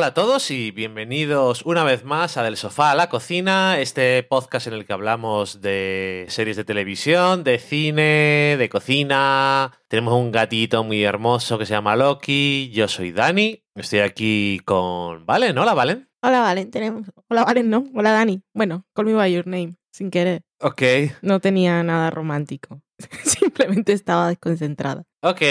Hola 0.00 0.06
a 0.06 0.14
todos 0.14 0.50
y 0.50 0.70
bienvenidos 0.70 1.60
una 1.66 1.84
vez 1.84 2.04
más 2.04 2.38
a 2.38 2.42
Del 2.42 2.56
Sofá 2.56 2.92
a 2.92 2.94
la 2.94 3.10
Cocina, 3.10 3.78
este 3.80 4.22
podcast 4.22 4.66
en 4.66 4.72
el 4.72 4.86
que 4.86 4.94
hablamos 4.94 5.60
de 5.60 6.24
series 6.30 6.56
de 6.56 6.64
televisión, 6.64 7.44
de 7.44 7.58
cine, 7.58 8.56
de 8.58 8.68
cocina. 8.70 9.72
Tenemos 9.88 10.14
un 10.14 10.32
gatito 10.32 10.84
muy 10.84 11.04
hermoso 11.04 11.58
que 11.58 11.66
se 11.66 11.74
llama 11.74 11.96
Loki. 11.96 12.70
Yo 12.72 12.88
soy 12.88 13.12
Dani. 13.12 13.62
Estoy 13.74 13.98
aquí 13.98 14.62
con 14.64 15.26
Valen. 15.26 15.58
Hola, 15.58 15.74
Valen. 15.74 16.08
Hola, 16.22 16.40
Valen. 16.40 16.70
Tenemos... 16.70 17.06
Hola, 17.28 17.44
Valen, 17.44 17.68
no. 17.68 17.84
Hola, 17.94 18.12
Dani. 18.12 18.42
Bueno, 18.54 18.86
call 18.94 19.04
me 19.04 19.12
by 19.12 19.30
your 19.30 19.46
name, 19.46 19.76
sin 19.92 20.10
querer. 20.10 20.40
Ok, 20.60 20.80
No 21.20 21.40
tenía 21.40 21.82
nada 21.82 22.08
romántico. 22.08 22.80
Simplemente 23.22 23.92
estaba 23.92 24.28
desconcentrada. 24.30 25.04
ok. 25.20 25.42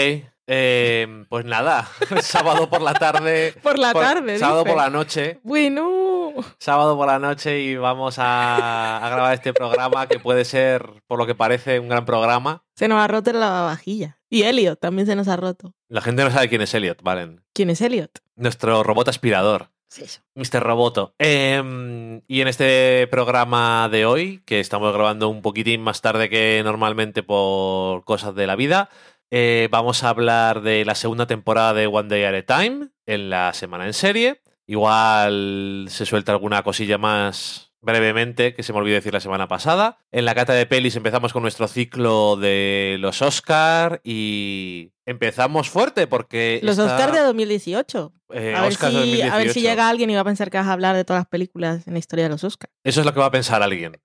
Eh, 0.52 1.26
pues 1.28 1.44
nada, 1.44 1.88
sábado 2.22 2.68
por 2.68 2.82
la 2.82 2.92
tarde. 2.92 3.54
Por 3.62 3.78
la 3.78 3.92
tarde, 3.92 4.36
Sábado 4.36 4.64
dice. 4.64 4.70
por 4.74 4.82
la 4.82 4.90
noche. 4.90 5.38
Bueno. 5.44 6.32
sábado 6.58 6.96
por 6.96 7.06
la 7.06 7.20
noche 7.20 7.60
y 7.60 7.76
vamos 7.76 8.18
a, 8.18 8.96
a 8.96 9.08
grabar 9.10 9.34
este 9.34 9.52
programa 9.52 10.08
que 10.08 10.18
puede 10.18 10.44
ser, 10.44 10.84
por 11.06 11.20
lo 11.20 11.26
que 11.26 11.36
parece, 11.36 11.78
un 11.78 11.88
gran 11.88 12.04
programa. 12.04 12.64
Se 12.74 12.88
nos 12.88 12.98
ha 12.98 13.06
roto 13.06 13.32
la 13.32 13.48
vajilla. 13.62 14.18
Y 14.28 14.42
Elliot 14.42 14.80
también 14.80 15.06
se 15.06 15.14
nos 15.14 15.28
ha 15.28 15.36
roto. 15.36 15.72
La 15.88 16.00
gente 16.00 16.24
no 16.24 16.30
sabe 16.32 16.48
quién 16.48 16.62
es 16.62 16.74
Elliot, 16.74 17.00
Valen. 17.00 17.44
¿Quién 17.52 17.70
es 17.70 17.80
Elliot? 17.80 18.10
Nuestro 18.34 18.82
robot 18.82 19.06
aspirador, 19.08 19.68
Sí, 19.88 20.02
eso. 20.04 20.20
Mr. 20.34 20.62
Roboto. 20.62 21.14
Em, 21.18 22.22
y 22.28 22.40
en 22.40 22.48
este 22.48 23.06
programa 23.08 23.88
de 23.88 24.04
hoy, 24.06 24.42
que 24.46 24.58
estamos 24.60 24.92
grabando 24.92 25.28
un 25.28 25.42
poquitín 25.42 25.80
más 25.82 26.00
tarde 26.00 26.28
que 26.28 26.60
normalmente 26.64 27.22
por 27.24 28.04
cosas 28.04 28.34
de 28.36 28.46
la 28.46 28.54
vida, 28.56 28.88
eh, 29.30 29.68
vamos 29.70 30.02
a 30.04 30.08
hablar 30.10 30.62
de 30.62 30.84
la 30.84 30.94
segunda 30.94 31.26
temporada 31.26 31.74
de 31.74 31.86
One 31.86 32.08
Day 32.08 32.24
at 32.24 32.34
a 32.34 32.58
Time 32.60 32.88
en 33.06 33.30
la 33.30 33.52
semana 33.52 33.86
en 33.86 33.94
serie. 33.94 34.42
Igual 34.66 35.86
se 35.88 36.06
suelta 36.06 36.32
alguna 36.32 36.62
cosilla 36.62 36.98
más 36.98 37.70
brevemente 37.82 38.54
que 38.54 38.62
se 38.62 38.72
me 38.72 38.78
olvidó 38.78 38.96
decir 38.96 39.12
la 39.12 39.20
semana 39.20 39.48
pasada. 39.48 39.98
En 40.10 40.24
la 40.24 40.34
cata 40.34 40.52
de 40.52 40.66
pelis 40.66 40.96
empezamos 40.96 41.32
con 41.32 41.42
nuestro 41.42 41.66
ciclo 41.66 42.36
de 42.36 42.96
los 43.00 43.22
Oscar 43.22 44.00
y 44.04 44.92
empezamos 45.06 45.70
fuerte 45.70 46.06
porque 46.06 46.60
Los 46.62 46.78
está, 46.78 46.94
Oscars 46.96 47.12
de 47.12 47.20
2018. 47.20 48.12
eh, 48.34 48.54
a, 48.54 48.62
ver 48.62 48.74
si, 48.74 48.86
de 48.86 49.22
a 49.24 49.36
ver 49.36 49.48
si 49.48 49.60
2018. 49.60 49.60
llega 49.60 49.88
alguien 49.88 50.10
y 50.10 50.14
va 50.14 50.20
a 50.20 50.24
pensar 50.24 50.50
que 50.50 50.58
vas 50.58 50.66
a 50.66 50.72
hablar 50.72 50.94
de 50.94 51.04
todas 51.04 51.20
las 51.20 51.28
películas 51.28 51.86
en 51.86 51.94
la 51.94 51.98
historia 51.98 52.24
de 52.26 52.30
los 52.30 52.44
Oscars. 52.44 52.72
Eso 52.84 53.00
es 53.00 53.06
lo 53.06 53.14
que 53.14 53.20
va 53.20 53.26
a 53.26 53.30
pensar 53.30 53.62
alguien. 53.62 54.00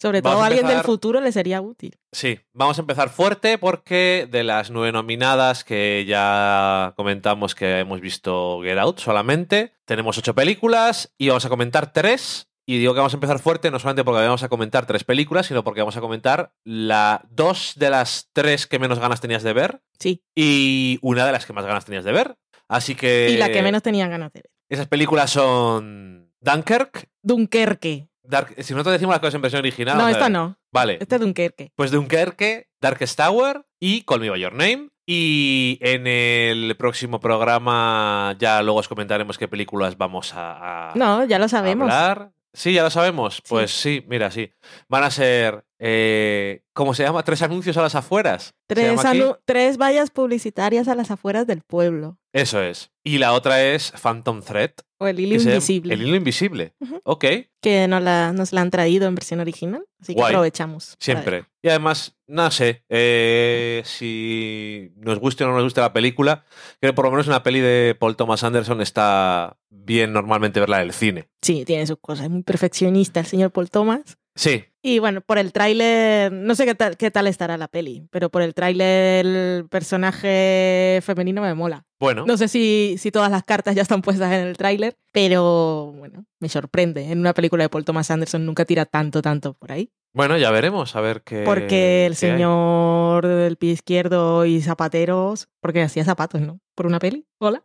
Sobre 0.00 0.20
todo 0.22 0.42
a 0.42 0.46
alguien 0.46 0.66
del 0.66 0.82
futuro 0.82 1.20
le 1.20 1.32
sería 1.32 1.60
útil. 1.60 1.96
Sí, 2.12 2.38
vamos 2.52 2.78
a 2.78 2.82
empezar 2.82 3.08
fuerte 3.08 3.56
porque 3.58 4.28
de 4.30 4.44
las 4.44 4.70
nueve 4.70 4.92
nominadas 4.92 5.64
que 5.64 6.04
ya 6.06 6.92
comentamos 6.96 7.54
que 7.54 7.80
hemos 7.80 8.00
visto 8.00 8.60
Get 8.62 8.78
Out 8.78 8.98
solamente, 9.00 9.72
tenemos 9.86 10.18
ocho 10.18 10.34
películas 10.34 11.12
y 11.16 11.28
vamos 11.28 11.44
a 11.46 11.48
comentar 11.48 11.92
tres. 11.92 12.48
Y 12.68 12.78
digo 12.78 12.94
que 12.94 12.98
vamos 12.98 13.14
a 13.14 13.16
empezar 13.16 13.38
fuerte 13.38 13.70
no 13.70 13.78
solamente 13.78 14.02
porque 14.02 14.22
vamos 14.24 14.42
a 14.42 14.48
comentar 14.48 14.86
tres 14.86 15.04
películas, 15.04 15.46
sino 15.46 15.62
porque 15.62 15.82
vamos 15.82 15.96
a 15.96 16.00
comentar 16.00 16.52
la 16.64 17.24
dos 17.30 17.74
de 17.76 17.90
las 17.90 18.28
tres 18.32 18.66
que 18.66 18.80
menos 18.80 18.98
ganas 18.98 19.20
tenías 19.20 19.44
de 19.44 19.52
ver 19.52 19.82
Sí. 20.00 20.24
y 20.34 20.98
una 21.00 21.24
de 21.24 21.30
las 21.32 21.46
que 21.46 21.52
más 21.52 21.64
ganas 21.64 21.84
tenías 21.84 22.02
de 22.04 22.10
ver. 22.10 22.36
Así 22.68 22.96
que... 22.96 23.30
Y 23.30 23.36
la 23.36 23.50
que 23.50 23.62
menos 23.62 23.82
tenían 23.82 24.10
ganas 24.10 24.32
de 24.32 24.40
ver. 24.40 24.50
Esas 24.68 24.88
películas 24.88 25.30
son 25.30 26.32
Dunkirk. 26.40 27.08
Dunkerque. 27.22 28.08
Dark- 28.28 28.54
si 28.62 28.74
no 28.74 28.82
te 28.84 28.90
decimos 28.90 29.12
las 29.14 29.20
cosas 29.20 29.34
en 29.34 29.42
versión 29.42 29.60
original... 29.60 29.96
No, 29.98 30.08
esta 30.08 30.28
no. 30.28 30.58
Vale. 30.72 30.98
Este 31.00 31.14
es 31.16 31.20
Dunkerque. 31.20 31.72
Pues 31.74 31.90
Dunkerque, 31.90 32.68
Darkest 32.80 33.16
Tower 33.18 33.64
y 33.80 34.02
Call 34.02 34.20
Me 34.20 34.30
By 34.30 34.40
Your 34.40 34.52
Name. 34.52 34.88
Y 35.08 35.78
en 35.82 36.06
el 36.08 36.74
próximo 36.76 37.20
programa 37.20 38.34
ya 38.38 38.60
luego 38.62 38.80
os 38.80 38.88
comentaremos 38.88 39.38
qué 39.38 39.46
películas 39.48 39.96
vamos 39.96 40.34
a, 40.34 40.90
a- 40.90 40.94
No, 40.96 41.24
ya 41.24 41.38
lo 41.38 41.48
sabemos. 41.48 41.90
hablar. 41.92 42.32
Sí, 42.52 42.72
ya 42.72 42.82
lo 42.82 42.90
sabemos. 42.90 43.42
Pues 43.48 43.70
sí, 43.70 44.04
mira, 44.08 44.30
sí. 44.30 44.50
Van 44.88 45.04
a 45.04 45.10
ser, 45.10 45.64
eh, 45.78 46.62
¿cómo 46.72 46.94
se 46.94 47.02
llama? 47.02 47.22
Tres 47.22 47.42
anuncios 47.42 47.76
a 47.76 47.82
las 47.82 47.94
afueras. 47.94 48.54
¿Se 48.68 48.74
Tres, 48.74 49.00
tres 49.44 49.78
vallas 49.78 50.10
publicitarias 50.10 50.88
a 50.88 50.94
las 50.94 51.10
afueras 51.10 51.46
del 51.46 51.62
pueblo. 51.62 52.18
Eso 52.32 52.62
es. 52.62 52.90
Y 53.04 53.18
la 53.18 53.32
otra 53.32 53.62
es 53.64 53.92
Phantom 53.92 54.42
Thread. 54.42 54.72
O 54.98 55.06
el 55.06 55.20
hilo 55.20 55.34
invisible. 55.40 55.94
El 55.94 56.02
hilo 56.02 56.16
invisible. 56.16 56.74
Ujú. 56.80 57.00
Ok, 57.04 57.24
Que 57.60 57.86
nos 57.88 58.02
la, 58.02 58.32
nos 58.32 58.52
la 58.52 58.62
han 58.62 58.70
traído 58.70 59.06
en 59.06 59.14
versión 59.14 59.40
original. 59.40 59.84
Así 60.00 60.14
que 60.14 60.22
aprovechamos. 60.22 60.96
siempre. 60.98 61.44
Y 61.62 61.68
además, 61.68 62.16
no 62.26 62.50
sé, 62.50 62.84
eh, 62.88 63.82
si 63.84 64.92
nos 64.96 65.18
guste 65.18 65.44
o 65.44 65.48
no 65.48 65.54
nos 65.54 65.64
guste 65.64 65.80
la 65.80 65.92
película, 65.92 66.44
creo 66.80 66.92
que 66.92 66.96
por 66.96 67.04
lo 67.06 67.10
menos 67.10 67.26
una 67.26 67.42
peli 67.42 67.60
de 67.60 67.96
Paul 67.98 68.16
Thomas 68.16 68.44
Anderson 68.44 68.80
está 68.80 69.56
bien 69.70 70.12
normalmente 70.12 70.60
verla 70.60 70.78
en 70.78 70.82
el 70.88 70.92
cine. 70.92 71.28
Sí, 71.42 71.64
tiene 71.64 71.86
sus 71.86 71.98
cosas. 71.98 72.24
Es 72.26 72.30
muy 72.30 72.42
perfeccionista 72.42 73.20
el 73.20 73.26
señor 73.26 73.50
Paul 73.50 73.70
Thomas. 73.70 74.18
Sí, 74.36 74.64
Y 74.82 74.98
bueno, 75.00 75.20
por 75.22 75.38
el 75.38 75.50
tráiler, 75.52 76.30
no 76.30 76.54
sé 76.54 76.64
qué 76.66 76.74
tal, 76.74 76.96
qué 76.96 77.10
tal 77.10 77.26
estará 77.26 77.56
la 77.56 77.66
peli, 77.68 78.06
pero 78.10 78.28
por 78.30 78.42
el 78.42 78.52
tráiler 78.54 79.26
el 79.26 79.66
personaje 79.68 81.00
femenino 81.02 81.42
me 81.42 81.54
mola. 81.54 81.84
bueno, 81.98 82.24
No 82.26 82.36
sé 82.36 82.46
si, 82.48 82.96
si 82.98 83.10
todas 83.10 83.30
las 83.30 83.42
cartas 83.44 83.74
ya 83.74 83.82
están 83.82 84.02
puestas 84.02 84.32
en 84.32 84.46
el 84.46 84.56
tráiler, 84.56 84.96
pero 85.12 85.92
bueno, 85.96 86.24
me 86.38 86.48
sorprende. 86.48 87.10
En 87.10 87.18
una 87.18 87.32
película 87.34 87.64
de 87.64 87.68
Paul 87.70 87.84
Thomas 87.84 88.10
Anderson 88.10 88.44
nunca 88.46 88.64
tira 88.64 88.84
tanto, 88.84 89.22
tanto 89.22 89.54
por 89.54 89.72
ahí. 89.72 89.90
bueno, 90.12 90.36
ya 90.38 90.50
veremos, 90.50 90.94
a 90.96 91.00
ver 91.00 91.22
qué. 91.22 91.42
Porque 91.44 92.06
el 92.06 92.16
qué 92.16 92.26
hay. 92.26 92.32
señor 92.32 93.26
del 93.26 93.56
pie 93.56 93.72
izquierdo 93.72 94.44
y 94.44 94.60
zapateros, 94.60 95.48
porque 95.60 95.82
hacía 95.82 96.04
zapatos, 96.04 96.40
¿no? 96.42 96.60
Por 96.74 96.86
una 96.86 96.98
peli. 96.98 97.26
Hola. 97.38 97.62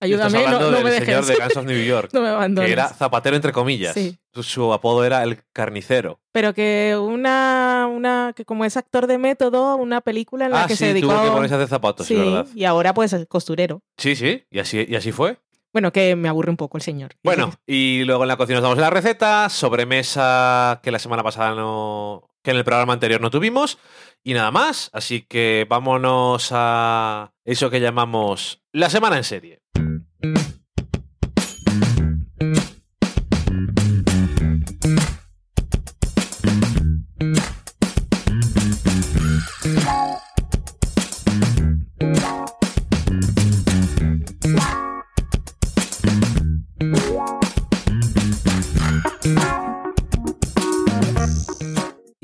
Estás 0.00 0.32
Ayúdame, 0.32 0.38
no, 0.38 0.44
hablando 0.46 0.70
no 0.70 0.76
del 0.78 0.84
me 0.84 0.90
señor 1.04 1.24
dejes. 1.24 1.26
de 1.28 1.44
Guns 1.44 1.56
of 1.58 1.64
New 1.66 1.84
York, 1.84 2.10
no 2.14 2.20
me 2.22 2.28
abandones. 2.28 2.68
que 2.68 2.72
era 2.72 2.88
zapatero 2.88 3.36
entre 3.36 3.52
comillas. 3.52 3.92
Sí. 3.94 4.18
Su, 4.32 4.42
su 4.42 4.72
apodo 4.72 5.04
era 5.04 5.22
el 5.22 5.40
carnicero. 5.52 6.20
Pero 6.32 6.54
que 6.54 6.96
una, 6.98 7.86
una, 7.90 8.32
que 8.34 8.44
como 8.44 8.64
es 8.64 8.76
actor 8.76 9.06
de 9.06 9.18
método, 9.18 9.76
una 9.76 10.00
película 10.00 10.46
en 10.46 10.52
la 10.52 10.62
Ah, 10.62 10.66
que 10.66 10.74
sí, 10.74 10.84
se 10.84 10.86
dedicó. 10.94 11.08
tuvo 11.08 11.22
que 11.24 11.30
ponerse 11.30 11.54
a 11.54 11.58
hacer 11.58 11.68
zapatos, 11.68 12.06
sí, 12.06 12.14
verdad. 12.16 12.46
y 12.54 12.64
ahora 12.64 12.94
pues 12.94 13.12
es 13.12 13.26
costurero. 13.26 13.82
Sí, 13.98 14.16
sí, 14.16 14.44
y 14.50 14.58
así, 14.58 14.86
y 14.88 14.94
así 14.96 15.12
fue. 15.12 15.38
Bueno, 15.72 15.92
que 15.92 16.16
me 16.16 16.28
aburre 16.28 16.50
un 16.50 16.56
poco 16.56 16.78
el 16.78 16.82
señor. 16.82 17.12
Bueno, 17.22 17.52
y 17.66 18.02
luego 18.04 18.22
en 18.24 18.28
la 18.28 18.36
cocina 18.36 18.56
nos 18.56 18.62
damos 18.64 18.78
la 18.78 18.90
receta, 18.90 19.48
sobremesa 19.94 20.80
que 20.82 20.90
la 20.90 20.98
semana 20.98 21.22
pasada 21.22 21.54
no. 21.54 22.28
que 22.42 22.50
en 22.52 22.56
el 22.56 22.64
programa 22.64 22.92
anterior 22.92 23.20
no 23.20 23.30
tuvimos, 23.30 23.78
y 24.24 24.34
nada 24.34 24.50
más. 24.50 24.90
Así 24.92 25.22
que 25.22 25.66
vámonos 25.68 26.50
a 26.52 27.32
eso 27.44 27.70
que 27.70 27.80
llamamos 27.80 28.62
la 28.72 28.90
semana 28.90 29.16
en 29.16 29.24
serie. 29.24 29.59
Mm-hmm. 30.22 30.59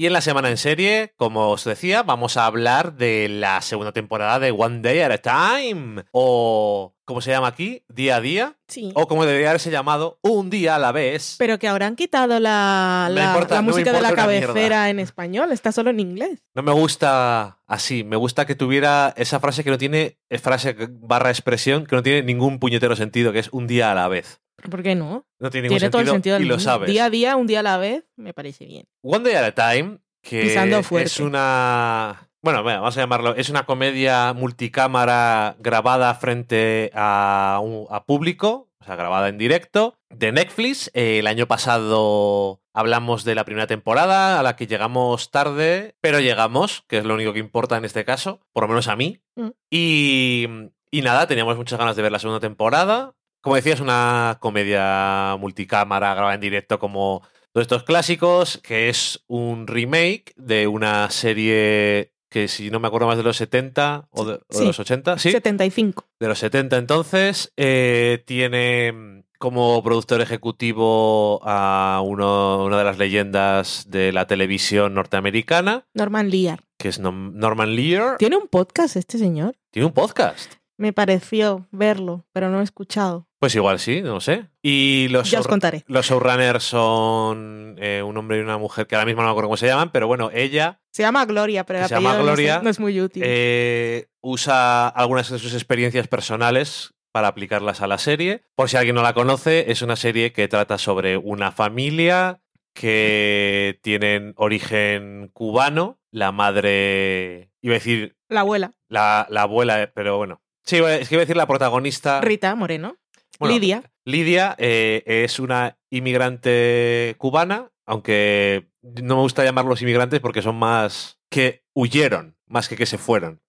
Y 0.07 0.09
en 0.09 0.13
la 0.13 0.21
semana 0.21 0.51
en 0.51 0.57
serie, 0.57 1.15
como 1.17 1.49
os 1.51 1.65
decía, 1.65 2.05
vamos 2.05 2.37
a 2.37 2.47
hablar 2.47 2.93
de 2.95 3.29
la 3.29 3.61
segunda 3.61 3.91
temporada 3.91 4.39
de 4.39 4.53
One 4.53 4.79
Day 4.81 5.01
at 5.01 5.11
a 5.11 5.19
Time. 5.59 6.05
O, 6.13 6.95
¿cómo 7.05 7.21
se 7.21 7.33
llama 7.33 7.49
aquí? 7.49 7.83
Día 7.89 8.15
a 8.15 8.21
día. 8.21 8.57
Sí. 8.69 8.93
O 8.95 9.09
como 9.09 9.27
debería 9.27 9.49
haberse 9.49 9.73
llamado, 9.73 10.21
Un 10.23 10.49
día 10.49 10.77
a 10.77 10.79
la 10.79 10.93
vez. 10.93 11.35
Pero 11.41 11.59
que 11.59 11.67
ahora 11.67 11.89
han 11.89 11.97
quitado 11.97 12.39
la, 12.39 13.09
la, 13.11 13.25
importa- 13.25 13.57
la 13.57 13.63
no 13.63 13.67
me 13.67 13.73
música 13.73 13.93
de 13.93 14.01
la 14.01 14.13
cabecera 14.15 14.91
en 14.91 15.01
español, 15.01 15.51
está 15.51 15.73
solo 15.73 15.91
en 15.91 15.99
inglés. 15.99 16.39
No 16.55 16.63
me 16.63 16.71
gusta 16.71 17.59
así. 17.67 18.05
Me 18.05 18.15
gusta 18.15 18.47
que 18.47 18.55
tuviera 18.55 19.13
esa 19.17 19.41
frase 19.41 19.65
que 19.65 19.71
no 19.71 19.79
tiene, 19.79 20.21
eh, 20.31 20.39
frase 20.39 20.77
barra 20.89 21.31
expresión, 21.31 21.85
que 21.85 21.97
no 21.97 22.05
tiene 22.05 22.23
ningún 22.23 22.61
puñetero 22.61 22.95
sentido, 22.95 23.33
que 23.33 23.41
es 23.41 23.49
un 23.51 23.67
día 23.67 23.91
a 23.91 23.97
la 23.97 24.07
vez. 24.07 24.41
¿Por 24.71 24.83
qué 24.83 24.95
no? 24.95 25.27
No 25.39 25.51
tiene 25.51 25.69
ningún 25.69 25.79
Tiene 25.79 25.91
todo 25.91 26.03
el 26.03 26.09
sentido 26.09 26.41
y 26.41 26.45
lo 26.45 26.59
sabes. 26.59 26.91
Día 26.91 27.05
a 27.07 27.11
día, 27.11 27.37
un 27.37 27.47
día 27.47 27.61
a 27.61 27.63
la 27.63 27.77
vez, 27.79 28.05
me 28.17 28.33
parece 28.33 28.65
bien. 28.65 28.87
One 29.03 29.25
Day 29.25 29.35
at 29.35 29.45
a 29.59 29.73
Time, 29.73 29.99
que 30.23 30.43
Pisando 30.43 30.83
fuerte. 30.83 31.07
es 31.09 31.21
una... 31.21 32.29
Bueno, 32.43 32.63
vamos 32.63 32.97
a 32.97 33.01
llamarlo. 33.01 33.35
Es 33.35 33.51
una 33.51 33.67
comedia 33.67 34.33
multicámara 34.33 35.57
grabada 35.59 36.15
frente 36.15 36.91
a, 36.95 37.59
un- 37.63 37.87
a 37.91 38.05
público, 38.05 38.71
o 38.81 38.85
sea, 38.85 38.95
grabada 38.95 39.29
en 39.29 39.37
directo, 39.39 39.95
de 40.11 40.31
Netflix. 40.33 40.91
Eh, 40.95 41.19
el 41.19 41.27
año 41.27 41.47
pasado 41.47 42.61
hablamos 42.73 43.25
de 43.25 43.35
la 43.35 43.45
primera 43.45 43.67
temporada, 43.67 44.39
a 44.39 44.43
la 44.43 44.55
que 44.55 44.67
llegamos 44.67 45.31
tarde, 45.31 45.97
pero 46.01 46.21
llegamos, 46.21 46.85
que 46.89 46.99
es 46.99 47.05
lo 47.05 47.15
único 47.15 47.33
que 47.33 47.41
importa 47.41 47.77
en 47.79 47.85
este 47.85 48.05
caso, 48.05 48.41
por 48.53 48.63
lo 48.65 48.69
menos 48.69 48.87
a 48.89 48.95
mí. 48.97 49.19
Mm. 49.35 49.49
Y, 49.71 50.47
y 50.93 51.03
nada, 51.03 51.27
teníamos 51.27 51.57
muchas 51.57 51.79
ganas 51.79 51.97
de 51.97 52.03
ver 52.03 52.13
la 52.13 52.19
segunda 52.21 52.39
temporada. 52.41 53.13
Como 53.47 53.55
decía, 53.55 53.75
es 53.75 53.81
una 53.81 54.39
comedia 54.41 55.37
multicámara 55.39 56.13
grabada 56.15 56.35
en 56.35 56.41
directo 56.41 56.81
como 56.81 57.23
todos 57.53 57.63
estos 57.63 57.85
clásicos, 57.85 58.59
que 58.59 58.89
es 58.89 59.23
un 59.29 59.69
remake 59.69 60.33
de 60.35 60.67
una 60.67 61.09
serie 61.11 62.11
que 62.29 62.49
si 62.49 62.73
no 62.73 62.81
me 62.81 62.89
acuerdo 62.89 63.07
más 63.07 63.17
de 63.17 63.23
los 63.23 63.37
70 63.37 64.09
o 64.11 64.25
de, 64.25 64.33
o 64.33 64.37
de 64.37 64.59
Sí. 64.59 64.65
los 64.67 64.81
80, 64.81 65.17
¿sí? 65.21 65.31
75. 65.31 66.07
De 66.19 66.27
los 66.27 66.41
70 66.41 66.77
entonces, 66.77 67.53
eh, 67.57 68.25
tiene 68.27 69.23
como 69.39 69.81
productor 69.85 70.21
ejecutivo 70.23 71.39
a 71.45 72.03
uno, 72.05 72.65
una 72.65 72.79
de 72.79 72.85
las 72.85 72.99
leyendas 72.99 73.85
de 73.89 74.11
la 74.11 74.27
televisión 74.27 74.95
norteamericana, 74.95 75.87
Norman 75.95 76.31
Lear. 76.31 76.65
que 76.79 76.89
es 76.89 76.99
Norman 76.99 77.77
Lear. 77.77 78.17
¿Tiene 78.19 78.39
un 78.39 78.49
podcast 78.49 78.97
este 78.97 79.19
señor? 79.19 79.55
Tiene 79.71 79.87
un 79.87 79.93
podcast. 79.93 80.55
Me 80.79 80.93
pareció 80.93 81.67
verlo, 81.71 82.27
pero 82.33 82.51
no 82.51 82.61
he 82.61 82.65
escuchado. 82.65 83.27
Pues 83.39 83.55
igual 83.55 83.79
sí, 83.79 84.03
no 84.03 84.21
sé. 84.21 84.49
Y 84.63 85.09
los, 85.09 85.31
Ya 85.31 85.39
os 85.41 85.47
show- 85.47 85.51
contaré. 85.51 85.85
los 85.87 86.07
showrunners 86.07 86.65
son 86.65 87.77
eh, 87.79 88.03
un 88.03 88.17
hombre 88.17 88.39
y 88.39 88.41
una 88.41 88.59
mujer 88.59 88.87
que 88.87 88.95
ahora 88.95 89.07
mismo 89.07 89.23
no 89.23 89.29
me 89.29 89.31
acuerdo 89.33 89.49
cómo 89.49 89.57
se 89.57 89.67
llaman, 89.67 89.91
pero 89.93 90.07
bueno, 90.07 90.31
ella 90.33 90.81
Se 90.93 91.03
llama 91.03 91.25
Gloria, 91.25 91.65
pero 91.65 91.79
el 91.81 91.87
Se 91.87 91.95
llama 91.95 92.17
no 92.19 92.23
Gloria, 92.25 92.61
no 92.63 92.69
es 92.71 92.79
muy 92.81 93.01
útil. 93.01 93.23
eh, 93.27 94.09
usa 94.21 94.89
algunas 94.89 95.31
de 95.31 95.39
sus 95.39 95.55
experiencias 95.55 96.09
personales 96.09 96.93
para 97.13 97.29
aplicarlas 97.29 97.81
a 97.81 97.87
la 97.87 97.97
serie. 97.99 98.43
Por 98.55 98.69
si 98.69 98.77
alguien 98.77 98.95
no 98.97 99.03
la 99.03 99.15
conoce, 99.15 99.71
es 99.71 99.81
una 99.81 99.97
serie 99.97 100.33
que 100.33 100.49
trata 100.49 100.77
sobre 100.77 101.17
una 101.17 101.53
familia 101.53 102.43
que 102.75 103.79
tienen 103.83 104.35
origen 104.37 105.31
cubano. 105.33 105.99
La 106.11 106.33
madre, 106.33 107.51
iba 107.63 107.73
a 107.75 107.79
decir 107.79 108.17
La 108.29 108.41
abuela, 108.41 108.73
la, 108.89 109.27
la 109.31 109.43
abuela, 109.43 109.83
eh, 109.83 109.89
pero 109.89 110.17
bueno. 110.19 110.43
Sí, 110.67 110.77
es 110.77 111.09
que 111.09 111.15
iba 111.15 111.21
a 111.21 111.25
decir 111.25 111.37
la 111.37 111.47
protagonista. 111.47 112.21
Rita 112.21 112.55
Moreno. 112.55 112.97
Bueno, 113.39 113.55
Lidia. 113.55 113.83
Lidia 114.05 114.55
eh, 114.59 115.03
es 115.07 115.39
una 115.39 115.79
inmigrante 115.91 117.15
cubana, 117.19 117.71
aunque 117.87 118.69
no 118.83 119.17
me 119.17 119.23
gusta 119.23 119.45
llamarlos 119.45 119.83
inmigrantes 119.83 120.21
porque 120.21 120.43
son 120.43 120.57
más 120.57 121.19
que 121.31 121.65
huyeron, 121.75 122.37
más 122.47 122.69
que 122.69 122.77
que 122.77 122.87
se 122.87 122.99
fueron 122.99 123.41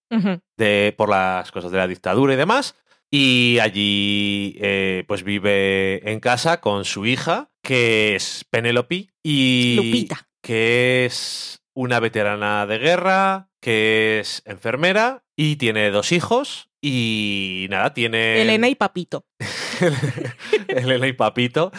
de, 0.58 0.94
por 0.98 1.10
las 1.10 1.52
cosas 1.52 1.72
de 1.72 1.78
la 1.78 1.88
dictadura 1.88 2.34
y 2.34 2.38
demás. 2.38 2.76
Y 3.10 3.60
allí 3.62 4.58
eh, 4.60 5.06
pues 5.08 5.24
vive 5.24 6.12
en 6.12 6.20
casa 6.20 6.60
con 6.60 6.84
su 6.84 7.06
hija, 7.06 7.50
que 7.64 8.16
es 8.16 8.46
Penélope, 8.50 9.10
y 9.24 9.76
Lupita. 9.78 10.28
que 10.42 11.06
es 11.06 11.62
una 11.74 12.00
veterana 12.02 12.66
de 12.66 12.80
guerra, 12.80 13.50
que 13.68 14.20
es 14.22 14.44
enfermera 14.46 15.26
y 15.36 15.58
tiene 15.58 15.92
dos 15.92 16.14
hijos. 16.14 16.70
Y 16.82 17.68
nada, 17.70 17.94
tiene... 17.94 18.42
Elena 18.42 18.70
y 18.70 18.76
Papito. 18.76 19.26
Elena 20.70 21.06
y 21.06 21.12
Papito. 21.12 21.74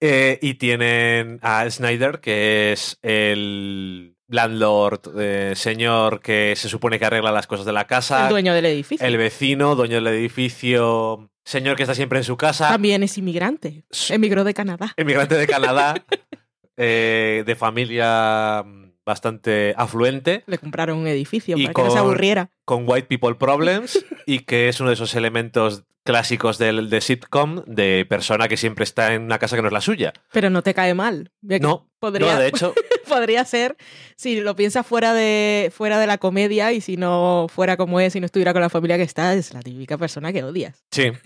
Eh, 0.00 0.38
y 0.40 0.54
tienen 0.54 1.40
a 1.42 1.68
Snyder, 1.68 2.20
que 2.20 2.70
es 2.70 3.00
el 3.02 4.14
landlord, 4.28 5.18
eh, 5.18 5.54
señor 5.56 6.20
que 6.20 6.54
se 6.54 6.68
supone 6.68 7.00
que 7.00 7.06
arregla 7.06 7.32
las 7.32 7.48
cosas 7.48 7.66
de 7.66 7.72
la 7.72 7.88
casa. 7.88 8.24
el 8.24 8.28
dueño 8.28 8.54
del 8.54 8.66
edificio. 8.66 9.04
el 9.04 9.16
vecino, 9.16 9.74
dueño 9.74 9.96
del 9.96 10.06
edificio, 10.06 11.28
señor 11.44 11.74
que 11.76 11.82
está 11.82 11.96
siempre 11.96 12.20
en 12.20 12.24
su 12.24 12.36
casa. 12.36 12.68
También 12.68 13.02
es 13.02 13.18
inmigrante. 13.18 13.82
Emigró 14.10 14.44
de 14.44 14.54
Canadá. 14.54 14.94
Emigrante 14.96 15.34
de 15.34 15.48
Canadá, 15.48 15.94
eh, 16.76 17.42
de 17.44 17.56
familia 17.56 18.62
mm, 18.64 18.85
bastante 19.06 19.72
afluente, 19.78 20.42
Le 20.46 20.58
compraron 20.58 20.98
un 20.98 21.06
edificio 21.06 21.56
Y 21.56 21.62
para 21.68 21.74
que 21.74 21.82
no 21.84 21.90
se 21.90 21.98
aburriera. 21.98 22.50
con 22.66 22.84
white 22.86 23.06
people 23.08 23.34
problems 23.36 24.04
y 24.26 24.40
que 24.40 24.68
es 24.68 24.80
uno 24.80 24.90
de 24.90 24.94
esos 24.94 25.14
elementos 25.14 25.84
clásicos 26.04 26.58
del 26.58 26.88
de 26.90 27.00
sitcom 27.00 27.62
de 27.66 28.06
persona 28.08 28.46
que 28.46 28.56
siempre 28.56 28.84
está 28.84 29.14
en 29.14 29.22
una 29.22 29.38
casa 29.38 29.56
que 29.56 29.62
no 29.62 29.68
es 29.68 29.72
la 29.72 29.80
suya. 29.80 30.12
Pero 30.32 30.50
no 30.50 30.62
te 30.62 30.72
cae 30.74 30.94
mal. 30.94 31.32
No, 31.40 31.88
podría, 31.98 32.34
no, 32.34 32.40
de 32.40 32.46
hecho, 32.48 32.74
podría 33.08 33.44
ser 33.44 33.76
si 34.16 34.40
lo 34.40 34.54
piensas 34.54 34.86
fuera 34.86 35.14
de, 35.14 35.72
fuera 35.74 35.98
de 35.98 36.06
la 36.06 36.18
comedia 36.18 36.72
y 36.72 36.80
si 36.80 36.96
no 36.96 37.46
fuera 37.48 37.76
como 37.76 37.98
es 38.00 38.14
y 38.14 38.20
no 38.20 38.26
estuviera 38.26 38.52
con 38.52 38.62
la 38.62 38.70
familia 38.70 38.96
que 38.98 39.02
está, 39.02 39.34
es 39.34 39.52
la 39.54 39.62
típica 39.62 39.96
persona 39.98 40.32
que 40.32 40.44
odias. 40.44 40.84
sí. 40.92 41.10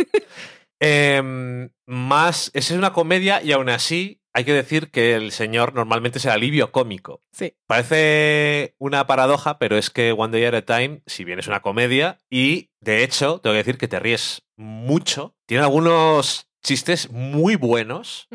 Em, 0.83 1.69
más, 1.87 2.51
esa 2.55 2.73
es 2.73 2.79
una 2.79 2.93
comedia 2.95 3.43
y 3.43 3.53
aún 3.53 3.69
así 3.69 4.20
hay 4.33 4.45
que 4.45 4.53
decir 4.53 4.91
que 4.91 5.15
el 5.15 5.33
señor 5.33 5.75
normalmente 5.75 6.19
es 6.19 6.25
el 6.25 6.33
alivio 6.33 6.73
cómico. 6.73 7.23
Sí. 7.33 7.55
Parece 7.67 8.75
una 8.79 9.07
paradoja, 9.07 9.59
pero 9.59 9.77
es 9.77 9.91
que 9.91 10.13
One 10.13 10.33
Day 10.33 10.47
at 10.47 10.55
a 10.55 10.63
Time, 10.63 11.03
si 11.07 11.25
bien 11.25 11.39
es 11.39 11.49
una 11.49 11.63
comedia, 11.63 12.19
y 12.31 12.71
de 12.81 13.03
hecho, 13.03 13.41
tengo 13.41 13.55
que 13.55 13.59
decir 13.59 13.79
que 13.79 13.89
te 13.89 13.99
ríes 13.99 14.43
mucho, 14.57 15.35
tiene 15.47 15.65
algunos 15.65 16.49
chistes 16.63 17.11
muy 17.11 17.57
buenos, 17.57 18.29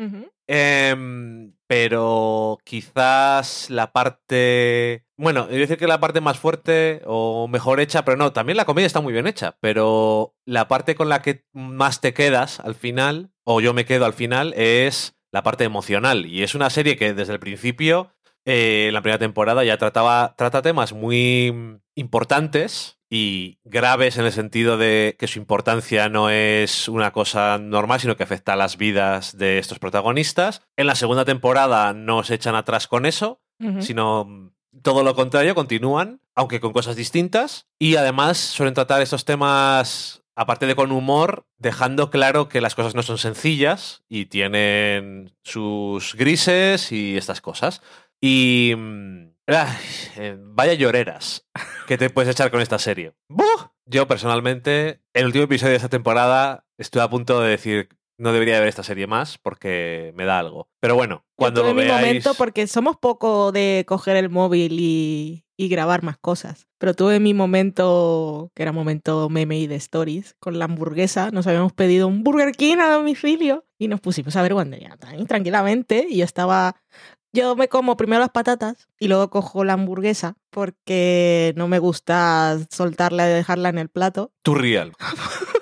em, 0.46 1.54
pero 1.66 2.58
quizás 2.64 3.70
la 3.70 3.92
parte... 3.92 5.04
Bueno, 5.16 5.42
a 5.44 5.46
decir 5.46 5.78
que 5.78 5.86
la 5.86 6.00
parte 6.00 6.20
más 6.20 6.38
fuerte 6.38 7.02
o 7.06 7.48
mejor 7.48 7.80
hecha, 7.80 8.04
pero 8.04 8.16
no, 8.16 8.32
también 8.32 8.56
la 8.56 8.66
comedia 8.66 8.86
está 8.86 9.00
muy 9.00 9.12
bien 9.12 9.26
hecha, 9.26 9.56
pero 9.60 10.34
la 10.44 10.68
parte 10.68 10.94
con 10.94 11.08
la 11.08 11.22
que 11.22 11.44
más 11.52 12.00
te 12.00 12.12
quedas 12.12 12.60
al 12.60 12.74
final, 12.74 13.30
o 13.44 13.60
yo 13.60 13.72
me 13.72 13.86
quedo 13.86 14.04
al 14.04 14.12
final, 14.12 14.52
es 14.54 15.15
la 15.36 15.42
parte 15.42 15.64
emocional. 15.64 16.24
Y 16.24 16.42
es 16.42 16.54
una 16.54 16.70
serie 16.70 16.96
que 16.96 17.12
desde 17.12 17.34
el 17.34 17.38
principio 17.38 18.10
eh, 18.46 18.86
en 18.88 18.94
la 18.94 19.02
primera 19.02 19.18
temporada 19.18 19.64
ya 19.64 19.76
trataba, 19.76 20.34
trata 20.38 20.62
temas 20.62 20.94
muy 20.94 21.78
importantes 21.94 22.98
y 23.10 23.58
graves 23.64 24.16
en 24.16 24.24
el 24.24 24.32
sentido 24.32 24.78
de 24.78 25.14
que 25.18 25.26
su 25.26 25.38
importancia 25.38 26.08
no 26.08 26.30
es 26.30 26.88
una 26.88 27.12
cosa 27.12 27.58
normal, 27.58 28.00
sino 28.00 28.16
que 28.16 28.22
afecta 28.22 28.54
a 28.54 28.56
las 28.56 28.78
vidas 28.78 29.36
de 29.36 29.58
estos 29.58 29.78
protagonistas. 29.78 30.62
En 30.74 30.86
la 30.86 30.94
segunda 30.94 31.26
temporada 31.26 31.92
no 31.92 32.24
se 32.24 32.34
echan 32.34 32.54
atrás 32.54 32.88
con 32.88 33.04
eso, 33.04 33.42
sino 33.80 34.24
mm, 34.24 34.50
todo 34.82 35.04
lo 35.04 35.14
contrario, 35.14 35.54
continúan, 35.54 36.22
aunque 36.34 36.60
con 36.60 36.72
cosas 36.72 36.96
distintas. 36.96 37.66
Y 37.78 37.96
además 37.96 38.38
suelen 38.38 38.74
tratar 38.74 39.02
estos 39.02 39.26
temas, 39.26 40.22
aparte 40.36 40.66
de 40.66 40.76
con 40.76 40.92
humor, 40.92 41.48
dejando 41.56 42.10
claro 42.10 42.48
que 42.48 42.60
las 42.60 42.74
cosas 42.74 42.94
no 42.94 43.02
son 43.02 43.18
sencillas 43.18 44.04
y 44.08 44.26
tienen 44.26 45.34
sus 45.42 46.14
grises 46.14 46.92
y 46.92 47.16
estas 47.16 47.40
cosas. 47.40 47.82
Y... 48.20 48.74
mm, 48.76 49.30
ay, 49.48 49.76
eh, 50.16 50.36
vaya 50.38 50.74
lloreras 50.74 51.46
que 51.86 51.98
te 51.98 52.10
puedes 52.10 52.30
echar 52.30 52.50
con 52.50 52.60
esta 52.60 52.78
serie. 52.78 53.14
¡Buh! 53.28 53.70
Yo 53.86 54.06
personalmente, 54.06 55.00
el 55.14 55.26
último 55.26 55.44
episodio 55.44 55.70
de 55.70 55.76
esta 55.76 55.88
temporada, 55.88 56.66
estuve 56.78 57.02
a 57.02 57.10
punto 57.10 57.40
de 57.40 57.50
decir... 57.50 57.88
No 58.18 58.32
debería 58.32 58.58
ver 58.60 58.68
esta 58.68 58.82
serie 58.82 59.06
más 59.06 59.36
porque 59.36 60.14
me 60.16 60.24
da 60.24 60.38
algo. 60.38 60.70
Pero 60.80 60.94
bueno, 60.94 61.26
cuando 61.36 61.60
Yo 61.60 61.66
lo 61.66 61.72
tuve 61.74 61.82
mi 61.82 61.88
veáis... 61.88 62.06
momento 62.06 62.32
porque 62.32 62.66
somos 62.66 62.96
poco 62.96 63.52
de 63.52 63.84
coger 63.86 64.16
el 64.16 64.30
móvil 64.30 64.78
y, 64.80 65.44
y 65.56 65.68
grabar 65.68 66.02
más 66.02 66.18
cosas. 66.18 66.68
Pero 66.78 66.94
tuve 66.94 67.20
mi 67.20 67.34
momento, 67.34 68.50
que 68.54 68.62
era 68.62 68.72
momento 68.72 69.28
meme 69.30 69.58
y 69.58 69.66
de 69.66 69.76
stories, 69.76 70.34
con 70.38 70.58
la 70.58 70.66
hamburguesa. 70.66 71.30
Nos 71.30 71.46
habíamos 71.46 71.72
pedido 71.72 72.08
un 72.08 72.22
Burger 72.22 72.52
King 72.52 72.78
a 72.78 72.90
domicilio 72.90 73.64
y 73.78 73.88
nos 73.88 74.00
pusimos 74.00 74.36
a 74.36 74.42
ver 74.42 74.54
Wonder 74.54 74.80
Woman 74.80 74.98
Time 74.98 75.26
tranquilamente. 75.26 76.06
Y 76.08 76.18
yo 76.18 76.24
estaba. 76.24 76.76
Yo 77.32 77.54
me 77.54 77.68
como 77.68 77.98
primero 77.98 78.20
las 78.20 78.30
patatas 78.30 78.88
y 78.98 79.08
luego 79.08 79.28
cojo 79.28 79.62
la 79.62 79.74
hamburguesa 79.74 80.36
porque 80.48 81.52
no 81.56 81.68
me 81.68 81.78
gusta 81.78 82.58
soltarla 82.70 83.28
y 83.28 83.32
dejarla 83.34 83.68
en 83.68 83.76
el 83.76 83.90
plato 83.90 84.32
Tu 84.42 84.54
real. 84.54 84.92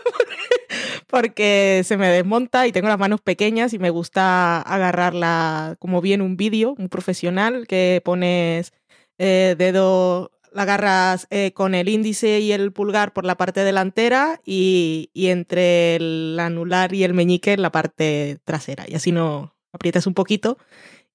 porque 1.08 1.82
se 1.84 1.96
me 1.96 2.08
desmonta 2.08 2.66
y 2.66 2.72
tengo 2.72 2.88
las 2.88 2.98
manos 2.98 3.20
pequeñas 3.20 3.72
y 3.72 3.78
me 3.78 3.90
gusta 3.90 4.60
agarrarla 4.60 5.76
como 5.78 6.00
bien 6.00 6.22
un 6.22 6.36
vídeo, 6.36 6.74
un 6.78 6.88
profesional, 6.88 7.66
que 7.66 8.02
pones 8.04 8.72
eh, 9.18 9.54
dedo, 9.58 10.32
la 10.52 10.62
agarras 10.62 11.26
eh, 11.30 11.52
con 11.52 11.74
el 11.74 11.88
índice 11.88 12.40
y 12.40 12.52
el 12.52 12.72
pulgar 12.72 13.12
por 13.12 13.24
la 13.24 13.36
parte 13.36 13.64
delantera 13.64 14.40
y, 14.44 15.10
y 15.12 15.28
entre 15.28 15.96
el 15.96 16.38
anular 16.40 16.94
y 16.94 17.04
el 17.04 17.14
meñique 17.14 17.52
en 17.52 17.62
la 17.62 17.72
parte 17.72 18.38
trasera. 18.44 18.84
Y 18.88 18.94
así 18.94 19.12
no 19.12 19.54
aprietas 19.72 20.06
un 20.06 20.14
poquito 20.14 20.58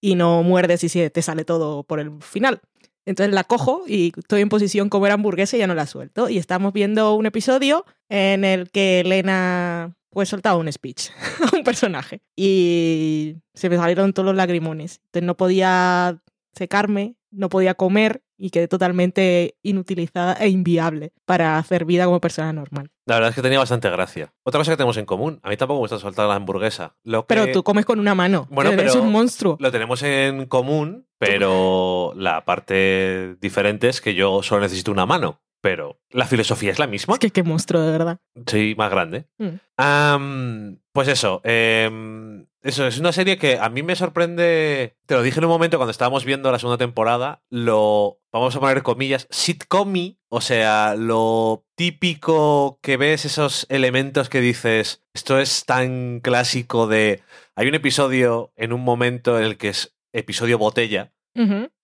y 0.01 0.15
no 0.15 0.43
muerdes 0.43 0.83
y 0.83 0.89
se 0.89 1.09
te 1.09 1.21
sale 1.21 1.45
todo 1.45 1.83
por 1.83 1.99
el 1.99 2.21
final. 2.21 2.61
Entonces 3.05 3.33
la 3.33 3.43
cojo 3.43 3.83
y 3.87 4.11
estoy 4.15 4.41
en 4.41 4.49
posición 4.49 4.89
comer 4.89 5.11
hamburguesa 5.11 5.55
y 5.55 5.59
ya 5.59 5.67
no 5.67 5.73
la 5.73 5.87
suelto. 5.87 6.29
Y 6.29 6.37
estamos 6.37 6.73
viendo 6.73 7.15
un 7.15 7.25
episodio 7.25 7.85
en 8.07 8.45
el 8.45 8.69
que 8.69 8.99
Elena 8.99 9.95
pues 10.11 10.29
soltaba 10.29 10.57
un 10.57 10.71
speech 10.71 11.09
a 11.51 11.55
un 11.55 11.63
personaje. 11.63 12.21
Y 12.35 13.37
se 13.53 13.69
me 13.69 13.77
salieron 13.77 14.13
todos 14.13 14.27
los 14.27 14.35
lagrimones. 14.35 15.01
Entonces 15.05 15.25
no 15.25 15.37
podía 15.37 16.21
secarme, 16.53 17.15
no 17.31 17.49
podía 17.49 17.75
comer 17.75 18.21
y 18.37 18.49
quedé 18.51 18.67
totalmente 18.67 19.57
inutilizada 19.61 20.33
e 20.33 20.47
inviable 20.49 21.11
para 21.25 21.57
hacer 21.57 21.85
vida 21.85 22.05
como 22.05 22.21
persona 22.21 22.53
normal. 22.53 22.89
La 23.05 23.15
verdad 23.15 23.29
es 23.31 23.35
que 23.35 23.41
tenía 23.41 23.59
bastante 23.59 23.89
gracia. 23.89 24.33
Otra 24.43 24.59
cosa 24.59 24.71
que 24.71 24.77
tenemos 24.77 24.97
en 24.97 25.05
común. 25.05 25.39
A 25.43 25.49
mí 25.49 25.57
tampoco 25.57 25.79
me 25.79 25.83
gusta 25.83 25.99
soltar 25.99 26.27
la 26.27 26.35
hamburguesa. 26.35 26.95
Lo 27.03 27.25
que 27.27 27.35
Pero 27.35 27.51
tú 27.51 27.63
comes 27.63 27.85
con 27.85 27.99
una 27.99 28.15
mano. 28.15 28.47
Bueno, 28.49 28.71
Eres 28.71 28.93
pero- 28.93 29.03
un 29.03 29.11
monstruo. 29.11 29.57
Lo 29.59 29.71
tenemos 29.71 30.01
en 30.03 30.45
común, 30.45 31.07
pero 31.17 32.13
la 32.15 32.45
parte 32.45 33.35
diferente 33.41 33.89
es 33.89 33.99
que 34.01 34.15
yo 34.15 34.41
solo 34.41 34.61
necesito 34.61 34.91
una 34.91 35.05
mano. 35.05 35.41
Pero 35.61 35.99
la 36.09 36.25
filosofía 36.25 36.71
es 36.71 36.79
la 36.79 36.87
misma. 36.87 37.13
Es 37.13 37.19
que 37.19 37.31
qué 37.31 37.43
monstruo, 37.43 37.81
de 37.81 37.91
verdad. 37.91 38.19
Sí, 38.47 38.75
más 38.77 38.91
grande. 38.91 39.25
Mm. 39.37 40.75
Pues 40.91 41.07
eso, 41.07 41.41
em, 41.43 42.45
eso 42.61 42.87
es 42.87 42.99
una 42.99 43.11
serie 43.11 43.37
que 43.37 43.57
a 43.57 43.69
mí 43.69 43.83
me 43.83 43.95
sorprende. 43.95 44.97
Te 45.05 45.15
lo 45.15 45.23
dije 45.23 45.39
en 45.39 45.45
un 45.45 45.51
momento 45.51 45.77
cuando 45.77 45.91
estábamos 45.91 46.25
viendo 46.25 46.51
la 46.51 46.59
segunda 46.59 46.77
temporada. 46.77 47.41
Lo 47.49 48.19
vamos 48.31 48.55
a 48.55 48.59
poner 48.59 48.83
comillas, 48.83 49.27
sitcomy, 49.29 50.19
o 50.29 50.41
sea, 50.41 50.95
lo 50.95 51.65
típico 51.75 52.79
que 52.81 52.97
ves 52.97 53.25
esos 53.25 53.65
elementos 53.69 54.29
que 54.29 54.41
dices. 54.41 55.03
Esto 55.13 55.39
es 55.39 55.65
tan 55.65 56.19
clásico 56.19 56.87
de. 56.87 57.21
Hay 57.55 57.67
un 57.67 57.75
episodio 57.75 58.51
en 58.55 58.73
un 58.73 58.81
momento 58.81 59.37
en 59.37 59.45
el 59.45 59.57
que 59.57 59.69
es 59.69 59.95
episodio 60.13 60.57
botella. 60.57 61.13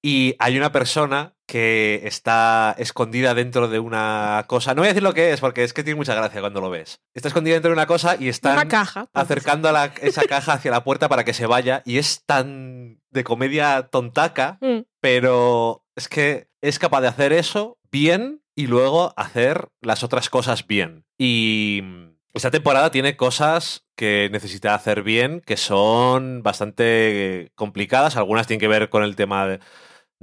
Y 0.01 0.35
hay 0.39 0.57
una 0.57 0.73
persona 0.73 1.34
que 1.55 2.01
está 2.03 2.75
escondida 2.77 3.33
dentro 3.33 3.69
de 3.69 3.79
una 3.79 4.43
cosa. 4.47 4.73
No 4.73 4.81
voy 4.81 4.87
a 4.87 4.89
decir 4.89 5.03
lo 5.03 5.13
que 5.13 5.31
es, 5.31 5.39
porque 5.39 5.63
es 5.63 5.71
que 5.71 5.85
tiene 5.85 5.95
mucha 5.95 6.13
gracia 6.13 6.41
cuando 6.41 6.59
lo 6.59 6.69
ves. 6.69 6.99
Está 7.13 7.29
escondida 7.29 7.53
dentro 7.53 7.69
de 7.69 7.75
una 7.75 7.85
cosa 7.85 8.17
y 8.19 8.27
están 8.27 8.57
Una 8.57 8.67
caja. 8.67 9.05
pues. 9.13 9.23
acercando 9.23 9.69
a 9.69 9.71
la- 9.71 9.93
esa 10.01 10.23
caja 10.23 10.51
hacia 10.51 10.69
la 10.71 10.83
puerta 10.83 11.07
para 11.07 11.23
que 11.23 11.31
se 11.33 11.45
vaya. 11.45 11.81
Y 11.85 11.97
es 11.97 12.23
tan 12.25 12.99
de 13.09 13.23
comedia 13.23 13.83
tontaca, 13.89 14.57
Mm. 14.59 14.79
pero 14.99 15.85
es 15.95 16.09
que 16.09 16.49
es 16.61 16.77
capaz 16.77 16.99
de 16.99 17.07
hacer 17.07 17.31
eso 17.31 17.77
bien 17.89 18.41
y 18.53 18.67
luego 18.67 19.13
hacer 19.15 19.69
las 19.81 20.03
otras 20.03 20.29
cosas 20.29 20.67
bien. 20.67 21.05
Y 21.17 21.81
esta 22.33 22.51
temporada 22.51 22.91
tiene 22.91 23.15
cosas 23.15 23.85
que 23.95 24.27
necesita 24.29 24.75
hacer 24.75 25.03
bien, 25.03 25.39
que 25.45 25.55
son 25.55 26.43
bastante 26.43 27.53
complicadas. 27.55 28.17
Algunas 28.17 28.45
tienen 28.45 28.59
que 28.59 28.67
ver 28.67 28.89
con 28.89 29.03
el 29.03 29.15
tema 29.15 29.47
de, 29.47 29.59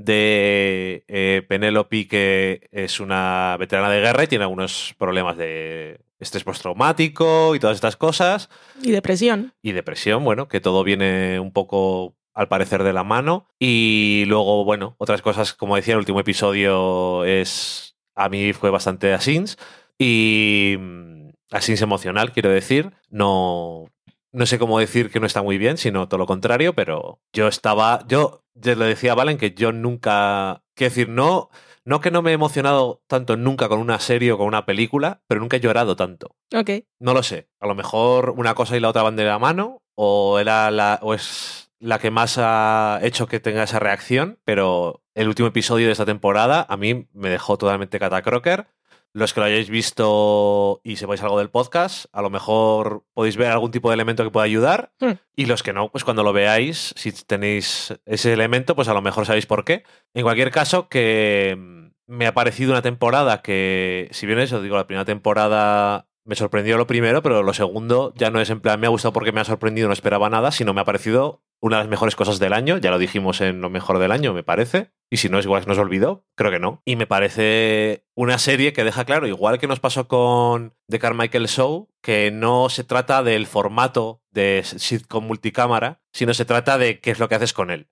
de, 0.04 1.04
eh, 1.08 1.42
Penélope, 1.48 2.08
que 2.08 2.68
es 2.72 3.00
una 3.00 3.56
veterana 3.58 3.90
de 3.90 4.00
guerra 4.00 4.24
y 4.24 4.28
tiene 4.28 4.44
algunos 4.44 4.94
problemas 4.98 5.36
de 5.36 6.00
estrés 6.18 6.44
postraumático 6.44 7.54
y 7.54 7.58
todas 7.58 7.74
estas 7.76 7.96
cosas. 7.96 8.48
Y 8.82 8.92
depresión. 8.92 9.54
Y 9.62 9.72
depresión, 9.72 10.24
bueno, 10.24 10.48
que 10.48 10.60
todo 10.60 10.84
viene 10.84 11.40
un 11.40 11.52
poco 11.52 12.14
al 12.34 12.48
parecer 12.48 12.82
de 12.82 12.92
la 12.92 13.04
mano. 13.04 13.46
Y 13.58 14.24
luego, 14.26 14.64
bueno, 14.64 14.94
otras 14.98 15.22
cosas, 15.22 15.52
como 15.52 15.76
decía, 15.76 15.94
el 15.94 16.00
último 16.00 16.20
episodio 16.20 17.24
es. 17.24 17.96
A 18.14 18.28
mí 18.28 18.52
fue 18.52 18.70
bastante 18.70 19.12
asins. 19.12 19.58
Y. 19.98 20.76
mm, 20.78 21.12
Asins 21.50 21.82
emocional, 21.82 22.32
quiero 22.32 22.50
decir. 22.50 22.92
No. 23.10 23.86
No 24.34 24.46
sé 24.46 24.58
cómo 24.58 24.78
decir 24.78 25.10
que 25.10 25.20
no 25.20 25.26
está 25.26 25.42
muy 25.42 25.58
bien, 25.58 25.76
sino 25.76 26.08
todo 26.08 26.16
lo 26.16 26.26
contrario, 26.26 26.72
pero 26.74 27.20
yo 27.34 27.48
estaba. 27.48 28.04
Yo 28.08 28.41
ya 28.54 28.74
le 28.74 28.86
decía 28.86 29.12
a 29.12 29.14
Valen 29.14 29.38
que 29.38 29.52
yo 29.52 29.72
nunca. 29.72 30.62
Quiero 30.74 30.90
decir, 30.90 31.08
no. 31.08 31.50
No 31.84 32.00
que 32.00 32.12
no 32.12 32.22
me 32.22 32.30
he 32.30 32.34
emocionado 32.34 33.02
tanto 33.08 33.36
nunca 33.36 33.68
con 33.68 33.80
una 33.80 33.98
serie 33.98 34.30
o 34.30 34.38
con 34.38 34.46
una 34.46 34.64
película, 34.64 35.22
pero 35.26 35.40
nunca 35.40 35.56
he 35.56 35.60
llorado 35.60 35.96
tanto. 35.96 36.36
Ok. 36.54 36.70
No 37.00 37.12
lo 37.12 37.24
sé. 37.24 37.48
A 37.58 37.66
lo 37.66 37.74
mejor 37.74 38.30
una 38.36 38.54
cosa 38.54 38.76
y 38.76 38.80
la 38.80 38.88
otra 38.88 39.02
van 39.02 39.16
de 39.16 39.24
la 39.24 39.40
mano, 39.40 39.82
o 39.96 40.38
era 40.38 40.70
la, 40.70 41.00
o 41.02 41.12
es 41.12 41.72
la 41.80 41.98
que 41.98 42.12
más 42.12 42.38
ha 42.38 43.00
hecho 43.02 43.26
que 43.26 43.40
tenga 43.40 43.64
esa 43.64 43.80
reacción, 43.80 44.38
pero 44.44 45.02
el 45.14 45.26
último 45.26 45.48
episodio 45.48 45.86
de 45.86 45.92
esta 45.92 46.06
temporada 46.06 46.64
a 46.68 46.76
mí 46.76 47.08
me 47.12 47.30
dejó 47.30 47.58
totalmente 47.58 47.98
catacroker. 47.98 48.68
Los 49.14 49.34
que 49.34 49.40
lo 49.40 49.46
hayáis 49.46 49.68
visto 49.68 50.80
y 50.82 50.96
sepáis 50.96 51.22
algo 51.22 51.38
del 51.38 51.50
podcast, 51.50 52.06
a 52.12 52.22
lo 52.22 52.30
mejor 52.30 53.04
podéis 53.12 53.36
ver 53.36 53.50
algún 53.50 53.70
tipo 53.70 53.90
de 53.90 53.94
elemento 53.94 54.24
que 54.24 54.30
pueda 54.30 54.44
ayudar. 54.44 54.92
Hmm. 55.00 55.12
Y 55.36 55.46
los 55.46 55.62
que 55.62 55.72
no, 55.72 55.90
pues 55.90 56.04
cuando 56.04 56.22
lo 56.22 56.32
veáis, 56.32 56.94
si 56.96 57.12
tenéis 57.12 57.94
ese 58.06 58.32
elemento, 58.32 58.74
pues 58.74 58.88
a 58.88 58.94
lo 58.94 59.02
mejor 59.02 59.26
sabéis 59.26 59.46
por 59.46 59.64
qué. 59.64 59.84
En 60.14 60.22
cualquier 60.22 60.50
caso, 60.50 60.88
que 60.88 61.56
mm, 61.58 61.82
me 62.06 62.26
ha 62.26 62.34
parecido 62.34 62.72
una 62.72 62.82
temporada 62.82 63.42
que, 63.42 64.08
si 64.12 64.26
bien 64.26 64.38
eso, 64.38 64.62
digo, 64.62 64.76
la 64.76 64.86
primera 64.86 65.04
temporada 65.04 66.06
me 66.24 66.36
sorprendió 66.36 66.78
lo 66.78 66.86
primero, 66.86 67.22
pero 67.22 67.42
lo 67.42 67.52
segundo 67.52 68.12
ya 68.16 68.30
no 68.30 68.40
es 68.40 68.50
en 68.50 68.60
plan, 68.60 68.78
me 68.78 68.86
ha 68.86 68.90
gustado 68.90 69.12
porque 69.12 69.32
me 69.32 69.40
ha 69.40 69.44
sorprendido, 69.44 69.88
no 69.88 69.92
esperaba 69.92 70.30
nada, 70.30 70.52
sino 70.52 70.72
me 70.72 70.80
ha 70.80 70.84
parecido 70.84 71.42
una 71.62 71.76
de 71.78 71.84
las 71.84 71.90
mejores 71.90 72.16
cosas 72.16 72.38
del 72.38 72.52
año. 72.52 72.76
Ya 72.78 72.90
lo 72.90 72.98
dijimos 72.98 73.40
en 73.40 73.60
lo 73.60 73.70
mejor 73.70 73.98
del 73.98 74.12
año, 74.12 74.34
me 74.34 74.42
parece. 74.42 74.90
Y 75.10 75.18
si 75.18 75.28
no, 75.28 75.38
es 75.38 75.44
igual 75.44 75.62
que 75.62 75.68
nos 75.68 75.78
olvidó. 75.78 76.26
Creo 76.36 76.50
que 76.50 76.58
no. 76.58 76.82
Y 76.84 76.96
me 76.96 77.06
parece 77.06 78.04
una 78.14 78.38
serie 78.38 78.72
que 78.72 78.82
deja 78.84 79.04
claro, 79.04 79.26
igual 79.26 79.58
que 79.58 79.66
nos 79.68 79.78
pasó 79.78 80.08
con 80.08 80.74
The 80.88 80.98
Carmichael 80.98 81.48
Show, 81.48 81.88
que 82.02 82.30
no 82.30 82.68
se 82.68 82.82
trata 82.82 83.22
del 83.22 83.46
formato 83.46 84.22
de 84.30 84.62
sitcom 84.64 85.24
multicámara, 85.26 86.00
sino 86.12 86.34
se 86.34 86.44
trata 86.46 86.78
de 86.78 86.98
qué 87.00 87.10
es 87.10 87.18
lo 87.18 87.28
que 87.28 87.34
haces 87.36 87.52
con 87.52 87.70
él. 87.70 87.88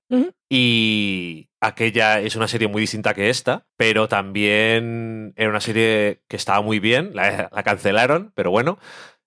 Y 0.51 1.51
aquella 1.61 2.21
es 2.21 2.35
una 2.35 2.49
serie 2.49 2.67
muy 2.69 2.81
distinta 2.81 3.15
que 3.15 3.31
esta, 3.31 3.67
pero 3.77 4.09
también 4.09 5.33
era 5.37 5.51
una 5.51 5.61
serie 5.61 6.23
que 6.27 6.37
estaba 6.37 6.61
muy 6.61 6.81
bien, 6.81 7.13
la, 7.15 7.51
la 7.53 7.63
cancelaron, 7.63 8.33
pero 8.35 8.51
bueno. 8.51 8.79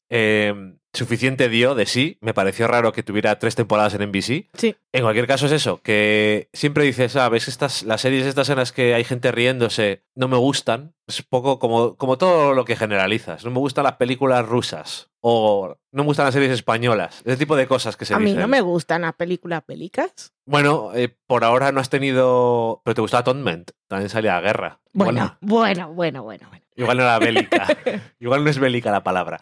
eh, 0.09 0.75
suficiente 0.93 1.49
dio 1.49 1.75
de 1.75 1.85
sí. 1.85 2.17
Me 2.21 2.33
pareció 2.33 2.67
raro 2.67 2.91
que 2.91 3.03
tuviera 3.03 3.39
tres 3.39 3.55
temporadas 3.55 3.93
en 3.95 4.03
NBC. 4.09 4.49
Sí. 4.53 4.75
En 4.91 5.01
cualquier 5.01 5.25
caso 5.27 5.47
es 5.47 5.51
eso, 5.51 5.81
que 5.81 6.49
siempre 6.53 6.83
dices, 6.83 7.15
ah, 7.15 7.29
ves 7.29 7.47
estas, 7.47 7.83
las 7.83 8.01
series 8.01 8.25
estas 8.25 8.49
en 8.49 8.57
las 8.57 8.71
que 8.71 8.93
hay 8.93 9.03
gente 9.03 9.31
riéndose, 9.31 10.03
no 10.15 10.27
me 10.27 10.37
gustan. 10.37 10.93
Es 11.07 11.21
poco 11.21 11.59
como, 11.59 11.95
como 11.97 12.17
todo 12.17 12.53
lo 12.53 12.63
que 12.63 12.75
generalizas. 12.77 13.43
No 13.43 13.51
me 13.51 13.59
gustan 13.59 13.83
las 13.83 13.97
películas 13.97 14.45
rusas. 14.47 15.09
O 15.19 15.75
no 15.91 16.03
me 16.03 16.07
gustan 16.07 16.25
las 16.25 16.33
series 16.33 16.51
españolas. 16.51 17.21
Ese 17.25 17.37
tipo 17.37 17.55
de 17.55 17.67
cosas 17.67 17.97
que 17.97 18.05
se 18.05 18.13
A 18.13 18.19
mí 18.19 18.25
dicen. 18.25 18.41
no 18.41 18.47
me 18.47 18.61
gustan 18.61 19.01
las 19.01 19.13
películas 19.13 19.63
bélicas. 19.67 20.33
Bueno, 20.45 20.91
eh, 20.93 21.13
por 21.27 21.43
ahora 21.43 21.71
no 21.73 21.79
has 21.81 21.89
tenido. 21.89 22.81
Pero 22.85 22.95
te 22.95 23.01
gustaba 23.01 23.21
Atonement. 23.21 23.71
También 23.87 24.09
salía 24.09 24.37
a 24.37 24.41
guerra. 24.41 24.79
Bueno, 24.93 25.21
no- 25.23 25.37
bueno, 25.41 25.91
bueno, 25.93 26.23
bueno, 26.23 26.47
bueno. 26.49 26.63
Igual 26.75 26.97
no 26.97 27.03
era 27.03 27.19
bélica. 27.19 27.67
igual 28.19 28.43
no 28.43 28.49
es 28.49 28.57
bélica 28.59 28.91
la 28.91 29.03
palabra. 29.03 29.39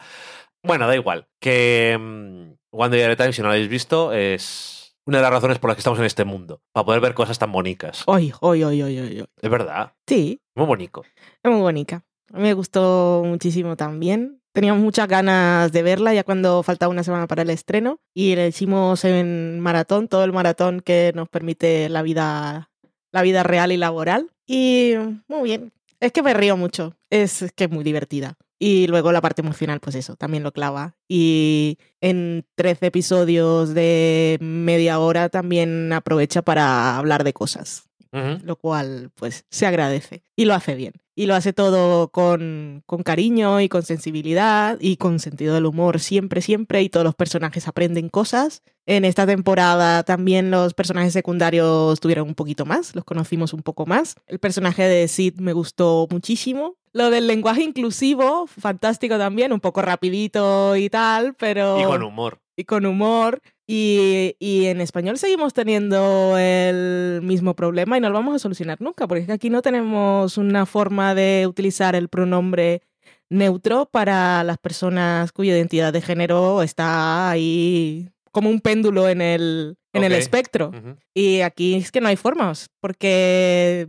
Bueno, 0.62 0.86
da 0.86 0.94
igual. 0.94 1.26
Que 1.40 1.96
mm, 2.00 2.52
One 2.70 2.96
Day 2.96 3.02
at 3.04 3.12
a 3.12 3.16
Time, 3.16 3.32
si 3.32 3.42
no 3.42 3.48
lo 3.48 3.54
habéis 3.54 3.68
visto, 3.68 4.12
es 4.12 4.94
una 5.06 5.18
de 5.18 5.22
las 5.22 5.32
razones 5.32 5.58
por 5.58 5.68
las 5.68 5.76
que 5.76 5.80
estamos 5.80 5.98
en 5.98 6.04
este 6.04 6.24
mundo. 6.24 6.60
Para 6.72 6.84
poder 6.86 7.00
ver 7.00 7.14
cosas 7.14 7.38
tan 7.38 7.50
bonitas. 7.52 8.02
Hoy, 8.06 8.32
hoy, 8.40 8.62
hoy, 8.64 8.82
hoy, 8.82 8.98
hoy. 8.98 9.24
Es 9.40 9.50
verdad. 9.50 9.92
Sí, 10.06 10.40
Muy 10.54 10.66
bonito. 10.66 11.02
es 11.42 11.50
muy 11.50 11.60
bonita. 11.60 12.04
Me 12.32 12.54
gustó 12.54 13.22
muchísimo 13.24 13.76
también. 13.76 14.40
Teníamos 14.54 14.82
muchas 14.82 15.08
ganas 15.08 15.72
de 15.72 15.82
verla 15.82 16.12
ya 16.14 16.24
cuando 16.24 16.62
faltaba 16.62 16.90
una 16.92 17.02
semana 17.02 17.26
para 17.26 17.42
el 17.42 17.50
estreno 17.50 18.00
y 18.14 18.36
la 18.36 18.46
hicimos 18.46 19.02
en 19.04 19.60
maratón, 19.60 20.08
todo 20.08 20.24
el 20.24 20.32
maratón 20.32 20.80
que 20.80 21.12
nos 21.14 21.28
permite 21.30 21.88
la 21.88 22.02
vida, 22.02 22.70
la 23.12 23.22
vida 23.22 23.42
real 23.42 23.72
y 23.72 23.78
laboral. 23.78 24.30
Y 24.46 24.92
muy 25.26 25.42
bien. 25.44 25.72
Es 26.00 26.12
que 26.12 26.22
me 26.22 26.34
río 26.34 26.56
mucho. 26.56 26.94
Es, 27.10 27.42
es 27.42 27.52
que 27.52 27.64
es 27.64 27.70
muy 27.70 27.82
divertida. 27.84 28.34
Y 28.64 28.86
luego 28.86 29.10
la 29.10 29.20
parte 29.20 29.42
emocional, 29.42 29.80
pues 29.80 29.96
eso, 29.96 30.14
también 30.14 30.44
lo 30.44 30.52
clava. 30.52 30.94
Y 31.08 31.78
en 32.00 32.46
13 32.54 32.86
episodios 32.86 33.74
de 33.74 34.38
media 34.40 35.00
hora 35.00 35.30
también 35.30 35.92
aprovecha 35.92 36.42
para 36.42 36.96
hablar 36.96 37.24
de 37.24 37.32
cosas 37.32 37.88
lo 38.12 38.56
cual 38.56 39.10
pues 39.14 39.46
se 39.50 39.66
agradece 39.66 40.22
y 40.36 40.44
lo 40.44 40.54
hace 40.54 40.74
bien. 40.74 40.92
Y 41.14 41.26
lo 41.26 41.34
hace 41.34 41.52
todo 41.52 42.08
con, 42.08 42.82
con 42.86 43.02
cariño 43.02 43.60
y 43.60 43.68
con 43.68 43.82
sensibilidad 43.82 44.78
y 44.80 44.96
con 44.96 45.18
sentido 45.18 45.54
del 45.54 45.66
humor 45.66 46.00
siempre, 46.00 46.40
siempre 46.40 46.80
y 46.82 46.88
todos 46.88 47.04
los 47.04 47.14
personajes 47.14 47.68
aprenden 47.68 48.08
cosas. 48.08 48.62
En 48.86 49.04
esta 49.04 49.26
temporada 49.26 50.02
también 50.04 50.50
los 50.50 50.72
personajes 50.74 51.12
secundarios 51.12 52.00
tuvieron 52.00 52.28
un 52.28 52.34
poquito 52.34 52.64
más, 52.64 52.94
los 52.94 53.04
conocimos 53.04 53.52
un 53.52 53.62
poco 53.62 53.84
más. 53.84 54.16
El 54.26 54.38
personaje 54.38 54.84
de 54.84 55.06
Sid 55.06 55.34
me 55.38 55.52
gustó 55.52 56.08
muchísimo. 56.10 56.76
Lo 56.94 57.10
del 57.10 57.26
lenguaje 57.26 57.62
inclusivo, 57.62 58.46
fantástico 58.46 59.18
también, 59.18 59.52
un 59.52 59.60
poco 59.60 59.82
rapidito 59.82 60.76
y 60.76 60.88
tal, 60.90 61.34
pero 61.34 61.78
Y 61.80 61.84
con 61.84 62.02
humor. 62.02 62.38
y 62.56 62.64
con 62.64 62.86
humor. 62.86 63.40
Y, 63.74 64.36
y 64.38 64.66
en 64.66 64.82
español 64.82 65.16
seguimos 65.16 65.54
teniendo 65.54 66.36
el 66.36 67.20
mismo 67.22 67.54
problema 67.54 67.96
y 67.96 68.02
no 68.02 68.10
lo 68.10 68.16
vamos 68.16 68.34
a 68.34 68.38
solucionar 68.38 68.82
nunca, 68.82 69.08
porque 69.08 69.22
es 69.22 69.26
que 69.26 69.32
aquí 69.32 69.48
no 69.48 69.62
tenemos 69.62 70.36
una 70.36 70.66
forma 70.66 71.14
de 71.14 71.46
utilizar 71.48 71.94
el 71.94 72.10
pronombre 72.10 72.82
neutro 73.30 73.86
para 73.86 74.44
las 74.44 74.58
personas 74.58 75.32
cuya 75.32 75.56
identidad 75.56 75.90
de 75.90 76.02
género 76.02 76.62
está 76.62 77.30
ahí 77.30 78.10
como 78.30 78.50
un 78.50 78.60
péndulo 78.60 79.08
en 79.08 79.22
el, 79.22 79.78
en 79.94 80.04
el 80.04 80.12
espectro. 80.12 80.70
Y 81.14 81.40
aquí 81.40 81.76
es 81.76 81.90
que 81.90 82.02
no 82.02 82.08
hay 82.08 82.16
formas, 82.16 82.68
porque 82.78 83.88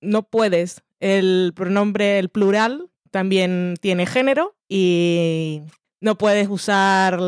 no 0.00 0.24
puedes. 0.24 0.82
El 0.98 1.52
pronombre, 1.54 2.18
el 2.18 2.30
plural, 2.30 2.90
también 3.12 3.76
tiene 3.80 4.06
género 4.06 4.56
y 4.68 5.62
no 6.00 6.16
puedes 6.16 6.48
usar 6.48 7.18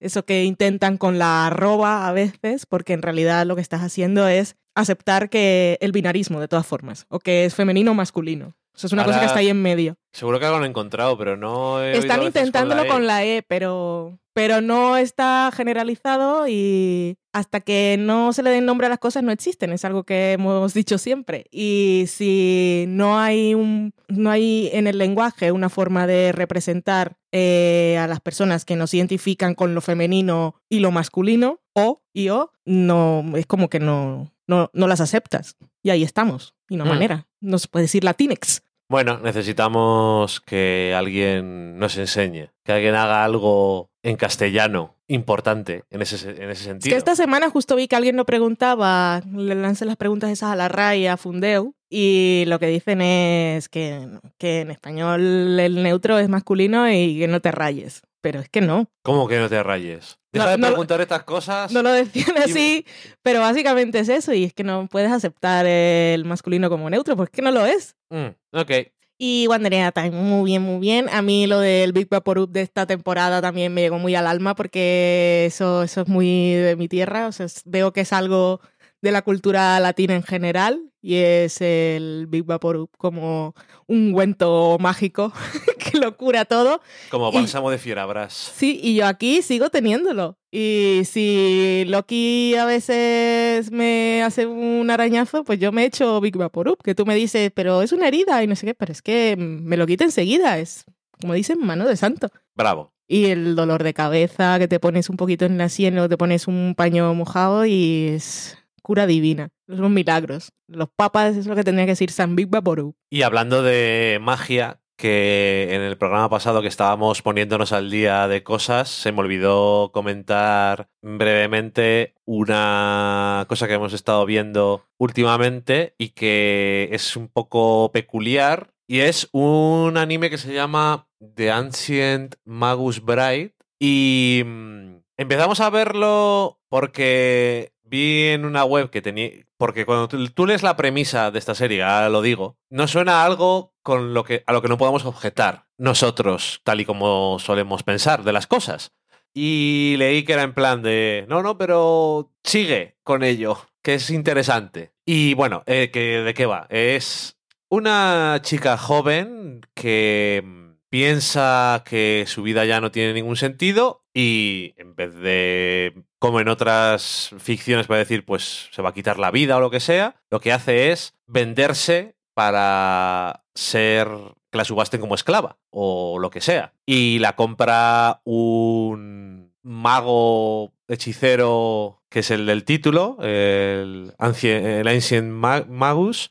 eso 0.00 0.24
que 0.24 0.44
intentan 0.44 0.96
con 0.98 1.18
la 1.18 1.46
arroba 1.46 2.08
a 2.08 2.12
veces, 2.12 2.66
porque 2.66 2.92
en 2.92 3.02
realidad 3.02 3.46
lo 3.46 3.56
que 3.56 3.62
estás 3.62 3.82
haciendo 3.82 4.28
es 4.28 4.56
aceptar 4.74 5.30
que 5.30 5.78
el 5.80 5.92
binarismo, 5.92 6.40
de 6.40 6.48
todas 6.48 6.66
formas, 6.66 7.06
o 7.08 7.18
que 7.18 7.44
es 7.44 7.54
femenino 7.54 7.92
o 7.92 7.94
masculino. 7.94 8.54
O 8.74 8.78
sea, 8.78 8.88
es 8.88 8.92
una 8.92 9.04
cosa 9.04 9.20
que 9.20 9.26
está 9.26 9.38
ahí 9.38 9.48
en 9.48 9.62
medio. 9.62 9.96
Seguro 10.12 10.38
que 10.38 10.44
algo 10.44 10.58
han 10.58 10.64
encontrado, 10.64 11.16
pero 11.16 11.36
no 11.38 11.82
he 11.82 11.96
Están 11.96 12.20
a 12.20 12.24
veces 12.24 12.42
intentándolo 12.42 12.82
E. 12.82 12.88
con 12.88 13.06
la 13.06 13.24
E, 13.24 13.42
pero 13.42 14.18
pero 14.36 14.60
no 14.60 14.98
está 14.98 15.50
generalizado 15.50 16.46
y 16.46 17.16
hasta 17.32 17.62
que 17.62 17.96
no 17.98 18.34
se 18.34 18.42
le 18.42 18.50
den 18.50 18.66
nombre 18.66 18.86
a 18.86 18.90
las 18.90 18.98
cosas 18.98 19.22
no 19.22 19.32
existen, 19.32 19.72
es 19.72 19.82
algo 19.86 20.04
que 20.04 20.32
hemos 20.32 20.74
dicho 20.74 20.98
siempre. 20.98 21.46
Y 21.50 22.04
si 22.06 22.84
no 22.86 23.18
hay, 23.18 23.54
un, 23.54 23.94
no 24.08 24.30
hay 24.30 24.68
en 24.74 24.88
el 24.88 24.98
lenguaje 24.98 25.52
una 25.52 25.70
forma 25.70 26.06
de 26.06 26.32
representar 26.32 27.16
eh, 27.32 27.96
a 27.98 28.06
las 28.08 28.20
personas 28.20 28.66
que 28.66 28.76
nos 28.76 28.92
identifican 28.92 29.54
con 29.54 29.74
lo 29.74 29.80
femenino 29.80 30.56
y 30.68 30.80
lo 30.80 30.90
masculino, 30.90 31.60
o 31.72 32.02
y 32.12 32.28
o, 32.28 32.52
no, 32.66 33.24
es 33.36 33.46
como 33.46 33.70
que 33.70 33.80
no, 33.80 34.34
no, 34.46 34.70
no 34.74 34.86
las 34.86 35.00
aceptas. 35.00 35.56
Y 35.82 35.88
ahí 35.88 36.02
estamos, 36.02 36.54
y 36.68 36.76
no 36.76 36.84
Mm. 36.84 36.88
manera. 36.88 37.26
No 37.40 37.58
se 37.58 37.68
puede 37.68 37.84
decir 37.84 38.04
latinex. 38.04 38.62
Bueno, 38.88 39.18
necesitamos 39.18 40.40
que 40.40 40.94
alguien 40.96 41.78
nos 41.78 41.96
enseñe, 41.98 42.50
que 42.64 42.72
alguien 42.72 42.94
haga 42.94 43.24
algo 43.24 43.90
en 44.02 44.16
castellano 44.16 44.94
importante 45.08 45.84
en 45.90 46.02
ese, 46.02 46.16
en 46.30 46.50
ese 46.50 46.52
Es 46.52 46.58
sentido. 46.60 46.92
que 46.92 46.98
esta 46.98 47.16
semana 47.16 47.50
justo 47.50 47.74
vi 47.76 47.88
que 47.88 47.96
alguien 47.96 48.16
lo 48.16 48.24
preguntaba, 48.24 49.22
le 49.32 49.54
lancé 49.56 49.84
las 49.86 49.96
preguntas 49.96 50.30
esas 50.30 50.50
a 50.52 50.56
la 50.56 50.68
RAI 50.68 51.08
a 51.08 51.16
Fundeu, 51.16 51.74
y 51.90 52.44
lo 52.46 52.58
que 52.58 52.66
dicen 52.66 53.00
es 53.00 53.68
que, 53.68 54.08
que 54.38 54.60
en 54.60 54.70
español 54.70 55.58
el 55.58 55.82
neutro 55.82 56.18
es 56.18 56.28
masculino 56.28 56.90
y 56.90 57.18
que 57.18 57.28
no 57.28 57.40
te 57.40 57.52
rayes. 57.52 58.02
Pero 58.26 58.40
es 58.40 58.48
que 58.48 58.60
no, 58.60 58.90
¿Cómo 59.02 59.28
que 59.28 59.38
no 59.38 59.48
te 59.48 59.62
rayes? 59.62 60.18
Deja 60.32 60.46
No, 60.46 60.50
de 60.50 60.58
no 60.58 60.66
preguntar 60.66 61.00
estas 61.00 61.22
cosas. 61.22 61.70
no 61.70 61.80
lo 61.80 61.92
decían 61.92 62.36
así, 62.38 62.84
pero 63.22 63.38
básicamente 63.38 64.00
es 64.00 64.08
eso, 64.08 64.32
y 64.32 64.42
es 64.42 64.52
que 64.52 64.64
no 64.64 64.88
puedes 64.88 65.12
aceptar 65.12 65.64
el 65.64 66.24
masculino 66.24 66.68
como 66.68 66.90
neutro, 66.90 67.14
porque 67.16 67.30
es 67.30 67.36
que 67.36 67.42
no 67.42 67.52
lo 67.52 67.64
es. 67.64 67.94
Mm, 68.10 68.30
ok. 68.50 68.70
Y 69.16 69.46
Wanderea 69.46 69.92
también 69.92 70.24
muy 70.24 70.44
bien, 70.44 70.62
muy 70.62 70.80
bien. 70.80 71.08
A 71.10 71.22
mí 71.22 71.46
lo 71.46 71.60
del 71.60 71.92
Big 71.92 72.08
Vaporub 72.08 72.50
de 72.50 72.62
esta 72.62 72.84
temporada 72.84 73.40
también 73.40 73.72
me 73.72 73.82
llegó 73.82 74.00
muy 74.00 74.16
al 74.16 74.26
alma 74.26 74.56
porque 74.56 75.44
eso, 75.46 75.84
eso 75.84 76.00
es 76.00 76.08
muy 76.08 76.52
de 76.54 76.74
mi 76.74 76.88
tierra. 76.88 77.28
O 77.28 77.32
sea, 77.32 77.46
veo 77.64 77.92
que 77.92 78.00
es 78.00 78.12
algo 78.12 78.60
de 79.02 79.10
la 79.12 79.22
cultura 79.22 79.78
latina 79.80 80.14
en 80.14 80.22
general 80.22 80.80
y 81.02 81.16
es 81.16 81.60
el 81.60 82.26
Big 82.28 82.44
Vaporub 82.44 82.90
como 82.98 83.54
un 83.86 84.08
ungüento 84.08 84.76
mágico 84.80 85.32
que 85.78 85.98
lo 85.98 86.16
cura 86.16 86.44
todo. 86.44 86.80
Como 87.10 87.30
Y- 87.30 87.34
bálsamo 87.36 87.70
de 87.70 87.78
fierabrás. 87.78 88.32
Sí, 88.56 88.80
y 88.82 88.96
yo 88.96 89.06
aquí 89.06 89.42
sigo 89.42 89.70
teniéndolo. 89.70 90.38
Y 90.50 91.02
si 91.04 91.84
Loki 91.86 92.54
a 92.56 92.64
veces 92.64 93.70
me 93.70 94.22
hace 94.24 94.46
un 94.46 94.90
arañazo, 94.90 95.44
pues 95.44 95.58
yo 95.60 95.70
me 95.70 95.84
echo 95.84 96.20
Big 96.20 96.36
Vaporub, 96.36 96.82
que 96.82 96.94
tú 96.94 97.04
me 97.06 97.14
dices, 97.14 97.52
pero 97.54 97.82
es 97.82 97.92
una 97.92 98.08
herida 98.08 98.42
y 98.42 98.46
no 98.46 98.56
sé 98.56 98.66
qué, 98.66 98.74
pero 98.74 98.90
es 98.92 99.02
que 99.02 99.36
me 99.38 99.76
lo 99.76 99.86
quita 99.86 100.04
enseguida, 100.04 100.58
es 100.58 100.84
como 101.20 101.34
dicen, 101.34 101.58
mano 101.60 101.86
de 101.86 101.96
santo. 101.96 102.28
Bravo. 102.54 102.92
Y 103.08 103.26
el 103.26 103.54
dolor 103.54 103.84
de 103.84 103.94
cabeza, 103.94 104.58
que 104.58 104.66
te 104.66 104.80
pones 104.80 105.08
un 105.10 105.16
poquito 105.16 105.44
en 105.44 105.58
la 105.58 105.68
sien, 105.68 105.94
luego 105.94 106.08
te 106.08 106.16
pones 106.16 106.48
un 106.48 106.74
paño 106.76 107.14
mojado 107.14 107.64
y 107.66 108.08
es 108.08 108.58
cura 108.86 109.08
divina. 109.08 109.48
Son 109.66 109.92
milagros. 109.92 110.52
Los 110.68 110.88
papas 110.94 111.36
es 111.36 111.46
lo 111.48 111.56
que 111.56 111.64
tendría 111.64 111.86
que 111.86 111.92
decir 111.92 112.12
San 112.12 112.36
Big 112.36 112.46
Vaporub. 112.46 112.94
Y 113.10 113.22
hablando 113.22 113.64
de 113.64 114.20
magia, 114.22 114.80
que 114.96 115.70
en 115.72 115.80
el 115.80 115.98
programa 115.98 116.30
pasado 116.30 116.62
que 116.62 116.68
estábamos 116.68 117.20
poniéndonos 117.20 117.72
al 117.72 117.90
día 117.90 118.28
de 118.28 118.44
cosas, 118.44 118.88
se 118.88 119.10
me 119.10 119.22
olvidó 119.22 119.90
comentar 119.92 120.88
brevemente 121.02 122.14
una 122.26 123.44
cosa 123.48 123.66
que 123.66 123.74
hemos 123.74 123.92
estado 123.92 124.24
viendo 124.24 124.84
últimamente 124.98 125.96
y 125.98 126.10
que 126.10 126.88
es 126.92 127.16
un 127.16 127.26
poco 127.26 127.90
peculiar. 127.92 128.70
Y 128.86 129.00
es 129.00 129.28
un 129.32 129.96
anime 129.96 130.30
que 130.30 130.38
se 130.38 130.54
llama 130.54 131.08
The 131.34 131.50
Ancient 131.50 132.36
Magus 132.44 133.04
Bride. 133.04 133.52
Y 133.80 134.44
mm, 134.46 134.98
empezamos 135.16 135.58
a 135.58 135.70
verlo 135.70 136.60
porque 136.68 137.72
vi 137.86 138.28
en 138.28 138.44
una 138.44 138.64
web 138.64 138.90
que 138.90 139.02
tenía. 139.02 139.30
Porque 139.56 139.86
cuando 139.86 140.08
tú, 140.08 140.46
lees 140.46 140.62
la 140.62 140.76
premisa 140.76 141.30
de 141.30 141.38
esta 141.38 141.54
serie, 141.54 141.82
ahora 141.82 142.08
lo 142.08 142.22
digo, 142.22 142.58
no 142.68 142.86
suena 142.88 143.24
algo 143.24 143.72
con 143.82 144.12
lo 144.12 144.24
que, 144.24 144.42
a 144.46 144.52
lo 144.52 144.62
que 144.62 144.68
no 144.68 144.78
podamos 144.78 145.04
objetar 145.04 145.66
nosotros, 145.78 146.60
tal 146.64 146.80
y 146.80 146.84
como 146.84 147.38
solemos 147.38 147.82
pensar 147.82 148.22
de 148.22 148.32
las 148.32 148.46
cosas. 148.46 148.92
Y 149.32 149.96
leí 149.98 150.24
que 150.24 150.32
era 150.32 150.42
en 150.42 150.54
plan 150.54 150.82
de, 150.82 151.26
no, 151.28 151.42
no, 151.42 151.58
pero 151.58 152.32
sigue 152.42 152.96
con 153.02 153.22
ello, 153.22 153.58
que 153.82 153.94
es 153.94 154.10
interesante. 154.10 154.92
Y 155.04 155.34
bueno, 155.34 155.62
eh, 155.66 155.90
que, 155.92 156.22
¿de 156.22 156.34
qué 156.34 156.46
va? 156.46 156.66
Es 156.70 157.38
una 157.68 158.40
chica 158.42 158.76
joven 158.78 159.60
que 159.74 160.42
mm, 160.44 160.66
piensa 160.88 161.82
que 161.84 162.24
su 162.26 162.42
vida 162.42 162.64
ya 162.64 162.80
no 162.80 162.90
tiene 162.90 163.12
ningún 163.12 163.36
sentido 163.36 164.05
y 164.18 164.72
en 164.78 164.94
vez 164.94 165.14
de, 165.14 165.92
como 166.18 166.40
en 166.40 166.48
otras 166.48 167.34
ficciones, 167.38 167.86
para 167.86 167.98
decir, 167.98 168.24
pues 168.24 168.68
se 168.72 168.80
va 168.80 168.88
a 168.88 168.94
quitar 168.94 169.18
la 169.18 169.30
vida 169.30 169.58
o 169.58 169.60
lo 169.60 169.70
que 169.70 169.78
sea, 169.80 170.16
lo 170.30 170.40
que 170.40 170.52
hace 170.54 170.90
es 170.90 171.12
venderse 171.26 172.16
para 172.32 173.44
ser 173.54 174.08
que 174.50 174.56
la 174.56 174.64
subasten 174.64 175.02
como 175.02 175.14
esclava 175.14 175.58
o 175.68 176.18
lo 176.18 176.30
que 176.30 176.40
sea. 176.40 176.72
Y 176.86 177.18
la 177.18 177.36
compra 177.36 178.22
un 178.24 179.52
mago 179.62 180.72
hechicero 180.88 182.00
que 182.08 182.20
es 182.20 182.30
el 182.30 182.46
del 182.46 182.64
título, 182.64 183.18
el 183.20 184.14
Ancient, 184.18 184.64
el 184.64 184.88
Ancient 184.88 185.28
Ma- 185.30 185.66
Magus, 185.68 186.30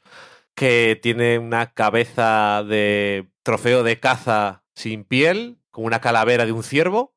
que 0.56 1.00
tiene 1.04 1.38
una 1.38 1.72
cabeza 1.74 2.64
de 2.64 3.28
trofeo 3.44 3.84
de 3.84 4.00
caza 4.00 4.64
sin 4.74 5.04
piel, 5.04 5.58
con 5.70 5.86
una 5.86 6.02
calavera 6.02 6.46
de 6.48 6.52
un 6.52 6.64
ciervo. 6.64 7.14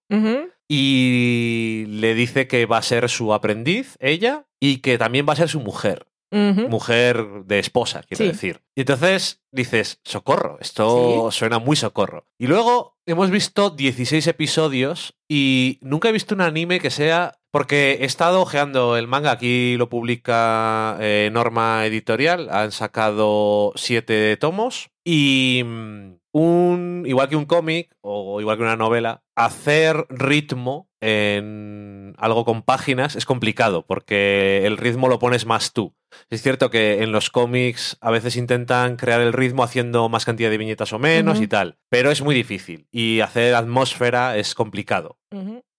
Y 0.69 1.85
le 1.89 2.15
dice 2.15 2.47
que 2.47 2.67
va 2.67 2.79
a 2.79 2.83
ser 2.83 3.09
su 3.09 3.33
aprendiz, 3.35 3.97
ella, 4.01 4.47
y 4.61 4.79
que 4.79 4.99
también 4.99 5.27
va 5.29 5.33
a 5.33 5.37
ser 5.37 5.49
su 5.49 5.61
mujer, 5.61 6.07
mujer 6.31 7.25
de 7.47 7.59
esposa, 7.59 8.03
quiero 8.07 8.25
Sí. 8.25 8.31
decir. 8.31 8.61
Y 8.77 8.81
entonces 8.83 9.41
dices, 9.51 9.99
socorro, 10.05 10.59
esto 10.61 11.31
suena 11.31 11.59
muy 11.59 11.75
socorro. 11.75 12.27
Y 12.39 12.47
luego 12.49 12.99
hemos 13.07 13.31
visto 13.31 13.71
16 13.71 14.27
episodios 14.27 15.15
y 15.27 15.79
nunca 15.81 16.11
he 16.11 16.13
visto 16.13 16.35
un 16.35 16.43
anime 16.43 16.81
que 16.81 16.91
sea... 16.91 17.38
Porque 17.51 17.99
he 18.01 18.05
estado 18.05 18.43
ojeando 18.43 18.97
el 18.97 19.09
manga, 19.09 19.31
aquí 19.31 19.77
lo 19.79 19.89
publica 19.89 20.99
eh, 21.01 21.31
Norma 21.33 21.87
Editorial, 21.87 22.49
han 22.51 22.73
sacado 22.73 23.73
siete 23.75 24.37
tomos 24.37 24.91
y 25.03 25.63
mm, 25.65 26.19
un 26.33 27.05
igual 27.07 27.29
que 27.29 27.37
un 27.37 27.47
cómic 27.47 27.97
o 28.03 28.41
igual 28.41 28.59
que 28.59 28.65
una 28.65 28.77
novela, 28.77 29.23
hacer 29.35 30.07
ritmo 30.11 30.91
en 31.01 32.15
algo 32.19 32.45
con 32.45 32.63
páginas 32.63 33.17
es 33.17 33.25
complicado 33.25 33.87
porque 33.87 34.67
el 34.67 34.77
ritmo 34.77 35.09
lo 35.09 35.19
pones 35.19 35.47
más 35.47 35.73
tú. 35.73 35.95
Es 36.31 36.43
cierto 36.43 36.71
que 36.71 37.03
en 37.03 37.13
los 37.13 37.31
cómics 37.31 37.97
a 38.01 38.11
veces 38.11 38.37
intentan 38.37 38.97
crear 38.97 39.21
el 39.21 39.33
ritmo 39.33 39.63
haciendo 39.63 40.09
más 40.09 40.25
cantidad 40.25 40.51
de 40.51 40.59
viñetas 40.59 40.93
o 40.93 40.99
menos 40.99 41.41
y 41.41 41.49
tal, 41.49 41.79
pero 41.89 42.11
es 42.11 42.23
muy 42.23 42.35
difícil 42.35 42.87
y 42.91 43.21
hacer 43.21 43.55
atmósfera 43.55 44.37
es 44.37 44.55
complicado. 44.55 45.19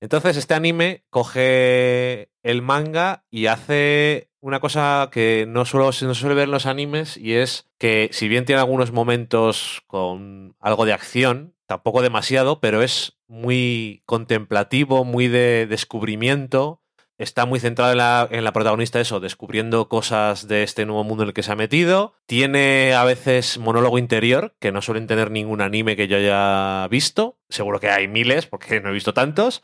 Entonces 0.02 0.38
este 0.38 0.54
anime 0.54 1.04
coge 1.10 2.30
el 2.44 2.62
manga 2.62 3.26
y 3.30 3.48
hace 3.48 4.30
una 4.42 4.60
cosa 4.60 5.10
que 5.12 5.46
no 5.48 5.66
suelo, 5.66 5.88
no 5.88 6.16
suele 6.16 6.36
ver 6.36 6.46
en 6.46 6.52
los 6.52 6.66
animes 6.66 7.18
y 7.18 7.34
es 7.34 7.68
que 7.78 8.10
si 8.12 8.28
bien 8.28 8.46
tiene 8.46 8.62
algunos 8.62 8.92
momentos 8.92 9.84
con 9.88 10.56
algo 10.60 10.86
de 10.86 10.94
acción, 10.94 11.56
tampoco 11.66 12.02
demasiado, 12.02 12.60
pero 12.60 12.82
es 12.82 13.18
muy 13.28 14.02
contemplativo, 14.06 15.06
muy 15.06 15.28
de 15.28 15.68
descubrimiento. 15.68 16.79
Está 17.20 17.46
muy 17.46 17.60
centrado 17.60 17.92
en 17.92 17.98
la, 17.98 18.30
en 18.32 18.46
la 18.46 18.54
protagonista, 18.54 19.02
eso, 19.02 19.20
descubriendo 19.20 19.90
cosas 19.90 20.48
de 20.48 20.64
este 20.64 20.86
nuevo 20.86 21.04
mundo 21.04 21.24
en 21.24 21.28
el 21.28 21.34
que 21.34 21.44
se 21.44 21.52
ha 21.52 21.56
metido. 21.58 22.14
Tiene 22.26 22.94
a 22.94 23.04
veces 23.04 23.58
monólogo 23.58 23.98
interior, 23.98 24.56
que 24.60 24.72
no 24.72 24.82
suelen 24.82 25.06
tener 25.06 25.30
ningún 25.30 25.60
anime 25.60 25.98
que 25.98 26.08
yo 26.08 26.16
haya 26.16 26.88
visto. 26.88 27.38
Seguro 27.50 27.82
que 27.82 27.90
hay 27.90 28.08
miles, 28.08 28.46
porque 28.46 28.80
no 28.80 28.90
he 28.90 28.94
visto 28.94 29.14
tantos. 29.14 29.64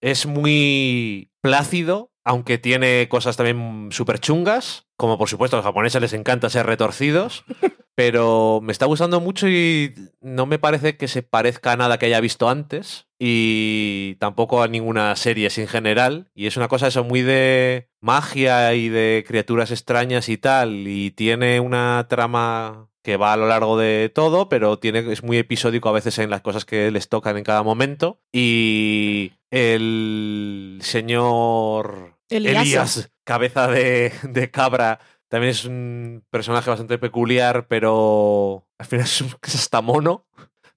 Es 0.00 0.26
muy 0.26 1.30
plácido, 1.40 2.10
aunque 2.28 2.58
tiene 2.58 3.08
cosas 3.08 3.38
también 3.38 3.88
súper 3.90 4.20
chungas. 4.20 4.86
Como 4.96 5.16
por 5.16 5.30
supuesto 5.30 5.56
a 5.56 5.60
los 5.60 5.64
japoneses 5.64 6.02
les 6.02 6.12
encanta 6.12 6.50
ser 6.50 6.66
retorcidos. 6.66 7.44
Pero 7.94 8.60
me 8.62 8.70
está 8.70 8.84
gustando 8.84 9.18
mucho 9.18 9.48
y 9.48 9.94
no 10.20 10.44
me 10.44 10.58
parece 10.58 10.98
que 10.98 11.08
se 11.08 11.22
parezca 11.22 11.72
a 11.72 11.76
nada 11.76 11.98
que 11.98 12.04
haya 12.04 12.20
visto 12.20 12.50
antes. 12.50 13.06
Y 13.18 14.16
tampoco 14.16 14.62
a 14.62 14.68
ninguna 14.68 15.16
serie 15.16 15.48
en 15.56 15.68
general. 15.68 16.30
Y 16.34 16.46
es 16.46 16.58
una 16.58 16.68
cosa 16.68 16.88
eso 16.88 17.02
muy 17.02 17.22
de 17.22 17.88
magia 18.02 18.74
y 18.74 18.90
de 18.90 19.24
criaturas 19.26 19.70
extrañas 19.70 20.28
y 20.28 20.36
tal. 20.36 20.86
Y 20.86 21.12
tiene 21.12 21.60
una 21.60 22.06
trama 22.10 22.90
que 23.02 23.16
va 23.16 23.32
a 23.32 23.38
lo 23.38 23.48
largo 23.48 23.78
de 23.78 24.10
todo, 24.14 24.50
pero 24.50 24.78
tiene, 24.78 25.10
es 25.10 25.22
muy 25.22 25.38
episódico 25.38 25.88
a 25.88 25.92
veces 25.92 26.18
en 26.18 26.28
las 26.28 26.42
cosas 26.42 26.66
que 26.66 26.90
les 26.90 27.08
tocan 27.08 27.38
en 27.38 27.44
cada 27.44 27.62
momento. 27.62 28.20
Y 28.32 29.32
el 29.50 30.78
señor 30.82 32.17
Elías. 32.30 32.62
Elías, 32.62 33.10
cabeza 33.24 33.68
de, 33.68 34.12
de 34.22 34.50
cabra, 34.50 35.00
también 35.28 35.50
es 35.50 35.64
un 35.64 36.24
personaje 36.30 36.70
bastante 36.70 36.98
peculiar, 36.98 37.66
pero 37.68 38.66
al 38.78 38.86
final 38.86 39.04
es, 39.06 39.20
un- 39.20 39.34
es 39.42 39.54
hasta 39.54 39.80
mono. 39.80 40.26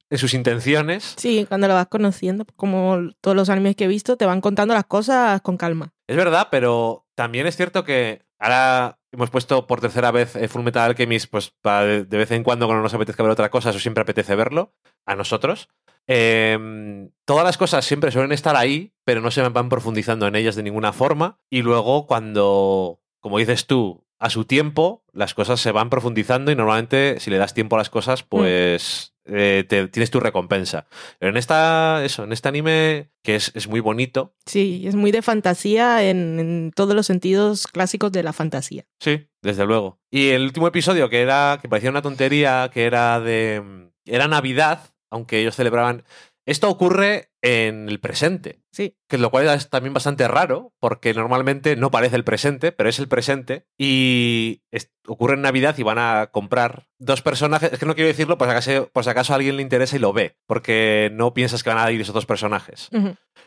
en 0.10 0.18
sus 0.18 0.34
intenciones. 0.34 1.14
Sí, 1.18 1.46
cuando 1.48 1.70
lo 1.70 1.74
vas 1.74 1.88
conociendo, 1.88 2.46
como 2.58 2.98
todos 3.22 3.36
los 3.36 3.50
animes 3.50 3.78
que 3.78 3.86
he 3.86 3.88
visto, 3.88 4.18
te 4.18 4.26
van 4.26 4.42
contando 4.42 4.74
las 4.74 4.84
cosas 4.86 5.40
con 5.42 5.56
calma. 5.56 5.94
Es 6.08 6.18
verdad, 6.18 6.50
pero 6.52 7.08
también 7.16 7.48
es 7.48 7.56
cierto 7.56 7.86
que 7.86 8.22
ahora 8.38 9.00
hemos 9.12 9.30
puesto 9.30 9.68
por 9.68 9.82
tercera 9.82 10.12
vez 10.12 10.36
eh, 10.36 10.48
Full 10.48 10.64
Metal 10.64 10.90
Alchemist, 10.90 11.30
pues 11.30 11.54
de 11.64 12.18
vez 12.18 12.32
en 12.32 12.44
cuando 12.44 12.66
cuando 12.66 12.84
nos 12.84 12.94
apetezca 12.94 13.24
ver 13.24 13.32
otra 13.32 13.52
cosa, 13.52 13.70
eso 13.70 13.80
siempre 13.80 14.02
apetece 14.02 14.36
verlo, 14.36 14.74
a 15.06 15.16
nosotros. 15.16 15.70
Em, 16.08 17.12
todas 17.26 17.44
las 17.44 17.58
cosas 17.58 17.86
siempre 17.86 18.12
suelen 18.12 18.32
estar 18.32 18.56
ahí, 18.56 18.94
pero 19.04 19.22
no 19.22 19.32
se 19.32 19.48
van 19.48 19.70
profundizando 19.70 20.28
en 20.28 20.36
ellas 20.36 20.56
de 20.56 20.64
ninguna 20.64 20.94
forma. 20.94 21.40
Y 21.50 21.62
luego 21.62 22.08
cuando, 22.08 23.02
como 23.20 23.38
dices 23.38 23.68
tú, 23.68 24.04
a 24.22 24.30
su 24.30 24.46
tiempo, 24.46 25.04
las 25.14 25.34
cosas 25.34 25.60
se 25.60 25.72
van 25.72 25.90
profundizando 25.90 26.52
y 26.52 26.56
normalmente 26.56 27.20
si 27.20 27.32
le 27.32 27.38
das 27.40 27.54
tiempo 27.56 27.76
a 27.76 27.80
las 27.80 27.90
cosas, 27.90 28.22
pues 28.22 29.16
eh, 29.26 29.66
te- 29.68 29.88
tienes 29.88 30.12
tu 30.12 30.20
recompensa. 30.20 30.86
Pero 31.18 31.32
en 31.32 31.38
esta, 31.38 32.06
eso, 32.06 32.24
en 32.24 32.32
este 32.32 32.48
anime, 32.48 33.10
que 33.24 33.36
es, 33.36 33.52
es 33.56 33.68
muy 33.68 33.80
bonito, 33.80 34.36
Sí, 34.46 34.84
es 34.86 34.94
muy 34.96 35.12
de 35.12 35.24
fantasía 35.24 36.08
en, 36.08 36.40
en 36.40 36.72
todos 36.76 36.94
los 36.96 37.08
sentidos 37.08 37.66
clásicos 37.66 38.12
de 38.12 38.22
la 38.22 38.32
fantasía. 38.32 38.86
Sí, 39.00 39.28
desde 39.42 39.66
luego. 39.66 40.00
Y 40.12 40.30
el 40.30 40.44
último 40.44 40.68
episodio, 40.68 41.10
que 41.10 41.22
era, 41.22 41.58
que 41.60 41.68
parecía 41.68 41.90
una 41.90 42.04
tontería, 42.04 42.70
que 42.72 42.86
era 42.86 43.20
de. 43.20 43.90
Era 44.06 44.28
Navidad, 44.28 44.94
aunque 45.10 45.40
ellos 45.40 45.56
celebraban. 45.56 46.04
Esto 46.46 46.70
ocurre 46.70 47.31
en 47.44 47.90
el 47.90 48.00
presente, 48.00 48.60
Sí, 48.72 48.96
que 49.10 49.18
lo 49.18 49.32
cual 49.32 49.48
es 49.50 49.70
también 49.70 49.94
bastante 49.94 50.28
raro, 50.28 50.74
porque 50.80 51.14
normalmente 51.14 51.76
no 51.76 51.92
parece 51.92 52.16
el 52.16 52.24
presente, 52.24 52.72
pero 52.72 52.88
es 52.90 53.00
el 53.00 53.08
presente. 53.10 53.66
Y 53.78 54.62
es- 54.72 54.94
ocurre 55.08 55.34
en 55.34 55.42
Navidad 55.42 55.76
y 55.78 55.84
van 55.84 55.98
a 55.98 56.28
comprar 56.32 56.88
dos 57.00 57.22
personajes. 57.22 57.74
Es 57.74 57.80
que 57.80 57.86
no 57.86 57.96
quiero 57.96 58.08
decirlo 58.08 58.38
por 58.38 58.48
si 58.48 58.52
acaso, 58.52 58.90
por 58.94 59.04
si 59.04 59.10
acaso 59.10 59.34
a 59.34 59.36
alguien 59.38 59.58
le 59.58 59.62
interesa 59.64 59.96
y 59.98 60.00
lo 60.00 60.14
ve, 60.14 60.38
porque 60.46 61.10
no 61.14 61.34
piensas 61.34 61.64
que 61.64 61.70
van 61.70 61.80
a 61.80 61.92
ir 61.92 62.00
esos 62.00 62.14
dos 62.16 62.26
personajes. 62.26 62.90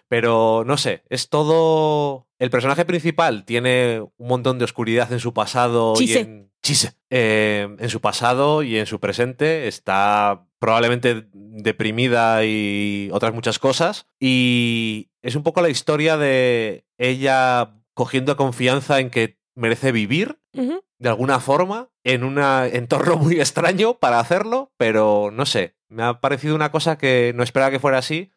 Pero 0.09 0.65
no 0.67 0.77
sé, 0.77 1.03
es 1.09 1.29
todo. 1.31 2.27
El 2.39 2.51
personaje 2.51 2.85
principal 2.85 3.45
tiene 3.45 4.01
un 4.17 4.29
montón 4.29 4.59
de 4.59 4.65
oscuridad 4.65 5.11
en 5.13 5.21
su 5.21 5.33
pasado 5.33 5.95
y 5.95 5.99
Chise. 6.07 6.21
en. 6.21 6.53
Chise. 6.63 6.93
Eh, 7.11 7.69
en 7.79 7.91
su 7.91 8.01
pasado 8.01 8.63
y 8.63 8.79
en 8.79 8.87
su 8.87 8.99
presente. 9.01 9.69
Está 9.69 10.47
probablemente 10.59 11.27
deprimida 11.33 12.45
y 12.45 13.11
otras 13.13 13.35
muchas 13.35 13.59
cosas. 13.59 13.84
Y 14.21 15.11
es 15.23 15.35
un 15.35 15.43
poco 15.43 15.63
la 15.63 15.69
historia 15.69 16.17
de 16.17 16.87
ella 16.99 17.75
cogiendo 17.95 18.37
confianza 18.37 19.01
en 19.01 19.11
que 19.11 19.39
merece 19.55 19.93
vivir 19.93 20.41
de 20.53 21.09
alguna 21.09 21.41
forma 21.41 21.91
en 22.03 22.25
un 22.25 22.39
entorno 22.73 23.17
muy 23.17 23.41
extraño 23.41 23.95
para 23.95 24.21
hacerlo, 24.21 24.73
pero 24.77 25.31
no 25.33 25.47
sé, 25.47 25.75
me 25.89 26.03
ha 26.03 26.21
parecido 26.21 26.55
una 26.55 26.71
cosa 26.71 26.99
que 26.99 27.33
no 27.35 27.43
esperaba 27.43 27.71
que 27.71 27.81
fuera 27.81 27.99
así 27.99 28.31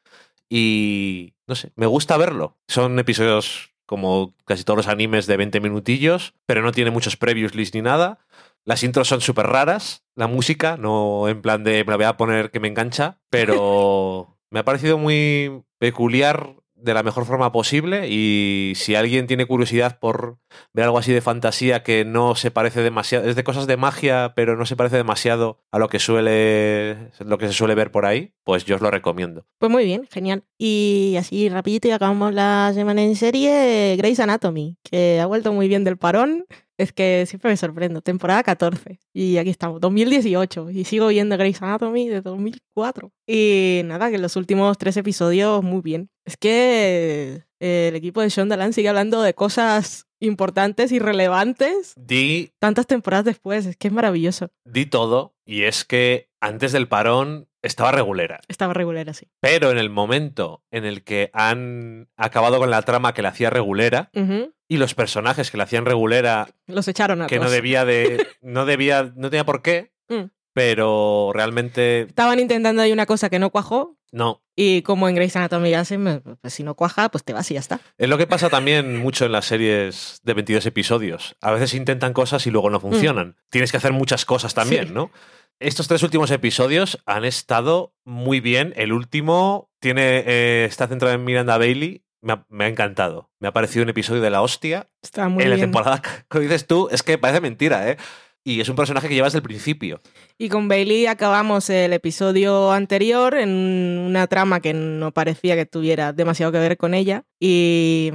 y 0.49 1.33
no 1.47 1.55
sé, 1.55 1.71
me 1.75 1.85
gusta 1.85 2.17
verlo. 2.17 2.57
Son 2.67 2.99
episodios 2.99 3.71
como 3.85 4.35
casi 4.45 4.63
todos 4.63 4.77
los 4.77 4.87
animes 4.87 5.27
de 5.27 5.37
20 5.37 5.59
minutillos, 5.61 6.33
pero 6.45 6.61
no 6.61 6.71
tiene 6.71 6.91
muchos 6.91 7.15
previews 7.15 7.55
list 7.55 7.73
ni 7.73 7.81
nada. 7.81 8.19
Las 8.65 8.83
intros 8.83 9.07
son 9.07 9.21
súper 9.21 9.47
raras, 9.47 10.03
la 10.13 10.27
música, 10.27 10.75
no 10.75 11.29
en 11.29 11.41
plan 11.41 11.63
de 11.63 11.85
me 11.85 11.91
la 11.91 11.95
voy 11.95 12.05
a 12.05 12.17
poner 12.17 12.51
que 12.51 12.59
me 12.59 12.67
engancha, 12.67 13.19
pero 13.29 14.36
me 14.49 14.59
ha 14.59 14.65
parecido 14.65 14.97
muy 14.97 15.63
peculiar 15.77 16.55
de 16.77 16.93
la 16.93 17.03
mejor 17.03 17.25
forma 17.25 17.51
posible 17.51 18.07
y 18.07 18.73
si 18.75 18.95
alguien 18.95 19.27
tiene 19.27 19.45
curiosidad 19.45 19.99
por 19.99 20.37
ver 20.73 20.85
algo 20.85 20.99
así 20.99 21.11
de 21.11 21.21
fantasía 21.21 21.83
que 21.83 22.05
no 22.05 22.35
se 22.35 22.51
parece 22.51 22.81
demasiado, 22.81 23.27
es 23.27 23.35
de 23.35 23.43
cosas 23.43 23.67
de 23.67 23.77
magia, 23.77 24.33
pero 24.35 24.55
no 24.55 24.65
se 24.65 24.75
parece 24.75 24.97
demasiado 24.97 25.59
a 25.71 25.79
lo 25.79 25.89
que 25.89 25.99
suele 25.99 27.11
lo 27.19 27.37
que 27.37 27.47
se 27.47 27.53
suele 27.53 27.75
ver 27.75 27.91
por 27.91 28.05
ahí, 28.05 28.33
pues 28.43 28.65
yo 28.65 28.75
os 28.75 28.81
lo 28.81 28.91
recomiendo. 28.91 29.45
Pues 29.57 29.71
muy 29.71 29.85
bien, 29.85 30.07
genial. 30.11 30.43
Y 30.57 31.15
así 31.17 31.49
rapidito 31.49 31.87
y 31.87 31.91
acabamos 31.91 32.33
la 32.33 32.71
semana 32.73 33.03
en 33.03 33.15
serie, 33.15 33.95
Grey's 33.97 34.19
Anatomy, 34.19 34.77
que 34.83 35.19
ha 35.19 35.25
vuelto 35.25 35.53
muy 35.53 35.67
bien 35.67 35.83
del 35.83 35.97
parón. 35.97 36.45
Es 36.77 36.93
que 36.93 37.25
siempre 37.27 37.49
me 37.49 37.57
sorprendo. 37.57 38.01
Temporada 38.01 38.43
14. 38.43 38.99
Y 39.13 39.37
aquí 39.37 39.49
estamos, 39.49 39.81
2018. 39.81 40.69
Y 40.69 40.83
sigo 40.85 41.07
viendo 41.07 41.37
Grey's 41.37 41.61
Anatomy 41.61 42.07
de 42.07 42.21
2004. 42.21 43.11
Y 43.25 43.81
nada, 43.85 44.11
que 44.11 44.17
los 44.19 44.35
últimos 44.35 44.77
tres 44.77 44.95
episodios 44.97 45.63
muy 45.63 45.81
bien. 45.81 46.09
Es 46.25 46.37
que 46.37 47.43
eh, 47.59 47.87
el 47.89 47.95
equipo 47.95 48.21
de 48.21 48.29
Shondaland 48.29 48.73
sigue 48.73 48.89
hablando 48.89 49.21
de 49.21 49.33
cosas 49.33 50.05
importantes 50.19 50.91
y 50.91 50.97
relevantes 50.99 51.93
Di 51.95 52.51
tantas 52.59 52.87
temporadas 52.87 53.25
después. 53.25 53.65
Es 53.65 53.77
que 53.77 53.87
es 53.87 53.93
maravilloso. 53.93 54.49
di 54.65 54.85
todo 54.85 55.35
y 55.45 55.63
es 55.63 55.85
que 55.85 56.29
antes 56.41 56.71
del 56.71 56.87
parón 56.87 57.47
estaba 57.63 57.91
regulera. 57.91 58.39
Estaba 58.47 58.73
regular 58.73 59.09
así. 59.09 59.27
Pero 59.41 59.71
en 59.71 59.77
el 59.77 59.89
momento 59.89 60.63
en 60.71 60.85
el 60.85 61.03
que 61.03 61.29
han 61.33 62.09
acabado 62.15 62.59
con 62.59 62.69
la 62.69 62.81
trama 62.83 63.13
que 63.13 63.21
la 63.21 63.29
hacía 63.29 63.49
regulera 63.49 64.09
Ujú. 64.13 64.53
Y 64.67 64.77
los 64.77 64.93
personajes 64.95 65.49
que 65.51 65.57
la 65.57 65.63
hacían 65.65 65.85
regulera 65.85 66.49
Los 66.67 66.87
echaron 66.87 67.21
a 67.21 67.27
que 67.27 67.39
no 67.39 67.49
debía 67.49 67.85
de 67.85 68.27
no 68.41 68.65
debía 68.65 69.11
no 69.15 69.29
tenía 69.29 69.45
por 69.45 69.61
qué, 69.61 69.91
Mm. 70.09 70.29
pero 70.53 71.31
realmente 71.33 72.01
Estaban 72.01 72.39
intentando 72.39 72.81
ahí 72.81 72.91
una 72.91 73.05
cosa 73.05 73.29
que 73.29 73.39
no 73.39 73.49
cuajó. 73.51 73.97
no. 74.11 74.41
Y 74.59 74.81
como 74.81 75.07
en 75.07 75.13
Grey's 75.13 75.35
Anatomy 75.35 75.69
ya 75.69 75.85
se 75.85 75.99
me- 75.99 76.19
pues 76.21 76.51
si 76.51 76.63
no 76.63 76.73
cuaja, 76.73 77.09
pues 77.09 77.23
te 77.23 77.31
vas 77.31 77.51
y 77.51 77.53
ya 77.53 77.59
está. 77.59 77.79
Es 77.99 78.09
lo 78.09 78.17
que 78.17 78.25
pasa 78.25 78.49
también 78.49 78.97
mucho 78.97 79.25
en 79.25 79.31
las 79.31 79.45
series 79.45 80.19
de 80.23 80.33
22 80.33 80.65
episodios. 80.65 81.35
A 81.41 81.51
veces 81.51 81.75
intentan 81.75 82.11
cosas 82.11 82.47
y 82.47 82.49
luego 82.49 82.71
no 82.71 82.79
funcionan. 82.79 83.35
Tienes 83.51 83.69
que 83.69 83.77
hacer 83.77 83.93
muchas 83.93 84.25
cosas 84.25 84.55
también, 84.55 84.85
Mm. 84.85 84.87
Sí. 84.87 84.93
¿no? 84.95 85.11
Estos 85.59 85.87
tres 85.87 86.01
últimos 86.01 86.31
episodios 86.31 86.97
han 87.05 87.23
estado 87.23 87.93
muy 88.03 88.39
bien. 88.39 88.73
El 88.77 88.93
último 88.93 89.69
tiene 89.79 90.23
eh, 90.25 90.65
está 90.65 90.87
centrado 90.87 91.13
en 91.13 91.23
Miranda 91.23 91.59
Bailey. 91.59 92.03
Me 92.21 92.33
ha, 92.33 92.45
me 92.49 92.65
ha 92.65 92.67
encantado. 92.67 93.29
Me 93.39 93.47
ha 93.47 93.53
parecido 93.53 93.83
un 93.83 93.89
episodio 93.89 94.21
de 94.21 94.29
la 94.29 94.41
hostia. 94.41 94.89
Está 95.01 95.29
muy 95.29 95.43
en 95.43 95.51
la 95.51 95.57
temporada, 95.57 96.01
como 96.27 96.41
dices 96.41 96.67
tú, 96.67 96.87
es 96.91 97.03
que 97.03 97.17
parece 97.17 97.41
mentira, 97.41 97.89
¿eh? 97.89 97.97
Y 98.43 98.61
es 98.61 98.69
un 98.69 98.77
personaje 98.77 99.09
que 99.09 99.13
llevas 99.13 99.33
desde 99.33 99.39
el 99.39 99.43
principio. 99.43 99.99
Y 100.37 100.47
con 100.47 100.69
Bailey 100.69 101.05
acabamos 101.05 101.69
el 101.69 101.91
episodio 101.91 102.71
anterior 102.71 103.35
en 103.35 103.49
una 103.49 104.27
trama 104.27 104.61
que 104.61 104.73
no 104.73 105.11
parecía 105.11 105.55
que 105.57 105.65
tuviera 105.65 106.13
demasiado 106.13 106.53
que 106.53 106.59
ver 106.59 106.77
con 106.77 106.93
ella. 106.93 107.25
Y, 107.41 108.09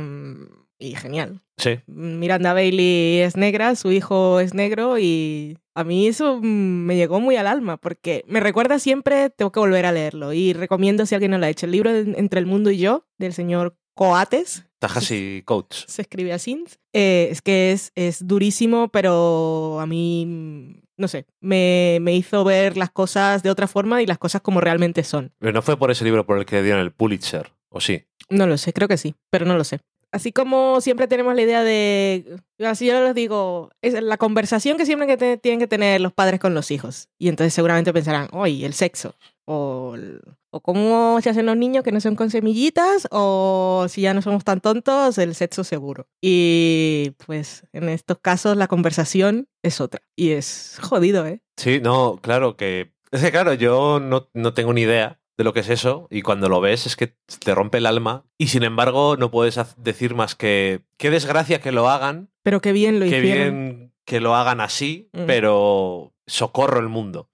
y 0.78 0.94
genial. 0.94 1.42
Sí. 1.58 1.80
Miranda 1.86 2.54
Bailey 2.54 3.20
es 3.20 3.36
negra, 3.36 3.76
su 3.76 3.92
hijo 3.92 4.40
es 4.40 4.54
negro 4.54 4.98
y 4.98 5.58
a 5.74 5.84
mí 5.84 6.08
eso 6.08 6.40
me 6.42 6.96
llegó 6.96 7.20
muy 7.20 7.36
al 7.36 7.46
alma 7.46 7.76
porque 7.76 8.24
me 8.26 8.40
recuerda 8.40 8.78
siempre, 8.78 9.30
tengo 9.30 9.52
que 9.52 9.60
volver 9.60 9.86
a 9.86 9.92
leerlo 9.92 10.32
y 10.32 10.54
recomiendo 10.54 11.06
si 11.06 11.14
alguien 11.14 11.30
no 11.30 11.38
lo 11.38 11.46
ha 11.46 11.50
hecho, 11.50 11.66
el 11.66 11.72
libro 11.72 11.92
de 11.92 12.18
Entre 12.18 12.40
el 12.40 12.46
Mundo 12.46 12.70
y 12.70 12.78
yo 12.78 13.06
del 13.18 13.32
señor 13.32 13.76
Coates, 14.08 14.64
Tahashi 14.78 15.42
Coates. 15.44 15.84
se 15.88 16.02
escribe 16.02 16.32
así. 16.32 16.64
Eh, 16.92 17.28
es 17.30 17.40
que 17.42 17.72
es, 17.72 17.92
es 17.94 18.26
durísimo, 18.26 18.88
pero 18.88 19.78
a 19.80 19.86
mí, 19.86 20.80
no 20.96 21.08
sé, 21.08 21.26
me, 21.40 21.98
me 22.00 22.14
hizo 22.14 22.44
ver 22.44 22.76
las 22.76 22.90
cosas 22.90 23.42
de 23.42 23.50
otra 23.50 23.66
forma 23.68 24.02
y 24.02 24.06
las 24.06 24.18
cosas 24.18 24.40
como 24.42 24.60
realmente 24.60 25.04
son. 25.04 25.32
Pero 25.38 25.52
no 25.52 25.62
fue 25.62 25.76
por 25.76 25.90
ese 25.90 26.04
libro 26.04 26.26
por 26.26 26.38
el 26.38 26.44
que 26.46 26.62
dieron 26.62 26.80
el 26.80 26.92
Pulitzer, 26.92 27.52
¿o 27.68 27.80
sí? 27.80 28.04
No 28.28 28.46
lo 28.46 28.58
sé, 28.58 28.72
creo 28.72 28.88
que 28.88 28.96
sí, 28.96 29.14
pero 29.30 29.46
no 29.46 29.56
lo 29.56 29.64
sé. 29.64 29.80
Así 30.10 30.30
como 30.30 30.82
siempre 30.82 31.06
tenemos 31.08 31.34
la 31.34 31.40
idea 31.40 31.62
de, 31.62 32.36
así 32.66 32.86
yo 32.86 33.02
les 33.02 33.14
digo, 33.14 33.70
es 33.80 33.94
la 34.02 34.18
conversación 34.18 34.76
que 34.76 34.84
siempre 34.84 35.06
que 35.06 35.16
te- 35.16 35.38
tienen 35.38 35.58
que 35.58 35.66
tener 35.66 36.02
los 36.02 36.12
padres 36.12 36.38
con 36.38 36.52
los 36.52 36.70
hijos. 36.70 37.08
Y 37.18 37.28
entonces 37.28 37.54
seguramente 37.54 37.94
pensarán, 37.94 38.28
oye, 38.32 38.66
el 38.66 38.74
sexo. 38.74 39.14
O, 39.46 39.92
el- 39.94 40.20
o 40.54 40.60
cómo 40.60 41.18
se 41.22 41.30
hacen 41.30 41.46
los 41.46 41.56
niños 41.56 41.82
que 41.82 41.92
no 41.92 42.00
son 42.00 42.14
con 42.14 42.30
semillitas, 42.30 43.08
o 43.10 43.86
si 43.88 44.02
ya 44.02 44.12
no 44.14 44.22
somos 44.22 44.44
tan 44.44 44.60
tontos, 44.60 45.16
el 45.18 45.34
sexo 45.34 45.64
seguro. 45.64 46.06
Y 46.20 47.12
pues 47.26 47.66
en 47.72 47.88
estos 47.88 48.18
casos 48.20 48.56
la 48.56 48.68
conversación 48.68 49.48
es 49.62 49.80
otra. 49.80 50.02
Y 50.14 50.30
es 50.32 50.78
jodido, 50.82 51.26
¿eh? 51.26 51.40
Sí, 51.56 51.80
no, 51.82 52.18
claro 52.22 52.56
que. 52.56 52.92
Es 53.10 53.20
que, 53.22 53.30
claro, 53.30 53.54
yo 53.54 53.98
no, 54.00 54.28
no 54.34 54.54
tengo 54.54 54.72
ni 54.72 54.82
idea 54.82 55.18
de 55.38 55.44
lo 55.44 55.52
que 55.54 55.60
es 55.60 55.70
eso 55.70 56.06
y 56.10 56.20
cuando 56.22 56.48
lo 56.50 56.60
ves 56.60 56.84
es 56.86 56.94
que 56.96 57.14
te 57.42 57.54
rompe 57.54 57.78
el 57.78 57.86
alma 57.86 58.26
y 58.36 58.48
sin 58.48 58.62
embargo 58.64 59.16
no 59.16 59.30
puedes 59.30 59.58
decir 59.78 60.14
más 60.14 60.34
que 60.34 60.82
qué 60.98 61.10
desgracia 61.10 61.60
que 61.62 61.72
lo 61.72 61.88
hagan, 61.88 62.30
Pero 62.42 62.60
qué 62.60 62.72
bien 62.72 63.00
lo 63.00 63.06
qué 63.06 63.18
hicieron. 63.18 63.66
bien 63.68 63.94
que 64.04 64.20
lo 64.20 64.34
hagan 64.36 64.60
así, 64.60 65.08
Ujú. 65.14 65.24
pero 65.26 66.12
socorro 66.26 66.80
el 66.80 66.88
mundo. 66.88 67.30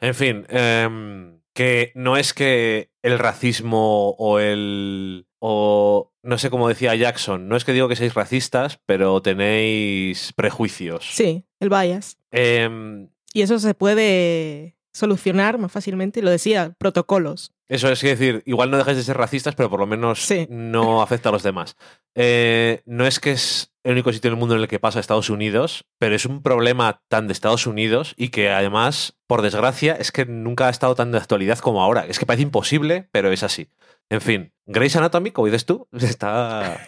En 0.00 0.14
fin, 0.14 0.46
em, 0.48 1.39
que 1.54 1.92
no 1.94 2.16
es 2.16 2.32
que 2.34 2.90
el 3.02 3.18
racismo 3.18 4.10
o 4.18 4.38
el... 4.38 5.26
o 5.38 6.12
no 6.22 6.38
sé 6.38 6.50
cómo 6.50 6.68
decía 6.68 6.94
Jackson, 6.94 7.48
no 7.48 7.56
es 7.56 7.64
que 7.64 7.72
digo 7.72 7.88
que 7.88 7.96
seáis 7.96 8.14
racistas, 8.14 8.78
pero 8.86 9.22
tenéis 9.22 10.32
prejuicios. 10.34 11.06
Sí, 11.10 11.44
el 11.60 11.70
bias. 11.70 12.18
Em, 12.30 13.08
Y 13.32 13.42
eso 13.42 13.58
se 13.58 13.74
puede 13.74 14.76
solucionar 14.92 15.56
más 15.58 15.72
fácilmente, 15.72 16.20
lo 16.22 16.30
decía, 16.30 16.74
protocolos. 16.78 17.52
Eso 17.68 17.88
es 17.90 18.00
decir, 18.02 18.42
igual 18.44 18.70
no 18.70 18.76
dejáis 18.76 18.96
de 18.96 19.04
ser 19.04 19.16
racistas, 19.16 19.54
pero 19.54 19.70
por 19.70 19.78
lo 19.80 19.86
menos 19.86 20.20
Sí. 20.20 20.46
no 20.50 21.00
afecta 21.02 21.28
a 21.28 21.32
los 21.32 21.44
demás. 21.44 21.76
Eh, 22.16 22.82
no 22.86 23.06
es 23.06 23.20
que 23.20 23.30
es 23.30 23.69
el 23.84 23.92
único 23.92 24.12
sitio 24.12 24.28
en 24.28 24.34
el 24.34 24.40
mundo 24.40 24.54
en 24.54 24.62
el 24.62 24.68
que 24.68 24.78
pasa 24.78 25.00
Estados 25.00 25.30
Unidos, 25.30 25.86
pero 25.98 26.14
es 26.14 26.26
un 26.26 26.42
problema 26.42 27.02
tan 27.08 27.26
de 27.26 27.32
Estados 27.32 27.66
Unidos 27.66 28.14
y 28.16 28.28
que 28.28 28.50
además, 28.50 29.18
por 29.26 29.42
desgracia, 29.42 29.94
es 29.94 30.12
que 30.12 30.26
nunca 30.26 30.66
ha 30.66 30.70
estado 30.70 30.94
tan 30.94 31.12
de 31.12 31.18
actualidad 31.18 31.58
como 31.58 31.82
ahora. 31.82 32.06
Es 32.06 32.18
que 32.18 32.26
parece 32.26 32.42
imposible, 32.42 33.08
pero 33.12 33.32
es 33.32 33.42
así. 33.42 33.68
En 34.10 34.20
fin, 34.20 34.52
Grey's 34.66 34.96
Anatomy, 34.96 35.30
como 35.30 35.46
dices 35.46 35.66
tú, 35.66 35.88
está... 35.98 36.78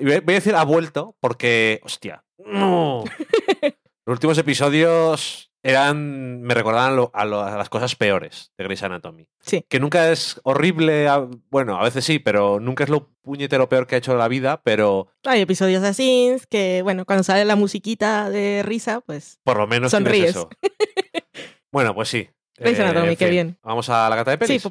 voy 0.00 0.12
a 0.12 0.20
decir 0.20 0.54
ha 0.54 0.64
vuelto 0.64 1.16
porque, 1.20 1.80
hostia, 1.84 2.24
no. 2.38 3.04
Los 4.06 4.14
últimos 4.16 4.36
episodios 4.36 5.50
eran 5.64 6.42
me 6.42 6.54
recordaban 6.54 7.08
a, 7.12 7.24
las 7.24 7.68
cosas 7.70 7.96
peores 7.96 8.52
de 8.56 8.64
Grey's 8.64 8.82
Anatomy. 8.82 9.26
Sí. 9.40 9.64
Que 9.68 9.80
nunca 9.80 10.12
es 10.12 10.40
horrible, 10.44 11.08
bueno, 11.50 11.80
a 11.80 11.82
veces 11.82 12.04
sí, 12.04 12.18
pero 12.18 12.60
nunca 12.60 12.84
es 12.84 12.90
lo 12.90 13.08
puñetero 13.22 13.68
peor 13.68 13.86
que 13.86 13.94
ha 13.94 13.98
hecho 13.98 14.14
la 14.14 14.28
vida, 14.28 14.60
pero... 14.62 15.08
Hay 15.24 15.40
episodios 15.40 15.82
así 15.82 16.36
que, 16.50 16.82
bueno, 16.82 17.06
cuando 17.06 17.24
sale 17.24 17.46
la 17.46 17.56
musiquita 17.56 18.28
de 18.28 18.62
risa, 18.62 19.00
pues... 19.00 19.40
Por 19.42 19.56
lo 19.56 19.66
menos 19.66 19.90
sonríes. 19.90 20.30
Eso. 20.30 20.50
bueno, 21.72 21.94
pues 21.94 22.10
sí. 22.10 22.28
Grey's 22.58 22.78
Anatomy, 22.78 23.14
eh, 23.14 23.16
qué 23.16 23.30
bien. 23.30 23.58
Vamos 23.62 23.88
a 23.88 24.08
la 24.10 24.16
gata 24.16 24.32
de 24.32 24.38
pelis. 24.38 24.62
Sí. 24.62 24.68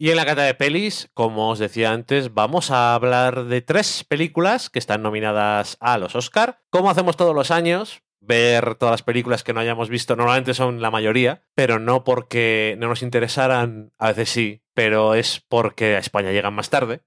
Y 0.00 0.10
en 0.10 0.16
la 0.16 0.24
cata 0.24 0.42
de 0.44 0.54
pelis, 0.54 1.10
como 1.12 1.50
os 1.50 1.58
decía 1.58 1.90
antes, 1.90 2.32
vamos 2.32 2.70
a 2.70 2.94
hablar 2.94 3.46
de 3.46 3.62
tres 3.62 4.04
películas 4.04 4.70
que 4.70 4.78
están 4.78 5.02
nominadas 5.02 5.76
a 5.80 5.98
los 5.98 6.14
Oscar. 6.14 6.60
Como 6.70 6.88
hacemos 6.88 7.16
todos 7.16 7.34
los 7.34 7.50
años, 7.50 8.02
ver 8.20 8.76
todas 8.76 8.92
las 8.92 9.02
películas 9.02 9.42
que 9.42 9.52
no 9.52 9.58
hayamos 9.58 9.88
visto, 9.88 10.14
normalmente 10.14 10.54
son 10.54 10.80
la 10.80 10.92
mayoría, 10.92 11.42
pero 11.56 11.80
no 11.80 12.04
porque 12.04 12.76
no 12.78 12.86
nos 12.86 13.02
interesaran, 13.02 13.92
a 13.98 14.08
veces 14.08 14.28
sí, 14.28 14.62
pero 14.72 15.14
es 15.14 15.42
porque 15.48 15.96
a 15.96 15.98
España 15.98 16.30
llegan 16.30 16.54
más 16.54 16.70
tarde 16.70 17.00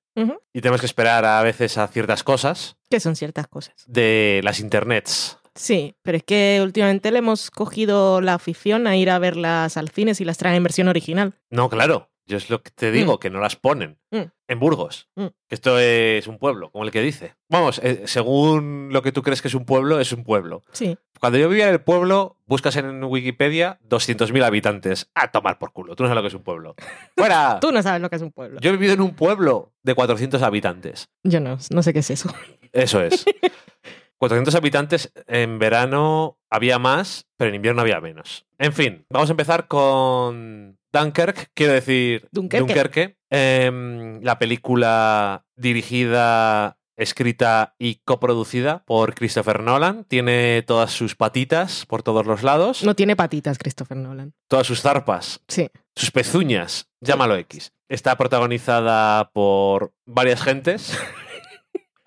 y 0.51 0.59
tenemos 0.59 0.81
que 0.81 0.87
esperar 0.87 1.23
a 1.23 1.41
veces 1.43 1.77
a 1.77 1.87
ciertas 1.87 2.25
cosas. 2.25 2.75
¿Qué 2.89 2.99
son 2.99 3.15
ciertas 3.15 3.47
cosas? 3.47 3.85
De 3.87 4.41
las 4.43 4.59
internets. 4.59 5.37
Sí, 5.55 5.95
pero 6.01 6.17
es 6.17 6.23
que 6.23 6.59
últimamente 6.61 7.11
le 7.11 7.19
hemos 7.19 7.51
cogido 7.51 8.19
la 8.19 8.33
afición 8.33 8.87
a 8.87 8.97
ir 8.97 9.09
a 9.09 9.19
verlas 9.19 9.77
al 9.77 9.89
cine 9.89 10.13
si 10.15 10.25
las 10.25 10.37
traen 10.37 10.57
en 10.57 10.63
versión 10.63 10.87
original. 10.89 11.35
No, 11.49 11.69
claro. 11.69 12.10
Yo 12.31 12.37
es 12.37 12.49
lo 12.49 12.63
que 12.63 12.71
te 12.71 12.91
digo, 12.91 13.15
mm. 13.15 13.19
que 13.19 13.29
no 13.29 13.41
las 13.41 13.57
ponen. 13.57 13.97
Mm. 14.09 14.21
En 14.47 14.59
Burgos. 14.59 15.09
Mm. 15.15 15.25
Que 15.49 15.55
esto 15.55 15.77
es 15.77 16.27
un 16.27 16.37
pueblo, 16.37 16.71
como 16.71 16.85
el 16.85 16.91
que 16.91 17.01
dice. 17.01 17.35
Vamos, 17.49 17.81
eh, 17.83 18.03
según 18.05 18.87
lo 18.93 19.01
que 19.01 19.11
tú 19.11 19.21
crees 19.21 19.41
que 19.41 19.49
es 19.49 19.53
un 19.53 19.65
pueblo, 19.65 19.99
es 19.99 20.13
un 20.13 20.23
pueblo. 20.23 20.63
Sí. 20.71 20.97
Cuando 21.19 21.37
yo 21.37 21.49
vivía 21.49 21.67
en 21.67 21.73
el 21.73 21.81
pueblo, 21.81 22.37
buscas 22.45 22.77
en 22.77 23.03
Wikipedia 23.03 23.79
200.000 23.89 24.45
habitantes. 24.45 25.11
A 25.13 25.29
tomar 25.29 25.59
por 25.59 25.73
culo. 25.73 25.97
Tú 25.97 26.03
no 26.03 26.07
sabes 26.07 26.15
lo 26.15 26.21
que 26.21 26.27
es 26.29 26.33
un 26.33 26.43
pueblo. 26.43 26.75
¡Fuera! 27.17 27.59
tú 27.59 27.73
no 27.73 27.83
sabes 27.83 28.01
lo 28.01 28.09
que 28.09 28.15
es 28.15 28.21
un 28.21 28.31
pueblo. 28.31 28.61
Yo 28.61 28.69
he 28.69 28.71
vivido 28.71 28.93
en 28.93 29.01
un 29.01 29.13
pueblo 29.13 29.73
de 29.83 29.93
400 29.93 30.41
habitantes. 30.41 31.09
Yo 31.23 31.41
no, 31.41 31.57
no 31.69 31.83
sé 31.83 31.91
qué 31.91 31.99
es 31.99 32.11
eso. 32.11 32.33
Eso 32.71 33.01
es. 33.01 33.25
400 34.21 34.53
habitantes 34.53 35.11
en 35.25 35.57
verano 35.57 36.37
había 36.49 36.77
más, 36.77 37.27
pero 37.37 37.49
en 37.49 37.55
invierno 37.55 37.81
había 37.81 37.99
menos. 37.99 38.45
En 38.59 38.71
fin, 38.71 39.03
vamos 39.09 39.29
a 39.29 39.33
empezar 39.33 39.67
con 39.67 40.77
Dunkirk, 40.93 41.51
quiero 41.53 41.73
decir 41.73 42.27
Dunkerque. 42.31 43.17
Em, 43.29 44.21
la 44.21 44.37
película 44.39 45.45
dirigida, 45.55 46.77
escrita 46.97 47.75
y 47.79 47.95
coproducida 48.03 48.83
por 48.85 49.15
Christopher 49.15 49.61
Nolan. 49.61 50.03
Tiene 50.05 50.63
todas 50.63 50.91
sus 50.91 51.15
patitas 51.15 51.85
por 51.85 52.03
todos 52.03 52.25
los 52.25 52.43
lados. 52.43 52.83
No 52.83 52.95
tiene 52.95 53.15
patitas, 53.15 53.57
Christopher 53.57 53.97
Nolan. 53.97 54.33
Todas 54.47 54.67
sus 54.67 54.81
zarpas. 54.81 55.41
Sí. 55.47 55.69
Sus 55.95 56.11
pezuñas. 56.11 56.89
Llámalo 56.99 57.35
X. 57.37 57.73
Está 57.89 58.17
protagonizada 58.17 59.31
por 59.31 59.93
varias 60.05 60.41
gentes. 60.41 60.97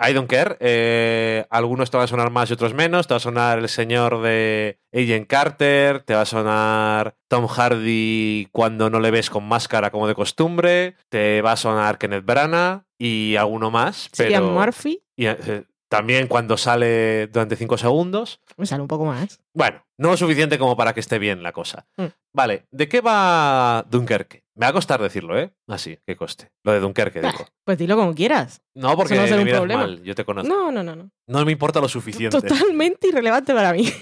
I 0.06 0.12
don't 0.12 0.28
care. 0.28 0.56
Eh, 0.60 1.46
algunos 1.50 1.90
te 1.90 1.96
van 1.96 2.04
a 2.04 2.08
sonar 2.08 2.30
más 2.30 2.50
y 2.50 2.52
otros 2.52 2.74
menos. 2.74 3.06
Te 3.06 3.14
va 3.14 3.16
a 3.16 3.20
sonar 3.20 3.58
el 3.58 3.68
señor 3.68 4.20
de 4.22 4.78
Agent 4.92 5.26
Carter. 5.26 6.02
Te 6.02 6.14
va 6.14 6.22
a 6.22 6.26
sonar 6.26 7.16
Tom 7.28 7.46
Hardy 7.46 8.48
cuando 8.52 8.90
no 8.90 9.00
le 9.00 9.10
ves 9.10 9.30
con 9.30 9.44
máscara 9.44 9.90
como 9.90 10.06
de 10.06 10.14
costumbre. 10.14 10.96
Te 11.08 11.40
va 11.42 11.52
a 11.52 11.56
sonar 11.56 11.98
Kenneth 11.98 12.24
Branagh 12.24 12.84
y 12.98 13.36
alguno 13.36 13.70
más. 13.70 14.10
Pero... 14.16 14.42
Murphy. 14.42 15.02
Y, 15.16 15.26
eh, 15.26 15.64
también 15.88 16.26
cuando 16.26 16.56
sale 16.56 17.28
durante 17.28 17.56
cinco 17.56 17.78
segundos. 17.78 18.40
Me 18.56 18.66
sale 18.66 18.82
un 18.82 18.88
poco 18.88 19.04
más. 19.04 19.40
Bueno, 19.52 19.84
no 19.96 20.10
lo 20.10 20.16
suficiente 20.16 20.58
como 20.58 20.76
para 20.76 20.92
que 20.92 21.00
esté 21.00 21.18
bien 21.18 21.42
la 21.42 21.52
cosa. 21.52 21.86
Mm. 21.96 22.06
Vale, 22.32 22.66
¿de 22.72 22.88
qué 22.88 23.00
va 23.00 23.84
Dunkerque? 23.88 24.43
Me 24.56 24.66
va 24.66 24.70
a 24.70 24.72
costar 24.72 25.02
decirlo, 25.02 25.38
¿eh? 25.38 25.52
Así, 25.66 25.98
que 26.06 26.16
coste. 26.16 26.50
Lo 26.62 26.72
de 26.72 26.80
Dunkerque, 26.80 27.20
digo. 27.20 27.46
Pues 27.64 27.76
dilo 27.76 27.96
como 27.96 28.14
quieras. 28.14 28.62
No, 28.74 28.96
porque 28.96 29.14
no 29.14 29.22
me 29.22 29.44
miras 29.44 29.58
problema. 29.58 29.82
mal, 29.82 30.02
yo 30.02 30.14
te 30.14 30.24
conozco. 30.24 30.48
No, 30.48 30.70
no, 30.70 30.82
no, 30.82 30.94
no. 30.94 31.10
No 31.26 31.44
me 31.44 31.52
importa 31.52 31.80
lo 31.80 31.88
suficiente. 31.88 32.40
Totalmente 32.40 33.08
irrelevante 33.08 33.52
para 33.52 33.72
mí. 33.72 33.88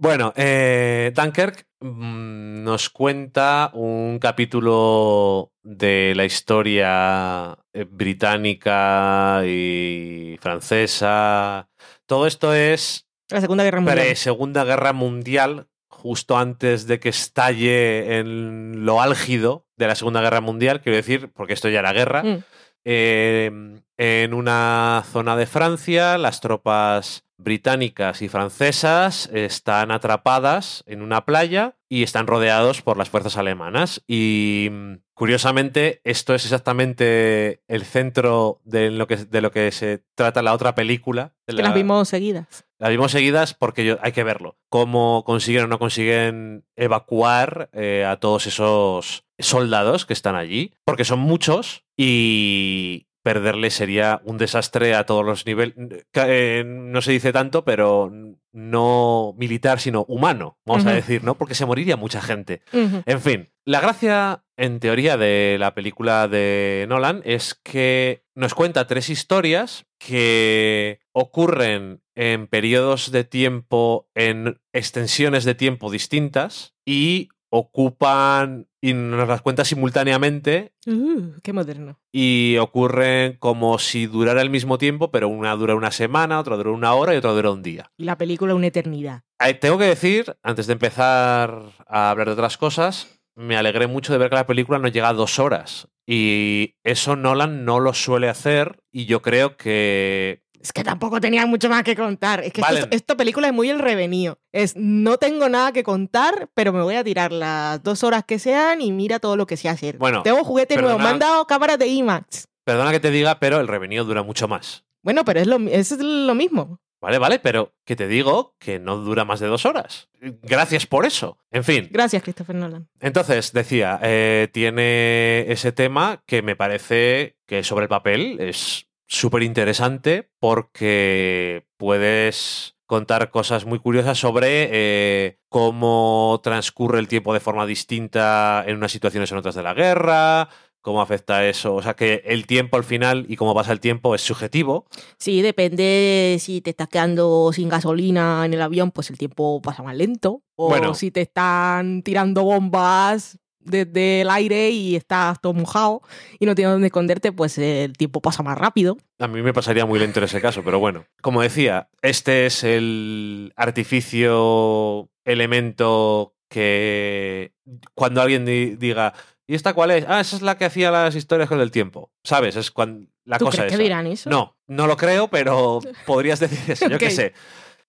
Bueno, 0.00 0.32
eh, 0.36 1.12
Dunkirk 1.12 1.66
mm, 1.80 2.62
nos 2.62 2.88
cuenta 2.88 3.72
un 3.74 4.20
capítulo 4.20 5.52
de 5.64 6.12
la 6.14 6.24
historia 6.24 7.58
eh, 7.72 7.84
británica 7.84 9.42
y 9.44 10.38
francesa. 10.40 11.68
Todo 12.06 12.28
esto 12.28 12.54
es 12.54 13.08
La 13.28 13.40
Segunda 13.40 13.64
Guerra 13.64 13.80
Mundial. 13.80 13.98
pre-Segunda 13.98 14.62
Guerra 14.62 14.92
Mundial, 14.92 15.66
justo 15.88 16.36
antes 16.38 16.86
de 16.86 17.00
que 17.00 17.08
estalle 17.08 18.18
en 18.18 18.84
lo 18.84 19.00
álgido 19.02 19.66
de 19.76 19.86
la 19.86 19.94
Segunda 19.94 20.20
Guerra 20.20 20.40
Mundial, 20.40 20.80
quiero 20.80 20.96
decir, 20.96 21.30
porque 21.32 21.52
esto 21.54 21.68
ya 21.68 21.80
era 21.80 21.92
guerra. 21.92 22.22
Mm. 22.22 22.44
Eh, 22.84 23.50
en 23.96 24.34
una 24.34 25.02
zona 25.10 25.36
de 25.36 25.46
Francia, 25.46 26.16
las 26.18 26.40
tropas 26.40 27.24
británicas 27.36 28.22
y 28.22 28.28
francesas 28.28 29.28
están 29.32 29.90
atrapadas 29.90 30.82
en 30.86 31.02
una 31.02 31.24
playa 31.24 31.76
y 31.88 32.02
están 32.02 32.26
rodeados 32.26 32.82
por 32.82 32.96
las 32.96 33.10
fuerzas 33.10 33.36
alemanas. 33.36 34.02
Y 34.06 34.68
mm, 34.70 34.94
curiosamente, 35.14 36.00
esto 36.04 36.34
es 36.34 36.44
exactamente 36.44 37.62
el 37.68 37.84
centro 37.84 38.60
de 38.64 38.90
lo 38.90 39.06
que, 39.06 39.16
de 39.16 39.40
lo 39.40 39.50
que 39.52 39.70
se 39.72 40.02
trata 40.14 40.42
la 40.42 40.52
otra 40.54 40.74
película. 40.74 41.34
Que 41.46 41.52
la- 41.54 41.62
las 41.64 41.74
vimos 41.74 42.08
seguidas. 42.08 42.64
Las 42.78 42.90
vimos 42.90 43.12
seguidas 43.12 43.54
porque 43.54 43.84
yo- 43.84 43.98
hay 44.02 44.12
que 44.12 44.24
verlo. 44.24 44.56
Cómo 44.68 45.24
consiguen 45.24 45.64
o 45.64 45.66
no 45.66 45.78
consiguen 45.78 46.64
evacuar 46.76 47.70
eh, 47.72 48.04
a 48.06 48.16
todos 48.16 48.46
esos 48.46 49.24
soldados 49.38 50.06
que 50.06 50.12
están 50.12 50.36
allí. 50.36 50.72
Porque 50.84 51.04
son 51.04 51.18
muchos 51.20 51.84
y 51.96 53.06
perderle 53.22 53.70
sería 53.70 54.20
un 54.24 54.38
desastre 54.38 54.94
a 54.94 55.04
todos 55.04 55.24
los 55.24 55.44
niveles. 55.44 55.74
Eh, 56.14 56.64
no 56.66 57.02
se 57.02 57.12
dice 57.12 57.32
tanto, 57.32 57.64
pero 57.64 58.10
no 58.52 59.34
militar, 59.36 59.80
sino 59.80 60.04
humano, 60.08 60.58
vamos 60.64 60.86
a 60.86 60.92
decir, 60.92 61.22
¿no? 61.22 61.34
Porque 61.36 61.54
se 61.54 61.66
moriría 61.66 61.96
mucha 61.96 62.22
gente. 62.22 62.62
En 62.72 63.20
fin, 63.20 63.48
la 63.66 63.80
gracia, 63.80 64.44
en 64.56 64.80
teoría, 64.80 65.16
de 65.18 65.56
la 65.60 65.74
película 65.74 66.26
de 66.26 66.86
Nolan 66.88 67.20
es 67.24 67.54
que 67.62 68.24
nos 68.34 68.54
cuenta 68.54 68.86
tres 68.86 69.10
historias 69.10 69.84
que 69.98 71.00
ocurren 71.12 72.00
en 72.20 72.48
periodos 72.48 73.12
de 73.12 73.22
tiempo, 73.22 74.08
en 74.16 74.60
extensiones 74.72 75.44
de 75.44 75.54
tiempo 75.54 75.88
distintas 75.88 76.74
y 76.84 77.28
ocupan 77.50 78.66
y 78.80 78.92
nos 78.92 79.28
las 79.28 79.40
cuenta 79.42 79.64
simultáneamente 79.64 80.72
Uh, 80.86 81.32
qué 81.42 81.52
moderno. 81.52 81.98
y 82.12 82.56
ocurren 82.58 83.34
como 83.38 83.78
si 83.78 84.06
durara 84.06 84.42
el 84.42 84.50
mismo 84.50 84.78
tiempo, 84.78 85.10
pero 85.10 85.28
una 85.28 85.54
dura 85.54 85.74
una 85.74 85.90
semana, 85.92 86.40
otra 86.40 86.56
dura 86.56 86.70
una 86.72 86.94
hora 86.94 87.14
y 87.14 87.18
otra 87.18 87.32
dura 87.32 87.50
un 87.50 87.62
día. 87.62 87.92
Y 87.98 88.04
la 88.04 88.18
película 88.18 88.54
una 88.54 88.66
eternidad. 88.68 89.22
Eh, 89.38 89.54
Tengo 89.54 89.78
que 89.78 89.84
decir, 89.84 90.36
antes 90.42 90.66
de 90.66 90.72
empezar 90.72 91.62
a 91.86 92.10
hablar 92.10 92.26
de 92.26 92.32
otras 92.32 92.56
cosas, 92.58 93.20
me 93.36 93.56
alegré 93.56 93.86
mucho 93.86 94.12
de 94.12 94.18
ver 94.18 94.30
que 94.30 94.36
la 94.36 94.46
película 94.46 94.78
no 94.78 94.88
llega 94.88 95.08
a 95.10 95.12
dos 95.14 95.38
horas. 95.38 95.88
Y 96.06 96.74
eso 96.84 97.16
Nolan 97.16 97.64
no 97.66 97.80
lo 97.80 97.92
suele 97.94 98.28
hacer 98.28 98.80
y 98.90 99.04
yo 99.04 99.20
creo 99.22 99.56
que... 99.56 100.42
Es 100.60 100.72
que 100.72 100.82
tampoco 100.84 101.20
tenía 101.20 101.46
mucho 101.46 101.68
más 101.68 101.82
que 101.84 101.94
contar. 101.94 102.40
Es 102.42 102.52
que 102.52 102.60
Vale. 102.60 102.80
esto- 102.80 102.96
esta 102.96 103.16
película 103.16 103.46
es 103.48 103.52
muy 103.54 103.70
el 103.70 103.78
revenido. 103.78 104.38
Es 104.52 104.74
no 104.76 105.16
tengo 105.18 105.48
nada 105.48 105.72
que 105.72 105.82
contar, 105.84 106.48
pero 106.54 106.72
me 106.72 106.82
voy 106.82 106.96
a 106.96 107.04
tirar 107.04 107.30
las 107.32 107.82
dos 107.82 108.02
horas 108.02 108.24
que 108.24 108.38
sean 108.38 108.80
y 108.80 108.90
mira 108.92 109.18
todo 109.20 109.36
lo 109.36 109.46
que 109.46 109.56
sé 109.56 109.68
hacer. 109.68 109.98
Bueno, 109.98 110.22
Tengo 110.22 110.42
juguete 110.44 110.74
nuevo, 110.74 110.88
perdona. 110.96 111.04
me 111.04 111.10
han 111.10 111.18
dado 111.20 111.46
cámaras 111.46 111.78
de 111.78 111.86
IMAX. 111.86 112.48
Perdona 112.64 112.90
que 112.90 113.00
te 113.00 113.10
diga, 113.10 113.38
pero 113.38 113.60
el 113.60 113.68
revenido 113.68 114.04
dura 114.04 114.22
mucho 114.22 114.48
más. 114.48 114.84
Bueno, 115.02 115.24
pero 115.24 115.40
es 115.40 115.46
lo, 115.46 115.56
es 115.68 115.92
lo 115.98 116.34
mismo. 116.34 116.80
Vale, 117.00 117.18
vale, 117.18 117.38
pero 117.38 117.72
que 117.84 117.94
te 117.94 118.08
digo 118.08 118.56
que 118.58 118.80
no 118.80 118.96
dura 118.96 119.24
más 119.24 119.38
de 119.38 119.46
dos 119.46 119.64
horas. 119.64 120.08
Gracias 120.20 120.84
por 120.84 121.06
eso. 121.06 121.38
En 121.52 121.62
fin, 121.62 121.88
Gracias, 121.92 122.20
Christopher 122.24 122.56
Nolan. 122.56 122.88
entonces 122.98 123.52
decía, 123.52 124.00
eh, 124.02 124.48
tiene 124.52 125.44
ese 125.52 125.70
tema 125.70 126.24
que 126.26 126.42
me 126.42 126.56
parece 126.56 127.36
que 127.46 127.62
sobre 127.62 127.84
el 127.84 127.88
papel 127.88 128.40
es 128.40 128.87
súper 129.08 129.42
interesante 129.42 130.30
porque 130.38 131.66
puedes 131.76 132.76
contar 132.86 133.30
cosas 133.30 133.66
muy 133.66 133.78
curiosas 133.80 134.18
sobre 134.18 134.68
eh, 134.70 135.38
cómo 135.48 136.40
transcurre 136.42 136.98
el 137.00 137.08
tiempo 137.08 137.34
de 137.34 137.40
forma 137.40 137.66
distinta 137.66 138.64
en 138.66 138.76
unas 138.76 138.92
situaciones 138.92 139.30
o 139.30 139.34
en 139.34 139.38
otras 139.40 139.54
de 139.56 139.62
la 139.62 139.74
guerra, 139.74 140.48
cómo 140.80 141.02
afecta 141.02 141.46
eso. 141.46 141.74
O 141.74 141.82
sea, 141.82 141.94
que 141.94 142.22
el 142.24 142.46
tiempo 142.46 142.76
al 142.78 142.84
final 142.84 143.26
y 143.28 143.36
cómo 143.36 143.54
pasa 143.54 143.72
el 143.72 143.80
tiempo 143.80 144.14
es 144.14 144.22
subjetivo. 144.22 144.86
Sí, 145.18 145.42
depende 145.42 146.36
si 146.40 146.60
te 146.62 146.70
estás 146.70 146.88
quedando 146.88 147.50
sin 147.52 147.68
gasolina 147.68 148.44
en 148.46 148.54
el 148.54 148.62
avión, 148.62 148.90
pues 148.90 149.10
el 149.10 149.18
tiempo 149.18 149.60
pasa 149.60 149.82
más 149.82 149.96
lento. 149.96 150.42
O 150.56 150.68
Bueno. 150.70 150.94
si 150.94 151.10
te 151.10 151.20
están 151.22 152.02
tirando 152.02 152.42
bombas 152.44 153.38
desde 153.70 154.22
el 154.22 154.30
aire 154.30 154.70
y 154.70 154.96
estás 154.96 155.40
todo 155.40 155.52
mojado 155.54 156.02
y 156.38 156.46
no 156.46 156.54
tienes 156.54 156.72
dónde 156.74 156.86
esconderte, 156.88 157.32
pues 157.32 157.56
el 157.58 157.92
tiempo 157.94 158.20
pasa 158.20 158.42
más 158.42 158.58
rápido. 158.58 158.96
A 159.18 159.28
mí 159.28 159.42
me 159.42 159.52
pasaría 159.52 159.86
muy 159.86 159.98
lento 159.98 160.18
en 160.20 160.24
ese 160.24 160.40
caso, 160.40 160.62
pero 160.64 160.78
bueno. 160.78 161.04
Como 161.22 161.42
decía, 161.42 161.88
este 162.02 162.46
es 162.46 162.64
el 162.64 163.52
artificio, 163.56 165.10
elemento 165.24 166.34
que 166.48 167.52
cuando 167.94 168.22
alguien 168.22 168.44
di- 168.46 168.76
diga, 168.76 169.12
¿y 169.46 169.54
esta 169.54 169.74
cuál 169.74 169.90
es? 169.90 170.04
Ah, 170.08 170.20
esa 170.20 170.36
es 170.36 170.42
la 170.42 170.56
que 170.56 170.64
hacía 170.64 170.90
las 170.90 171.14
historias 171.14 171.48
con 171.48 171.60
el 171.60 171.70
tiempo. 171.70 172.10
¿Sabes? 172.24 172.56
Es 172.56 172.70
cuando 172.70 173.08
la 173.24 173.38
¿Tú 173.38 173.46
cosa 173.46 173.58
crees 173.58 173.70
que 173.70 173.74
esa. 173.74 173.82
dirán 173.82 174.06
eso? 174.06 174.30
No, 174.30 174.56
no 174.66 174.86
lo 174.86 174.96
creo, 174.96 175.28
pero 175.28 175.80
podrías 176.06 176.40
decir 176.40 176.58
eso, 176.70 176.88
yo 176.88 176.98
qué 176.98 177.10
sé. 177.10 177.34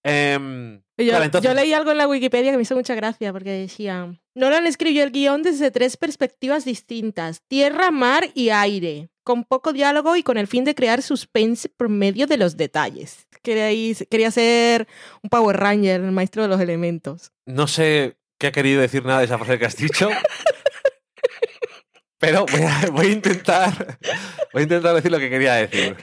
Em, 0.03 0.81
Yo, 0.97 1.11
vale, 1.13 1.25
entonces- 1.25 1.49
yo 1.49 1.53
leí 1.55 1.73
algo 1.73 1.91
en 1.91 1.97
la 1.97 2.07
Wikipedia 2.07 2.51
que 2.51 2.57
me 2.57 2.63
hizo 2.63 2.75
mucha 2.75 2.95
gracia 2.95 3.31
porque 3.33 3.51
decía, 3.51 4.17
Nolan 4.35 4.65
escribió 4.65 5.03
el 5.03 5.11
guion 5.11 5.43
desde 5.43 5.71
tres 5.71 5.97
perspectivas 5.97 6.63
distintas, 6.65 7.41
tierra, 7.47 7.91
mar 7.91 8.29
y 8.33 8.49
aire, 8.49 9.09
con 9.23 9.43
poco 9.43 9.73
diálogo 9.73 10.15
y 10.15 10.23
con 10.23 10.37
el 10.37 10.47
fin 10.47 10.63
de 10.63 10.73
crear 10.75 11.01
suspense 11.01 11.67
por 11.69 11.89
medio 11.89 12.27
de 12.27 12.37
los 12.37 12.55
detalles. 12.57 13.27
Quería, 13.43 13.71
ir- 13.71 14.07
quería 14.09 14.31
ser 14.31 14.87
un 15.23 15.29
Power 15.29 15.57
Ranger, 15.57 16.01
el 16.01 16.11
maestro 16.11 16.41
de 16.43 16.47
los 16.49 16.59
elementos. 16.61 17.31
No 17.45 17.67
sé 17.67 18.17
qué 18.37 18.47
ha 18.47 18.51
querido 18.51 18.81
decir 18.81 19.05
nada 19.05 19.19
de 19.19 19.25
esa 19.25 19.37
frase 19.37 19.59
que 19.59 19.65
has 19.65 19.75
dicho. 19.77 20.09
pero 22.19 22.45
voy 22.51 22.61
a, 22.63 22.89
voy 22.91 23.05
a 23.07 23.11
intentar. 23.11 23.97
Voy 24.53 24.61
a 24.61 24.63
intentar 24.63 24.95
decir 24.95 25.11
lo 25.11 25.19
que 25.19 25.29
quería 25.29 25.53
decir. 25.55 25.95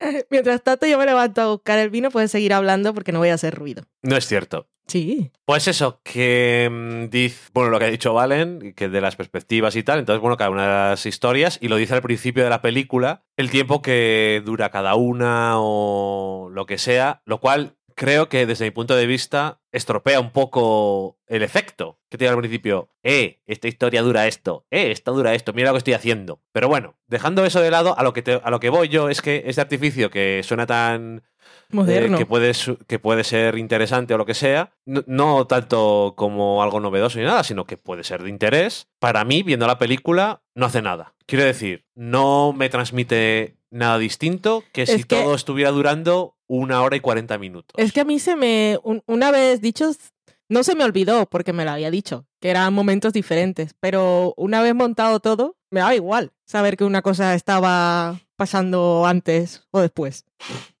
Mientras 0.30 0.62
tanto 0.62 0.86
yo 0.86 0.98
me 0.98 1.06
levanto 1.06 1.40
a 1.40 1.46
buscar 1.48 1.78
el 1.78 1.90
vino, 1.90 2.10
puedes 2.10 2.30
seguir 2.30 2.52
hablando 2.52 2.94
porque 2.94 3.12
no 3.12 3.18
voy 3.18 3.28
a 3.28 3.34
hacer 3.34 3.54
ruido. 3.54 3.84
No 4.02 4.16
es 4.16 4.26
cierto. 4.26 4.68
Sí. 4.86 5.30
Pues 5.44 5.68
eso, 5.68 6.00
que 6.02 6.68
mm, 6.70 7.10
dice, 7.10 7.50
bueno, 7.52 7.68
lo 7.70 7.78
que 7.78 7.84
ha 7.84 7.90
dicho 7.90 8.14
Valen, 8.14 8.72
que 8.74 8.88
de 8.88 9.02
las 9.02 9.16
perspectivas 9.16 9.76
y 9.76 9.82
tal, 9.82 9.98
entonces, 9.98 10.22
bueno, 10.22 10.38
cada 10.38 10.48
una 10.48 10.62
de 10.62 10.90
las 10.90 11.04
historias, 11.04 11.58
y 11.60 11.68
lo 11.68 11.76
dice 11.76 11.94
al 11.94 12.00
principio 12.00 12.42
de 12.42 12.48
la 12.48 12.62
película, 12.62 13.22
el 13.36 13.50
tiempo 13.50 13.82
que 13.82 14.42
dura 14.46 14.70
cada 14.70 14.94
una 14.94 15.56
o 15.56 16.48
lo 16.50 16.64
que 16.64 16.78
sea, 16.78 17.20
lo 17.26 17.38
cual 17.38 17.76
creo 17.98 18.28
que 18.28 18.46
desde 18.46 18.64
mi 18.64 18.70
punto 18.70 18.94
de 18.96 19.06
vista 19.06 19.60
estropea 19.72 20.20
un 20.20 20.30
poco 20.30 21.18
el 21.26 21.42
efecto 21.42 21.98
que 22.08 22.16
tiene 22.16 22.32
al 22.32 22.38
principio. 22.38 22.94
Eh, 23.02 23.42
esta 23.46 23.68
historia 23.68 24.02
dura 24.02 24.26
esto, 24.26 24.66
eh, 24.70 24.92
esta 24.92 25.10
dura 25.10 25.34
esto, 25.34 25.52
mira 25.52 25.70
lo 25.70 25.74
que 25.74 25.78
estoy 25.78 25.94
haciendo. 25.94 26.40
Pero 26.52 26.68
bueno, 26.68 26.96
dejando 27.08 27.44
eso 27.44 27.60
de 27.60 27.70
lado, 27.70 27.98
a 27.98 28.02
lo 28.04 28.12
que, 28.12 28.40
a 28.42 28.50
lo 28.50 28.60
que 28.60 28.70
voy 28.70 28.88
yo 28.88 29.10
es 29.10 29.20
que 29.20 29.42
este 29.46 29.60
artificio 29.60 30.10
que 30.10 30.42
suena 30.44 30.64
tan 30.64 31.24
Moderno. 31.70 32.16
eh, 32.16 32.18
que, 32.20 32.26
puede, 32.26 32.52
que 32.86 32.98
puede 32.98 33.24
ser 33.24 33.58
interesante 33.58 34.14
o 34.14 34.18
lo 34.18 34.24
que 34.26 34.34
sea, 34.34 34.72
no, 34.86 35.02
no 35.06 35.46
tanto 35.46 36.14
como 36.16 36.62
algo 36.62 36.80
novedoso 36.80 37.18
ni 37.18 37.24
nada, 37.24 37.44
sino 37.44 37.66
que 37.66 37.76
puede 37.76 38.04
ser 38.04 38.22
de 38.22 38.30
interés. 38.30 38.88
Para 38.98 39.24
mí, 39.24 39.42
viendo 39.42 39.66
la 39.66 39.78
película, 39.78 40.42
no 40.54 40.66
hace 40.66 40.80
nada. 40.82 41.14
Quiero 41.26 41.44
decir, 41.44 41.84
no 41.94 42.52
me 42.56 42.68
transmite 42.70 43.56
nada 43.70 43.98
distinto 43.98 44.64
que 44.72 44.86
si 44.86 45.04
que- 45.04 45.16
todo 45.16 45.34
estuviera 45.34 45.70
durando 45.70 46.36
una 46.46 46.80
hora 46.82 46.96
y 46.96 47.00
cuarenta 47.00 47.36
minutos. 47.36 47.74
Es 47.76 47.92
que 47.92 48.00
a 48.00 48.04
mí 48.04 48.18
se 48.18 48.34
me, 48.34 48.78
un- 48.82 49.02
una 49.06 49.30
vez 49.30 49.60
dicho, 49.60 49.90
no 50.48 50.64
se 50.64 50.74
me 50.74 50.84
olvidó 50.84 51.26
porque 51.26 51.52
me 51.52 51.66
lo 51.66 51.72
había 51.72 51.90
dicho, 51.90 52.24
que 52.40 52.48
eran 52.48 52.72
momentos 52.72 53.12
diferentes, 53.12 53.74
pero 53.78 54.32
una 54.38 54.62
vez 54.62 54.74
montado 54.74 55.20
todo, 55.20 55.56
me 55.70 55.80
daba 55.80 55.94
igual 55.94 56.32
saber 56.46 56.78
que 56.78 56.84
una 56.84 57.02
cosa 57.02 57.34
estaba 57.34 58.18
pasando 58.36 59.04
antes 59.04 59.64
o 59.70 59.80
después. 59.80 60.24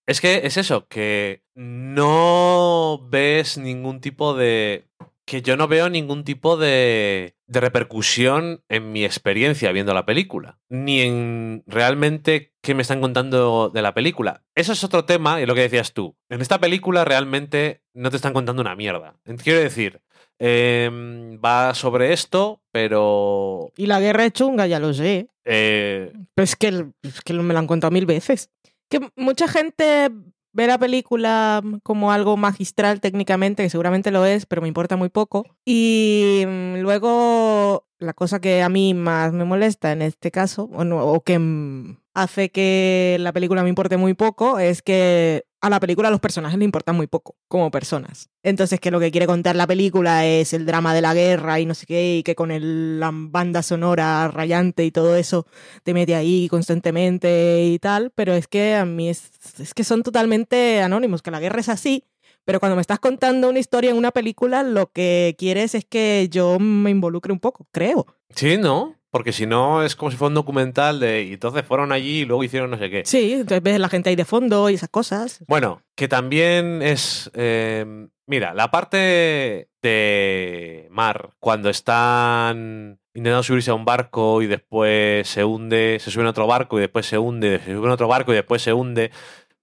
Es 0.08 0.22
que 0.22 0.40
es 0.44 0.56
eso, 0.56 0.88
que 0.88 1.42
no 1.54 3.06
ves 3.10 3.58
ningún 3.58 4.00
tipo 4.00 4.32
de... 4.32 4.86
que 5.26 5.42
yo 5.42 5.58
no 5.58 5.68
veo 5.68 5.90
ningún 5.90 6.24
tipo 6.24 6.56
de, 6.56 7.36
de 7.46 7.60
repercusión 7.60 8.64
en 8.70 8.90
mi 8.90 9.04
experiencia 9.04 9.70
viendo 9.70 9.92
la 9.92 10.06
película, 10.06 10.60
ni 10.70 11.02
en 11.02 11.62
realmente 11.66 12.54
qué 12.62 12.74
me 12.74 12.80
están 12.80 13.02
contando 13.02 13.68
de 13.68 13.82
la 13.82 13.92
película. 13.92 14.44
Eso 14.54 14.72
es 14.72 14.82
otro 14.82 15.04
tema, 15.04 15.42
y 15.42 15.46
lo 15.46 15.54
que 15.54 15.60
decías 15.60 15.92
tú. 15.92 16.16
En 16.30 16.40
esta 16.40 16.58
película 16.58 17.04
realmente 17.04 17.82
no 17.92 18.08
te 18.08 18.16
están 18.16 18.32
contando 18.32 18.62
una 18.62 18.76
mierda. 18.76 19.20
Quiero 19.44 19.60
decir, 19.60 20.00
em, 20.38 21.38
va 21.38 21.74
sobre 21.74 22.14
esto, 22.14 22.62
pero... 22.72 23.72
Y 23.76 23.84
la 23.84 24.00
guerra 24.00 24.24
es 24.24 24.32
chunga, 24.32 24.66
ya 24.66 24.80
lo 24.80 24.94
sé, 24.94 25.28
eh, 25.44 26.14
pero 26.34 26.44
es 26.44 26.56
que, 26.56 26.86
es 27.02 27.20
que 27.20 27.34
me 27.34 27.52
lo 27.52 27.58
han 27.58 27.66
contado 27.66 27.90
mil 27.90 28.06
veces. 28.06 28.50
Que 28.88 29.00
mucha 29.16 29.48
gente 29.48 30.10
ve 30.52 30.66
la 30.66 30.78
película 30.78 31.62
como 31.82 32.10
algo 32.10 32.36
magistral 32.36 33.00
técnicamente, 33.00 33.62
que 33.62 33.70
seguramente 33.70 34.10
lo 34.10 34.24
es, 34.24 34.46
pero 34.46 34.62
me 34.62 34.68
importa 34.68 34.96
muy 34.96 35.08
poco. 35.10 35.44
Y 35.64 36.42
mm, 36.46 36.76
luego 36.80 37.86
la 37.98 38.14
cosa 38.14 38.40
que 38.40 38.62
a 38.62 38.68
mí 38.68 38.94
más 38.94 39.32
me 39.32 39.44
molesta 39.44 39.92
en 39.92 40.02
este 40.02 40.30
caso, 40.30 40.70
o, 40.72 40.84
no- 40.84 41.04
o 41.04 41.20
que 41.22 41.38
mm, 41.38 41.98
hace 42.14 42.50
que 42.50 43.16
la 43.20 43.32
película 43.32 43.62
me 43.62 43.68
importe 43.68 43.96
muy 43.96 44.14
poco, 44.14 44.58
es 44.58 44.82
que 44.82 45.44
a 45.60 45.70
la 45.70 45.80
película 45.80 46.10
los 46.10 46.20
personajes 46.20 46.58
le 46.58 46.64
importan 46.64 46.94
muy 46.96 47.06
poco 47.08 47.34
como 47.48 47.70
personas. 47.70 48.28
Entonces 48.42 48.78
que 48.80 48.90
lo 48.90 49.00
que 49.00 49.10
quiere 49.10 49.26
contar 49.26 49.56
la 49.56 49.66
película 49.66 50.24
es 50.24 50.52
el 50.52 50.66
drama 50.66 50.94
de 50.94 51.00
la 51.00 51.14
guerra 51.14 51.58
y 51.58 51.66
no 51.66 51.74
sé 51.74 51.86
qué, 51.86 52.18
y 52.18 52.22
que 52.22 52.34
con 52.34 52.50
el- 52.50 53.00
la 53.00 53.10
banda 53.12 53.62
sonora 53.62 54.28
rayante 54.28 54.84
y 54.84 54.90
todo 54.92 55.16
eso 55.16 55.46
te 55.82 55.94
mete 55.94 56.14
ahí 56.14 56.48
constantemente 56.48 57.64
y 57.64 57.78
tal, 57.78 58.10
pero 58.14 58.34
es 58.34 58.46
que 58.46 58.74
a 58.74 58.84
mí 58.84 59.08
es, 59.08 59.30
es 59.58 59.74
que 59.74 59.84
son 59.84 60.02
totalmente 60.02 60.80
anónimos, 60.82 61.22
que 61.22 61.30
la 61.30 61.40
guerra 61.40 61.60
es 61.60 61.68
así, 61.68 62.04
pero 62.44 62.60
cuando 62.60 62.76
me 62.76 62.80
estás 62.80 62.98
contando 62.98 63.48
una 63.50 63.58
historia 63.58 63.90
en 63.90 63.96
una 63.96 64.10
película, 64.10 64.62
lo 64.62 64.90
que 64.92 65.34
quieres 65.38 65.74
es 65.74 65.84
que 65.84 66.28
yo 66.30 66.58
me 66.58 66.90
involucre 66.90 67.32
un 67.32 67.40
poco, 67.40 67.66
creo. 67.72 68.06
sí, 68.34 68.56
¿no? 68.58 68.94
Porque 69.18 69.32
si 69.32 69.46
no 69.46 69.82
es 69.82 69.96
como 69.96 70.12
si 70.12 70.16
fuera 70.16 70.28
un 70.28 70.34
documental 70.34 71.00
de... 71.00 71.24
Y 71.24 71.32
entonces 71.32 71.64
fueron 71.64 71.90
allí 71.90 72.20
y 72.20 72.24
luego 72.24 72.44
hicieron 72.44 72.70
no 72.70 72.78
sé 72.78 72.88
qué. 72.88 73.02
Sí, 73.04 73.32
entonces 73.32 73.60
ves 73.64 73.80
la 73.80 73.88
gente 73.88 74.10
ahí 74.10 74.14
de 74.14 74.24
fondo 74.24 74.70
y 74.70 74.74
esas 74.74 74.90
cosas. 74.90 75.44
Bueno, 75.48 75.82
que 75.96 76.06
también 76.06 76.82
es. 76.82 77.28
eh, 77.34 77.84
mira, 78.26 78.54
la 78.54 78.70
parte 78.70 79.70
de 79.82 80.86
Mar, 80.92 81.30
cuando 81.40 81.68
están 81.68 83.00
intentando 83.12 83.42
subirse 83.42 83.72
a 83.72 83.74
un 83.74 83.84
barco 83.84 84.40
y 84.40 84.46
después 84.46 85.26
se 85.26 85.42
hunde, 85.42 85.98
se 86.00 86.12
suben 86.12 86.28
a 86.28 86.30
otro 86.30 86.46
barco 86.46 86.78
y 86.78 86.82
después 86.82 87.04
se 87.04 87.18
hunde, 87.18 87.58
se 87.58 87.72
suben 87.74 87.90
a 87.90 87.94
otro 87.94 88.06
barco 88.06 88.30
y 88.30 88.36
después 88.36 88.62
se 88.62 88.72
hunde. 88.72 89.10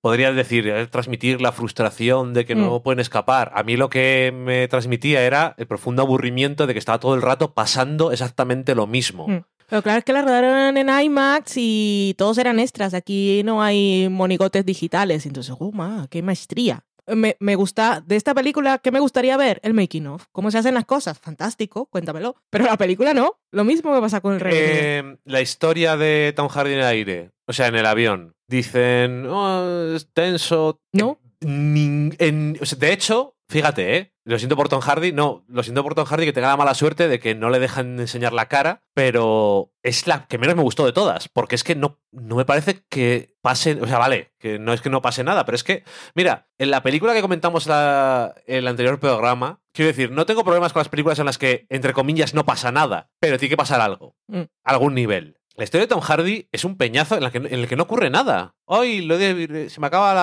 Podrías 0.05 0.35
decir, 0.35 0.67
eh, 0.67 0.85
transmitir 0.85 1.41
la 1.41 1.51
frustración 1.51 2.35
de 2.35 2.45
que 2.45 2.53
no 2.53 2.77
Mm. 2.77 2.83
pueden 2.83 2.99
escapar. 2.99 3.51
A 3.55 3.63
mí 3.63 3.75
lo 3.75 3.89
que 3.89 4.31
me 4.31 4.67
transmitía 4.67 5.23
era 5.23 5.55
el 5.57 5.65
profundo 5.65 6.03
aburrimiento 6.03 6.67
de 6.67 6.73
que 6.73 6.77
estaba 6.79 6.99
todo 6.99 7.15
el 7.15 7.23
rato 7.23 7.55
pasando 7.55 8.11
exactamente 8.11 8.75
lo 8.75 8.85
mismo. 8.85 9.27
Mm. 9.27 9.41
Pero 9.67 9.81
claro, 9.81 9.97
es 9.97 10.05
que 10.05 10.13
la 10.13 10.21
rodaron 10.21 10.77
en 10.77 10.89
IMAX 10.89 11.53
y 11.55 12.13
todos 12.19 12.37
eran 12.37 12.59
extras. 12.59 12.93
Aquí 12.93 13.41
no 13.45 13.63
hay 13.63 14.07
monigotes 14.11 14.63
digitales. 14.63 15.25
Entonces, 15.25 15.55
oh, 15.57 15.71
ma, 15.71 16.05
qué 16.11 16.21
maestría. 16.21 16.83
Me, 17.07 17.35
me 17.39 17.55
gusta, 17.55 18.03
de 18.05 18.15
esta 18.15 18.35
película, 18.35 18.77
¿qué 18.77 18.91
me 18.91 18.99
gustaría 18.99 19.35
ver? 19.37 19.59
El 19.63 19.73
making 19.73 20.05
of. 20.05 20.25
¿Cómo 20.31 20.51
se 20.51 20.59
hacen 20.59 20.75
las 20.75 20.85
cosas? 20.85 21.17
Fantástico, 21.17 21.87
cuéntamelo. 21.87 22.35
Pero 22.51 22.65
la 22.65 22.77
película 22.77 23.15
no. 23.15 23.39
Lo 23.51 23.63
mismo 23.63 23.91
me 23.91 24.01
pasa 24.01 24.21
con 24.21 24.35
el 24.35 24.39
Rey. 24.39 24.53
Eh, 24.55 25.17
la 25.25 25.41
historia 25.41 25.97
de 25.97 26.31
Tom 26.35 26.47
Hardy 26.47 26.73
en 26.73 26.79
el 26.81 26.85
aire, 26.85 27.31
o 27.47 27.53
sea, 27.53 27.65
en 27.65 27.75
el 27.75 27.87
avión. 27.87 28.34
Dicen, 28.47 29.25
"Oh, 29.27 29.93
es 29.95 30.11
tenso. 30.13 30.79
¿No? 30.93 31.19
En- 31.41 32.53
de 32.77 32.91
hecho, 32.93 33.35
fíjate, 33.49 33.97
¿eh? 33.97 34.11
Lo 34.27 34.39
siento 34.39 34.55
por 34.55 34.69
Tom 34.69 34.81
Hardy, 34.81 35.11
no, 35.11 35.45
lo 35.47 35.61
siento 35.61 35.83
por 35.83 35.93
Tom 35.93 36.05
Hardy 36.05 36.25
que 36.25 36.33
tenga 36.33 36.47
la 36.47 36.57
mala 36.57 36.73
suerte 36.73 37.07
de 37.07 37.19
que 37.19 37.35
no 37.35 37.51
le 37.51 37.59
dejan 37.59 37.99
enseñar 37.99 38.33
la 38.33 38.47
cara, 38.47 38.81
pero 38.95 39.71
es 39.83 40.07
la 40.07 40.25
que 40.25 40.39
menos 40.39 40.55
me 40.55 40.63
gustó 40.63 40.83
de 40.85 40.93
todas, 40.93 41.27
porque 41.29 41.53
es 41.53 41.63
que 41.63 41.75
no, 41.75 41.99
no 42.11 42.35
me 42.37 42.45
parece 42.45 42.83
que 42.89 43.35
pase, 43.43 43.73
o 43.79 43.85
sea, 43.85 43.99
vale, 43.99 44.31
que 44.39 44.57
no 44.57 44.73
es 44.73 44.81
que 44.81 44.89
no 44.89 45.03
pase 45.03 45.23
nada, 45.23 45.45
pero 45.45 45.55
es 45.55 45.63
que, 45.63 45.83
mira, 46.15 46.47
en 46.57 46.71
la 46.71 46.81
película 46.81 47.13
que 47.13 47.21
comentamos 47.21 47.67
la, 47.67 48.33
en 48.47 48.57
el 48.57 48.67
anterior 48.67 48.99
programa, 48.99 49.61
quiero 49.73 49.89
decir, 49.89 50.09
no 50.11 50.25
tengo 50.25 50.43
problemas 50.43 50.73
con 50.73 50.79
las 50.79 50.89
películas 50.89 51.19
en 51.19 51.25
las 51.27 51.37
que, 51.37 51.67
entre 51.69 51.93
comillas, 51.93 52.33
no 52.33 52.45
pasa 52.45 52.71
nada, 52.71 53.11
pero 53.19 53.37
tiene 53.37 53.51
que 53.51 53.57
pasar 53.57 53.79
algo, 53.81 54.15
Mm. 54.27 54.43
algún 54.63 54.95
nivel. 54.95 55.37
La 55.57 55.63
historia 55.63 55.85
de 55.85 55.89
Tom 55.89 56.01
Hardy 56.01 56.47
es 56.51 56.65
un 56.65 56.75
peñazo 56.75 57.15
en, 57.15 57.23
la 57.23 57.31
que, 57.31 57.37
en 57.37 57.47
el 57.53 57.67
que 57.67 57.77
no 57.77 57.83
ocurre 57.83 58.09
nada. 58.09 58.55
Hoy 58.65 59.01
lo 59.01 59.17
de- 59.17 59.69
se 59.69 59.79
me 59.79 59.87
acaba 59.87 60.13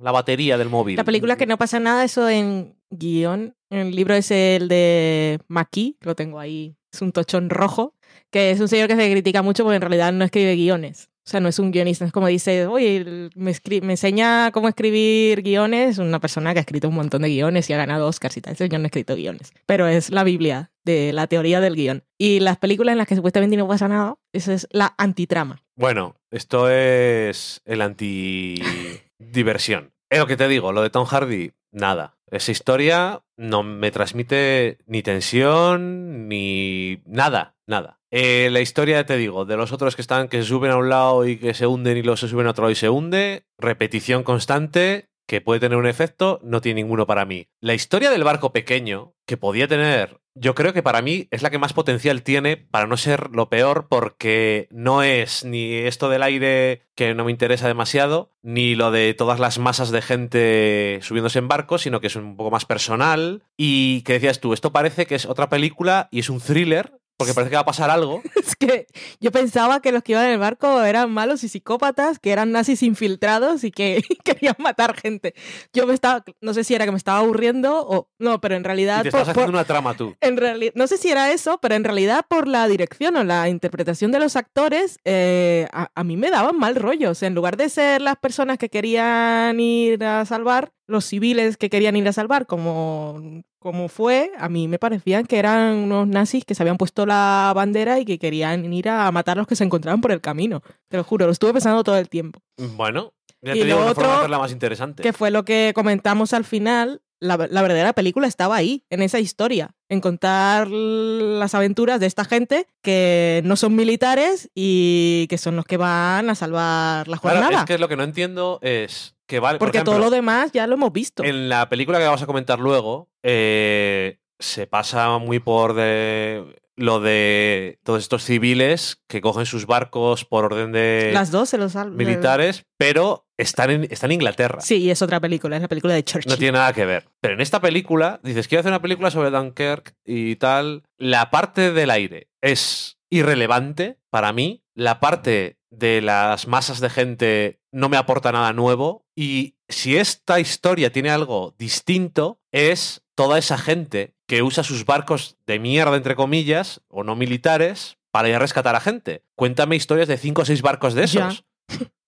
la, 0.00 0.12
batería 0.12 0.56
del 0.56 0.70
móvil. 0.70 0.96
La 0.96 1.04
película 1.04 1.36
que 1.36 1.46
no 1.46 1.58
pasa 1.58 1.78
nada, 1.78 2.04
eso 2.04 2.28
en 2.28 2.74
guion. 2.90 3.54
El 3.68 3.94
libro 3.94 4.14
es 4.14 4.30
el 4.30 4.68
de 4.68 5.40
Maki, 5.48 5.98
lo 6.00 6.14
tengo 6.14 6.40
ahí. 6.40 6.74
Es 6.92 7.02
un 7.02 7.12
tochón 7.12 7.50
rojo, 7.50 7.94
que 8.30 8.50
es 8.50 8.60
un 8.60 8.68
señor 8.68 8.88
que 8.88 8.96
se 8.96 9.10
critica 9.10 9.42
mucho 9.42 9.62
porque 9.64 9.76
en 9.76 9.82
realidad 9.82 10.12
no 10.12 10.24
escribe 10.24 10.54
guiones. 10.56 11.10
O 11.24 11.30
sea, 11.30 11.38
no 11.38 11.48
es 11.48 11.60
un 11.60 11.70
guionista, 11.70 12.04
es 12.04 12.10
como 12.10 12.26
dice, 12.26 12.66
oye, 12.66 13.30
me, 13.36 13.52
enseña 13.92 14.50
cómo 14.50 14.68
escribir 14.68 15.42
guiones, 15.42 15.98
una 15.98 16.18
persona 16.18 16.52
que 16.52 16.58
ha 16.58 16.62
escrito 16.62 16.88
un 16.88 16.96
montón 16.96 17.22
de 17.22 17.28
guiones 17.28 17.70
y 17.70 17.72
ha 17.72 17.76
ganado 17.76 18.08
Oscars 18.08 18.36
y 18.36 18.40
tal. 18.40 18.56
Yo 18.56 18.78
no 18.78 18.84
he 18.84 18.86
escrito 18.86 19.14
guiones, 19.14 19.52
pero 19.64 19.86
es 19.86 20.10
la 20.10 20.24
Biblia 20.24 20.72
de 20.84 21.12
la 21.12 21.28
teoría 21.28 21.60
del 21.60 21.76
guion. 21.76 22.02
Y 22.18 22.40
las 22.40 22.58
películas 22.58 22.92
en 22.92 22.98
las 22.98 23.06
que 23.06 23.14
supuestamente 23.14 23.56
no 23.56 23.68
pasa 23.68 23.86
nada, 23.86 24.16
esa 24.32 24.52
es 24.52 24.66
la 24.72 24.94
antitrama. 24.98 25.62
Bueno, 25.76 26.16
esto 26.32 26.68
es 26.68 27.62
el 27.64 27.82
anti-diversión. 27.82 29.92
Es 30.10 30.18
lo 30.18 30.26
que 30.26 30.36
te 30.36 30.48
digo, 30.48 30.72
lo 30.72 30.82
de 30.82 30.90
Tom 30.90 31.06
Hardy, 31.06 31.52
nada. 31.70 32.18
Esa 32.30 32.50
historia 32.50 33.22
no 33.36 33.62
me 33.62 33.92
transmite 33.92 34.78
ni 34.86 35.02
tensión, 35.02 36.28
ni 36.28 37.00
nada, 37.06 37.54
nada. 37.66 38.01
Eh, 38.14 38.50
la 38.52 38.60
historia, 38.60 39.06
te 39.06 39.16
digo, 39.16 39.46
de 39.46 39.56
los 39.56 39.72
otros 39.72 39.96
que 39.96 40.02
están, 40.02 40.28
que 40.28 40.42
se 40.42 40.48
suben 40.48 40.70
a 40.70 40.76
un 40.76 40.90
lado 40.90 41.26
y 41.26 41.38
que 41.38 41.54
se 41.54 41.66
hunden 41.66 41.96
y 41.96 42.02
los 42.02 42.20
se 42.20 42.28
suben 42.28 42.46
a 42.46 42.50
otro 42.50 42.64
lado 42.64 42.72
y 42.72 42.76
se 42.76 42.90
hunde, 42.90 43.46
repetición 43.56 44.22
constante, 44.22 45.08
que 45.26 45.40
puede 45.40 45.60
tener 45.60 45.78
un 45.78 45.86
efecto, 45.86 46.38
no 46.42 46.60
tiene 46.60 46.82
ninguno 46.82 47.06
para 47.06 47.24
mí. 47.24 47.48
La 47.60 47.72
historia 47.72 48.10
del 48.10 48.22
barco 48.22 48.52
pequeño, 48.52 49.14
que 49.26 49.38
podía 49.38 49.66
tener, 49.66 50.20
yo 50.34 50.54
creo 50.54 50.74
que 50.74 50.82
para 50.82 51.00
mí 51.00 51.28
es 51.30 51.42
la 51.42 51.48
que 51.48 51.58
más 51.58 51.72
potencial 51.72 52.22
tiene 52.22 52.58
para 52.58 52.86
no 52.86 52.98
ser 52.98 53.30
lo 53.32 53.48
peor, 53.48 53.86
porque 53.88 54.68
no 54.70 55.02
es 55.02 55.42
ni 55.44 55.72
esto 55.72 56.10
del 56.10 56.22
aire 56.22 56.82
que 56.94 57.14
no 57.14 57.24
me 57.24 57.30
interesa 57.30 57.66
demasiado, 57.66 58.30
ni 58.42 58.74
lo 58.74 58.90
de 58.90 59.14
todas 59.14 59.40
las 59.40 59.58
masas 59.58 59.90
de 59.90 60.02
gente 60.02 60.98
subiéndose 61.00 61.38
en 61.38 61.48
barcos, 61.48 61.82
sino 61.82 62.00
que 62.00 62.08
es 62.08 62.16
un 62.16 62.36
poco 62.36 62.50
más 62.50 62.66
personal. 62.66 63.42
Y 63.56 64.02
que 64.02 64.14
decías 64.14 64.40
tú, 64.40 64.52
esto 64.52 64.72
parece 64.72 65.06
que 65.06 65.14
es 65.14 65.24
otra 65.24 65.48
película 65.48 66.08
y 66.10 66.20
es 66.20 66.28
un 66.28 66.40
thriller 66.40 67.01
porque 67.22 67.34
parece 67.34 67.50
que 67.50 67.56
va 67.56 67.62
a 67.62 67.66
pasar 67.66 67.90
algo. 67.90 68.22
Es 68.42 68.56
que 68.56 68.86
yo 69.20 69.30
pensaba 69.30 69.80
que 69.80 69.92
los 69.92 70.02
que 70.02 70.12
iban 70.12 70.26
en 70.26 70.32
el 70.32 70.38
barco 70.38 70.82
eran 70.82 71.10
malos 71.10 71.44
y 71.44 71.48
psicópatas, 71.48 72.18
que 72.18 72.32
eran 72.32 72.50
nazis 72.50 72.82
infiltrados 72.82 73.64
y 73.64 73.70
que 73.70 74.02
querían 74.24 74.56
matar 74.58 74.94
gente. 74.96 75.34
Yo 75.72 75.86
me 75.86 75.94
estaba, 75.94 76.24
no 76.40 76.52
sé 76.52 76.64
si 76.64 76.74
era 76.74 76.84
que 76.84 76.90
me 76.90 76.98
estaba 76.98 77.20
aburriendo 77.20 77.86
o 77.86 78.08
no, 78.18 78.40
pero 78.40 78.56
en 78.56 78.64
realidad... 78.64 79.00
Y 79.00 79.02
te 79.02 79.08
estás 79.08 79.28
haciendo 79.28 79.52
una 79.52 79.64
trama 79.64 79.96
tú. 79.96 80.14
En 80.20 80.36
realidad, 80.36 80.72
no 80.74 80.86
sé 80.86 80.98
si 80.98 81.10
era 81.10 81.32
eso, 81.32 81.58
pero 81.62 81.76
en 81.76 81.84
realidad 81.84 82.26
por 82.28 82.48
la 82.48 82.66
dirección 82.66 83.16
o 83.16 83.24
la 83.24 83.48
interpretación 83.48 84.10
de 84.10 84.18
los 84.18 84.36
actores, 84.36 84.98
eh, 85.04 85.68
a, 85.72 85.90
a, 85.94 86.04
mí 86.04 86.16
me 86.16 86.30
daban 86.30 86.58
mal 86.58 86.74
rollo. 86.74 87.10
O 87.10 87.14
sea, 87.14 87.28
en 87.28 87.34
lugar 87.34 87.56
de 87.56 87.68
ser 87.68 88.02
las 88.02 88.16
personas 88.16 88.58
que 88.58 88.68
querían 88.68 89.58
ir 89.60 90.02
a 90.04 90.24
salvar, 90.26 90.72
los 90.86 91.04
civiles 91.04 91.56
que 91.56 91.70
querían 91.70 91.96
ir 91.96 92.06
a 92.08 92.12
salvar, 92.12 92.46
como, 92.46 93.42
como 93.58 93.88
fue, 93.88 94.32
a 94.38 94.48
mí 94.48 94.68
me 94.68 94.78
parecían 94.78 95.26
que 95.26 95.38
eran 95.38 95.76
unos 95.76 96.06
nazis 96.08 96.44
que 96.44 96.54
se 96.54 96.62
habían 96.62 96.76
puesto 96.76 97.06
la 97.06 97.52
bandera 97.54 97.98
y 97.98 98.04
que 98.04 98.18
querían 98.18 98.70
ir 98.72 98.88
a 98.88 99.10
matar 99.12 99.38
a 99.38 99.40
los 99.40 99.46
que 99.46 99.56
se 99.56 99.64
encontraban 99.64 100.00
por 100.00 100.12
el 100.12 100.20
camino. 100.20 100.62
Te 100.88 100.96
lo 100.96 101.04
juro, 101.04 101.26
lo 101.26 101.32
estuve 101.32 101.52
pensando 101.52 101.84
todo 101.84 101.96
el 101.98 102.08
tiempo. 102.08 102.40
Bueno, 102.76 103.14
ya 103.40 103.52
te 103.52 103.60
y 103.60 103.64
digo 103.64 103.80
lo 103.80 103.86
otro, 103.86 104.28
la 104.28 104.38
más 104.38 104.52
interesante. 104.52 105.02
Que 105.02 105.12
fue 105.12 105.30
lo 105.30 105.44
que 105.44 105.72
comentamos 105.74 106.32
al 106.32 106.44
final, 106.44 107.02
la, 107.20 107.36
la, 107.36 107.62
verdadera 107.62 107.92
película 107.92 108.26
estaba 108.26 108.56
ahí, 108.56 108.84
en 108.90 109.02
esa 109.02 109.20
historia, 109.20 109.74
en 109.88 110.00
contar 110.00 110.68
las 110.68 111.54
aventuras 111.54 112.00
de 112.00 112.06
esta 112.06 112.24
gente 112.24 112.66
que 112.82 113.42
no 113.44 113.56
son 113.56 113.76
militares 113.76 114.50
y 114.54 115.26
que 115.28 115.38
son 115.38 115.56
los 115.56 115.64
que 115.64 115.76
van 115.76 116.30
a 116.30 116.34
salvar 116.34 117.08
la 117.08 117.16
jornada. 117.16 117.48
Claro, 117.48 117.58
es 117.60 117.64
que 117.66 117.78
lo 117.78 117.88
que 117.88 117.96
no 117.96 118.02
entiendo 118.02 118.58
es 118.62 119.14
que 119.32 119.40
vale. 119.40 119.58
Porque 119.58 119.70
por 119.70 119.76
ejemplo, 119.76 119.92
todo 119.94 120.04
lo 120.04 120.10
demás 120.10 120.52
ya 120.52 120.66
lo 120.66 120.74
hemos 120.74 120.92
visto. 120.92 121.24
En 121.24 121.48
la 121.48 121.68
película 121.70 121.98
que 121.98 122.04
vamos 122.04 122.20
a 122.20 122.26
comentar 122.26 122.60
luego, 122.60 123.08
eh, 123.22 124.18
se 124.38 124.66
pasa 124.66 125.16
muy 125.18 125.38
por 125.40 125.72
de 125.72 126.62
lo 126.76 127.00
de 127.00 127.78
todos 127.82 128.02
estos 128.02 128.24
civiles 128.24 129.02
que 129.08 129.20
cogen 129.20 129.46
sus 129.46 129.66
barcos 129.66 130.24
por 130.24 130.44
orden 130.46 130.72
de 130.72 131.10
las 131.12 131.30
dos 131.30 131.50
se 131.50 131.58
los 131.58 131.74
militares, 131.90 132.64
pero 132.78 133.26
están 133.38 133.70
en, 133.70 133.84
están 133.90 134.10
en 134.10 134.16
Inglaterra. 134.16 134.60
Sí, 134.60 134.76
y 134.76 134.90
es 134.90 135.00
otra 135.00 135.20
película, 135.20 135.56
es 135.56 135.62
la 135.62 135.68
película 135.68 135.94
de 135.94 136.04
Churchill. 136.04 136.30
No 136.30 136.36
tiene 136.36 136.58
nada 136.58 136.72
que 136.72 136.84
ver. 136.84 137.08
Pero 137.20 137.34
en 137.34 137.40
esta 137.40 137.60
película, 137.60 138.20
dices, 138.22 138.48
quiero 138.48 138.60
hacer 138.60 138.72
una 138.72 138.82
película 138.82 139.10
sobre 139.10 139.30
Dunkirk 139.30 139.94
y 140.04 140.36
tal. 140.36 140.82
La 140.98 141.30
parte 141.30 141.72
del 141.72 141.90
aire 141.90 142.28
es 142.42 142.98
irrelevante 143.10 143.98
para 144.10 144.32
mí. 144.32 144.62
La 144.74 145.00
parte 145.00 145.58
de 145.70 146.00
las 146.02 146.46
masas 146.48 146.80
de 146.80 146.90
gente 146.90 147.61
no 147.72 147.88
me 147.88 147.96
aporta 147.96 148.30
nada 148.30 148.52
nuevo. 148.52 149.04
Y 149.16 149.56
si 149.68 149.96
esta 149.96 150.38
historia 150.38 150.92
tiene 150.92 151.10
algo 151.10 151.54
distinto, 151.58 152.40
es 152.52 153.02
toda 153.14 153.38
esa 153.38 153.58
gente 153.58 154.14
que 154.26 154.42
usa 154.42 154.62
sus 154.62 154.86
barcos 154.86 155.36
de 155.46 155.58
mierda, 155.58 155.96
entre 155.96 156.14
comillas, 156.14 156.82
o 156.88 157.02
no 157.02 157.16
militares, 157.16 157.98
para 158.10 158.28
ir 158.28 158.34
a 158.34 158.38
rescatar 158.38 158.76
a 158.76 158.80
gente. 158.80 159.24
Cuéntame 159.34 159.76
historias 159.76 160.08
de 160.08 160.18
cinco 160.18 160.42
o 160.42 160.44
seis 160.44 160.62
barcos 160.62 160.94
de 160.94 161.04
esos. 161.04 161.44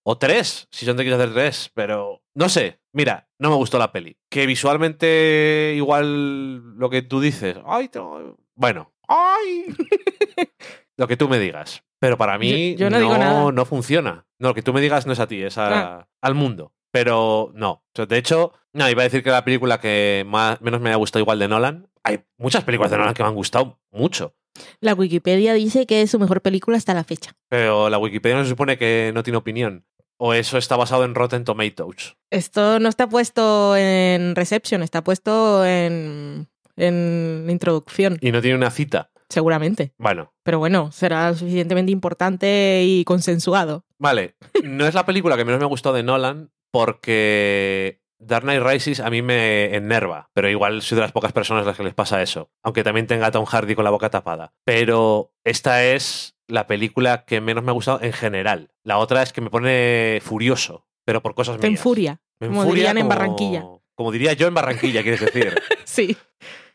O 0.07 0.19
tres, 0.19 0.67
si 0.69 0.85
son 0.85 0.97
de 0.97 1.13
hacer 1.13 1.33
tres, 1.33 1.71
pero 1.73 2.21
no 2.35 2.47
sé. 2.47 2.79
Mira, 2.93 3.27
no 3.39 3.49
me 3.49 3.55
gustó 3.55 3.79
la 3.79 3.91
peli. 3.91 4.17
Que 4.29 4.45
visualmente, 4.45 5.73
igual 5.75 6.77
lo 6.77 6.89
que 6.91 7.01
tú 7.01 7.19
dices. 7.19 7.57
Ay, 7.65 7.89
no. 7.95 8.37
bueno. 8.53 8.93
¡Ay! 9.07 9.65
lo 10.97 11.07
que 11.07 11.17
tú 11.17 11.27
me 11.27 11.39
digas. 11.39 11.83
Pero 11.99 12.17
para 12.17 12.37
mí 12.37 12.73
yo, 12.73 12.85
yo 12.85 12.89
no, 12.89 12.97
no, 12.97 13.01
digo 13.01 13.17
nada. 13.17 13.51
no, 13.51 13.65
funciona. 13.65 14.25
No, 14.39 14.49
lo 14.49 14.53
que 14.53 14.61
tú 14.61 14.73
me 14.73 14.81
digas 14.81 15.05
no 15.05 15.13
es 15.13 15.19
a 15.19 15.27
ti, 15.27 15.41
es 15.41 15.57
a, 15.57 15.99
ah. 15.99 16.07
al 16.21 16.35
mundo. 16.35 16.73
Pero 16.91 17.51
no. 17.55 17.83
De 17.93 18.17
hecho, 18.17 18.53
no, 18.73 18.89
iba 18.89 19.01
a 19.01 19.03
decir 19.03 19.23
que 19.23 19.29
la 19.29 19.43
película 19.43 19.79
que 19.79 20.23
más, 20.27 20.61
menos 20.61 20.81
me 20.81 20.91
ha 20.91 20.95
gustado 20.95 21.21
igual 21.21 21.39
de 21.39 21.47
Nolan. 21.47 21.89
Hay 22.03 22.23
muchas 22.37 22.63
películas 22.63 22.91
de 22.91 22.97
Nolan 22.97 23.13
que 23.13 23.23
me 23.23 23.29
han 23.29 23.35
gustado 23.35 23.79
mucho. 23.91 24.35
La 24.79 24.93
Wikipedia 24.93 25.53
dice 25.53 25.85
que 25.85 26.01
es 26.01 26.11
su 26.11 26.19
mejor 26.19 26.41
película 26.41 26.77
hasta 26.77 26.93
la 26.93 27.03
fecha. 27.03 27.35
Pero 27.49 27.89
la 27.89 27.97
Wikipedia 27.97 28.37
no 28.37 28.43
se 28.43 28.49
supone 28.49 28.77
que 28.77 29.11
no 29.13 29.23
tiene 29.23 29.37
opinión. 29.37 29.85
¿O 30.17 30.33
eso 30.33 30.57
está 30.57 30.77
basado 30.77 31.03
en 31.03 31.13
Rotten 31.13 31.43
Tomatoes? 31.43 32.15
Esto 32.29 32.79
no 32.79 32.87
está 32.87 33.09
puesto 33.09 33.75
en 33.75 34.33
Reception, 34.35 34.81
está 34.81 35.03
puesto 35.03 35.65
en, 35.65 36.47
en 36.77 37.47
introducción. 37.49 38.17
¿Y 38.21 38.31
no 38.31 38.41
tiene 38.41 38.57
una 38.57 38.71
cita? 38.71 39.11
Seguramente. 39.29 39.93
Bueno. 39.97 40.33
Pero 40.43 40.59
bueno, 40.59 40.91
será 40.91 41.33
suficientemente 41.33 41.91
importante 41.91 42.83
y 42.85 43.03
consensuado. 43.05 43.85
Vale. 43.99 44.35
No 44.63 44.85
es 44.85 44.93
la 44.93 45.05
película 45.05 45.35
que 45.37 45.45
menos 45.45 45.59
me 45.59 45.65
ha 45.65 45.69
gustado 45.69 45.95
de 45.95 46.03
Nolan 46.03 46.51
porque 46.71 48.01
Dark 48.19 48.43
Knight 48.43 48.61
Rises 48.63 48.99
a 48.99 49.09
mí 49.09 49.21
me 49.21 49.75
enerva, 49.75 50.29
pero 50.33 50.49
igual 50.49 50.81
soy 50.81 50.95
de 50.95 51.01
las 51.01 51.11
pocas 51.11 51.33
personas 51.33 51.63
a 51.63 51.67
las 51.67 51.77
que 51.77 51.83
les 51.83 51.93
pasa 51.93 52.21
eso, 52.21 52.49
aunque 52.63 52.83
también 52.83 53.07
tenga 53.07 53.27
a 53.27 53.31
Tom 53.31 53.45
Hardy 53.45 53.75
con 53.75 53.83
la 53.83 53.89
boca 53.91 54.09
tapada. 54.09 54.53
Pero 54.63 55.33
esta 55.43 55.83
es 55.83 56.35
la 56.47 56.67
película 56.67 57.25
que 57.25 57.41
menos 57.41 57.63
me 57.63 57.71
ha 57.71 57.73
gustado 57.73 57.99
en 58.01 58.13
general. 58.13 58.71
La 58.83 58.97
otra 58.99 59.23
es 59.23 59.33
que 59.33 59.41
me 59.41 59.49
pone 59.49 60.19
furioso, 60.21 60.87
pero 61.05 61.21
por 61.21 61.33
cosas 61.35 61.57
Te 61.59 61.67
mías. 61.67 61.79
enfuria, 61.79 62.21
Me 62.39 62.47
como 62.47 62.61
enfuria 62.61 62.81
dirían 62.83 62.97
en 62.97 63.03
como- 63.03 63.09
Barranquilla. 63.15 63.63
Como 63.95 64.11
diría 64.11 64.33
yo 64.33 64.47
en 64.47 64.53
Barranquilla, 64.53 65.01
quieres 65.03 65.21
decir. 65.21 65.55
Sí. 65.85 66.17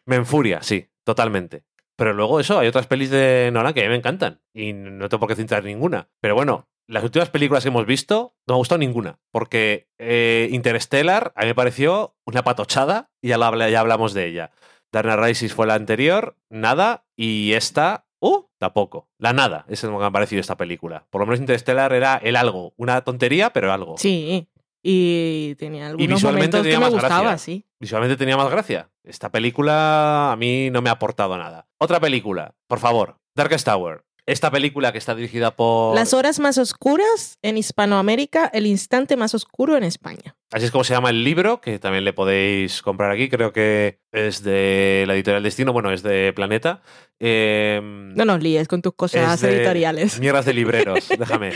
me 0.06 0.16
enfuria, 0.16 0.62
sí, 0.62 0.88
totalmente. 1.04 1.64
Pero 2.00 2.14
luego 2.14 2.40
eso, 2.40 2.58
hay 2.58 2.66
otras 2.66 2.86
pelis 2.86 3.10
de 3.10 3.50
Nolan 3.52 3.74
que 3.74 3.80
a 3.80 3.82
mí 3.82 3.90
me 3.90 3.96
encantan. 3.96 4.40
Y 4.54 4.72
no 4.72 5.06
tengo 5.10 5.20
por 5.20 5.28
qué 5.28 5.36
citar 5.36 5.62
ninguna. 5.62 6.08
Pero 6.22 6.34
bueno, 6.34 6.66
las 6.86 7.04
últimas 7.04 7.28
películas 7.28 7.62
que 7.62 7.68
hemos 7.68 7.84
visto 7.84 8.34
no 8.46 8.54
me 8.54 8.56
ha 8.56 8.56
gustado 8.56 8.78
ninguna. 8.78 9.18
Porque 9.30 9.90
eh, 9.98 10.48
Interstellar 10.50 11.34
a 11.36 11.42
mí 11.42 11.48
me 11.48 11.54
pareció 11.54 12.16
una 12.24 12.42
patochada 12.42 13.10
y 13.20 13.28
ya, 13.28 13.36
la 13.36 13.68
ya 13.68 13.80
hablamos 13.80 14.14
de 14.14 14.24
ella. 14.28 14.50
Knight 14.92 15.20
Rises 15.20 15.52
fue 15.52 15.66
la 15.66 15.74
anterior, 15.74 16.38
nada. 16.48 17.04
Y 17.16 17.52
esta, 17.52 18.06
¡uh! 18.18 18.44
Tampoco. 18.58 19.10
La 19.18 19.34
nada 19.34 19.66
es 19.68 19.82
lo 19.82 19.90
que 19.90 19.98
me 19.98 20.06
ha 20.06 20.10
parecido 20.10 20.40
esta 20.40 20.56
película. 20.56 21.04
Por 21.10 21.20
lo 21.20 21.26
menos 21.26 21.40
Interstellar 21.40 21.92
era 21.92 22.16
el 22.16 22.36
algo. 22.36 22.72
Una 22.78 23.02
tontería, 23.02 23.50
pero 23.52 23.74
algo. 23.74 23.98
Sí. 23.98 24.48
Y 24.82 25.54
tenía 25.56 25.88
algunos 25.88 26.16
visualmente 26.16 26.56
momentos 26.56 26.60
que 26.60 26.62
tenía 26.62 26.78
me 26.78 26.84
más 26.86 26.92
gustaba, 26.94 27.22
gracia. 27.24 27.38
sí. 27.38 27.66
Visualmente 27.78 28.16
tenía 28.16 28.38
más 28.38 28.50
gracia. 28.50 28.88
Esta 29.04 29.30
película 29.30 30.32
a 30.32 30.36
mí 30.36 30.70
no 30.70 30.80
me 30.80 30.88
ha 30.88 30.94
aportado 30.94 31.36
nada. 31.36 31.66
Otra 31.82 31.98
película, 31.98 32.54
por 32.68 32.78
favor, 32.78 33.16
Darkest 33.34 33.64
Tower. 33.64 34.02
Esta 34.26 34.50
película 34.50 34.92
que 34.92 34.98
está 34.98 35.14
dirigida 35.14 35.56
por... 35.56 35.94
Las 35.94 36.12
horas 36.12 36.38
más 36.38 36.58
oscuras 36.58 37.38
en 37.40 37.56
Hispanoamérica, 37.56 38.50
el 38.52 38.66
instante 38.66 39.16
más 39.16 39.34
oscuro 39.34 39.78
en 39.78 39.82
España. 39.82 40.36
Así 40.52 40.66
es 40.66 40.70
como 40.70 40.84
se 40.84 40.92
llama 40.92 41.08
el 41.08 41.24
libro, 41.24 41.62
que 41.62 41.78
también 41.78 42.04
le 42.04 42.12
podéis 42.12 42.82
comprar 42.82 43.10
aquí. 43.10 43.30
Creo 43.30 43.54
que 43.54 43.98
es 44.12 44.42
de 44.44 45.04
la 45.06 45.14
editorial 45.14 45.42
Destino, 45.42 45.72
bueno, 45.72 45.90
es 45.90 46.02
de 46.02 46.34
Planeta. 46.34 46.82
Eh, 47.18 47.80
No 47.82 48.26
nos 48.26 48.42
líes 48.42 48.68
con 48.68 48.82
tus 48.82 48.92
cosas 48.94 49.42
editoriales. 49.42 50.20
Mierdas 50.20 50.44
de 50.44 50.52
libreros, 50.52 51.08
déjame. 51.18 51.52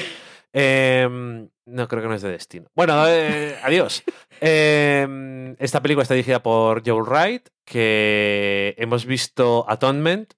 Eh, 0.54 1.48
no, 1.66 1.88
creo 1.88 2.02
que 2.02 2.08
no 2.08 2.14
es 2.14 2.22
de 2.22 2.30
Destino. 2.30 2.68
Bueno, 2.74 3.06
eh, 3.08 3.56
adiós. 3.62 4.02
Eh, 4.46 5.54
esta 5.58 5.80
película 5.80 6.02
está 6.02 6.12
dirigida 6.12 6.42
por 6.42 6.82
Joel 6.86 7.04
Wright, 7.04 7.48
que 7.64 8.74
hemos 8.76 9.06
visto 9.06 9.64
Atonement. 9.68 10.34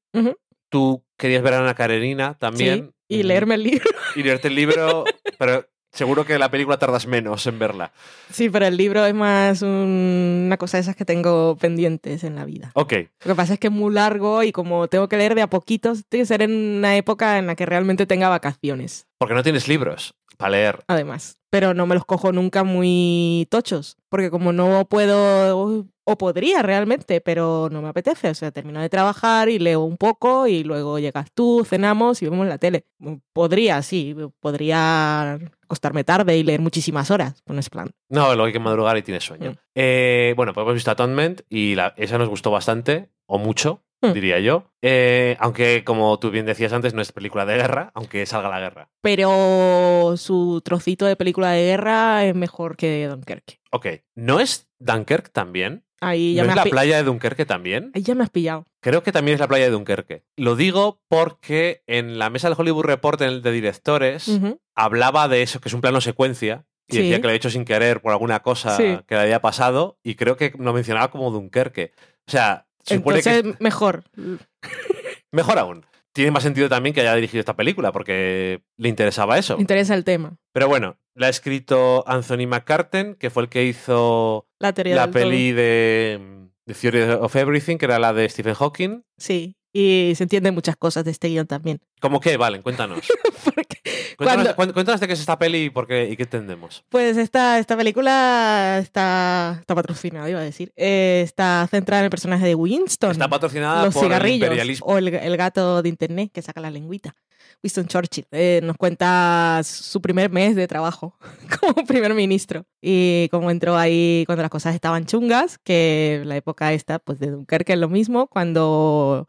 Tú 0.69 1.05
querías 1.17 1.43
ver 1.43 1.55
a 1.55 1.59
Ana 1.61 1.75
Karenina 1.75 2.37
también. 2.39 2.95
Sí, 3.09 3.17
y 3.19 3.23
leerme 3.25 3.57
el 3.57 3.65
libro. 3.65 3.91
Y 4.15 4.23
leerte 4.23 4.49
el 4.49 4.55
libro, 4.55 5.05
pero 5.39 5.67
seguro 5.97 6.25
que 6.25 6.39
la 6.39 6.51
película 6.51 6.77
tardas 6.79 7.07
menos 7.07 7.47
en 7.47 7.59
verla. 7.59 7.93
Sí, 8.31 8.49
pero 8.51 8.67
el 8.67 8.77
libro 8.77 9.05
es 9.05 9.15
más 9.15 9.63
un- 9.63 10.45
una 10.47 10.57
cosa 10.57 10.77
de 10.77 10.83
esas 10.83 10.95
que 10.97 11.05
tengo 11.05 11.57
pendientes 11.57 12.23
en 12.25 12.37
la 12.37 12.45
vida. 12.45 12.71
Ok, 12.75 12.93
Lo 13.25 13.33
que 13.33 13.35
pasa 13.35 13.55
es 13.55 13.59
que 13.59 13.67
es 13.69 13.73
muy 13.73 13.93
largo 13.93 14.43
y 14.43 14.53
como 14.53 14.87
tengo 14.89 15.09
que 15.09 15.17
leer 15.17 15.35
de 15.35 15.43
a 15.43 15.51
poquitos, 15.51 16.05
tiene 16.09 16.23
que 16.23 16.27
ser 16.29 16.43
en 16.43 16.53
una 16.79 16.97
época 16.97 17.39
en 17.39 17.47
la 17.47 17.55
que 17.57 17.67
realmente 17.67 18.07
tenga 18.07 18.29
vacaciones. 18.29 19.07
Porque 19.19 19.35
no 19.35 19.43
tienes 19.43 19.67
libros 19.69 20.15
para 20.37 20.51
leer. 20.51 20.85
además. 20.87 21.39
Pero 21.51 21.75
no 21.75 21.87
me 21.87 21.95
los 21.95 22.05
cojo 22.05 22.33
nunca 22.33 22.65
muy 22.65 23.47
tochos, 23.51 23.97
porque 24.09 24.31
como 24.31 24.53
no 24.53 24.85
puedo, 24.89 25.87
o 26.05 26.19
podría 26.19 26.63
realmente, 26.63 27.21
pero 27.21 27.69
no 27.71 27.81
me 27.83 27.89
apetece. 27.89 28.31
O 28.31 28.35
sea, 28.35 28.51
termino 28.51 28.81
de 28.81 28.89
trabajar 28.89 29.49
y 29.49 29.59
leo 29.59 29.83
un 29.83 29.97
poco 29.97 30.47
y 30.49 30.65
luego 30.65 30.99
llegas 30.99 31.29
tú, 31.33 31.65
cenamos 31.65 32.21
y 32.23 32.27
vemos 32.29 32.47
la 32.49 32.59
tele. 32.59 32.85
Podría, 33.33 33.81
sí, 33.83 34.15
podría 34.41 35.35
acostarme 35.63 36.05
tarde 36.05 36.37
y 36.37 36.43
leer 36.43 36.61
muchísimas 36.61 37.11
horas, 37.11 37.43
con 37.47 37.59
ese 37.59 37.71
plan. 37.71 37.91
No, 38.09 38.35
lo 38.35 38.45
hay 38.45 38.53
que 38.53 38.59
madrugar 38.61 38.97
y 38.97 39.03
tienes 39.03 39.25
sueño. 39.25 39.53
Mm. 39.53 39.55
Eh, 39.77 40.35
bueno, 40.37 40.53
pues 40.53 40.63
hemos 40.65 40.75
visto 40.75 40.91
Atonement 40.91 41.43
y 41.49 41.75
la- 41.75 41.95
esa 41.97 42.19
nos 42.19 42.29
gustó 42.29 42.51
bastante, 42.51 43.11
o 43.27 43.39
mucho, 43.39 43.83
Mm. 44.03 44.13
diría 44.13 44.39
yo. 44.41 44.71
Eh, 44.83 45.37
aunque, 45.41 45.83
como 45.85 46.19
tú 46.19 46.31
bien 46.31 46.47
decías 46.47 46.73
antes, 46.73 46.93
no 46.95 47.01
es 47.03 47.13
película 47.13 47.47
de 47.47 47.57
guerra, 47.57 47.91
aunque 47.95 48.27
salga 48.27 48.49
la 48.51 48.61
guerra. 48.61 48.91
Pero 49.03 50.15
su 50.17 50.61
trocito 50.65 51.07
de 51.07 51.17
película 51.17 51.51
de 51.53 51.65
guerra 51.65 52.25
es 52.25 52.35
mejor 52.35 52.77
que 52.77 53.07
Dunkerque. 53.09 53.61
Ok, 53.71 53.87
¿no 54.15 54.41
es 54.41 54.69
Dunkirk 54.79 55.31
también? 55.31 55.85
Ahí 56.03 56.35
ya, 56.35 56.43
¿No 56.43 56.49
me 56.49 56.53
es 56.53 56.57
la 56.57 56.71
playa 56.71 56.97
de 56.99 57.05
Dunkerque 57.05 57.47
también? 57.47 57.91
Ahí 57.95 58.03
ya 58.03 58.15
me 58.15 58.23
has 58.23 58.31
pillado. 58.31 58.67
Creo 58.83 59.03
que 59.03 59.13
también 59.13 59.35
es 59.37 59.41
la 59.41 59.49
playa 59.49 59.65
de 59.65 59.71
Dunkerque. 59.71 60.25
Lo 60.37 60.55
digo 60.55 61.01
porque 61.09 61.83
en 61.87 62.19
la 62.19 62.29
mesa 62.29 62.49
del 62.51 62.57
Hollywood 62.61 62.85
Report 62.85 63.21
en 63.23 63.29
el 63.29 63.43
de 63.43 63.51
directores 63.53 64.31
hablaba 64.75 65.27
de 65.29 65.41
eso, 65.43 65.61
que 65.61 65.69
es 65.71 65.75
un 65.75 65.81
plano 65.81 66.03
secuencia, 66.03 66.67
y 66.87 66.97
Sí. 66.97 67.03
decía 67.03 67.17
que 67.17 67.23
lo 67.23 67.29
había 67.31 67.37
hecho 67.39 67.51
sin 67.51 67.65
querer 67.65 68.03
por 68.03 68.13
alguna 68.13 68.41
cosa 68.43 68.77
Sí. 68.77 68.99
que 69.07 69.15
le 69.15 69.23
había 69.23 69.41
pasado, 69.41 69.99
y 70.05 70.17
creo 70.17 70.37
que 70.37 70.53
lo 70.59 70.75
mencionaba 70.75 71.11
como 71.11 71.31
Dunkerque. 71.31 71.93
O 72.29 72.31
sea, 72.31 72.66
Entonces, 72.89 73.43
que 73.43 73.55
mejor. 73.61 74.05
mejor 75.33 75.59
aún. 75.59 75.87
Tiene 76.13 76.31
más 76.31 76.43
sentido 76.45 76.69
también 76.69 76.95
que 76.95 77.03
haya 77.03 77.15
dirigido 77.15 77.41
esta 77.41 77.57
película, 77.57 77.93
porque 77.93 78.63
le 78.79 78.89
interesaba 78.89 79.37
eso. 79.37 79.57
Interesa 79.59 79.95
el 79.95 80.05
tema. 80.05 80.39
Pero 80.53 80.67
bueno, 80.67 80.97
la 81.15 81.27
ha 81.27 81.31
escrito 81.31 82.05
Anthony 82.07 82.47
McCarten, 82.47 83.17
que 83.17 83.29
fue 83.29 83.43
el 83.43 83.49
que 83.51 83.65
hizo 83.65 84.49
La 84.59 84.73
todo. 84.73 85.11
peli 85.11 85.53
de, 85.53 86.49
Theory 86.65 87.03
of 87.21 87.37
Everything, 87.37 87.77
que 87.77 87.85
era 87.85 87.99
la 87.99 88.15
de 88.15 88.29
Stephen 88.31 88.55
Hawking. 88.55 89.03
Sí. 89.19 89.57
Y 89.75 90.15
se 90.17 90.23
entienden 90.23 90.55
muchas 90.55 90.77
cosas 90.77 91.05
de 91.05 91.11
este 91.11 91.29
guion 91.29 91.47
también. 91.47 91.81
¿Cómo 92.01 92.19
qué? 92.19 92.39
Vale, 92.39 92.63
cuéntanos. 92.63 93.01
Porque 93.57 93.79
Cuéntanos, 94.17 94.55
Cuando- 94.55 94.55
cuént- 94.55 94.75
cuéntanos 94.75 95.01
de 95.01 95.07
qué 95.09 95.15
es 95.15 95.21
esta 95.21 95.39
peli 95.39 95.65
y, 95.65 95.71
por 95.71 95.87
qué, 95.89 96.09
y 96.11 96.17
qué 96.17 96.23
entendemos. 96.25 96.85
Pues 96.91 97.17
esta, 97.17 97.59
esta 97.59 97.77
película 97.77 98.79
está, 98.81 99.57
está 99.59 99.75
patrocinada, 99.75 100.31
iba 100.31 100.39
a 100.41 100.45
decir. 100.45 100.73
Eh, 100.77 101.23
está 101.25 101.67
centrada 101.71 102.01
en 102.01 102.05
el 102.05 102.11
personaje 102.11 102.47
de 102.47 102.55
Winston. 102.55 103.11
Está 103.13 103.29
patrocinada 103.29 103.85
los 103.87 103.95
por 103.95 104.05
el 104.05 104.09
cigarrillos 104.11 104.43
imperialismo. 104.47 104.87
o 104.87 104.99
el, 104.99 105.09
el 105.09 105.37
gato 105.37 105.83
de 105.83 105.89
internet 105.89 106.31
que 106.33 106.43
saca 106.43 106.61
la 106.61 106.71
lengüita. 106.71 107.17
Winston 107.63 107.87
Churchill 107.87 108.27
eh, 108.33 108.61
nos 108.63 108.77
cuenta 108.77 109.63
su 109.65 110.03
primer 110.03 110.31
mes 110.31 110.55
de 110.57 110.69
trabajo 110.69 111.17
como 111.61 111.87
primer 111.87 112.13
ministro 112.13 112.67
y 112.83 113.29
cómo 113.31 113.51
entró 113.51 113.77
ahí 113.77 114.25
cuando 114.27 114.43
las 114.43 114.51
cosas 114.51 114.75
estaban 114.75 115.07
chungas, 115.07 115.59
que 115.59 116.23
la 116.27 116.37
época 116.37 116.73
esta, 116.75 116.99
pues 116.99 117.19
de 117.19 117.31
Dunkerque 117.31 117.73
es 117.73 117.79
lo 117.79 117.89
mismo, 117.89 118.27
cuando 118.27 119.27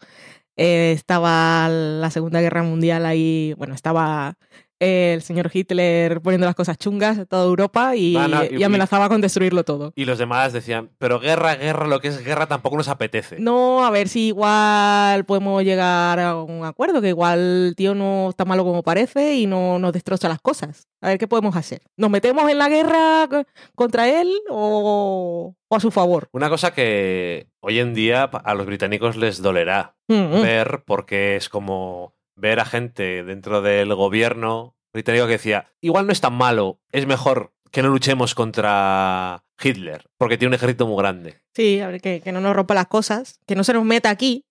eh, 0.57 0.91
estaba 0.93 1.69
la 1.69 2.09
Segunda 2.11 2.41
Guerra 2.41 2.63
Mundial 2.63 3.05
ahí, 3.05 3.53
bueno, 3.57 3.73
estaba 3.75 4.37
el 4.79 5.21
señor 5.21 5.49
Hitler 5.53 6.21
poniendo 6.21 6.45
las 6.45 6.55
cosas 6.55 6.77
chungas 6.77 7.17
a 7.17 7.25
toda 7.25 7.45
Europa 7.45 7.95
y, 7.95 8.13
no, 8.13 8.43
y- 8.45 8.57
y 8.57 8.63
amenazaba 8.63 9.09
con 9.09 9.21
destruirlo 9.21 9.63
todo. 9.63 9.91
Y 9.95 10.05
los 10.05 10.17
demás 10.17 10.53
decían, 10.53 10.91
pero 10.97 11.19
guerra, 11.19 11.55
guerra, 11.55 11.87
lo 11.87 11.99
que 11.99 12.09
es 12.09 12.23
guerra 12.23 12.45
tampoco 12.47 12.77
nos 12.77 12.87
apetece. 12.87 13.37
No, 13.39 13.85
a 13.85 13.89
ver 13.89 14.07
si 14.07 14.27
igual 14.27 15.25
podemos 15.25 15.63
llegar 15.63 16.19
a 16.19 16.35
un 16.41 16.63
acuerdo, 16.65 17.01
que 17.01 17.09
igual 17.09 17.39
el 17.69 17.75
tío 17.75 17.95
no 17.95 18.29
está 18.29 18.45
malo 18.45 18.63
como 18.63 18.83
parece 18.83 19.35
y 19.35 19.47
no 19.47 19.79
nos 19.79 19.93
destroza 19.93 20.29
las 20.29 20.41
cosas. 20.41 20.87
A 21.01 21.09
ver 21.09 21.17
qué 21.17 21.27
podemos 21.27 21.55
hacer. 21.55 21.81
¿Nos 21.95 22.09
metemos 22.09 22.49
en 22.49 22.57
la 22.57 22.69
guerra 22.69 23.27
co- 23.29 23.43
contra 23.75 24.07
él 24.09 24.31
o, 24.49 25.55
o 25.67 25.75
a 25.75 25.79
su 25.79 25.91
favor? 25.91 26.27
Una 26.31 26.49
cosa 26.49 26.73
que 26.73 27.47
hoy 27.59 27.79
en 27.79 27.93
día 27.93 28.23
a 28.23 28.53
los 28.53 28.65
británicos 28.65 29.15
les 29.17 29.41
dolerá 29.41 29.95
Mm, 30.09 30.37
mm. 30.37 30.41
ver, 30.41 30.83
porque 30.85 31.35
es 31.35 31.49
como 31.49 32.13
ver 32.37 32.59
a 32.59 32.65
gente 32.65 33.23
dentro 33.23 33.61
del 33.61 33.93
gobierno 33.93 34.75
británico 34.93 35.25
que 35.25 35.33
decía, 35.33 35.67
igual 35.81 36.05
no 36.05 36.13
es 36.13 36.21
tan 36.21 36.33
malo, 36.33 36.79
es 36.91 37.05
mejor 37.05 37.53
que 37.71 37.81
no 37.81 37.89
luchemos 37.89 38.33
contra 38.35 39.43
Hitler, 39.61 40.05
porque 40.17 40.37
tiene 40.37 40.49
un 40.49 40.53
ejército 40.53 40.87
muy 40.87 40.97
grande. 40.97 41.41
Sí, 41.53 41.79
a 41.81 41.87
ver, 41.87 42.01
que, 42.01 42.21
que 42.21 42.31
no 42.31 42.39
nos 42.39 42.55
rompa 42.55 42.73
las 42.73 42.87
cosas, 42.87 43.39
que 43.45 43.55
no 43.55 43.63
se 43.63 43.73
nos 43.73 43.83
meta 43.83 44.09
aquí. 44.09 44.45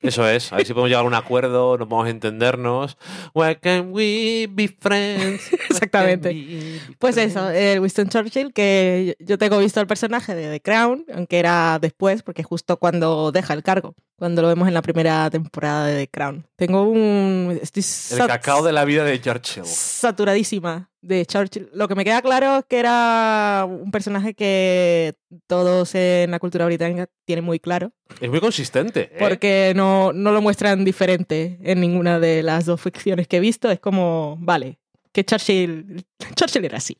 Eso 0.00 0.28
es, 0.28 0.52
a 0.52 0.56
ver 0.56 0.66
si 0.66 0.72
podemos 0.74 0.90
llegar 0.90 1.04
a 1.04 1.08
un 1.08 1.14
acuerdo, 1.14 1.76
no 1.76 1.88
podemos 1.88 2.08
entendernos. 2.08 2.96
Why 3.34 3.56
can 3.56 3.88
we 3.90 4.46
be 4.48 4.68
friends? 4.68 5.52
Exactamente. 5.70 6.28
be 6.28 6.80
Pues 7.00 7.16
eso, 7.16 7.50
el 7.50 7.80
Winston 7.80 8.08
Churchill, 8.08 8.52
que 8.52 9.16
yo 9.18 9.38
tengo 9.38 9.58
visto 9.58 9.80
el 9.80 9.88
personaje 9.88 10.36
de 10.36 10.50
The 10.50 10.60
Crown, 10.60 11.04
aunque 11.12 11.40
era 11.40 11.78
después, 11.80 12.22
porque 12.22 12.44
justo 12.44 12.76
cuando 12.76 13.32
deja 13.32 13.54
el 13.54 13.64
cargo, 13.64 13.96
cuando 14.18 14.42
lo 14.42 14.48
vemos 14.48 14.66
en 14.66 14.74
la 14.74 14.82
primera 14.82 15.30
temporada 15.30 15.86
de 15.86 16.00
The 16.00 16.08
Crown. 16.08 16.44
Tengo 16.56 16.82
un... 16.82 17.56
Estoy 17.62 17.84
El 18.18 18.26
cacao 18.26 18.64
de 18.64 18.72
la 18.72 18.84
vida 18.84 19.04
de 19.04 19.20
Churchill. 19.20 19.64
saturadísima 19.64 20.90
de 21.00 21.24
Churchill. 21.24 21.70
Lo 21.72 21.86
que 21.86 21.94
me 21.94 22.04
queda 22.04 22.20
claro 22.20 22.58
es 22.58 22.64
que 22.68 22.80
era 22.80 23.64
un 23.68 23.92
personaje 23.92 24.34
que 24.34 25.14
todos 25.46 25.94
en 25.94 26.32
la 26.32 26.40
cultura 26.40 26.66
británica 26.66 27.06
tienen 27.24 27.44
muy 27.44 27.60
claro, 27.60 27.92
Es 28.20 28.28
muy 28.28 28.40
consistente. 28.40 29.02
¿eh? 29.12 29.16
porque 29.20 29.72
no, 29.76 30.12
no 30.12 30.32
lo 30.32 30.42
muestran 30.42 30.84
diferente 30.84 31.58
en 31.62 31.80
ninguna 31.80 32.18
de 32.18 32.42
las 32.42 32.66
dos 32.66 32.80
ficciones 32.80 33.28
que 33.28 33.36
he 33.36 33.40
visto. 33.40 33.70
Es 33.70 33.78
como, 33.78 34.36
vale, 34.40 34.80
que 35.12 35.24
Churchill, 35.24 36.04
Churchill 36.34 36.64
era 36.64 36.78
así. 36.78 36.96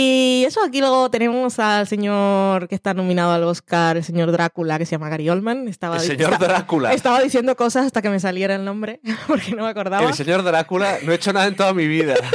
Y 0.00 0.44
eso, 0.46 0.62
aquí 0.62 0.78
luego 0.78 1.10
tenemos 1.10 1.58
al 1.58 1.88
señor 1.88 2.68
que 2.68 2.76
está 2.76 2.94
nominado 2.94 3.32
al 3.32 3.42
Oscar, 3.42 3.96
el 3.96 4.04
señor 4.04 4.30
Drácula, 4.30 4.78
que 4.78 4.86
se 4.86 4.92
llama 4.92 5.08
Gary 5.08 5.28
Oldman. 5.28 5.66
Estaba 5.66 5.96
El 5.96 6.02
señor 6.02 6.38
Drácula. 6.38 6.92
Estaba 6.92 7.20
diciendo 7.20 7.56
cosas 7.56 7.86
hasta 7.86 8.00
que 8.00 8.08
me 8.08 8.20
saliera 8.20 8.54
el 8.54 8.64
nombre, 8.64 9.00
porque 9.26 9.56
no 9.56 9.64
me 9.64 9.70
acordaba. 9.70 10.06
El 10.06 10.14
señor 10.14 10.44
Drácula 10.44 10.98
no 11.02 11.10
he 11.10 11.16
hecho 11.16 11.32
nada 11.32 11.48
en 11.48 11.56
toda 11.56 11.74
mi 11.74 11.88
vida. 11.88 12.14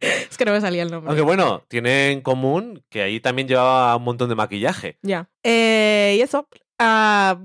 Es 0.00 0.38
que 0.38 0.46
no 0.46 0.52
me 0.52 0.60
salía 0.62 0.82
el 0.82 0.90
nombre. 0.90 1.10
Aunque 1.10 1.22
bueno, 1.22 1.62
tiene 1.68 2.10
en 2.10 2.22
común 2.22 2.82
que 2.88 3.02
ahí 3.02 3.20
también 3.20 3.46
llevaba 3.46 3.94
un 3.94 4.04
montón 4.04 4.30
de 4.30 4.34
maquillaje. 4.34 4.98
Ya. 5.02 5.28
Eh, 5.42 6.16
y 6.18 6.22
eso, 6.22 6.48
ah, 6.78 7.38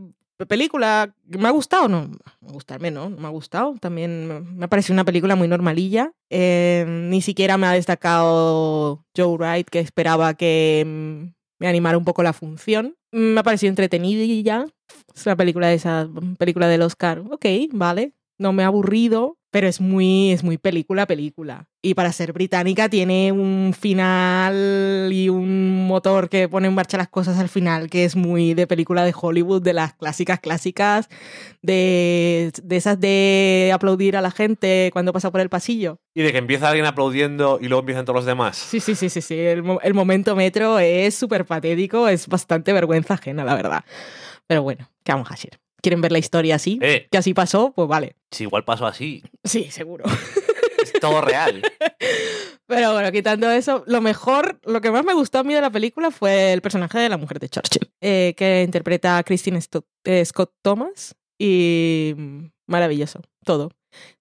película, 0.46 1.14
¿me 1.26 1.48
ha 1.48 1.52
gustado? 1.52 1.88
No, 1.88 2.08
me 2.42 2.52
gustarme, 2.52 2.92
¿no? 2.92 3.10
No 3.10 3.18
me 3.18 3.28
ha 3.28 3.32
gustado. 3.32 3.76
También 3.80 4.58
me- 4.58 4.66
ha 4.66 4.68
parecido 4.68 4.94
una 4.94 5.06
película 5.06 5.36
muy 5.36 5.48
normalilla. 5.48 6.12
Eh, 6.30 6.86
ni 6.88 7.22
siquiera 7.22 7.58
me 7.58 7.68
ha 7.68 7.72
destacado 7.74 9.04
Joe 9.16 9.38
Wright, 9.38 9.70
que 9.70 9.80
esperaba 9.80 10.34
que 10.36 10.84
mm, 10.86 11.34
me 11.60 11.68
animara 11.68 11.98
un 11.98 12.06
poco 12.06 12.24
la 12.24 12.34
función. 12.34 12.96
Mm, 13.12 13.18
Me 13.34 13.40
ha 13.40 13.44
parecido 13.44 13.70
entretenidilla. 13.70 14.66
Es 15.16 15.26
una 15.26 15.36
película 15.36 15.68
de 15.68 15.76
esa 15.76 16.08
película 16.38 16.68
del 16.68 16.82
Oscar. 16.84 17.24
Ok, 17.32 17.46
vale. 17.72 18.14
No 18.38 18.54
me 18.54 18.64
ha 18.64 18.68
aburrido, 18.68 19.37
pero 19.50 19.68
es 19.68 19.80
muy, 19.80 20.32
es 20.32 20.44
muy 20.44 20.58
película, 20.58 21.06
película. 21.06 21.68
Y 21.82 21.94
para 21.94 22.12
ser 22.12 22.34
británica 22.34 22.90
tiene 22.90 23.32
un 23.32 23.74
final 23.80 25.10
y 25.12 25.30
un 25.30 25.88
motor 25.88 26.28
que 26.28 26.50
pone 26.50 26.68
en 26.68 26.74
marcha 26.74 26.98
las 26.98 27.08
cosas 27.08 27.38
al 27.40 27.48
final, 27.48 27.90
que 27.90 28.04
es 28.04 28.16
muy 28.16 28.54
de 28.54 28.68
película 28.68 29.06
de 29.06 29.14
Hollywood, 29.20 29.62
de 29.62 29.74
las 29.74 29.94
clásicas 29.94 30.40
clásicas, 30.40 31.08
de, 31.62 32.52
de 32.62 32.76
esas 32.76 33.00
de 33.00 33.72
aplaudir 33.74 34.18
a 34.18 34.22
la 34.22 34.32
gente 34.32 34.90
cuando 34.92 35.14
pasa 35.14 35.32
por 35.32 35.40
el 35.40 35.50
pasillo. 35.50 36.00
Y 36.14 36.24
de 36.24 36.32
que 36.32 36.40
empieza 36.40 36.68
alguien 36.68 36.86
aplaudiendo 36.86 37.60
y 37.62 37.68
luego 37.68 37.82
empiezan 37.82 38.06
todos 38.06 38.18
los 38.18 38.26
demás. 38.26 38.58
Sí, 38.58 38.80
sí, 38.80 38.96
sí, 38.96 39.10
sí, 39.10 39.22
sí. 39.22 39.40
El, 39.40 39.64
el 39.82 39.94
momento 39.94 40.36
metro 40.36 40.80
es 40.80 41.16
súper 41.16 41.46
patético, 41.46 42.10
es 42.10 42.28
bastante 42.28 42.74
vergüenza 42.74 43.14
ajena, 43.14 43.46
la 43.46 43.56
verdad. 43.56 43.86
Pero 44.46 44.64
bueno, 44.64 44.90
¿qué 45.04 45.14
vamos 45.14 45.32
a 45.32 45.36
hacer? 45.36 45.60
¿Quieren 45.82 46.02
ver 46.02 46.12
la 46.12 46.18
historia 46.20 46.56
así? 46.56 46.80
Eh, 46.82 47.08
Que 47.12 47.18
así 47.18 47.34
pasó, 47.34 47.72
pues 47.76 47.88
vale. 47.88 48.16
si 48.32 48.44
igual 48.44 48.64
pasó 48.66 48.86
así. 48.88 49.24
Sí, 49.44 49.70
seguro. 49.72 50.06
Es 50.82 50.94
todo 51.00 51.22
real. 51.22 51.62
Pero 52.68 52.94
bueno, 52.94 53.12
quitando 53.12 53.50
eso, 53.52 53.84
lo 53.88 54.02
mejor, 54.02 54.60
lo 54.66 54.82
que 54.82 54.92
más 54.92 55.06
me 55.06 55.14
gustó 55.14 55.40
a 55.40 55.44
mí 55.44 55.54
de 55.54 55.62
la 55.62 55.70
película 55.70 56.12
fue 56.12 56.52
el 56.54 56.62
personaje 56.62 57.00
de 57.00 57.10
la 57.10 57.18
mujer 57.18 57.40
de 57.40 57.48
Churchill, 57.50 57.90
eh, 58.02 58.34
que 58.38 58.64
interpreta 58.64 59.18
a 59.18 59.24
Christine 59.24 59.60
Sto- 59.62 59.86
eh, 60.04 60.24
Scott 60.26 60.52
Thomas. 60.62 61.16
Y 61.40 62.14
mm, 62.18 62.46
maravilloso, 62.68 63.22
todo. 63.46 63.72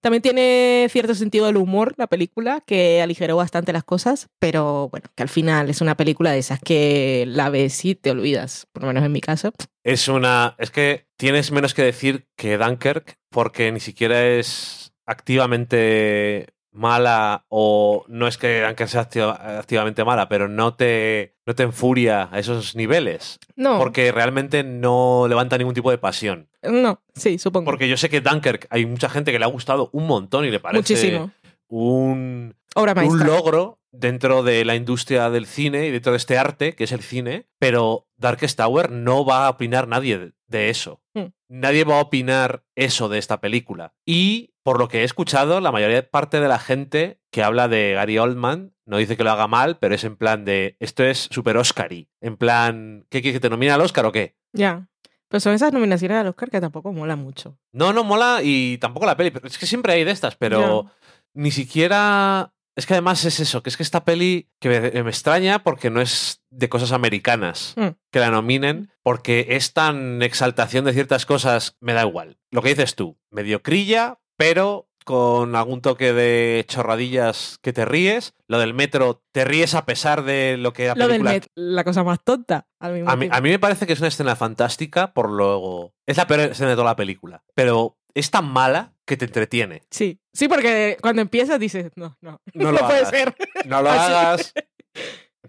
También 0.01 0.21
tiene 0.21 0.87
cierto 0.89 1.15
sentido 1.15 1.47
del 1.47 1.57
humor 1.57 1.93
la 1.97 2.07
película, 2.07 2.61
que 2.65 3.01
aligeró 3.01 3.35
bastante 3.35 3.73
las 3.73 3.83
cosas, 3.83 4.27
pero 4.39 4.89
bueno, 4.89 5.09
que 5.15 5.23
al 5.23 5.29
final 5.29 5.69
es 5.69 5.81
una 5.81 5.97
película 5.97 6.31
de 6.31 6.39
esas 6.39 6.59
que 6.59 7.25
la 7.27 7.49
ves 7.49 7.83
y 7.85 7.95
te 7.95 8.11
olvidas, 8.11 8.67
por 8.71 8.83
lo 8.83 8.87
menos 8.87 9.03
en 9.03 9.11
mi 9.11 9.21
caso. 9.21 9.51
Es 9.83 10.07
una. 10.07 10.55
Es 10.59 10.71
que 10.71 11.07
tienes 11.17 11.51
menos 11.51 11.73
que 11.73 11.83
decir 11.83 12.27
que 12.35 12.57
Dunkirk, 12.57 13.17
porque 13.29 13.71
ni 13.71 13.79
siquiera 13.79 14.25
es 14.25 14.93
activamente 15.05 16.47
mala 16.71 17.45
o 17.49 18.05
no 18.07 18.27
es 18.27 18.37
que 18.37 18.61
Dunkirk 18.61 18.89
sea 18.89 19.01
activa- 19.01 19.59
activamente 19.59 20.03
mala, 20.03 20.29
pero 20.29 20.47
no 20.47 20.73
te, 20.75 21.35
no 21.45 21.55
te 21.55 21.63
enfuria 21.63 22.29
a 22.31 22.39
esos 22.39 22.75
niveles, 22.75 23.39
No, 23.55 23.77
porque 23.79 24.11
realmente 24.11 24.63
no 24.63 25.25
levanta 25.27 25.57
ningún 25.57 25.73
tipo 25.73 25.89
de 25.91 25.97
pasión. 25.97 26.49
no, 26.61 27.01
sí, 27.15 27.39
supongo. 27.39 27.65
Porque 27.65 27.87
yo 27.89 27.97
sé 27.97 28.09
que 28.09 28.21
Dunkirk 28.21 28.67
hay 28.69 28.85
mucha 28.85 29.09
gente 29.09 29.31
que 29.31 29.39
le 29.39 29.45
ha 29.45 29.49
gustado 29.49 29.89
un 29.93 30.05
montón 30.07 30.45
y 30.45 30.51
le 30.51 30.59
parece 30.59 30.79
Muchísimo. 30.93 31.31
un 31.69 32.55
Obra 32.75 32.93
maestra. 32.93 33.19
un 33.21 33.25
logro 33.27 33.79
dentro 33.91 34.43
de 34.43 34.63
la 34.65 34.75
industria 34.75 35.29
del 35.29 35.45
cine 35.47 35.87
y 35.87 35.91
dentro 35.91 36.11
de 36.11 36.17
este 36.17 36.37
arte, 36.37 36.75
que 36.75 36.83
es 36.83 36.91
el 36.91 37.01
cine, 37.01 37.47
pero 37.57 38.07
Darkest 38.17 38.57
Tower 38.57 38.91
no 38.91 39.25
va 39.25 39.47
a 39.47 39.49
opinar 39.49 39.87
nadie 39.87 40.33
de- 40.47 40.69
eso. 40.69 41.01
Hmm. 41.13 41.27
Nadie 41.49 41.83
va 41.83 41.97
a 41.97 42.01
opinar 42.03 42.63
eso 42.75 43.09
de 43.09 43.17
esta 43.17 43.41
película. 43.41 43.93
Y 44.05 44.51
por 44.67 44.79
lo 44.79 44.89
que 44.89 44.99
he 44.99 45.03
escuchado, 45.05 45.61
la 45.61 45.71
mayoría 45.71 46.09
parte 46.09 46.41
de 46.41 46.49
la 46.49 46.59
gente 46.59 47.21
que 47.31 47.41
habla 47.41 47.69
de 47.69 47.93
Gary 47.93 48.17
Oldman 48.17 48.73
no 48.85 48.97
dice 48.97 49.15
que 49.15 49.23
lo 49.23 49.31
haga 49.31 49.47
mal, 49.47 49.77
pero 49.79 49.95
es 49.95 50.03
en 50.03 50.17
plan 50.17 50.43
de 50.43 50.75
esto 50.81 51.05
es 51.05 51.29
super 51.31 51.55
Oscar-y. 51.55 52.09
En 52.19 52.35
plan, 52.35 53.05
¿qué 53.09 53.21
quieres 53.21 53.37
que 53.37 53.39
te 53.39 53.49
nomine 53.49 53.71
al 53.71 53.79
Oscar 53.79 54.05
o 54.05 54.11
qué? 54.11 54.35
Ya. 54.51 54.89
Pero 55.29 55.39
son 55.39 55.53
esas 55.53 55.71
nominaciones 55.71 56.17
al 56.17 56.27
Oscar 56.27 56.49
que 56.49 56.59
tampoco 56.59 56.91
mola 56.91 57.15
mucho. 57.15 57.57
No, 57.71 57.93
no 57.93 58.03
mola 58.03 58.41
y 58.43 58.77
tampoco 58.79 59.05
la 59.05 59.15
peli. 59.15 59.31
pero 59.31 59.47
Es 59.47 59.57
que 59.57 59.67
siempre 59.67 59.93
hay 59.93 60.03
de 60.03 60.11
estas, 60.11 60.35
pero 60.35 60.91
ni 61.33 61.51
siquiera. 61.51 62.53
Es 62.75 62.85
que 62.85 62.93
además 62.93 63.23
es 63.23 63.39
eso, 63.39 63.63
que 63.63 63.69
es 63.69 63.77
que 63.77 63.83
esta 63.83 64.03
peli 64.03 64.49
que 64.59 64.67
me, 64.67 65.01
me 65.03 65.09
extraña 65.09 65.63
porque 65.63 65.89
no 65.89 66.01
es 66.01 66.43
de 66.49 66.67
cosas 66.67 66.91
americanas 66.91 67.73
Mm. 67.77 67.87
que 68.11 68.19
la 68.19 68.31
nominen, 68.31 68.91
porque 69.01 69.47
es 69.51 69.71
tan 69.71 70.21
exaltación 70.21 70.83
de 70.83 70.91
ciertas 70.91 71.25
cosas, 71.25 71.77
me 71.79 71.93
da 71.93 72.05
igual. 72.05 72.37
Lo 72.51 72.61
que 72.61 72.69
dices 72.69 72.95
tú, 72.95 73.17
mediocrilla, 73.31 74.19
pero 74.37 74.87
con 75.05 75.55
algún 75.55 75.81
toque 75.81 76.11
de 76.11 76.65
chorradillas 76.67 77.59
que 77.61 77.71
te 77.71 77.85
ríes. 77.85 78.33
Lo 78.47 78.59
del 78.59 78.73
metro, 78.73 79.23
te 79.31 79.45
ríes 79.45 79.73
a 79.73 79.85
pesar 79.85 80.23
de 80.23 80.57
lo 80.57 80.73
que 80.73 80.87
la 80.87 80.95
Lo 80.95 81.07
del 81.07 81.21
película 81.23 81.33
met- 81.35 81.51
la 81.55 81.83
cosa 81.85 82.03
más 82.03 82.21
tonta. 82.23 82.67
Al 82.79 82.93
mismo 82.93 83.09
a 83.09 83.15
mí, 83.15 83.29
a 83.31 83.39
mí 83.41 83.49
me 83.49 83.57
parece 83.59 83.87
que 83.87 83.93
es 83.93 83.99
una 83.99 84.09
escena 84.09 84.35
fantástica, 84.35 85.13
por 85.13 85.31
luego. 85.31 85.93
Es 86.05 86.17
la 86.17 86.27
peor 86.27 86.41
escena 86.41 86.71
de 86.71 86.75
toda 86.75 86.87
la 86.91 86.95
película. 86.97 87.41
Pero 87.55 87.97
es 88.13 88.29
tan 88.31 88.51
mala 88.51 88.93
que 89.05 89.15
te 89.15 89.23
entretiene. 89.25 89.83
Sí. 89.89 90.19
Sí, 90.33 90.49
porque 90.49 90.97
cuando 91.01 91.21
empiezas 91.21 91.57
dices, 91.57 91.91
no, 91.95 92.17
no. 92.19 92.41
No 92.53 92.71
lo 92.73 92.79
puede 92.79 92.97
hagas. 92.99 93.09
ser. 93.09 93.35
No 93.65 93.81
lo 93.81 93.89
hagas. 93.91 94.53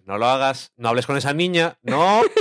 No 0.09 0.17
lo 0.17 0.27
hagas. 0.27 0.73
No 0.79 0.89
hables 0.89 1.05
con 1.07 1.19
esa 1.19 1.35
niña. 1.35 1.79
No. 1.83 2.23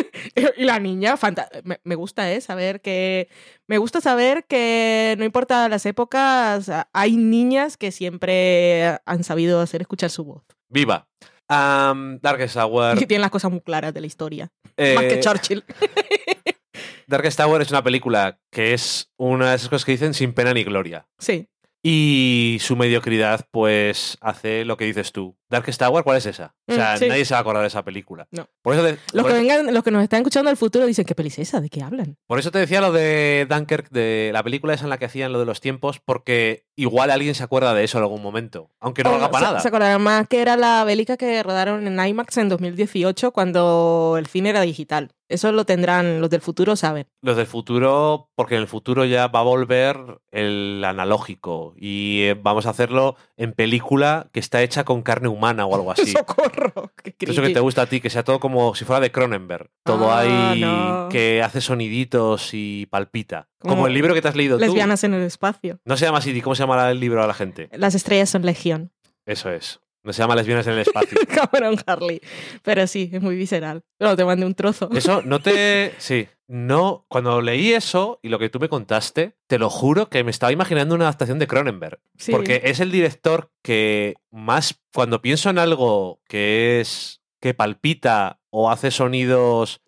Y 0.58 0.64
la 0.64 0.80
niña, 0.80 1.16
me, 1.64 1.80
me 1.84 1.96
gusta, 1.96 2.32
¿eh? 2.32 2.42
Saber 2.42 2.82
que. 2.82 3.28
Me 3.68 3.78
gusta 3.78 4.00
saber 4.02 4.46
que 4.46 5.16
no 5.20 5.26
importa 5.26 5.68
las 5.70 5.86
épocas, 5.86 6.72
hay 6.94 7.18
niñas 7.18 7.76
que 7.78 7.92
siempre 7.92 8.98
han 9.06 9.24
sabido 9.24 9.60
hacer 9.62 9.82
escuchar 9.82 10.10
su 10.10 10.24
voz. 10.24 10.44
Viva. 10.70 11.08
Am, 11.50 12.20
Darkest 12.22 12.56
Tower. 12.56 13.02
Y 13.02 13.06
tienen 13.06 13.22
las 13.22 13.32
cosas 13.32 13.52
muy 13.52 13.62
claras 13.62 13.94
de 13.94 14.02
la 14.02 14.08
historia. 14.08 14.50
eh, 14.78 14.96
Más 14.96 15.04
que 15.06 15.20
Churchill. 15.20 15.64
Darkest 17.08 17.38
Tower 17.38 17.62
es 17.62 17.70
una 17.72 17.84
película 17.84 18.40
que 18.52 18.74
es 18.74 19.12
una 19.18 19.50
de 19.52 19.56
esas 19.58 19.70
cosas 19.70 19.86
que 19.86 19.92
dicen 19.94 20.14
sin 20.14 20.34
pena 20.34 20.54
ni 20.54 20.64
gloria. 20.64 21.08
Sí. 21.20 21.48
Y 21.84 22.58
su 22.60 22.76
mediocridad, 22.76 23.46
pues, 23.52 24.18
hace 24.20 24.66
lo 24.66 24.76
que 24.78 24.86
dices 24.86 25.12
tú. 25.14 25.38
Darkest 25.50 25.80
Tower, 25.80 26.04
¿cuál 26.04 26.18
es 26.18 26.26
esa? 26.26 26.54
O 26.68 26.74
sea, 26.74 26.98
sí. 26.98 27.08
nadie 27.08 27.24
se 27.26 27.34
va 27.34 27.38
a 27.38 27.42
acordar 27.42 27.62
de 27.64 27.68
esa 27.68 27.84
película. 27.84 28.28
No. 28.32 28.48
Por 28.62 28.74
eso, 28.74 28.84
te- 28.84 28.98
Los 29.14 29.24
por 29.24 29.32
que, 29.32 29.38
eso- 29.38 29.48
vengan, 29.58 29.74
los 29.74 29.84
que 29.84 29.92
nos 29.92 30.04
están 30.04 30.20
escuchando 30.22 30.50
del 30.50 30.58
futuro 30.58 30.86
dicen, 30.86 31.06
¿qué 31.06 31.16
peli 31.16 31.30
es 31.30 31.40
esa? 31.40 31.62
¿De 31.62 31.70
qué 31.70 31.82
hablan? 31.82 32.18
Por 32.28 32.40
eso 32.40 32.52
te 32.52 32.60
decía 32.60 32.82
lo 32.82 32.92
de 32.92 33.48
Dunkirk, 33.50 33.90
de 33.90 34.32
la 34.34 34.44
película 34.44 34.74
esa 34.74 34.84
en 34.84 34.90
la 34.90 34.98
que 34.98 35.06
hacían 35.06 35.32
lo 35.32 35.40
de 35.40 35.46
los 35.46 35.62
tiempos, 35.62 36.00
porque 36.04 36.66
igual 36.76 37.12
alguien 37.12 37.34
se 37.36 37.44
acuerda 37.44 37.74
de 37.74 37.84
eso 37.84 37.98
en 37.98 38.04
algún 38.04 38.22
momento, 38.22 38.70
aunque 38.80 39.04
no 39.04 39.12
haga 39.12 39.32
para 39.32 39.40
se- 39.46 39.52
nada. 39.52 39.60
Se 39.62 39.68
acordarán 39.70 40.02
más 40.02 40.28
que 40.28 40.42
era 40.42 40.58
la 40.58 40.84
bélica 40.84 41.16
que 41.18 41.42
rodaron 41.44 41.88
en 41.88 42.00
IMAX 42.08 42.38
en 42.38 42.50
2018 42.50 43.32
cuando 43.32 44.16
el 44.20 44.28
cine 44.28 44.50
era 44.50 44.62
digital. 44.62 45.12
Eso 45.30 45.52
lo 45.52 45.66
tendrán, 45.66 46.22
los 46.22 46.30
del 46.30 46.40
futuro 46.40 46.78
saben. 46.78 47.06
Los 47.22 47.36
del 47.36 47.48
futuro, 47.48 48.30
porque 48.36 48.56
en 48.56 48.62
el 48.62 48.68
futuro 48.68 49.04
ya 49.04 49.28
va 49.28 49.40
a 49.40 49.44
volver 49.44 49.98
el 50.32 50.82
analógico 50.86 51.74
y 51.78 52.22
eh, 52.24 52.38
vamos 52.42 52.66
a 52.66 52.70
hacerlo 52.70 53.18
en 53.36 53.52
película 53.52 54.30
que 54.32 54.40
está 54.40 54.62
hecha 54.62 54.86
con 54.86 55.02
carne 55.02 55.28
humana 55.28 55.37
o 55.42 55.76
algo 55.76 55.92
así. 55.92 56.06
¡Socorro! 56.12 56.92
¡Qué 57.02 57.16
Eso 57.20 57.42
que 57.42 57.50
te 57.50 57.60
gusta 57.60 57.84
a 57.84 57.86
ti, 57.86 58.00
que 58.02 58.10
sea 58.10 58.24
todo 58.24 58.40
como 58.40 58.76
si 58.76 58.86
fuera 58.86 59.00
de 59.00 59.12
Cronenberg. 59.12 59.70
Todo 59.84 60.12
Ah, 60.12 60.20
ahí 60.52 60.62
no. 60.62 61.10
que 61.10 61.42
hace 61.44 61.62
soniditos 61.62 62.50
y 62.54 62.86
palpita. 62.88 63.50
Como, 63.60 63.76
Como 63.76 63.88
el 63.88 63.94
libro 63.94 64.14
que 64.14 64.22
te 64.22 64.28
has 64.28 64.36
leído 64.36 64.58
Lesbianas 64.58 65.04
en 65.04 65.14
el 65.14 65.24
espacio. 65.24 65.80
No 65.86 65.98
se 65.98 66.06
llama 66.06 66.20
así, 66.20 66.42
¿cómo 66.42 66.56
se 66.56 66.64
llama 66.64 66.90
el 66.92 67.00
libro 67.00 67.24
a 67.24 67.28
la 67.28 67.34
gente? 67.34 67.70
Las 67.74 67.96
estrellas 67.96 68.30
son 68.30 68.46
legión. 68.46 68.92
Eso 69.26 69.50
es. 69.52 69.80
No 70.04 70.14
se 70.14 70.22
llama 70.22 70.36
Lesbianas 70.36 70.66
en 70.68 70.74
el 70.74 70.80
espacio. 70.80 71.18
Cameron 71.28 71.76
Harley. 71.86 72.22
Pero 72.64 72.88
sí, 72.88 73.10
es 73.12 73.22
muy 73.22 73.36
visceral. 73.36 73.84
Pero 73.98 74.16
te 74.16 74.24
mandé 74.24 74.46
un 74.46 74.54
trozo. 74.56 74.90
Eso 74.94 75.22
no 75.24 75.40
te. 75.42 75.94
Sí. 75.98 76.28
No. 76.48 77.06
Cuando 77.10 77.42
leí 77.42 77.74
eso 77.74 78.20
y 78.24 78.30
lo 78.30 78.40
que 78.40 78.50
tú 78.50 78.60
me 78.60 78.70
contaste, 78.70 79.36
te 79.48 79.60
lo 79.60 79.70
juro 79.70 80.10
que 80.10 80.24
me 80.24 80.32
estaba 80.32 80.52
imaginando 80.52 80.96
una 80.96 81.06
adaptación 81.06 81.40
de 81.40 81.48
Cronenberg. 81.48 82.00
Sí. 82.18 82.32
Porque 82.32 82.62
es 82.66 82.80
el 82.80 82.92
director 82.92 83.52
que 83.62 84.16
más. 84.32 84.82
Cuando 84.94 85.22
pienso 85.22 85.50
en 85.50 85.60
algo 85.60 86.22
que 86.28 86.80
es. 86.80 87.22
que 87.40 87.54
palpita 87.54 88.40
o 88.50 88.72
hace 88.72 88.92
sonidos. 88.92 89.82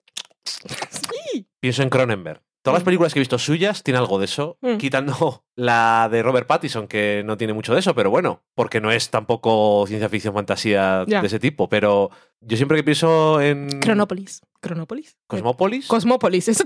Sí. 0.43 1.47
Pienso 1.59 1.81
en 1.83 1.89
Cronenberg. 1.89 2.41
Todas 2.61 2.75
las 2.79 2.83
Mm. 2.83 2.85
películas 2.85 3.13
que 3.13 3.19
he 3.19 3.21
visto 3.21 3.37
suyas 3.39 3.83
tienen 3.83 4.01
algo 4.01 4.19
de 4.19 4.25
eso, 4.25 4.57
Mm. 4.61 4.77
quitando 4.77 5.43
la 5.55 6.09
de 6.11 6.21
Robert 6.23 6.45
Pattinson, 6.47 6.87
que 6.87 7.23
no 7.25 7.37
tiene 7.37 7.53
mucho 7.53 7.73
de 7.73 7.79
eso, 7.79 7.95
pero 7.95 8.09
bueno, 8.09 8.43
porque 8.55 8.81
no 8.81 8.91
es 8.91 9.09
tampoco 9.09 9.85
ciencia 9.87 10.09
ficción 10.09 10.33
fantasía 10.33 11.05
de 11.05 11.25
ese 11.25 11.39
tipo. 11.39 11.69
Pero 11.69 12.09
yo 12.41 12.57
siempre 12.57 12.77
que 12.77 12.83
pienso 12.83 13.39
en 13.41 13.79
Cronópolis. 13.79 14.41
¿Cronópolis? 14.61 15.17
Cosmópolis, 15.27 15.87
Cosmópolis. 15.87 16.47
Eso 16.49 16.63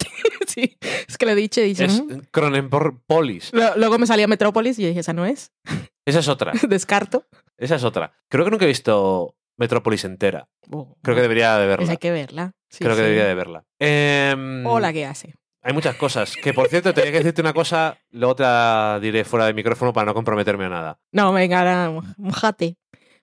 sí. 0.47 0.77
Es 1.07 1.17
que 1.17 1.25
le 1.27 1.33
he 1.33 1.35
dicho 1.35 1.61
y 1.61 1.65
dice, 1.65 1.85
es 1.85 2.01
"Mm". 2.03 2.21
Cronenpolis. 2.31 3.51
Lo- 3.53 3.75
Luego 3.77 3.97
me 3.99 4.07
salía 4.07 4.27
Metrópolis 4.27 4.79
y 4.79 4.85
dije, 4.87 4.99
esa 5.01 5.13
no 5.13 5.25
es. 5.25 5.51
Esa 6.05 6.19
es 6.19 6.27
otra. 6.27 6.51
Descarto. 6.67 7.25
Esa 7.57 7.75
es 7.75 7.83
otra. 7.83 8.11
Creo 8.29 8.43
que 8.45 8.51
nunca 8.51 8.65
he 8.65 8.67
visto 8.67 9.35
Metrópolis 9.57 10.03
entera. 10.05 10.49
Oh, 10.71 10.97
Creo 11.01 11.15
que 11.15 11.21
debería 11.21 11.57
de 11.57 11.67
verla. 11.67 11.91
hay 11.91 11.97
que 11.97 12.11
verla. 12.11 12.51
Sí, 12.69 12.83
Creo 12.83 12.95
que 12.95 13.03
debería 13.03 13.25
de 13.25 13.35
verla. 13.35 13.63
Em, 13.79 14.65
O 14.65 14.79
la 14.79 14.91
que 14.91 15.05
hace. 15.05 15.35
Hay 15.63 15.73
muchas 15.73 15.95
cosas. 15.95 16.35
Que 16.35 16.53
por 16.53 16.67
cierto, 16.67 16.93
tenía 16.93 17.11
que 17.11 17.17
decirte 17.19 17.41
una 17.41 17.53
cosa, 17.53 17.97
la 18.11 18.99
diré 19.01 19.23
fuera 19.23 19.45
de 19.45 19.53
micrófono 19.53 19.93
para 19.93 20.05
no 20.05 20.13
comprometerme 20.13 20.65
a 20.65 20.69
nada. 20.69 20.99
No, 21.11 21.31
venga, 21.33 21.59
ahora, 21.59 21.89
mo- 21.89 22.03
mojate. 22.17 22.77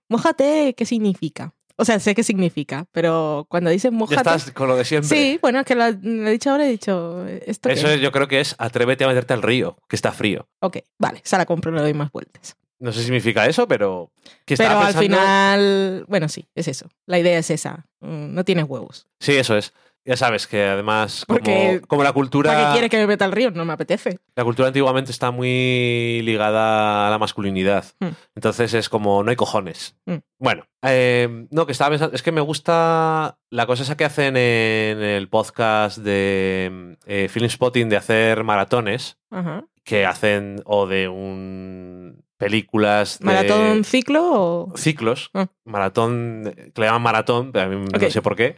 Mojate, 0.09 0.75
¿qué 0.77 0.85
significa? 0.87 1.53
O 1.77 1.85
sea, 1.85 1.99
sé 1.99 2.15
qué 2.15 2.23
significa, 2.23 2.87
pero 2.93 3.47
cuando 3.49 3.71
dices 3.71 3.91
Ya 3.91 3.97
mojate... 3.97 4.17
estás 4.21 4.51
con 4.53 4.69
lo 4.69 4.77
de 4.77 4.85
siempre. 4.85 5.09
Sí, 5.09 5.39
bueno, 5.41 5.61
es 5.61 5.67
que 5.67 5.75
lo, 5.75 5.85
lo 5.91 6.29
he 6.29 6.33
dicho 6.33 6.51
ahora, 6.51 6.67
he 6.67 6.71
dicho... 6.71 7.27
¿Esto 7.27 7.71
Eso 7.71 7.89
es? 7.89 8.01
yo 8.01 8.13
creo 8.13 8.29
que 8.29 8.41
es 8.41 8.55
atrévete 8.59 9.05
a 9.05 9.09
meterte 9.09 9.33
al 9.33 9.41
río, 9.43 9.79
que 9.89 9.97
está 9.97 10.13
frío. 10.13 10.49
Ok, 10.61 10.79
vale, 10.99 11.21
se 11.25 11.39
la 11.39 11.47
compro, 11.47 11.73
le 11.73 11.81
doy 11.81 11.95
más 11.95 12.13
vueltas. 12.13 12.57
No 12.81 12.93
sé 12.93 12.99
si 13.01 13.05
significa 13.07 13.45
eso, 13.47 13.69
pero. 13.69 14.11
Que 14.47 14.57
Pero 14.57 14.69
estaba 14.71 14.87
al 14.87 14.95
pensando- 14.95 15.03
final, 15.19 16.05
bueno, 16.09 16.29
sí, 16.31 16.47
es 16.55 16.67
eso. 16.67 16.89
La 17.07 17.19
idea 17.19 17.39
es 17.39 17.51
esa. 17.51 17.87
Mm, 18.01 18.33
No 18.35 18.43
tienes 18.45 18.65
huevos. 18.67 19.07
Sí, 19.21 19.37
eso 19.37 19.55
es. 19.57 19.75
Ya 20.11 20.17
sabes 20.17 20.49
que 20.49 20.65
además, 20.65 21.25
como, 21.25 21.39
Porque- 21.39 21.81
como 21.87 22.03
la 22.03 22.13
cultura. 22.13 22.53
¿Para 22.53 22.67
qué 22.67 22.73
quieres 22.73 22.91
que 22.91 22.97
me 22.97 23.07
meta 23.07 23.25
al 23.25 23.31
río? 23.31 23.53
No 23.53 23.65
me 23.65 23.73
apetece. 23.75 24.19
La 24.35 24.43
cultura 24.43 24.67
antiguamente 24.67 25.13
está 25.13 25.31
muy 25.31 26.21
ligada 26.25 27.07
a 27.07 27.11
la 27.11 27.19
masculinidad. 27.19 27.85
Hmm. 28.01 28.09
Entonces 28.35 28.75
es 28.75 28.89
como, 28.89 29.23
no 29.23 29.31
hay 29.31 29.37
cojones. 29.37 29.95
Hmm. 30.07 30.17
Bueno, 30.41 30.65
eh, 30.83 31.47
no, 31.53 31.65
que 31.65 31.71
estaba 31.71 31.91
pensando, 31.91 32.17
es 32.17 32.23
que 32.25 32.33
me 32.33 32.41
gusta 32.41 33.39
la 33.51 33.67
cosa 33.67 33.85
esa 33.85 33.97
que 33.97 34.05
hacen 34.05 34.37
en 34.37 35.01
el 35.01 35.29
podcast 35.29 35.99
de 35.99 36.97
eh, 37.07 37.29
Film 37.31 37.49
Spotting 37.49 37.89
de 37.89 37.97
hacer 37.97 38.43
maratones, 38.43 39.17
Ajá. 39.31 39.65
que 39.85 40.07
hacen 40.07 40.61
o 40.65 40.89
de 40.89 41.07
un 41.07 42.25
películas 42.37 43.19
de 43.21 43.27
¿Maratón 43.27 43.85
ciclo 43.85 44.23
o...? 44.33 44.73
ciclos, 44.77 45.31
Ah. 45.35 45.47
maratón, 45.65 46.53
que 46.75 46.81
le 46.81 46.87
llaman 46.87 47.03
maratón, 47.03 47.53
pero 47.53 47.67
a 47.67 47.69
mí 47.69 47.85
Ok. 47.95 48.03
no 48.03 48.11
sé 48.11 48.23
por 48.23 48.35
qué. 48.35 48.57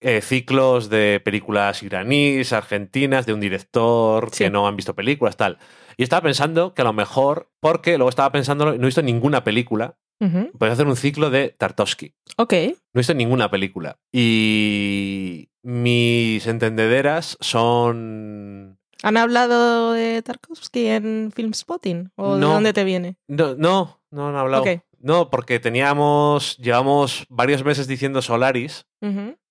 Eh, 0.00 0.20
ciclos 0.22 0.88
de 0.88 1.20
películas 1.24 1.82
iraníes, 1.82 2.52
argentinas, 2.52 3.26
de 3.26 3.34
un 3.34 3.40
director 3.40 4.28
Sí. 4.32 4.44
que 4.44 4.50
no 4.50 4.66
han 4.66 4.76
visto 4.76 4.94
películas, 4.94 5.36
tal. 5.36 5.58
Y 5.96 6.02
estaba 6.02 6.22
pensando 6.22 6.72
que 6.74 6.82
a 6.82 6.84
lo 6.86 6.92
mejor, 6.92 7.50
porque 7.60 7.98
luego 7.98 8.08
estaba 8.08 8.32
pensando, 8.32 8.64
no 8.64 8.72
he 8.72 8.78
visto 8.86 9.02
ninguna 9.02 9.44
película, 9.44 9.96
Ujú. 10.20 10.50
puedes 10.58 10.72
hacer 10.74 10.86
un 10.86 10.96
ciclo 10.96 11.30
de 11.30 11.50
Tartovsky. 11.50 12.14
Ok. 12.38 12.52
No 12.52 12.98
he 12.98 13.00
visto 13.00 13.14
ninguna 13.14 13.50
película. 13.50 13.98
Y 14.12 15.50
mis 15.62 16.46
entendederas 16.46 17.36
son... 17.40 18.78
¿Han 19.02 19.16
hablado 19.16 19.92
de 19.92 20.20
Tarkovsky 20.22 20.86
en 20.88 21.32
Film 21.34 21.54
Spotting? 21.54 22.10
¿O 22.16 22.36
de 22.36 22.42
dónde 22.42 22.72
te 22.74 22.84
viene? 22.84 23.16
No, 23.28 23.54
no, 23.54 24.00
no 24.10 24.28
han 24.28 24.36
hablado. 24.36 24.62
Ok. 24.62 24.80
No, 25.02 25.30
porque 25.30 25.58
teníamos, 25.58 26.56
llevamos 26.58 27.24
varios 27.30 27.64
meses 27.64 27.86
diciendo 27.86 28.20
Solaris 28.20 28.86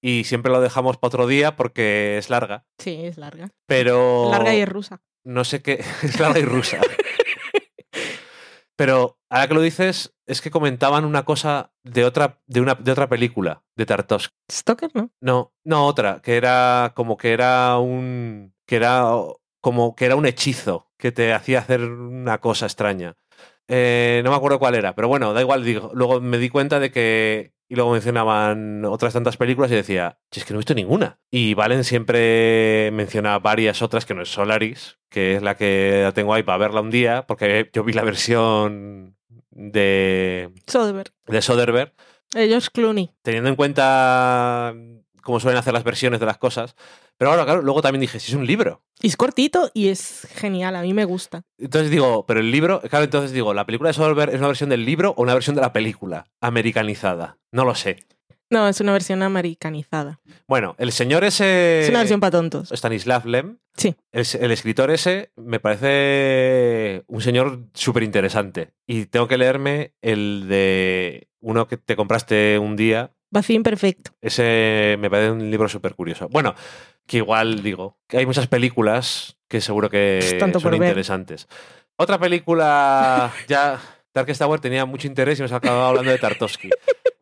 y 0.01 0.23
siempre 0.25 0.51
lo 0.51 0.61
dejamos 0.61 0.97
para 0.97 1.07
otro 1.07 1.25
día 1.27 1.55
porque 1.55 2.17
es 2.19 2.29
larga. 2.29 2.65
Sí, 2.77 2.99
es 3.03 3.17
larga. 3.17 3.49
Pero 3.65 4.29
Larga 4.31 4.53
y 4.53 4.61
es 4.61 4.69
rusa. 4.69 5.01
no 5.23 5.43
sé 5.43 5.61
qué, 5.63 5.83
es 6.03 6.19
larga 6.19 6.39
y 6.39 6.45
rusa. 6.45 6.79
Pero 8.75 9.19
ahora 9.29 9.47
que 9.47 9.53
lo 9.55 9.61
dices, 9.61 10.15
es 10.25 10.39
que 10.41 10.51
comentaban 10.51 11.03
una 11.03 11.25
cosa 11.25 11.73
de 11.83 12.05
otra, 12.05 12.39
de 12.47 12.61
una, 12.61 12.75
de 12.75 12.91
otra 12.91 13.09
película, 13.09 13.63
de 13.75 13.85
Tartovsky. 13.85 14.33
Stoker, 14.49 14.91
¿no? 14.93 15.11
No, 15.19 15.53
no 15.65 15.85
otra, 15.85 16.21
que 16.21 16.37
era 16.37 16.93
como 16.95 17.17
que 17.17 17.33
era 17.33 17.77
un. 17.77 18.53
que 18.65 18.77
era 18.77 19.11
como 19.61 19.95
que 19.95 20.05
era 20.05 20.15
un 20.15 20.25
hechizo 20.25 20.89
que 20.97 21.11
te 21.11 21.33
hacía 21.33 21.59
hacer 21.59 21.81
una 21.83 22.37
cosa 22.39 22.67
extraña. 22.67 23.17
Eh, 23.69 24.21
no 24.23 24.31
me 24.31 24.35
acuerdo 24.35 24.57
cuál 24.59 24.75
era, 24.75 24.95
pero 24.95 25.07
bueno, 25.07 25.31
da 25.33 25.41
igual. 25.41 25.63
Digo, 25.63 25.91
luego 25.93 26.19
me 26.19 26.37
di 26.39 26.49
cuenta 26.49 26.79
de 26.79 26.91
que. 26.91 27.53
Y 27.71 27.75
luego 27.75 27.91
mencionaban 27.91 28.83
otras 28.85 29.13
tantas 29.13 29.37
películas 29.37 29.71
y 29.71 29.75
decía, 29.75 30.17
"Che, 30.31 30.39
es 30.39 30.45
que 30.45 30.53
no 30.53 30.57
he 30.57 30.61
visto 30.61 30.73
ninguna. 30.73 31.19
Y 31.29 31.53
Valen 31.53 31.83
siempre 31.83 32.89
menciona 32.91 33.37
varias 33.37 33.83
otras 33.83 34.05
que 34.07 34.15
no 34.15 34.23
es 34.23 34.29
Solaris, 34.29 34.97
que 35.07 35.35
es 35.35 35.43
la 35.43 35.55
que 35.55 35.99
la 36.01 36.11
tengo 36.11 36.33
ahí 36.33 36.41
para 36.41 36.57
verla 36.57 36.81
un 36.81 36.89
día, 36.89 37.27
porque 37.27 37.69
yo 37.71 37.83
vi 37.83 37.93
la 37.93 38.03
versión 38.03 39.15
de, 39.51 40.49
Soderbergh. 40.65 41.11
de 41.27 41.41
Soderbergh, 41.43 41.93
Eh, 42.35 42.47
George 42.47 42.69
Clooney. 42.73 43.11
teniendo 43.21 43.49
en 43.49 43.55
cuenta 43.55 44.73
cómo 45.21 45.39
suelen 45.39 45.59
hacer 45.59 45.73
las 45.73 45.83
versiones 45.83 46.19
de 46.19 46.25
las 46.25 46.39
cosas. 46.39 46.75
Pero 47.19 47.31
ahora, 47.31 47.43
claro, 47.43 47.61
luego 47.61 47.81
también 47.81 47.99
dije, 47.99 48.17
si 48.19 48.31
es 48.31 48.37
un 48.37 48.47
libro. 48.47 48.81
Y 49.01 49.07
es 49.07 49.17
cortito 49.17 49.69
y 49.73 49.89
es 49.89 50.25
genial, 50.33 50.75
a 50.77 50.81
mí 50.81 50.93
me 50.93 51.03
gusta. 51.05 51.43
Entonces 51.57 51.91
digo, 51.91 52.25
pero 52.25 52.39
el 52.39 52.49
libro, 52.49 52.79
claro, 52.89 53.03
entonces 53.03 53.33
digo, 53.33 53.53
¿la 53.53 53.65
película 53.65 53.89
de 53.89 53.93
Soderbergh 53.93 54.31
es 54.33 54.39
una 54.39 54.47
versión 54.47 54.69
del 54.69 54.85
libro 54.85 55.13
o 55.17 55.21
una 55.23 55.33
versión 55.33 55.55
de 55.55 55.61
la 55.61 55.73
película 55.73 56.25
americanizada? 56.41 57.37
No 57.51 57.65
lo 57.65 57.75
sé. 57.75 57.97
No, 58.49 58.67
es 58.67 58.79
una 58.81 58.93
versión 58.93 59.21
americanizada. 59.21 60.21
Bueno, 60.47 60.75
el 60.79 60.91
señor 60.91 61.23
ese... 61.23 61.81
es 61.83 61.89
una 61.89 61.99
versión 61.99 62.19
para 62.19 62.31
tontos. 62.31 62.71
Stanislav 62.71 63.25
Lem, 63.27 63.57
Sí. 63.75 63.95
el, 64.11 64.25
el 64.41 64.51
escritor 64.51 64.89
ese, 64.89 65.31
me 65.35 65.59
parece 65.59 67.03
un 67.07 67.21
señor 67.21 67.65
súper 67.73 68.03
interesante. 68.03 68.71
Y 68.87 69.05
tengo 69.05 69.27
que 69.27 69.37
leerme 69.37 69.93
el 70.01 70.47
de 70.47 71.27
uno 71.41 71.67
que 71.67 71.77
te 71.77 71.95
compraste 71.95 72.57
un 72.59 72.75
día. 72.75 73.11
Vacío 73.29 73.55
imperfecto. 73.55 74.11
Ese 74.21 74.97
me 74.99 75.09
parece 75.09 75.31
un 75.31 75.51
libro 75.51 75.69
súper 75.69 75.93
curioso. 75.93 76.27
Bueno, 76.29 76.55
que 77.09 77.17
igual 77.17 77.63
digo, 77.63 77.97
que 78.07 78.19
hay 78.19 78.25
muchas 78.25 78.47
películas 78.47 79.35
que 79.49 79.59
seguro 79.61 79.89
que 79.89 80.19
Pues 80.21 80.37
tanto 80.37 80.59
son 80.59 80.69
por 80.71 80.79
ver. 80.79 80.89
interesantes. 80.89 81.47
Otra 81.97 82.19
película, 82.19 83.33
ya 83.47 83.79
Darkest 84.13 84.39
Tower 84.39 84.59
tenía 84.59 84.85
mucho 84.85 85.07
interés 85.07 85.39
y 85.39 85.41
nos 85.41 85.51
acababa 85.51 85.89
hablando 85.89 86.11
de 86.11 86.17
Tartovsky. 86.19 86.69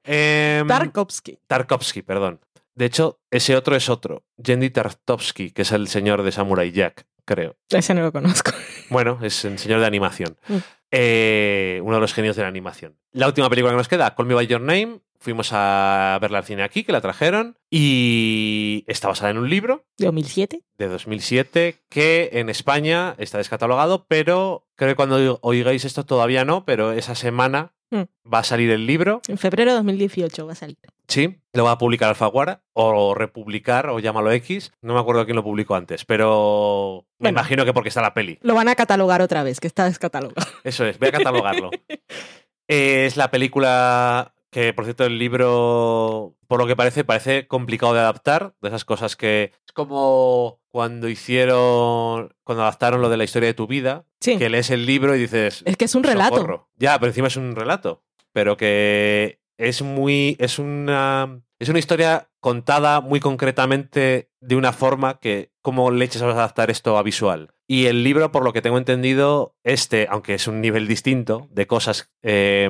Em, 0.09 0.65
Tarkovsky. 0.67 1.37
Tarkovsky, 1.47 2.01
perdón. 2.01 2.39
De 2.75 2.85
hecho, 2.85 3.19
ese 3.29 3.57
otro 3.57 3.75
es 3.75 3.89
otro. 3.89 4.23
Jendy 4.41 4.69
Tartovsky, 4.69 5.51
que 5.51 5.63
es 5.63 5.71
el 5.73 5.87
señor 5.89 6.23
de 6.23 6.31
Samurai 6.31 6.71
Jack, 6.71 7.05
creo. 7.25 7.57
Ese 7.69 7.93
no 7.93 8.01
lo 8.03 8.11
conozco. 8.13 8.51
Bueno, 8.89 9.19
es 9.21 9.43
el 9.43 9.59
señor 9.59 9.81
de 9.81 9.85
animación. 9.85 10.37
Mm. 10.47 10.57
Eh, 10.91 11.81
uno 11.83 11.95
de 11.95 12.01
los 12.01 12.13
genios 12.13 12.37
de 12.37 12.43
la 12.43 12.47
animación. 12.47 12.95
La 13.11 13.27
última 13.27 13.49
película 13.49 13.73
que 13.73 13.77
nos 13.77 13.89
queda, 13.89 14.15
Call 14.15 14.27
Me 14.27 14.33
By 14.35 14.47
Your 14.47 14.61
Name. 14.61 15.01
Fuimos 15.19 15.49
a 15.51 16.17
verla 16.21 16.37
al 16.39 16.43
cine 16.45 16.63
aquí, 16.63 16.83
que 16.83 16.91
la 16.91 17.01
trajeron. 17.01 17.57
Y 17.71 18.83
está 18.87 19.07
basada 19.07 19.31
en 19.31 19.37
un 19.37 19.49
libro 19.49 19.83
De 19.97 20.05
2007. 20.05 20.61
de 20.77 20.87
2007 20.87 21.75
que 21.89 22.29
en 22.33 22.49
España 22.49 23.15
está 23.17 23.37
descatalogado, 23.37 24.05
pero 24.07 24.67
creo 24.75 24.89
que 24.91 24.95
cuando 24.95 25.39
oigáis 25.41 25.85
esto 25.85 26.05
todavía 26.05 26.45
no, 26.45 26.65
pero 26.65 26.91
esa 26.93 27.15
semana 27.15 27.73
Mm. 27.89 28.01
va 28.33 28.39
a 28.39 28.43
salir 28.43 28.69
el 28.69 28.85
libro. 28.85 29.21
En 29.29 29.37
febrero 29.37 29.71
de 29.71 29.77
2018 29.77 30.45
va 30.45 30.51
a 30.51 30.55
salir. 30.55 30.77
Sí, 31.07 31.39
lo 31.53 31.63
va 31.63 31.71
a 31.71 31.77
publicar 31.77 32.09
Alfaguara 32.09 32.61
o 32.73 33.15
republicar 33.15 33.87
o 33.89 33.99
llámalo 33.99 34.29
X. 34.33 34.73
No 34.81 34.93
me 34.93 34.99
acuerdo 34.99 35.23
quién 35.23 35.37
lo 35.37 35.43
publicó 35.45 35.73
antes, 35.75 36.03
pero 36.03 37.05
me 37.17 37.27
Bueno. 37.29 37.39
imagino 37.39 37.63
que 37.63 37.71
porque 37.71 37.87
está 37.87 38.01
la 38.01 38.13
peli. 38.13 38.39
Lo 38.41 38.55
van 38.55 38.67
a 38.67 38.75
catalogar 38.75 39.21
otra 39.21 39.41
vez, 39.43 39.61
que 39.61 39.67
está 39.67 39.85
descatalogado. 39.85 40.45
Eso 40.65 40.85
es, 40.85 40.99
voy 40.99 41.07
a 41.07 41.11
catalogarlo. 41.13 41.71
es 42.67 43.15
la 43.15 43.31
película 43.31 44.33
que, 44.57 44.73
por 44.73 44.85
cierto, 44.85 45.05
el 45.05 45.19
libro, 45.19 46.35
por 46.47 46.59
lo 46.59 46.65
que 46.65 46.75
parece, 46.75 47.03
parece 47.03 47.47
complicado 47.47 47.93
de 47.93 47.99
adaptar. 47.99 48.55
De 48.59 48.69
esas 48.69 48.85
cosas 48.85 49.15
que 49.15 49.51
es 49.67 49.71
como 49.71 50.59
cuando 50.69 51.07
hicieron, 51.09 52.33
cuando 52.43 52.63
adaptaron 52.63 52.99
lo 53.03 53.09
de 53.09 53.17
la 53.17 53.23
historia 53.23 53.45
de 53.45 53.53
tu 53.53 53.67
vida, 53.67 54.05
Sí. 54.19 54.35
que 54.39 54.49
lees 54.49 54.71
el 54.71 54.87
libro 54.87 55.15
y 55.15 55.19
dices... 55.19 55.61
Es 55.67 55.77
que 55.77 55.85
es 55.85 55.93
un 55.93 56.01
relato. 56.03 56.37
"Socorro". 56.37 56.69
Ya, 56.75 56.97
pero 56.97 57.11
encima 57.11 57.27
es 57.27 57.35
un 57.37 57.55
relato. 57.55 58.03
Pero 58.33 58.57
que 58.57 59.39
es 59.59 59.83
muy. 59.83 60.35
Es 60.39 60.57
una. 60.57 61.39
Es 61.59 61.69
una 61.69 61.79
historia 61.79 62.29
contada 62.39 63.01
muy 63.01 63.19
concretamente 63.19 64.29
de 64.39 64.55
una 64.55 64.73
forma 64.73 65.19
que. 65.19 65.51
¿Cómo 65.61 65.91
leches 65.91 66.21
vas 66.21 66.35
a 66.35 66.37
adaptar 66.37 66.69
esto 66.69 66.97
a 66.97 67.03
visual? 67.03 67.51
Y 67.67 67.87
el 67.87 68.03
libro, 68.03 68.31
por 68.31 68.45
lo 68.45 68.53
que 68.53 68.61
tengo 68.61 68.77
entendido, 68.77 69.57
este, 69.65 70.07
aunque 70.09 70.35
es 70.35 70.47
un 70.47 70.61
nivel 70.61 70.87
distinto 70.87 71.49
de 71.51 71.67
cosas. 71.67 72.09
Eh, 72.21 72.69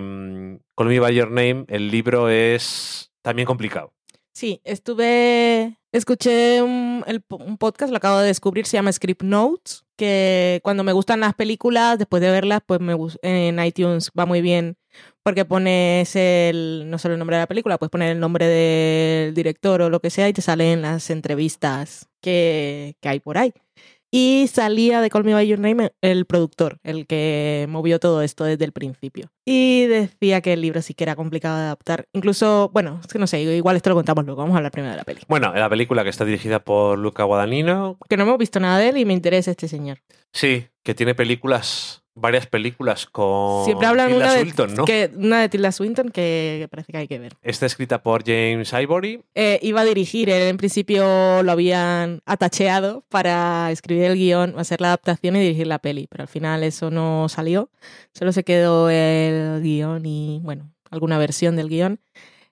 Call 0.76 0.88
Me 0.88 1.00
By 1.00 1.14
Your 1.14 1.30
Name, 1.30 1.66
el 1.68 1.92
libro 1.92 2.30
es 2.30 3.12
también 3.22 3.46
complicado. 3.46 3.94
Sí, 4.34 4.62
estuve. 4.64 5.78
Escuché 5.92 6.62
un, 6.62 7.04
el 7.08 7.22
podcast, 7.22 7.92
lo 7.92 7.98
acabo 7.98 8.20
de 8.20 8.28
descubrir, 8.28 8.66
se 8.66 8.78
llama 8.78 8.92
Script 8.92 9.24
Notes. 9.24 9.84
Que 9.96 10.60
cuando 10.64 10.84
me 10.84 10.94
gustan 10.94 11.20
las 11.20 11.34
películas, 11.34 11.98
después 11.98 12.22
de 12.22 12.32
verlas, 12.32 12.62
pues 12.66 12.80
me 12.80 12.96
en 13.22 13.64
iTunes 13.64 14.12
va 14.18 14.26
muy 14.26 14.42
bien. 14.42 14.78
Porque 15.24 15.46
pones 15.46 16.16
el. 16.16 16.86
No 16.88 16.98
solo 16.98 17.16
el 17.16 17.20
nombre 17.20 17.36
de 17.36 17.44
la 17.44 17.48
película, 17.48 17.78
puedes 17.78 17.92
poner 17.92 18.12
el 18.12 18.20
nombre 18.20 18.48
del 18.48 19.34
director 19.34 19.82
o 19.82 19.90
lo 19.90 20.00
que 20.00 20.10
sea 20.10 20.30
y 20.30 20.34
te 20.34 20.42
salen 20.42 20.82
las 20.82 21.10
entrevistas 21.10 22.10
que, 22.22 22.96
que 23.02 23.10
hay 23.10 23.20
por 23.20 23.38
ahí. 23.38 23.54
Y 24.10 24.48
salía 24.48 25.02
de 25.02 25.10
Call 25.10 25.26
Me 25.26 25.34
By 25.34 25.48
Your 25.48 25.60
Name 25.60 25.92
el 26.02 26.26
productor, 26.26 26.80
el 26.84 27.08
que 27.08 27.66
movió 27.68 28.00
todo 28.00 28.22
esto 28.22 28.46
desde 28.46 28.64
el 28.64 28.72
principio. 28.72 29.30
Y 29.46 29.86
decía 29.88 30.40
que 30.40 30.54
el 30.54 30.62
libro 30.62 30.82
sí 30.82 30.94
que 30.94 31.04
era 31.04 31.18
complicado 31.18 31.58
de 31.58 31.64
adaptar. 31.64 32.08
Incluso, 32.14 32.70
bueno, 32.74 33.02
es 33.02 33.12
que 33.12 33.20
no 33.20 33.28
sé, 33.28 33.42
igual 33.42 33.76
esto 33.76 33.90
lo 33.90 33.96
contamos 33.96 34.26
luego, 34.26 34.42
vamos 34.42 34.56
a 34.56 34.58
hablar 34.58 34.72
primero 34.72 34.92
de 34.92 34.98
la 34.98 35.04
peli. 35.04 35.22
Bueno, 35.28 35.54
la 35.54 35.70
película 35.70 36.04
que 36.04 36.10
está 36.10 36.24
dirigida 36.24 36.64
por 36.64 36.98
Luca 36.98 37.24
Guadagnino. 37.24 37.98
Que 38.08 38.16
no 38.16 38.24
hemos 38.24 38.38
visto 38.38 38.62
nada 38.62 38.78
de 38.78 38.90
él 38.90 38.98
y 38.98 39.06
me 39.06 39.14
interesa 39.14 39.52
este 39.52 39.68
señor. 39.68 40.00
Sí, 40.32 40.68
que 40.84 40.96
tiene 40.96 41.14
películas. 41.14 42.04
Varias 42.20 42.48
películas 42.48 43.06
con. 43.06 43.64
Siempre 43.66 43.86
hablan 43.86 44.08
Tilda 44.08 44.26
una 44.26 44.34
de, 44.34 44.42
Swinton, 44.42 44.74
¿no? 44.74 44.86
que, 44.86 45.12
una 45.16 45.42
de 45.42 45.50
Tilda 45.50 45.72
Swinton 45.72 46.10
que 46.10 46.68
parece 46.72 46.92
que 46.92 46.98
hay 46.98 47.08
que 47.08 47.20
ver. 47.20 47.34
Está 47.44 47.68
escrita 47.68 48.02
por 48.02 48.24
James 48.26 48.74
Ivory. 48.74 49.22
Eh, 49.36 49.60
iba 49.62 49.82
a 49.82 49.86
dirigir, 49.86 50.30
él 50.30 50.50
en 50.50 50.58
principio 50.58 51.44
lo 51.44 51.52
habían 51.52 52.22
atacheado 52.26 53.04
para 53.10 53.70
escribir 53.72 54.06
el 54.06 54.16
guion, 54.16 54.56
hacer 54.58 54.82
la 54.82 54.88
adaptación 54.88 55.36
y 55.36 55.42
dirigir 55.42 55.68
la 55.68 55.78
peli, 55.78 56.08
pero 56.10 56.24
al 56.24 56.28
final 56.28 56.64
eso 56.64 56.90
no 56.90 57.30
salió, 57.30 57.70
solo 58.14 58.32
se 58.32 58.44
quedó 58.44 58.90
el 58.90 59.62
guion 59.62 60.06
y, 60.06 60.40
bueno, 60.44 60.72
alguna 60.90 61.18
versión 61.18 61.56
del 61.56 61.70
guion, 61.70 62.00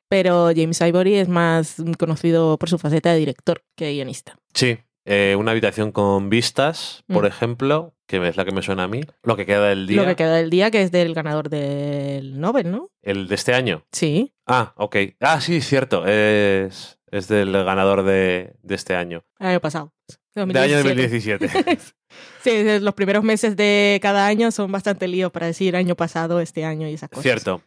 pero 0.07 0.51
James 0.55 0.79
Ivory 0.79 1.15
es 1.15 1.27
más 1.27 1.77
conocido 1.97 2.57
por 2.59 2.69
su 2.69 2.77
faceta 2.77 3.11
de 3.11 3.19
director 3.19 3.63
que 3.75 3.91
guionista. 3.93 4.37
Sí. 4.53 4.77
Eh, 5.05 5.35
una 5.37 5.51
habitación 5.51 5.91
con 5.91 6.29
vistas, 6.29 7.03
por 7.07 7.23
Mm. 7.23 7.27
ejemplo, 7.27 7.93
que 8.07 8.25
es 8.27 8.37
la 8.37 8.45
que 8.45 8.51
me 8.51 8.61
suena 8.61 8.83
a 8.83 8.87
mí. 8.87 9.01
Lo 9.23 9.35
que 9.35 9.45
queda 9.45 9.67
del 9.69 9.87
día. 9.87 10.01
Lo 10.01 10.07
que 10.07 10.15
queda 10.15 10.35
del 10.35 10.49
día, 10.49 10.71
que 10.71 10.81
es 10.81 10.91
del 10.91 11.13
ganador 11.13 11.49
del 11.49 12.39
Nobel, 12.39 12.71
¿no? 12.71 12.89
El 13.01 13.27
de 13.27 13.35
este 13.35 13.53
año. 13.53 13.85
Sí. 13.91 14.33
Ah, 14.45 14.73
ok. 14.77 14.95
Ah, 15.19 15.41
sí, 15.41 15.61
cierto. 15.61 16.05
Es, 16.05 16.99
es 17.11 17.27
del 17.27 17.51
ganador 17.51 18.03
de, 18.03 18.55
de 18.61 18.75
este 18.75 18.95
año. 18.95 19.23
El 19.39 19.47
año 19.47 19.59
pasado. 19.61 19.93
Del 20.35 20.57
año 20.57 20.75
2017. 20.83 21.47
2017. 21.47 21.93
sí, 22.43 22.79
los 22.83 22.93
primeros 22.93 23.23
meses 23.23 23.55
de 23.55 23.99
cada 24.01 24.27
año 24.27 24.51
son 24.51 24.71
bastante 24.71 25.07
líos 25.07 25.31
para 25.31 25.45
decir 25.47 25.75
año 25.75 25.95
pasado, 25.95 26.41
este 26.41 26.65
año 26.65 26.87
y 26.89 26.93
esas 26.93 27.09
cosas. 27.09 27.23
Cierto. 27.23 27.61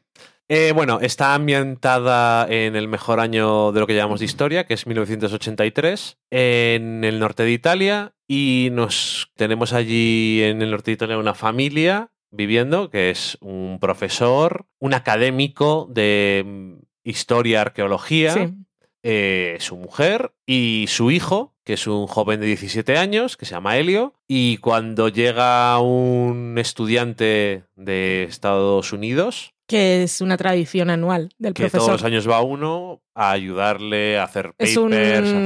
Eh, 0.51 0.73
bueno, 0.75 0.99
está 1.03 1.35
ambientada 1.35 2.47
en 2.49 2.75
el 2.75 2.89
mejor 2.89 3.21
año 3.21 3.71
de 3.73 3.81
lo 3.81 3.87
que 3.87 3.95
llamamos 3.95 4.21
de 4.21 4.25
historia, 4.27 4.65
que 4.65 4.73
es 4.75 4.87
1983, 4.87 6.17
en 6.31 7.05
el 7.05 7.19
norte 7.19 7.43
de 7.43 7.53
Italia, 7.53 8.15
y 8.27 8.71
nos 8.73 9.31
tenemos 9.37 9.75
allí 9.75 10.43
en 10.43 10.63
el 10.63 10.71
norte 10.71 10.91
de 10.91 10.95
Italia 10.95 11.19
una 11.19 11.35
familia 11.35 12.11
viviendo, 12.31 12.89
que 12.89 13.11
es 13.11 13.37
un 13.41 13.79
profesor, 13.79 14.65
un 14.79 14.95
académico 14.95 15.87
de 15.91 16.45
mm, 16.47 16.73
historia, 17.05 17.61
arqueología, 17.61 18.33
Sí. 18.33 18.55
eh, 19.03 19.57
su 19.61 19.77
mujer 19.77 20.33
y 20.47 20.87
su 20.89 21.11
hijo, 21.11 21.55
que 21.65 21.75
es 21.75 21.87
un 21.87 22.07
joven 22.07 22.41
de 22.41 22.47
17 22.47 22.97
años, 22.97 23.37
que 23.37 23.45
se 23.45 23.53
llama 23.55 23.77
Helio, 23.77 24.15
y 24.27 24.57
cuando 24.59 25.09
llega 25.11 25.79
un 25.79 26.57
estudiante 26.57 27.65
de 27.77 28.23
Estados 28.25 28.93
Unidos, 28.95 29.53
Que 29.69 30.03
es 30.03 30.21
una 30.21 30.37
tradición 30.37 30.91
anual 30.91 31.29
del 31.39 31.53
que 31.55 31.65
profesor. 31.65 31.81
todos 31.87 32.01
los 32.01 32.05
años 32.05 32.29
va 32.29 32.41
uno 32.41 33.03
a 33.15 33.31
ayudarle 33.31 34.19
a 34.19 34.25
hacer 34.25 34.53
papers, 34.55 34.77
un- 34.79 34.95
a 34.95 34.97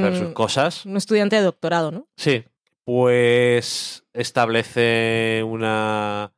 hacer 0.06 0.16
sus 0.16 0.32
cosas. 0.32 0.86
Un 0.86 0.96
estudiante 0.96 1.36
de 1.36 1.42
doctorado, 1.42 1.90
¿no? 1.90 2.06
Sí, 2.16 2.44
pues 2.84 4.04
establece 4.12 5.42
una 5.44 6.32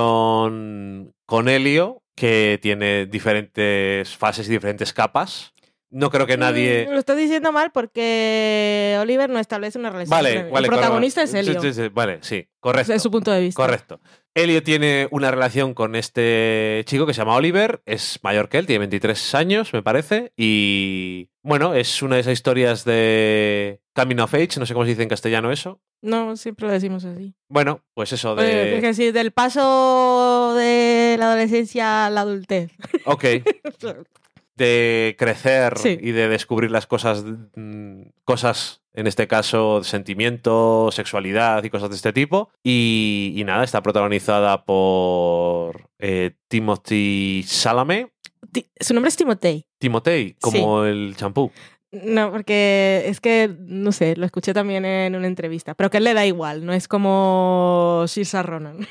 relación 0.00 1.14
con 1.26 1.48
Helio 1.48 2.02
que 2.14 2.58
tiene 2.62 3.06
diferentes 3.06 4.16
fases 4.16 4.48
y 4.48 4.52
diferentes 4.52 4.92
capas. 4.92 5.52
No 5.90 6.10
creo 6.10 6.26
que 6.26 6.36
nadie... 6.36 6.86
Mm, 6.88 6.92
Lo 6.92 6.98
estás 6.98 7.16
diciendo 7.16 7.52
mal 7.52 7.70
porque 7.72 8.96
Oliver 9.00 9.30
no 9.30 9.38
establece 9.38 9.78
una 9.78 9.90
relación. 9.90 10.10
Vale, 10.10 10.50
vale. 10.50 10.66
El 10.66 10.72
protagonista 10.72 11.24
correcto. 11.24 11.50
es. 11.50 11.62
Sí, 11.62 11.72
sí, 11.72 11.82
sí, 11.84 11.88
Vale, 11.92 12.18
sí, 12.22 12.48
correcto. 12.60 12.92
Es 12.92 13.02
su 13.02 13.10
punto 13.10 13.30
de 13.30 13.40
vista. 13.40 13.62
Correcto. 13.62 14.00
Elio 14.34 14.62
tiene 14.62 15.08
una 15.12 15.30
relación 15.30 15.72
con 15.72 15.94
este 15.96 16.82
chico 16.86 17.06
que 17.06 17.14
se 17.14 17.18
llama 17.22 17.36
Oliver, 17.36 17.80
es 17.86 18.18
mayor 18.22 18.50
que 18.50 18.58
él, 18.58 18.66
tiene 18.66 18.80
23 18.80 19.34
años, 19.34 19.72
me 19.72 19.82
parece, 19.82 20.32
y 20.36 21.30
Bueno, 21.42 21.72
es 21.72 22.02
una 22.02 22.16
de 22.16 22.20
esas 22.20 22.34
historias 22.34 22.84
de 22.84 23.80
Coming 23.94 24.18
of 24.20 24.34
Age, 24.34 24.58
no 24.60 24.66
sé 24.66 24.74
cómo 24.74 24.84
se 24.84 24.90
dice 24.90 25.02
en 25.04 25.08
castellano 25.08 25.50
eso. 25.52 25.80
No, 26.02 26.36
siempre 26.36 26.66
lo 26.66 26.72
decimos 26.74 27.06
así. 27.06 27.34
Bueno, 27.48 27.80
pues 27.94 28.12
eso 28.12 28.38
Eh, 28.38 28.74
Es 28.76 28.82
de... 28.82 28.88
decir, 28.88 29.12
del 29.14 29.30
paso 29.30 30.52
de 30.54 31.16
la 31.18 31.28
adolescencia 31.28 32.04
a 32.04 32.10
la 32.10 32.20
adultez. 32.20 32.72
Ok, 33.06 33.24
de 34.56 35.14
crecer 35.18 35.78
Sí. 35.78 35.98
y 36.00 36.12
de 36.12 36.28
descubrir 36.28 36.70
las 36.70 36.86
cosas, 36.86 37.24
mm, 37.54 38.02
cosas, 38.24 38.82
en 38.94 39.06
este 39.06 39.26
caso, 39.28 39.84
sentimiento, 39.84 40.88
sexualidad 40.92 41.62
y 41.64 41.70
cosas 41.70 41.90
de 41.90 41.96
este 41.96 42.12
tipo. 42.12 42.50
Y, 42.64 43.34
y 43.36 43.44
nada, 43.44 43.64
está 43.64 43.82
protagonizada 43.82 44.64
por 44.64 45.88
eh, 45.98 46.32
Timothy 46.48 47.44
Chalamet. 47.46 48.10
Ti- 48.52 48.66
Su 48.80 48.94
nombre 48.94 49.08
es 49.10 49.16
Timotei. 49.16 49.66
Timotei, 49.78 50.34
como 50.40 50.84
el 50.84 51.14
champú. 51.16 51.50
No, 51.92 52.30
porque 52.30 53.04
es 53.06 53.20
que, 53.20 53.54
no 53.60 53.92
sé, 53.92 54.16
lo 54.16 54.26
escuché 54.26 54.52
también 54.52 54.84
en 54.84 55.14
una 55.14 55.26
entrevista, 55.26 55.74
pero 55.74 55.88
que 55.90 56.00
le 56.00 56.14
da 56.14 56.26
igual, 56.26 56.64
no 56.66 56.72
es 56.72 56.88
como 56.88 58.04
Saoirse 58.06 58.42
Ronan, 58.42 58.86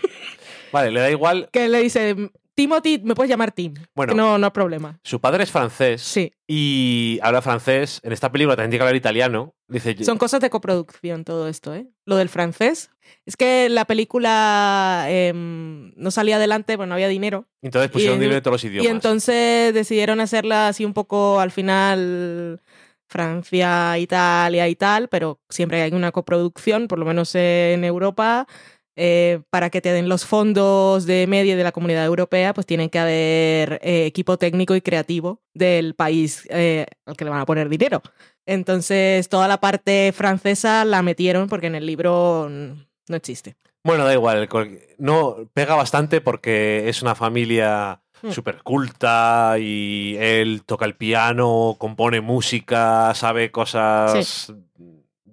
Vale, 0.72 0.91
le 0.91 0.99
da 1.01 1.11
igual. 1.11 1.49
que 1.53 1.68
le 1.70 1.82
dice, 1.82 2.16
Timothy, 2.56 3.01
me 3.03 3.16
puedes 3.16 3.30
llamar 3.30 3.51
Tim, 3.51 3.74
Bueno. 3.93 4.14
no, 4.14 4.38
no 4.38 4.45
hay 4.47 4.51
problema. 4.51 4.97
Su 5.03 5.20
padre 5.20 5.43
es 5.43 5.51
francés 5.51 6.01
Sí, 6.01 6.32
y 6.47 7.20
habla 7.22 7.41
francés. 7.41 7.99
En 8.03 8.14
esta 8.14 8.32
película 8.32 8.56
también 8.56 8.72
tiene 8.72 8.80
que 8.80 8.84
hablar 8.84 8.95
italiano. 8.95 9.53
Dice, 9.68 10.03
son 10.06 10.18
cosas 10.18 10.39
de 10.41 10.49
coproducción 10.49 11.26
todo 11.26 11.47
esto, 11.49 11.76
¿eh? 11.76 11.88
Lo 12.06 12.16
del 12.16 12.30
francés. 12.30 12.91
Es 13.26 13.36
que 13.36 13.68
la 13.70 13.86
película 13.86 15.06
em, 15.10 15.91
no 15.97 16.12
salía 16.12 16.38
adelante, 16.38 16.78
pues 16.78 16.88
no 16.88 16.93
había 16.95 17.08
dinero. 17.10 17.47
entonces 17.62 17.91
pusieron 17.91 18.18
y- 18.18 18.20
dinero 18.22 18.36
de 18.36 18.41
todos 18.41 18.53
los 18.56 18.64
idiomas. 18.64 18.86
Y 18.86 18.89
entonces 18.89 19.74
decidieron 19.74 20.20
hacerla 20.22 20.70
así 20.70 20.86
un 20.86 20.93
poco 20.93 21.39
al 21.39 21.51
final 21.51 22.62
Francia, 23.08 23.97
Italia 23.99 24.68
y 24.68 24.76
tal, 24.76 25.08
pero 25.10 25.39
siempre 25.49 25.82
hay 25.82 25.91
una 25.93 26.12
coproducción, 26.12 26.88
por 26.88 26.99
lo 26.99 27.06
menos 27.06 27.36
en 27.36 27.84
Europa, 27.84 28.47
eh, 28.95 29.41
para 29.49 29.69
que 29.69 29.81
te 29.81 29.91
den 29.91 30.09
los 30.09 30.25
fondos 30.25 31.05
de 31.05 31.27
media 31.27 31.55
de 31.55 31.63
la 31.63 31.71
comunidad 31.71 32.05
europea, 32.05 32.53
pues 32.53 32.65
tienen 32.65 32.89
que 32.89 32.99
haber 32.99 33.79
eh, 33.83 34.05
equipo 34.05 34.37
técnico 34.37 34.75
y 34.75 34.81
creativo 34.81 35.41
del 35.53 35.95
país 35.95 36.47
eh, 36.49 36.85
al 37.05 37.15
que 37.17 37.25
le 37.25 37.31
van 37.31 37.41
a 37.41 37.45
poner 37.45 37.69
dinero. 37.69 38.01
Entonces 38.45 39.27
toda 39.29 39.47
la 39.47 39.59
parte 39.59 40.11
francesa 40.13 40.85
la 40.85 41.01
metieron 41.01 41.49
porque 41.49 41.67
en 41.67 41.75
el 41.75 41.85
libro 41.85 42.49
no 42.49 43.15
existe. 43.15 43.55
Bueno, 43.83 44.05
da 44.05 44.13
igual. 44.13 44.49
No, 44.97 45.49
pega 45.53 45.75
bastante 45.75 46.21
porque 46.21 46.89
es 46.89 47.01
una 47.01 47.15
familia 47.15 48.01
Hmm. 48.21 48.31
súper 48.31 48.63
culta 48.63 49.57
y 49.59 50.15
él 50.17 50.63
toca 50.65 50.85
el 50.85 50.95
piano, 50.95 51.75
compone 51.77 52.21
música, 52.21 53.13
sabe 53.13 53.51
cosas 53.51 54.53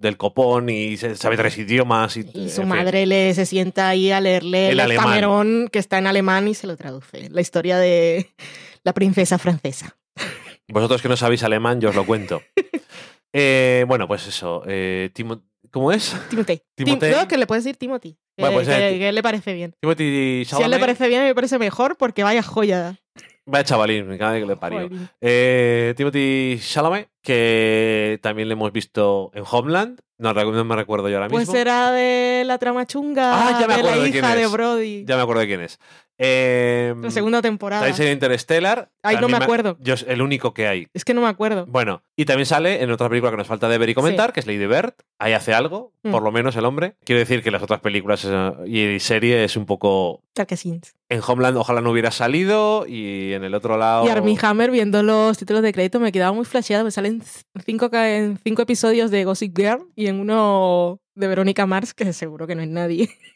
del 0.03 0.17
copón 0.17 0.69
y 0.69 0.97
se- 0.97 1.15
sabe 1.15 1.35
tres 1.37 1.57
idiomas. 1.57 2.15
Y, 2.17 2.27
Y 2.35 2.49
su 2.49 2.61
fin. 2.61 2.67
madre 2.69 3.07
le 3.07 3.33
se 3.33 3.47
sienta 3.47 3.89
ahí 3.89 4.11
a 4.11 4.21
leerle 4.21 4.69
El. 4.69 4.95
Camerón, 4.95 5.69
que 5.71 5.79
está 5.79 5.97
en 5.97 6.05
alemán, 6.05 6.47
y 6.47 6.53
se 6.53 6.67
lo 6.67 6.77
traduce. 6.77 7.29
La 7.31 7.41
historia 7.41 7.77
de 7.79 8.29
la 8.83 8.93
princesa 8.93 9.39
francesa. 9.39 9.97
Vosotros 10.67 11.01
que 11.01 11.09
no 11.09 11.17
sabéis 11.17 11.41
alemán, 11.43 11.81
yo 11.81 11.89
os 11.89 11.95
lo 11.95 12.05
cuento. 12.05 12.41
Eh, 13.35 13.83
bueno, 13.87 14.07
pues 14.07 14.27
eso. 14.27 14.61
eh, 14.67 15.09
Timo- 15.15 15.41
¿Cómo 15.71 15.91
es? 15.91 16.15
Timothy. 16.29 16.61
Timotei. 16.75 17.09
Tim- 17.11 17.17
no, 17.19 17.27
que 17.27 17.37
le 17.37 17.47
puedes 17.47 17.63
decir 17.63 17.77
Timothy. 17.77 18.11
Que, 18.37 18.43
Bueno, 18.43 18.53
pues, 18.57 18.67
que- 18.67 18.89
eh, 18.95 18.99
que 18.99 19.11
le 19.11 19.23
parece 19.23 19.53
bien. 19.53 19.73
Timothy 19.81 20.45
Si 20.45 20.53
a 20.53 20.57
él 20.57 20.63
le 20.69 20.77
Chalamet. 20.77 20.79
parece 20.81 21.07
bien, 21.07 21.23
me 21.23 21.33
parece 21.33 21.57
mejor 21.57 21.97
porque 21.97 22.21
vaya 22.23 22.43
joya. 22.43 22.99
Vaya 23.45 23.63
chavalín, 23.65 24.07
me 24.07 24.17
cago 24.17 24.35
en 24.35 24.41
que 24.43 24.47
le 24.47 24.55
parió. 24.55 24.89
Eh, 25.19 25.93
Timothy 25.97 26.57
Chalamet, 26.61 27.09
que 27.21 28.17
también 28.21 28.47
le 28.47 28.53
hemos 28.53 28.71
visto 28.71 29.31
en 29.33 29.43
Homeland. 29.49 29.99
No, 30.17 30.33
me 30.33 30.75
recuerdo 30.77 31.09
yo 31.09 31.17
ahora 31.17 31.27
Pues 31.27 31.47
mismo. 31.49 31.55
era 31.59 31.91
de 31.91 32.43
la 32.45 32.57
trama 32.57 32.85
chunga 32.85 33.33
Ah, 33.33 33.59
ya 33.59 33.67
me 33.67 33.73
de 33.73 33.79
acuerdo 33.81 33.97
la 33.97 34.03
de 34.05 34.11
quién 34.11 34.23
hija 34.23 34.35
de. 34.35 34.47
Brody. 34.47 35.05
Ya 35.05 35.17
me 35.17 35.21
acuerdo 35.23 35.41
de 35.41 35.47
quién 35.47 35.61
es. 35.61 35.79
Eh, 36.17 36.93
La 37.01 37.11
segunda 37.11 37.41
temporada. 37.41 37.81
también 37.81 37.97
sería 37.97 38.11
Interstellar. 38.13 38.89
Ay, 39.01 39.17
no 39.19 39.27
me 39.29 39.37
acuerdo. 39.37 39.77
Yo 39.79 39.95
es 39.95 40.05
el 40.07 40.21
único 40.21 40.53
que 40.53 40.67
hay. 40.67 40.87
Es 40.93 41.03
que 41.05 41.13
no 41.13 41.21
me 41.21 41.27
acuerdo. 41.27 41.65
Bueno, 41.65 42.03
y 42.15 42.25
también 42.25 42.45
sale 42.45 42.83
en 42.83 42.91
otra 42.91 43.09
película 43.09 43.31
que 43.31 43.37
nos 43.37 43.47
falta 43.47 43.67
de 43.67 43.77
ver 43.77 43.89
y 43.89 43.93
comentar, 43.93 44.31
que 44.31 44.39
es 44.39 44.47
Lady 44.47 44.65
Bird. 44.67 44.93
Ahí 45.19 45.33
hace 45.33 45.53
algo, 45.53 45.91
Mm. 46.03 46.11
por 46.11 46.21
lo 46.23 46.31
menos 46.31 46.55
el 46.55 46.65
hombre. 46.65 46.95
Quiero 47.05 47.19
decir 47.19 47.41
que 47.41 47.49
las 47.51 47.63
otras 47.63 47.79
películas 47.79 48.25
eh, 48.29 48.51
y 48.95 48.99
serie 48.99 49.43
es 49.43 49.55
un 49.57 49.65
poco... 49.65 50.21
Tal 50.33 50.47
que 50.47 50.57
sí. 50.57 50.79
En 51.09 51.21
Homeland 51.25 51.57
ojalá 51.57 51.81
no 51.81 51.91
hubiera 51.91 52.11
salido 52.11 52.85
y 52.87 53.33
en 53.33 53.43
el 53.43 53.53
otro 53.55 53.77
lado... 53.77 54.05
Y 54.05 54.09
Armie 54.09 54.37
Hammer 54.41 54.69
viendo 54.71 55.01
los 55.03 55.37
títulos 55.37 55.61
de 55.61 55.71
crédito 55.73 55.99
me 55.99 56.11
quedaba 56.11 56.33
muy 56.33 56.45
flasheada, 56.45 56.83
me 56.83 56.91
salen 56.91 57.21
cinco, 57.65 57.89
en 57.93 58.37
cinco 58.43 58.61
episodios 58.63 59.11
de 59.11 59.23
Gossip 59.25 59.57
Girl 59.57 59.85
y 59.95 60.07
en 60.07 60.19
uno 60.19 60.99
de 61.15 61.27
Verónica 61.27 61.65
Mars, 61.65 61.93
que 61.93 62.11
seguro 62.13 62.47
que 62.47 62.55
no 62.55 62.61
es 62.63 62.69
nadie. 62.69 63.09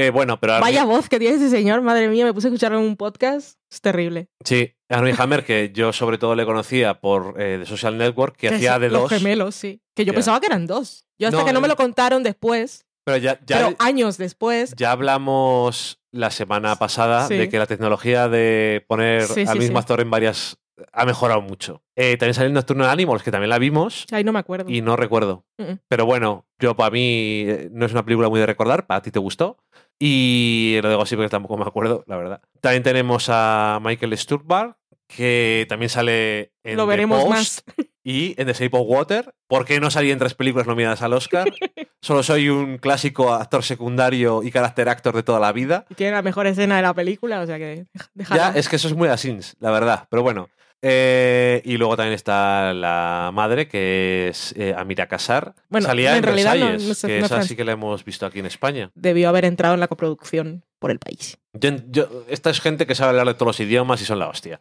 Eh, 0.00 0.10
bueno, 0.10 0.38
pero 0.38 0.52
Armie- 0.54 0.60
Vaya 0.60 0.84
voz 0.84 1.08
que 1.08 1.18
tiene 1.18 1.34
ese 1.36 1.50
señor, 1.50 1.80
madre 1.82 2.08
mía, 2.08 2.24
me 2.24 2.32
puse 2.32 2.46
a 2.46 2.50
escucharlo 2.50 2.78
en 2.78 2.84
un 2.84 2.96
podcast, 2.96 3.58
es 3.70 3.80
terrible. 3.80 4.28
Sí, 4.44 4.74
Armie 4.88 5.12
Hammer, 5.18 5.44
que 5.44 5.72
yo 5.74 5.92
sobre 5.92 6.18
todo 6.18 6.36
le 6.36 6.46
conocía 6.46 7.00
por 7.00 7.34
eh, 7.40 7.56
The 7.60 7.66
Social 7.66 7.98
Network, 7.98 8.36
que 8.36 8.48
hacía 8.48 8.78
de 8.78 8.90
los 8.90 9.02
dos. 9.02 9.10
gemelos, 9.12 9.56
sí. 9.56 9.82
Que 9.96 10.04
yo 10.04 10.14
pensaba 10.14 10.38
que 10.38 10.46
eran 10.46 10.66
dos. 10.68 11.04
Yo 11.18 11.26
hasta 11.28 11.40
No, 11.40 11.44
que 11.46 11.52
no 11.52 11.60
me 11.60 11.66
eh. 11.66 11.70
lo 11.70 11.76
contaron 11.76 12.22
después, 12.22 12.86
Pero 13.04 13.16
ya, 13.16 13.40
ya, 13.44 13.56
pero 13.56 13.74
años 13.80 14.18
después, 14.18 14.72
ya 14.76 14.92
hablamos 14.92 15.98
la 16.12 16.30
semana 16.30 16.76
pasada 16.76 17.26
Sí. 17.26 17.36
de 17.36 17.48
que 17.48 17.58
la 17.58 17.66
tecnología 17.66 18.28
de 18.28 18.84
poner 18.86 19.22
Sí, 19.24 19.40
al 19.40 19.54
sí, 19.54 19.58
mismo 19.58 19.78
actor 19.80 20.00
en 20.00 20.10
varias 20.10 20.58
ha 20.92 21.04
mejorado 21.04 21.40
mucho. 21.42 21.82
Eh, 21.96 22.16
también 22.18 22.34
salió 22.34 22.52
Nocturnal 22.52 22.88
Animals, 22.88 23.24
que 23.24 23.32
también 23.32 23.50
la 23.50 23.58
vimos 23.58 24.06
ahí 24.12 24.22
no 24.22 24.32
me 24.32 24.38
acuerdo. 24.38 24.70
y 24.70 24.80
no 24.80 24.94
recuerdo. 24.94 25.44
Pero 25.88 26.06
bueno, 26.06 26.46
yo 26.60 26.76
para 26.76 26.90
mí 26.92 27.42
eh, 27.48 27.68
no 27.72 27.84
es 27.84 27.90
una 27.90 28.04
película 28.04 28.28
muy 28.28 28.38
de 28.38 28.46
recordar, 28.46 28.86
para 28.86 29.02
ti 29.02 29.10
te 29.10 29.18
gustó. 29.18 29.56
Y 29.98 30.78
lo 30.82 30.88
de 30.90 30.94
Gossip 30.96 31.18
Girl 31.18 31.30
tampoco 31.30 31.56
me 31.56 31.64
acuerdo, 31.64 32.04
la 32.06 32.16
verdad. 32.16 32.40
También 32.60 32.82
tenemos 32.82 33.26
a 33.28 33.80
Michael 33.82 34.16
Stuhlbarg, 34.16 34.76
que 35.08 35.66
también 35.68 35.88
sale 35.88 36.52
en 36.62 36.76
Lo 36.76 36.84
The 36.84 36.88
veremos 36.88 37.24
Post 37.24 37.30
más. 37.30 37.64
y 38.04 38.34
en 38.40 38.46
The 38.46 38.52
Shape 38.52 38.76
of 38.76 38.86
Water. 38.86 39.34
¿Por 39.48 39.64
qué 39.64 39.80
no 39.80 39.90
salí 39.90 40.10
en 40.10 40.18
tres 40.18 40.34
películas 40.34 40.66
nominadas 40.66 41.02
al 41.02 41.14
Oscar? 41.14 41.48
Solo 42.02 42.22
soy 42.22 42.48
un 42.48 42.78
clásico 42.78 43.32
actor 43.34 43.64
secundario 43.64 44.42
y 44.44 44.52
carácter 44.52 44.88
actor 44.88 45.16
de 45.16 45.24
toda 45.24 45.40
la 45.40 45.50
vida. 45.50 45.84
Y 45.88 45.94
tiene 45.94 46.12
la 46.12 46.22
mejor 46.22 46.46
escena 46.46 46.76
de 46.76 46.82
la 46.82 46.94
película, 46.94 47.40
o 47.40 47.46
sea 47.46 47.58
que. 47.58 47.86
Ya, 48.32 48.50
es 48.54 48.68
que 48.68 48.76
eso 48.76 48.86
es 48.86 48.94
muy 48.94 49.08
asins, 49.08 49.56
la 49.58 49.70
verdad. 49.72 50.06
Pero 50.10 50.22
bueno. 50.22 50.48
Eh, 50.82 51.60
y 51.64 51.76
luego 51.76 51.96
también 51.96 52.14
está 52.14 52.72
la 52.72 53.30
madre, 53.34 53.66
que 53.66 54.28
es 54.28 54.54
eh, 54.56 54.74
Amira 54.76 55.08
Casar. 55.08 55.54
Bueno, 55.68 55.86
Salía 55.86 56.12
en 56.12 56.18
en, 56.18 56.22
realidad 56.22 56.54
no- 56.54 56.60
Versalles, 56.66 56.88
no 56.88 56.94
sé- 56.94 57.06
que 57.08 57.18
no 57.20 57.26
esa 57.26 57.40
es 57.40 57.46
sí 57.46 57.56
que 57.56 57.64
la 57.64 57.72
hemos 57.72 58.04
visto 58.04 58.26
aquí 58.26 58.38
en 58.38 58.46
España. 58.46 58.90
Debió 58.94 59.28
haber 59.28 59.44
entrado 59.44 59.74
en 59.74 59.80
la 59.80 59.88
coproducción 59.88 60.64
por 60.78 60.90
el 60.92 60.98
país. 61.00 61.38
Yo- 61.52 61.70
yo- 61.88 62.24
esta 62.28 62.50
es 62.50 62.60
gente 62.60 62.86
que 62.86 62.94
sabe 62.94 63.10
hablar 63.10 63.26
de 63.26 63.34
todos 63.34 63.48
los 63.48 63.60
idiomas 63.60 64.00
y 64.02 64.04
son 64.04 64.20
la 64.20 64.28
hostia. 64.28 64.60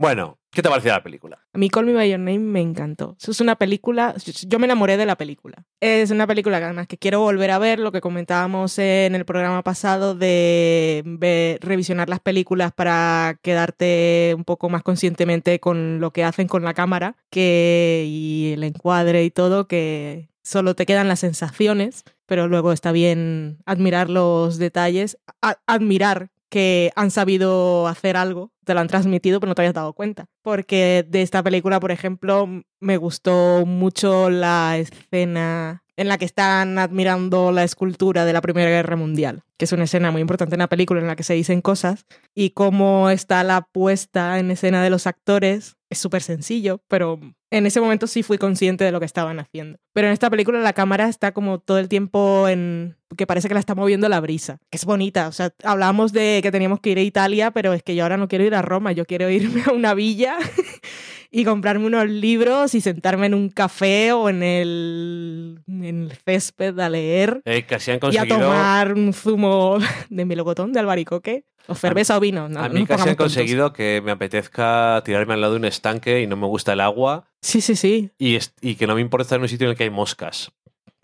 Bueno, 0.00 0.38
¿qué 0.52 0.62
te 0.62 0.68
pareció 0.68 0.92
la 0.92 1.02
película? 1.02 1.44
A 1.52 1.58
mí 1.58 1.68
Call 1.68 1.86
Me 1.86 1.92
By 1.92 2.08
Your 2.08 2.20
Name 2.20 2.38
me 2.38 2.60
encantó. 2.60 3.16
Es 3.20 3.40
una 3.40 3.56
película, 3.56 4.14
yo 4.46 4.60
me 4.60 4.66
enamoré 4.66 4.96
de 4.96 5.06
la 5.06 5.16
película. 5.16 5.64
Es 5.80 6.12
una 6.12 6.24
película 6.28 6.58
que 6.58 6.64
además 6.66 6.86
que 6.86 6.98
quiero 6.98 7.18
volver 7.18 7.50
a 7.50 7.58
ver, 7.58 7.80
lo 7.80 7.90
que 7.90 8.00
comentábamos 8.00 8.78
en 8.78 9.16
el 9.16 9.24
programa 9.24 9.64
pasado 9.64 10.14
de 10.14 11.02
ver- 11.04 11.58
revisionar 11.62 12.08
las 12.08 12.20
películas 12.20 12.70
para 12.72 13.40
quedarte 13.42 14.34
un 14.36 14.44
poco 14.44 14.68
más 14.68 14.84
conscientemente 14.84 15.58
con 15.58 15.98
lo 15.98 16.12
que 16.12 16.22
hacen 16.22 16.46
con 16.46 16.62
la 16.62 16.74
cámara 16.74 17.16
que, 17.28 18.04
y 18.06 18.52
el 18.52 18.62
encuadre 18.62 19.24
y 19.24 19.32
todo, 19.32 19.66
que 19.66 20.28
solo 20.44 20.76
te 20.76 20.86
quedan 20.86 21.08
las 21.08 21.18
sensaciones, 21.18 22.04
pero 22.24 22.46
luego 22.46 22.70
está 22.70 22.92
bien 22.92 23.58
admirar 23.66 24.10
los 24.10 24.58
detalles, 24.58 25.18
admirar 25.66 26.30
que 26.48 26.92
han 26.96 27.10
sabido 27.10 27.86
hacer 27.86 28.16
algo, 28.16 28.52
te 28.64 28.74
lo 28.74 28.80
han 28.80 28.88
transmitido, 28.88 29.40
pero 29.40 29.50
no 29.50 29.54
te 29.54 29.62
habías 29.62 29.74
dado 29.74 29.92
cuenta. 29.92 30.26
Porque 30.42 31.04
de 31.08 31.22
esta 31.22 31.42
película, 31.42 31.80
por 31.80 31.90
ejemplo, 31.90 32.48
me 32.80 32.96
gustó 32.96 33.64
mucho 33.66 34.30
la 34.30 34.76
escena 34.78 35.82
en 35.96 36.06
la 36.06 36.16
que 36.16 36.24
están 36.24 36.78
admirando 36.78 37.50
la 37.50 37.64
escultura 37.64 38.24
de 38.24 38.32
la 38.32 38.40
Primera 38.40 38.70
Guerra 38.70 38.94
Mundial, 38.94 39.42
que 39.56 39.64
es 39.64 39.72
una 39.72 39.84
escena 39.84 40.12
muy 40.12 40.20
importante 40.20 40.54
en 40.54 40.60
la 40.60 40.68
película 40.68 41.00
en 41.00 41.08
la 41.08 41.16
que 41.16 41.24
se 41.24 41.34
dicen 41.34 41.60
cosas, 41.60 42.06
y 42.34 42.50
cómo 42.50 43.10
está 43.10 43.42
la 43.42 43.62
puesta 43.62 44.38
en 44.38 44.52
escena 44.52 44.82
de 44.82 44.90
los 44.90 45.06
actores. 45.06 45.77
Es 45.90 45.98
súper 45.98 46.22
sencillo, 46.22 46.82
pero 46.88 47.18
en 47.50 47.66
ese 47.66 47.80
momento 47.80 48.06
sí 48.06 48.22
fui 48.22 48.36
consciente 48.36 48.84
de 48.84 48.92
lo 48.92 49.00
que 49.00 49.06
estaban 49.06 49.40
haciendo. 49.40 49.78
Pero 49.94 50.08
en 50.08 50.12
esta 50.12 50.28
película 50.28 50.60
la 50.60 50.74
cámara 50.74 51.08
está 51.08 51.32
como 51.32 51.60
todo 51.60 51.78
el 51.78 51.88
tiempo 51.88 52.46
en... 52.46 52.96
que 53.16 53.26
parece 53.26 53.48
que 53.48 53.54
la 53.54 53.60
está 53.60 53.74
moviendo 53.74 54.08
la 54.08 54.20
brisa. 54.20 54.58
Que 54.70 54.76
es 54.76 54.84
bonita. 54.84 55.28
O 55.28 55.32
sea, 55.32 55.54
hablábamos 55.64 56.12
de 56.12 56.40
que 56.42 56.52
teníamos 56.52 56.80
que 56.80 56.90
ir 56.90 56.98
a 56.98 57.02
Italia, 57.02 57.50
pero 57.52 57.72
es 57.72 57.82
que 57.82 57.94
yo 57.94 58.02
ahora 58.02 58.18
no 58.18 58.28
quiero 58.28 58.44
ir 58.44 58.54
a 58.54 58.60
Roma, 58.60 58.92
yo 58.92 59.06
quiero 59.06 59.30
irme 59.30 59.62
a 59.66 59.72
una 59.72 59.94
villa 59.94 60.36
y 61.30 61.44
comprarme 61.44 61.86
unos 61.86 62.08
libros 62.08 62.74
y 62.74 62.80
sentarme 62.80 63.26
en 63.26 63.34
un 63.34 63.50
café 63.50 64.12
o 64.12 64.28
en 64.28 64.42
el, 64.42 65.60
en 65.68 65.84
el 65.84 66.12
césped 66.24 66.78
a 66.78 66.88
leer 66.88 67.42
Eh, 67.44 67.64
casi 67.66 67.90
han 67.90 67.96
y 67.96 67.98
a 67.98 68.00
conseguido. 68.00 68.38
tomar 68.38 68.94
un 68.94 69.12
zumo 69.12 69.78
de 70.10 70.24
melocotón, 70.24 70.72
de 70.72 70.80
albaricoque, 70.80 71.44
o 71.66 71.74
cerveza 71.74 72.16
o 72.16 72.20
vino. 72.20 72.48
No, 72.48 72.60
a 72.60 72.68
mí 72.70 72.86
casi 72.86 73.02
han 73.10 73.16
tontos. 73.16 73.34
conseguido 73.34 73.72
que 73.74 74.00
me 74.02 74.10
apetezca 74.12 75.02
tirarme 75.04 75.34
al 75.34 75.40
lado 75.42 75.52
de 75.54 75.58
un 75.58 75.64
estanque 75.66 76.22
y 76.22 76.26
no 76.26 76.36
me 76.36 76.46
gusta 76.46 76.72
el 76.72 76.80
agua 76.80 77.26
Sí, 77.42 77.60
sí, 77.60 77.76
sí. 77.76 78.10
y, 78.18 78.38
y 78.62 78.76
que 78.76 78.86
no 78.86 78.94
me 78.94 79.00
importa 79.02 79.22
estar 79.22 79.36
en 79.36 79.42
un 79.42 79.48
sitio 79.48 79.66
en 79.66 79.72
el 79.72 79.76
que 79.76 79.84
hay 79.84 79.90
moscas. 79.90 80.50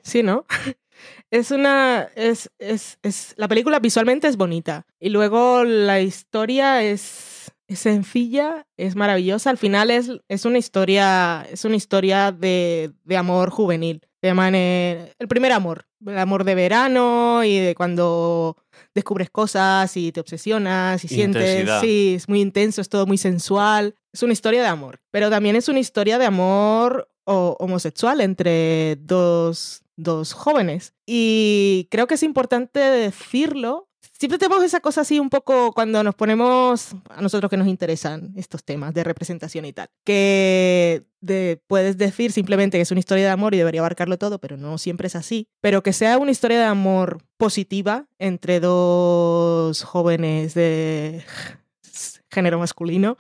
Sí, 0.03 0.23
¿no? 0.23 0.47
Es 1.31 1.51
una. 1.51 2.09
Es, 2.15 2.51
es, 2.59 2.99
es, 3.03 3.35
la 3.37 3.49
película 3.49 3.79
visualmente 3.81 4.29
es 4.29 4.37
bonita. 4.37 4.87
Y 5.01 5.09
luego 5.11 5.65
la 5.65 6.01
historia 6.01 6.83
es, 6.83 7.34
es 7.69 7.79
sencilla, 7.79 8.67
es 8.77 8.95
maravillosa. 8.97 9.51
Al 9.51 9.59
final 9.59 9.91
es, 9.91 10.11
es 10.29 10.45
una 10.45 10.59
historia. 10.59 11.47
Es 11.51 11.65
una 11.65 11.77
historia 11.77 12.31
de, 12.33 12.93
de 13.05 13.17
amor 13.17 13.51
juvenil. 13.51 14.01
Eh, 14.23 15.13
el 15.19 15.29
primer 15.29 15.53
amor. 15.53 15.87
El 16.07 16.19
amor 16.19 16.45
de 16.45 16.55
verano 16.55 17.45
y 17.45 17.59
de 17.59 17.75
cuando 17.75 18.57
descubres 18.95 19.31
cosas 19.31 19.97
y 19.97 20.13
te 20.13 20.21
obsesionas 20.21 21.03
y 21.05 21.09
sientes. 21.09 21.43
Sí, 21.81 22.15
es 22.17 22.29
muy 22.29 22.41
intenso, 22.41 22.81
es 22.81 22.89
todo 22.89 23.07
muy 23.07 23.19
sensual. 23.19 23.95
Es 24.13 24.23
una 24.23 24.33
historia 24.35 24.61
de 24.63 24.69
amor. 24.69 25.01
Pero 25.11 25.31
también 25.31 25.57
es 25.57 25.69
una 25.69 25.79
historia 25.81 26.19
de 26.19 26.27
amor 26.27 27.09
o- 27.25 27.57
homosexual 27.59 28.21
entre 28.21 28.97
dos, 29.01 29.83
dos 29.97 30.33
jóvenes. 30.35 30.95
Y 31.07 31.89
creo 31.91 32.07
que 32.07 32.15
es 32.15 32.23
importante 32.23 32.81
decirlo. 32.81 33.89
Siempre 34.17 34.39
tenemos 34.39 34.63
esa 34.63 34.79
cosa 34.81 35.01
así 35.01 35.19
un 35.19 35.29
poco 35.29 35.73
cuando 35.73 36.03
nos 36.05 36.15
ponemos 36.15 36.95
a 37.11 37.21
nosotros 37.21 37.51
que 37.51 37.57
nos 37.57 37.67
interesan 37.67 38.33
estos 38.37 38.63
temas 38.65 38.95
de 38.95 39.03
representación 39.03 39.65
y 39.65 39.73
tal. 39.73 39.89
Que 40.05 41.03
de- 41.21 41.61
puedes 41.67 41.99
decir 41.99 42.31
simplemente 42.31 42.79
que 42.79 42.83
es 42.83 42.91
una 42.93 43.01
historia 43.01 43.25
de 43.25 43.31
amor 43.31 43.55
y 43.55 43.59
debería 43.59 43.81
abarcarlo 43.81 44.17
todo, 44.17 44.39
pero 44.39 44.57
no 44.57 44.79
siempre 44.79 45.09
es 45.09 45.17
así. 45.17 45.49
Pero 45.61 45.83
que 45.83 45.93
sea 45.93 46.17
una 46.19 46.31
historia 46.31 46.59
de 46.61 46.65
amor 46.65 47.19
positiva 47.37 48.07
entre 48.21 48.61
dos 48.61 49.83
jóvenes 49.83 50.55
de 50.55 51.25
género 52.31 52.59
masculino 52.61 53.17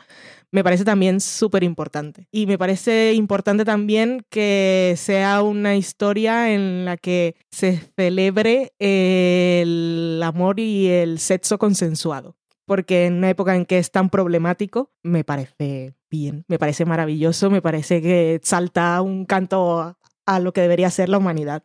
me 0.54 0.62
parece 0.62 0.84
también 0.84 1.20
súper 1.20 1.64
importante. 1.64 2.28
Y 2.30 2.46
me 2.46 2.58
parece 2.58 3.12
importante 3.14 3.64
también 3.64 4.24
que 4.30 4.94
sea 4.96 5.42
una 5.42 5.74
historia 5.74 6.54
en 6.54 6.84
la 6.84 6.96
que 6.96 7.34
se 7.50 7.80
celebre 7.96 8.72
el 8.78 10.20
amor 10.22 10.60
y 10.60 10.86
el 10.86 11.18
sexo 11.18 11.58
consensuado. 11.58 12.36
Porque 12.66 13.06
en 13.06 13.14
una 13.14 13.30
época 13.30 13.56
en 13.56 13.66
que 13.66 13.78
es 13.78 13.90
tan 13.90 14.10
problemático, 14.10 14.92
me 15.02 15.24
parece 15.24 15.96
bien, 16.08 16.44
me 16.46 16.60
parece 16.60 16.84
maravilloso, 16.84 17.50
me 17.50 17.60
parece 17.60 18.00
que 18.00 18.38
salta 18.44 19.02
un 19.02 19.24
canto 19.24 19.80
a, 19.80 19.98
a 20.24 20.38
lo 20.38 20.52
que 20.52 20.60
debería 20.60 20.88
ser 20.88 21.08
la 21.08 21.18
humanidad. 21.18 21.64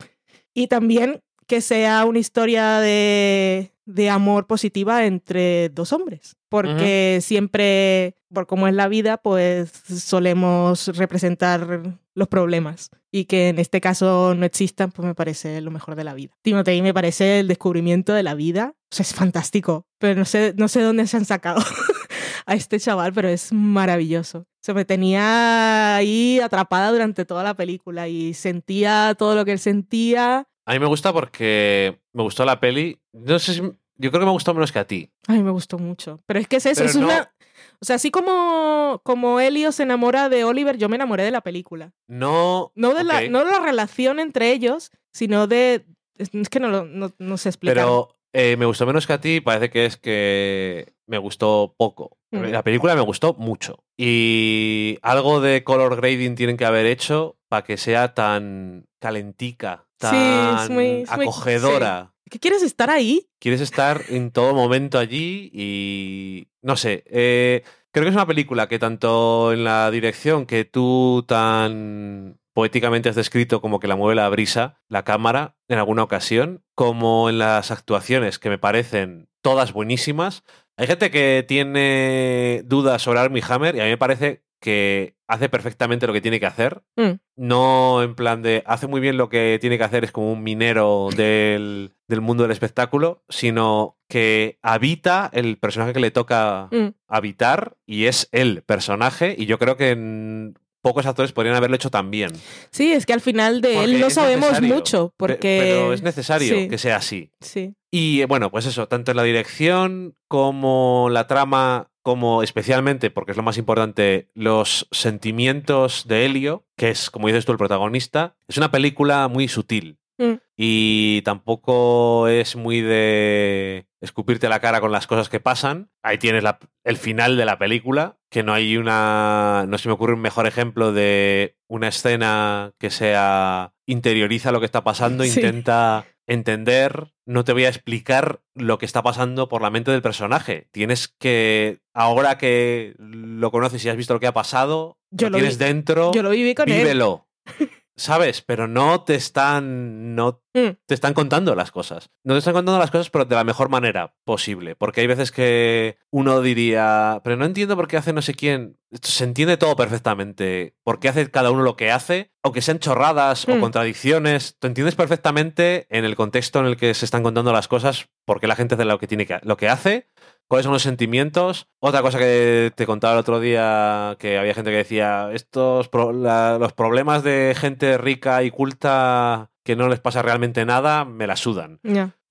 Y 0.55 0.65
también 0.65 1.21
que 1.45 1.61
sea 1.61 2.05
una 2.05 2.17
historia 2.17 2.79
de, 2.79 3.71
de 3.89 4.09
amor 4.09 4.45
positiva 4.45 5.05
entre 5.05 5.69
dos 5.69 5.93
hombres. 5.93 6.37
Porque 6.47 7.19
siempre, 7.21 8.15
por 8.31 8.45
cómo 8.45 8.67
es 8.67 8.75
la 8.75 8.87
vida, 8.87 9.17
pues 9.17 9.71
solemos 9.71 10.95
representar 10.95 11.97
los 12.13 12.27
problemas. 12.27 12.91
Y 13.11 13.25
que 13.25 13.49
en 13.49 13.57
este 13.57 13.81
caso 13.81 14.35
no 14.35 14.45
existan, 14.45 14.91
pues 14.91 15.07
me 15.07 15.15
parece 15.15 15.61
lo 15.61 15.71
mejor 15.71 15.95
de 15.95 16.03
la 16.03 16.13
vida. 16.13 16.37
Timothy 16.43 16.83
me 16.83 16.93
parece 16.93 17.39
el 17.39 17.47
descubrimiento 17.47 18.13
de 18.13 18.21
la 18.21 18.35
vida. 18.35 18.75
O 18.91 18.95
sea, 18.95 19.03
es 19.03 19.13
fantástico. 19.13 19.87
Pero 19.97 20.19
no 20.19 20.25
sé, 20.25 20.53
no 20.55 20.67
sé 20.67 20.81
dónde 20.81 21.07
se 21.07 21.17
han 21.17 21.25
sacado 21.25 21.61
a 22.45 22.53
este 22.53 22.79
chaval, 22.79 23.11
pero 23.13 23.27
es 23.27 23.51
maravilloso. 23.51 24.45
Se 24.61 24.73
me 24.75 24.85
tenía 24.85 25.95
ahí 25.95 26.39
atrapada 26.39 26.91
durante 26.91 27.25
toda 27.25 27.43
la 27.43 27.55
película 27.55 28.07
y 28.07 28.35
sentía 28.35 29.15
todo 29.17 29.33
lo 29.33 29.45
que 29.45 29.53
él 29.53 29.59
sentía. 29.59 30.47
A 30.70 30.74
mí 30.74 30.80
me 30.80 30.86
gusta 30.86 31.11
porque 31.11 31.99
me 32.13 32.22
gustó 32.24 32.45
la 32.45 32.59
peli. 32.59 32.99
No 33.11 33.39
sé 33.39 33.53
si. 33.55 33.61
Yo 33.61 34.11
creo 34.11 34.20
que 34.22 34.26
me 34.26 34.32
gustó 34.32 34.53
menos 34.53 34.72
que 34.72 34.80
a 34.80 34.86
ti. 34.86 35.09
A 35.28 35.34
mí 35.34 35.41
me 35.43 35.51
gustó 35.51 35.78
mucho. 35.80 36.22
Pero 36.26 36.39
es 36.39 36.47
que 36.47 36.57
es 36.57 36.65
eso, 36.67 36.80
Pero 36.82 36.89
es 36.89 36.95
no- 36.95 37.05
una... 37.07 37.34
O 37.82 37.86
sea, 37.86 37.95
así 37.97 38.11
como, 38.11 39.01
como 39.03 39.39
Elio 39.39 39.72
se 39.72 39.84
enamora 39.84 40.30
de 40.30 40.43
Oliver, 40.43 40.78
yo 40.78 40.88
me 40.88 40.95
enamoré 40.95 41.24
de 41.24 41.32
la 41.32 41.41
película. 41.41 41.91
No. 42.07 42.72
No 42.76 42.93
de, 42.93 43.03
la, 43.03 43.28
no 43.30 43.43
de 43.43 43.51
la 43.51 43.59
relación 43.59 44.20
entre 44.20 44.51
ellos, 44.51 44.91
sino 45.11 45.47
de... 45.47 45.86
Es 46.17 46.30
es 46.34 46.49
que 46.49 46.59
no, 46.59 46.70
lo- 46.70 46.86
no, 46.86 47.11
no 47.17 47.38
sé 47.38 47.49
explicar. 47.49 47.76
Pero 47.78 48.15
eh, 48.34 48.55
me 48.57 48.65
gustó 48.65 48.86
menos 48.86 49.07
que 49.07 49.13
a 49.13 49.20
ti. 49.22 49.41
Parece 49.41 49.70
que 49.70 49.86
es 49.86 49.97
que 49.97 50.93
me 51.07 51.17
gustó 51.17 51.74
poco. 51.78 52.17
Mm. 52.32 52.43
La 52.51 52.63
película 52.63 52.93
me 52.95 53.01
gustó 53.01 53.34
mucho. 53.34 53.84
Y 53.97 54.97
algo 55.01 55.41
de 55.41 55.63
color 55.63 55.95
grading 55.97 56.36
tienen 56.36 56.55
que 56.57 56.65
haber 56.65 56.86
hecho 56.86 57.38
para 57.49 57.63
que 57.63 57.76
sea 57.78 58.13
tan 58.13 58.86
calentica, 59.01 59.88
Sí, 59.99 60.07
tan 60.07 60.63
es 60.63 60.69
muy- 60.69 60.85
es 61.03 61.15
muy- 61.15 61.25
acogedora. 61.25 62.13
¿Qué 62.29 62.39
quieres 62.39 62.61
estar 62.61 62.89
ahí? 62.89 63.27
Quieres 63.39 63.59
estar 63.61 64.01
en 64.09 64.31
todo 64.31 64.53
momento 64.53 64.99
allí 64.99 65.49
y 65.53 66.47
no 66.61 66.75
sé, 66.77 67.03
eh, 67.07 67.63
creo 67.91 68.03
que 68.03 68.09
es 68.09 68.15
una 68.15 68.27
película 68.27 68.67
que 68.69 68.77
tanto 68.79 69.51
en 69.51 69.63
la 69.63 69.89
dirección 69.89 70.45
que 70.45 70.63
tú 70.63 71.25
tan 71.27 72.37
poéticamente 72.53 73.09
has 73.09 73.15
descrito 73.15 73.61
como 73.61 73.79
que 73.79 73.87
la 73.87 73.95
mueve 73.95 74.15
la 74.15 74.29
brisa, 74.29 74.79
la 74.89 75.03
cámara, 75.03 75.55
en 75.69 75.79
alguna 75.79 76.03
ocasión, 76.03 76.63
como 76.75 77.29
en 77.29 77.39
las 77.39 77.71
actuaciones 77.71 78.37
que 78.37 78.49
me 78.49 78.57
parecen 78.57 79.27
todas 79.41 79.73
buenísimas. 79.73 80.43
Hay 80.77 80.87
gente 80.87 81.09
que 81.11 81.43
tiene 81.47 82.61
dudas 82.65 83.01
sobre 83.01 83.19
Armie 83.19 83.43
Hammer 83.47 83.75
y 83.75 83.79
a 83.79 83.83
mí 83.85 83.89
me 83.89 83.97
parece 83.97 84.43
que 84.60 85.16
hace 85.28 85.47
perfectamente 85.47 86.07
lo 86.07 86.14
que 86.14 86.22
tiene 86.22 86.39
que 86.39 86.45
hacer. 86.45 86.82
Mm. 86.97 87.12
No 87.38 88.03
en 88.03 88.16
plan 88.16 88.41
de 88.41 88.64
hace 88.66 88.88
muy 88.88 88.99
bien 88.99 89.18
lo 89.18 89.30
que 89.30 89.57
tiene 89.62 89.78
que 89.78 89.84
hacer, 89.84 90.03
es 90.03 90.12
como 90.12 90.32
un 90.34 90.43
minero 90.43 91.10
del, 91.16 91.93
del 92.07 92.22
mundo 92.22 92.43
del 92.43 92.51
espectáculo, 92.51 93.24
sino 93.30 93.97
que 94.10 94.57
habita 94.62 95.30
el 95.34 95.57
personaje 95.57 95.93
que 95.93 95.99
le 95.99 96.12
toca 96.12 96.68
Mm. 96.72 96.89
habitar 97.07 97.78
y 97.86 98.05
es 98.05 98.28
el 98.32 98.64
personaje. 98.64 99.36
Y 99.38 99.45
yo 99.45 99.57
creo 99.60 99.78
que 99.78 100.51
pocos 100.82 101.05
actores 101.05 101.34
podrían 101.34 101.55
haberlo 101.57 101.76
hecho 101.76 101.89
tan 101.91 102.10
bien. 102.10 102.32
Sí, 102.72 102.93
es 102.93 103.05
que 103.05 103.12
al 103.14 103.20
final 103.22 103.60
de 103.62 103.74
Porque 103.76 103.91
él 103.95 103.99
no 103.99 104.10
sabemos 104.10 104.49
necesario. 104.49 104.76
mucho, 104.76 105.14
porque... 105.18 105.60
Pero 105.62 105.93
es 105.93 106.01
necesario 106.01 106.55
Sí. 106.55 106.70
que 106.70 106.78
sea 106.78 106.95
así. 106.95 107.32
Sí. 107.41 107.76
Y 107.91 108.22
eh, 108.22 108.26
bueno, 108.26 108.49
pues 108.49 108.66
eso, 108.66 108.88
tanto 108.88 109.12
en 109.12 109.18
la 109.18 109.24
dirección 109.24 110.16
como 110.30 111.10
la 111.12 111.28
trama, 111.28 111.88
como 112.01 112.43
especialmente, 112.43 113.11
porque 113.11 113.31
es 113.31 113.37
lo 113.37 113.43
más 113.43 113.57
importante, 113.57 114.29
los 114.33 114.87
sentimientos 114.91 116.07
de 116.07 116.25
Helio, 116.25 116.65
que 116.75 116.89
es, 116.89 117.09
como 117.09 117.27
dices 117.27 117.45
tú, 117.45 117.51
el 117.51 117.57
protagonista, 117.57 118.35
es 118.47 118.57
una 118.57 118.71
película 118.71 119.27
muy 119.27 119.47
sutil. 119.47 119.98
Mm. 120.20 120.34
Y 120.57 121.22
tampoco 121.24 122.28
es 122.28 122.55
muy 122.55 122.82
de 122.82 123.88
escupirte 124.01 124.49
la 124.49 124.59
cara 124.59 124.82
con 124.82 124.91
las 124.91 125.07
cosas 125.07 125.30
que 125.30 125.39
pasan. 125.39 125.89
Ahí 126.03 126.17
tienes 126.17 126.43
la- 126.43 126.59
el 126.84 126.97
final 126.97 127.38
de 127.38 127.45
la 127.45 127.57
película, 127.57 128.17
que 128.30 128.43
no 128.43 128.53
hay 128.53 128.78
una... 128.78 129.65
No 129.67 129.78
se 129.78 129.88
me 129.89 129.93
ocurre 129.93 130.13
un 130.13 130.22
mejor 130.22 130.45
ejemplo 130.45 130.91
de 130.91 131.55
una 131.67 131.88
escena 131.88 132.74
que 132.78 132.89
sea... 132.91 133.74
interioriza 133.88 134.51
lo 134.51 134.59
que 134.59 134.65
está 134.65 134.84
pasando, 134.84 135.24
Sí. 135.24 135.32
intenta 135.39 136.05
entender. 136.28 137.11
No 137.26 137.43
te 137.43 137.53
voy 137.53 137.65
a 137.65 137.70
explicar 137.70 138.41
lo 138.53 138.78
que 138.78 138.86
está 138.86 139.01
pasando 139.01 139.47
por 139.49 139.61
la 139.61 139.70
mente 139.72 139.91
del 139.91 140.01
personaje. 140.01 140.67
Tienes 140.72 141.07
que, 141.07 141.80
ahora 141.93 142.38
que 142.38 142.93
lo 142.99 143.49
conoces 143.51 143.84
y 143.86 143.89
has 143.89 143.97
visto 143.97 144.13
lo 144.13 144.20
que 144.20 144.28
ha 144.28 144.34
pasado, 144.34 144.97
Yo 145.11 145.28
lo 145.28 145.32
lo 145.32 145.38
tienes 145.39 145.57
vi- 145.57 145.65
dentro, 145.65 146.11
Yo 146.13 146.22
lo 146.24 146.30
viví 146.32 146.53
con 146.55 146.70
él. 146.70 146.99
¿Sabes? 147.99 148.41
Pero 148.41 148.67
no 148.67 149.03
te 149.03 149.15
están. 149.15 150.15
No 150.15 150.41
Mm. 150.53 150.69
te 150.87 150.93
están 150.95 151.13
contando 151.13 151.53
las 151.53 151.71
cosas. 151.71 152.09
No 152.23 152.33
te 152.33 152.39
están 152.39 152.53
contando 152.55 152.79
las 152.79 152.89
cosas, 152.91 153.09
pero 153.11 153.25
de 153.25 153.35
la 153.35 153.43
mejor 153.43 153.69
manera 153.69 154.15
posible. 154.25 154.75
Porque 154.75 155.01
hay 155.01 155.07
veces 155.07 155.31
que 155.31 155.97
uno 156.11 156.41
diría, 156.41 157.21
pero 157.23 157.35
no 157.35 157.45
entiendo 157.45 157.75
por 157.75 157.87
qué 157.87 157.97
hace 157.97 158.13
no 158.13 158.21
sé 158.21 158.33
quién. 158.33 158.77
Esto 158.89 159.09
Se 159.09 159.23
entiende 159.25 159.57
todo 159.57 159.75
perfectamente. 159.75 160.75
Por 160.83 160.99
qué 160.99 161.09
hace 161.09 161.29
cada 161.29 161.51
uno 161.51 161.61
lo 161.61 161.75
que 161.75 161.91
hace, 161.91 162.31
aunque 162.41 162.61
sean 162.61 162.79
chorradas 162.79 163.47
o 163.47 163.55
Mm. 163.55 163.59
contradicciones. 163.59 164.55
Te 164.59 164.67
entiendes 164.67 164.95
perfectamente 164.95 165.85
en 165.95 166.05
el 166.05 166.15
contexto 166.15 166.59
en 166.59 166.65
el 166.65 166.77
que 166.77 166.93
se 166.93 167.05
están 167.05 167.21
contando 167.21 167.51
las 167.53 167.67
cosas, 167.67 168.07
por 168.25 168.39
qué 168.39 168.47
la 168.47 168.55
gente 168.55 168.75
hace 168.75 168.85
lo 168.85 168.97
que 168.97 169.07
tiene 169.07 169.25
que, 169.27 169.39
lo 169.43 169.57
que 169.57 169.69
hace. 169.69 170.07
¿Cuáles 170.49 170.63
son 170.63 170.73
los 170.73 170.81
sentimientos? 170.81 171.67
Otra 171.79 172.01
cosa 172.01 172.17
que 172.17 172.71
te 172.75 172.87
contaba 172.87 173.13
el 173.13 173.19
otro 173.19 173.39
día, 173.39 174.15
que 174.19 174.39
había 174.39 174.55
gente 174.55 174.71
que 174.71 174.77
decía, 174.77 175.29
estos 175.31 175.89
la- 176.11 176.57
los 176.57 176.73
problemas 176.73 177.23
de 177.23 177.53
gente 177.55 177.99
rica 177.99 178.41
y 178.41 178.49
culta 178.49 179.51
que 179.63 179.75
no 179.75 179.87
les 179.87 179.99
pasa 179.99 180.23
realmente 180.23 180.65
nada, 180.65 181.05
me 181.05 181.27
la 181.27 181.35
sudan. 181.35 181.79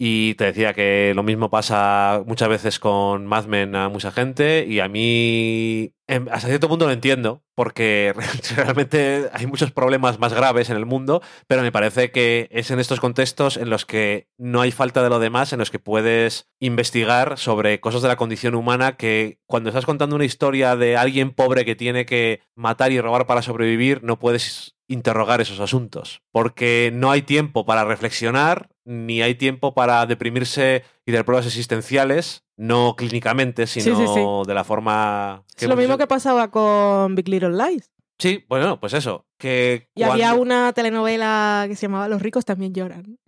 Y 0.01 0.35
te 0.35 0.45
decía 0.45 0.75
que 0.75 1.13
lo 1.17 1.25
mismo 1.25 1.51
pasa 1.51 2.23
muchas 2.25 2.49
veces 2.49 2.79
con 2.79 3.27
Mad 3.27 3.47
Men 3.47 3.75
a 3.75 3.89
mucha 3.89 4.13
gente 4.13 4.65
y 4.65 4.79
a 4.79 4.87
mí 4.87 5.93
em, 6.07 6.29
hasta 6.31 6.47
cierto 6.47 6.69
punto 6.69 6.87
lo 6.87 6.93
entiendo 6.93 7.43
porque 7.57 8.15
realmente 8.57 9.29
hay 9.33 9.49
muchos 9.49 9.73
problemas 9.73 10.21
más 10.21 10.33
graves 10.33 10.71
en 10.71 10.77
el 10.77 10.87
mundo, 10.87 11.21
pero 11.49 11.63
me 11.63 11.73
parece 11.73 12.13
que 12.13 12.49
es 12.53 12.71
en 12.71 12.79
estos 12.79 13.01
contextos 13.01 13.57
en 13.57 13.71
los 13.71 13.85
que 13.85 14.29
no 14.39 14.61
hay 14.61 14.71
falta 14.71 15.03
de 15.03 15.11
lo 15.11 15.19
demás, 15.19 15.53
en 15.53 15.59
los 15.59 15.73
que 15.73 15.81
puedes 15.81 16.49
investigar 16.61 17.37
sobre 17.37 17.81
cosas 17.81 18.01
de 18.03 18.07
la 18.07 18.17
condición 18.17 18.55
humana 18.55 18.97
que 18.97 19.41
cuando 19.47 19.71
estás 19.71 19.85
contando 19.87 20.15
una 20.15 20.25
historia 20.25 20.77
de 20.77 20.97
alguien 20.97 21.33
pobre 21.33 21.65
que 21.65 21.75
tiene 21.75 22.07
que 22.07 22.41
matar 22.55 22.93
y 22.93 23.01
robar 23.01 23.27
para 23.27 23.43
sobrevivir, 23.43 24.05
no 24.05 24.21
puedes 24.21 24.77
interrogar 24.89 25.41
esos 25.41 25.61
asuntos, 25.61 26.23
porque 26.33 26.91
no 26.95 27.11
hay 27.11 27.23
tiempo 27.23 27.67
para 27.67 27.85
reflexionar, 27.85 28.71
ni 28.89 29.21
hay 29.21 29.35
tiempo 29.35 29.75
para 29.75 30.07
deprimirse 30.07 30.83
y 31.05 31.13
dar 31.13 31.27
pruebas 31.27 31.47
existenciales, 31.47 32.45
no 32.57 32.97
clínicamente, 32.97 33.67
sino 33.67 34.45
de 34.45 34.55
la 34.55 34.65
forma... 34.65 35.45
Que 35.57 35.67
es 35.67 35.69
lo 35.69 35.77
mismo 35.77 35.99
que 35.99 36.07
pasaba 36.07 36.51
con 36.51 37.15
Big 37.15 37.29
Little 37.29 37.51
Lies. 37.51 37.91
Sí, 38.19 38.47
bueno, 38.49 38.81
pues 38.81 38.95
eso. 38.95 39.27
Que 39.37 39.89
y 39.95 40.03
había 40.03 40.33
una 40.35 40.73
telenovela 40.73 41.67
que 41.69 41.77
se 41.77 41.83
llamaba 41.83 42.09
Los 42.09 42.23
ricos 42.23 42.45
también 42.45 42.73
lloran. 42.73 43.19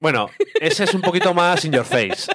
Bueno, 0.00 0.28
ese 0.60 0.84
es 0.84 0.94
un 0.94 1.00
poquito 1.00 1.34
más 1.34 1.64
in 1.64 1.72
your 1.72 1.84
face. 1.84 2.30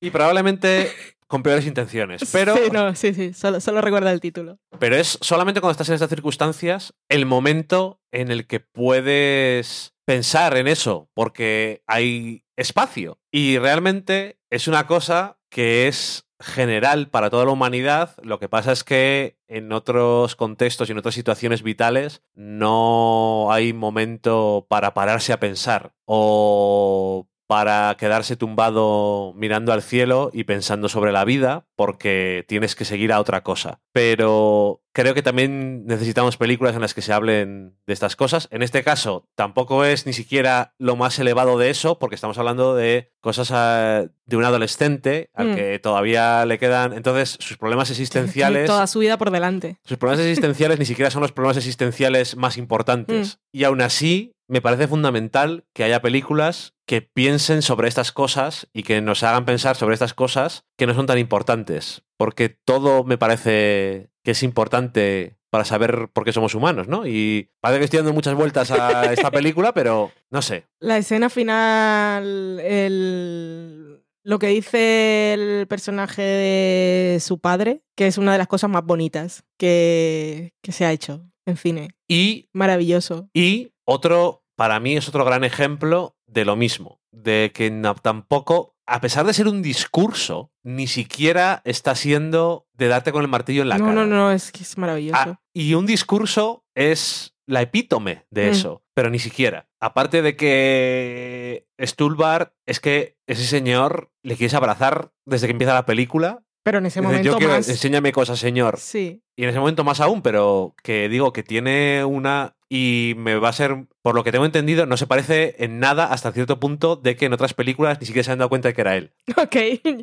y 0.00 0.10
probablemente 0.10 0.90
con 1.28 1.44
peores 1.44 1.64
intenciones. 1.64 2.28
Pero, 2.32 2.56
sí, 2.56 2.62
no, 2.72 2.96
sí, 2.96 3.14
sí, 3.14 3.32
solo, 3.32 3.60
solo 3.60 3.80
recuerda 3.80 4.10
el 4.10 4.20
título. 4.20 4.58
Pero 4.80 4.96
es 4.96 5.16
solamente 5.20 5.60
cuando 5.60 5.72
estás 5.72 5.88
en 5.88 5.94
estas 5.94 6.10
circunstancias 6.10 6.92
el 7.08 7.24
momento 7.24 8.00
en 8.10 8.32
el 8.32 8.48
que 8.48 8.58
puedes 8.58 9.94
pensar 10.10 10.56
en 10.56 10.66
eso, 10.66 11.08
porque 11.14 11.84
hay 11.86 12.42
espacio. 12.56 13.20
Y 13.30 13.58
realmente 13.58 14.40
es 14.50 14.66
una 14.66 14.88
cosa 14.88 15.38
que 15.50 15.86
es 15.86 16.26
general 16.40 17.10
para 17.10 17.30
toda 17.30 17.44
la 17.44 17.52
humanidad. 17.52 18.16
Lo 18.24 18.40
que 18.40 18.48
pasa 18.48 18.72
es 18.72 18.82
que 18.82 19.38
en 19.46 19.72
otros 19.72 20.34
contextos 20.34 20.88
y 20.88 20.92
en 20.92 20.98
otras 20.98 21.14
situaciones 21.14 21.62
vitales 21.62 22.22
no 22.34 23.52
hay 23.52 23.72
momento 23.72 24.66
para 24.68 24.94
pararse 24.94 25.32
a 25.32 25.38
pensar 25.38 25.92
o 26.06 27.28
para 27.50 27.96
quedarse 27.98 28.36
tumbado 28.36 29.32
mirando 29.34 29.72
al 29.72 29.82
cielo 29.82 30.30
y 30.32 30.44
pensando 30.44 30.88
sobre 30.88 31.10
la 31.10 31.24
vida, 31.24 31.66
porque 31.74 32.44
tienes 32.46 32.76
que 32.76 32.84
seguir 32.84 33.12
a 33.12 33.18
otra 33.18 33.42
cosa. 33.42 33.80
Pero 33.90 34.84
creo 34.92 35.14
que 35.14 35.22
también 35.22 35.84
necesitamos 35.84 36.36
películas 36.36 36.76
en 36.76 36.80
las 36.80 36.94
que 36.94 37.02
se 37.02 37.12
hablen 37.12 37.74
de 37.88 37.92
estas 37.92 38.14
cosas. 38.14 38.46
En 38.52 38.62
este 38.62 38.84
caso, 38.84 39.26
tampoco 39.34 39.84
es 39.84 40.06
ni 40.06 40.12
siquiera 40.12 40.74
lo 40.78 40.94
más 40.94 41.18
elevado 41.18 41.58
de 41.58 41.70
eso, 41.70 41.98
porque 41.98 42.14
estamos 42.14 42.38
hablando 42.38 42.76
de 42.76 43.10
cosas 43.20 43.50
ah, 43.50 44.04
de 44.26 44.36
un 44.36 44.44
adolescente 44.44 45.30
al 45.34 45.48
mm. 45.48 45.54
que 45.56 45.78
todavía 45.80 46.46
le 46.46 46.56
quedan. 46.60 46.92
Entonces, 46.92 47.36
sus 47.40 47.56
problemas 47.56 47.90
existenciales. 47.90 48.66
Toda 48.66 48.86
su 48.86 49.00
vida 49.00 49.18
por 49.18 49.32
delante. 49.32 49.78
Sus 49.84 49.98
problemas 49.98 50.24
existenciales 50.24 50.78
ni 50.78 50.86
siquiera 50.86 51.10
son 51.10 51.22
los 51.22 51.32
problemas 51.32 51.56
existenciales 51.56 52.36
más 52.36 52.56
importantes. 52.56 53.38
Mm. 53.52 53.56
Y 53.58 53.64
aún 53.64 53.80
así, 53.80 54.36
me 54.50 54.60
parece 54.60 54.88
fundamental 54.88 55.64
que 55.72 55.84
haya 55.84 56.02
películas 56.02 56.74
que 56.84 57.02
piensen 57.02 57.62
sobre 57.62 57.86
estas 57.86 58.10
cosas 58.10 58.68
y 58.72 58.82
que 58.82 59.00
nos 59.00 59.22
hagan 59.22 59.44
pensar 59.44 59.76
sobre 59.76 59.94
estas 59.94 60.12
cosas 60.12 60.64
que 60.76 60.88
no 60.88 60.94
son 60.94 61.06
tan 61.06 61.18
importantes. 61.18 62.02
Porque 62.18 62.48
todo 62.48 63.04
me 63.04 63.16
parece 63.16 64.10
que 64.24 64.32
es 64.32 64.42
importante 64.42 65.36
para 65.50 65.64
saber 65.64 66.08
por 66.12 66.24
qué 66.24 66.32
somos 66.32 66.56
humanos, 66.56 66.88
¿no? 66.88 67.06
Y 67.06 67.50
parece 67.60 67.78
que 67.78 67.84
estoy 67.84 67.98
dando 67.98 68.12
muchas 68.12 68.34
vueltas 68.34 68.72
a 68.72 69.04
esta 69.12 69.30
película, 69.30 69.72
pero 69.72 70.10
no 70.30 70.42
sé. 70.42 70.66
La 70.80 70.98
escena 70.98 71.30
final, 71.30 72.58
el... 72.60 74.02
lo 74.24 74.38
que 74.40 74.48
dice 74.48 75.32
el 75.32 75.66
personaje 75.68 76.22
de 76.22 77.20
su 77.20 77.38
padre, 77.38 77.82
que 77.96 78.08
es 78.08 78.18
una 78.18 78.32
de 78.32 78.38
las 78.38 78.48
cosas 78.48 78.68
más 78.68 78.84
bonitas 78.84 79.44
que, 79.56 80.54
que 80.60 80.72
se 80.72 80.84
ha 80.84 80.92
hecho 80.92 81.30
en 81.46 81.56
cine. 81.56 81.90
Y... 82.08 82.48
Maravilloso. 82.52 83.30
Y 83.32 83.70
otro 83.84 84.44
para 84.56 84.78
mí 84.78 84.96
es 84.96 85.08
otro 85.08 85.24
gran 85.24 85.42
ejemplo 85.42 86.16
de 86.26 86.44
lo 86.44 86.54
mismo, 86.54 87.00
de 87.12 87.50
que 87.54 87.70
tampoco, 88.02 88.76
a 88.86 89.00
pesar 89.00 89.24
de 89.24 89.32
ser 89.32 89.48
un 89.48 89.62
discurso, 89.62 90.52
ni 90.62 90.86
siquiera 90.86 91.62
está 91.64 91.94
siendo 91.94 92.66
de 92.74 92.88
darte 92.88 93.10
con 93.10 93.22
el 93.22 93.28
martillo 93.28 93.62
en 93.62 93.70
la 93.70 93.78
cara. 93.78 93.92
No, 93.92 94.04
no, 94.04 94.16
no, 94.16 94.32
es 94.32 94.52
que 94.52 94.62
es 94.62 94.76
maravilloso. 94.76 95.18
Ah, 95.18 95.40
y 95.54 95.72
un 95.72 95.86
discurso 95.86 96.66
es 96.74 97.34
la 97.46 97.62
epítome 97.62 98.26
de 98.30 98.48
mm. 98.48 98.50
eso, 98.50 98.84
pero 98.92 99.08
ni 99.08 99.18
siquiera. 99.18 99.68
Aparte 99.80 100.20
de 100.20 100.36
que 100.36 101.66
Stulbar 101.80 102.54
es 102.66 102.80
que 102.80 103.16
ese 103.26 103.46
señor 103.46 104.12
le 104.22 104.36
quieres 104.36 104.52
abrazar 104.52 105.12
desde 105.24 105.46
que 105.46 105.52
empieza 105.52 105.72
la 105.72 105.86
película 105.86 106.44
pero 106.62 106.78
en 106.78 106.86
ese 106.86 107.00
momento 107.00 107.38
Yo 107.38 107.48
más... 107.48 107.68
Enséñame 107.68 108.12
cosas, 108.12 108.38
señor. 108.38 108.78
Sí. 108.78 109.22
Y 109.36 109.44
en 109.44 109.50
ese 109.50 109.58
momento 109.58 109.84
más 109.84 110.00
aún, 110.00 110.22
pero 110.22 110.74
que 110.82 111.08
digo 111.08 111.32
que 111.32 111.42
tiene 111.42 112.04
una... 112.04 112.56
Y 112.72 113.14
me 113.16 113.34
va 113.34 113.48
a 113.48 113.52
ser, 113.52 113.86
por 114.00 114.14
lo 114.14 114.22
que 114.22 114.30
tengo 114.30 114.44
entendido, 114.44 114.86
no 114.86 114.96
se 114.96 115.08
parece 115.08 115.56
en 115.58 115.80
nada 115.80 116.06
hasta 116.06 116.30
cierto 116.30 116.60
punto 116.60 116.94
de 116.94 117.16
que 117.16 117.26
en 117.26 117.32
otras 117.32 117.52
películas 117.52 117.98
ni 118.00 118.06
siquiera 118.06 118.24
se 118.24 118.30
han 118.30 118.38
dado 118.38 118.48
cuenta 118.48 118.68
de 118.68 118.74
que 118.74 118.80
era 118.80 118.96
él. 118.96 119.12
Ok. 119.36 119.56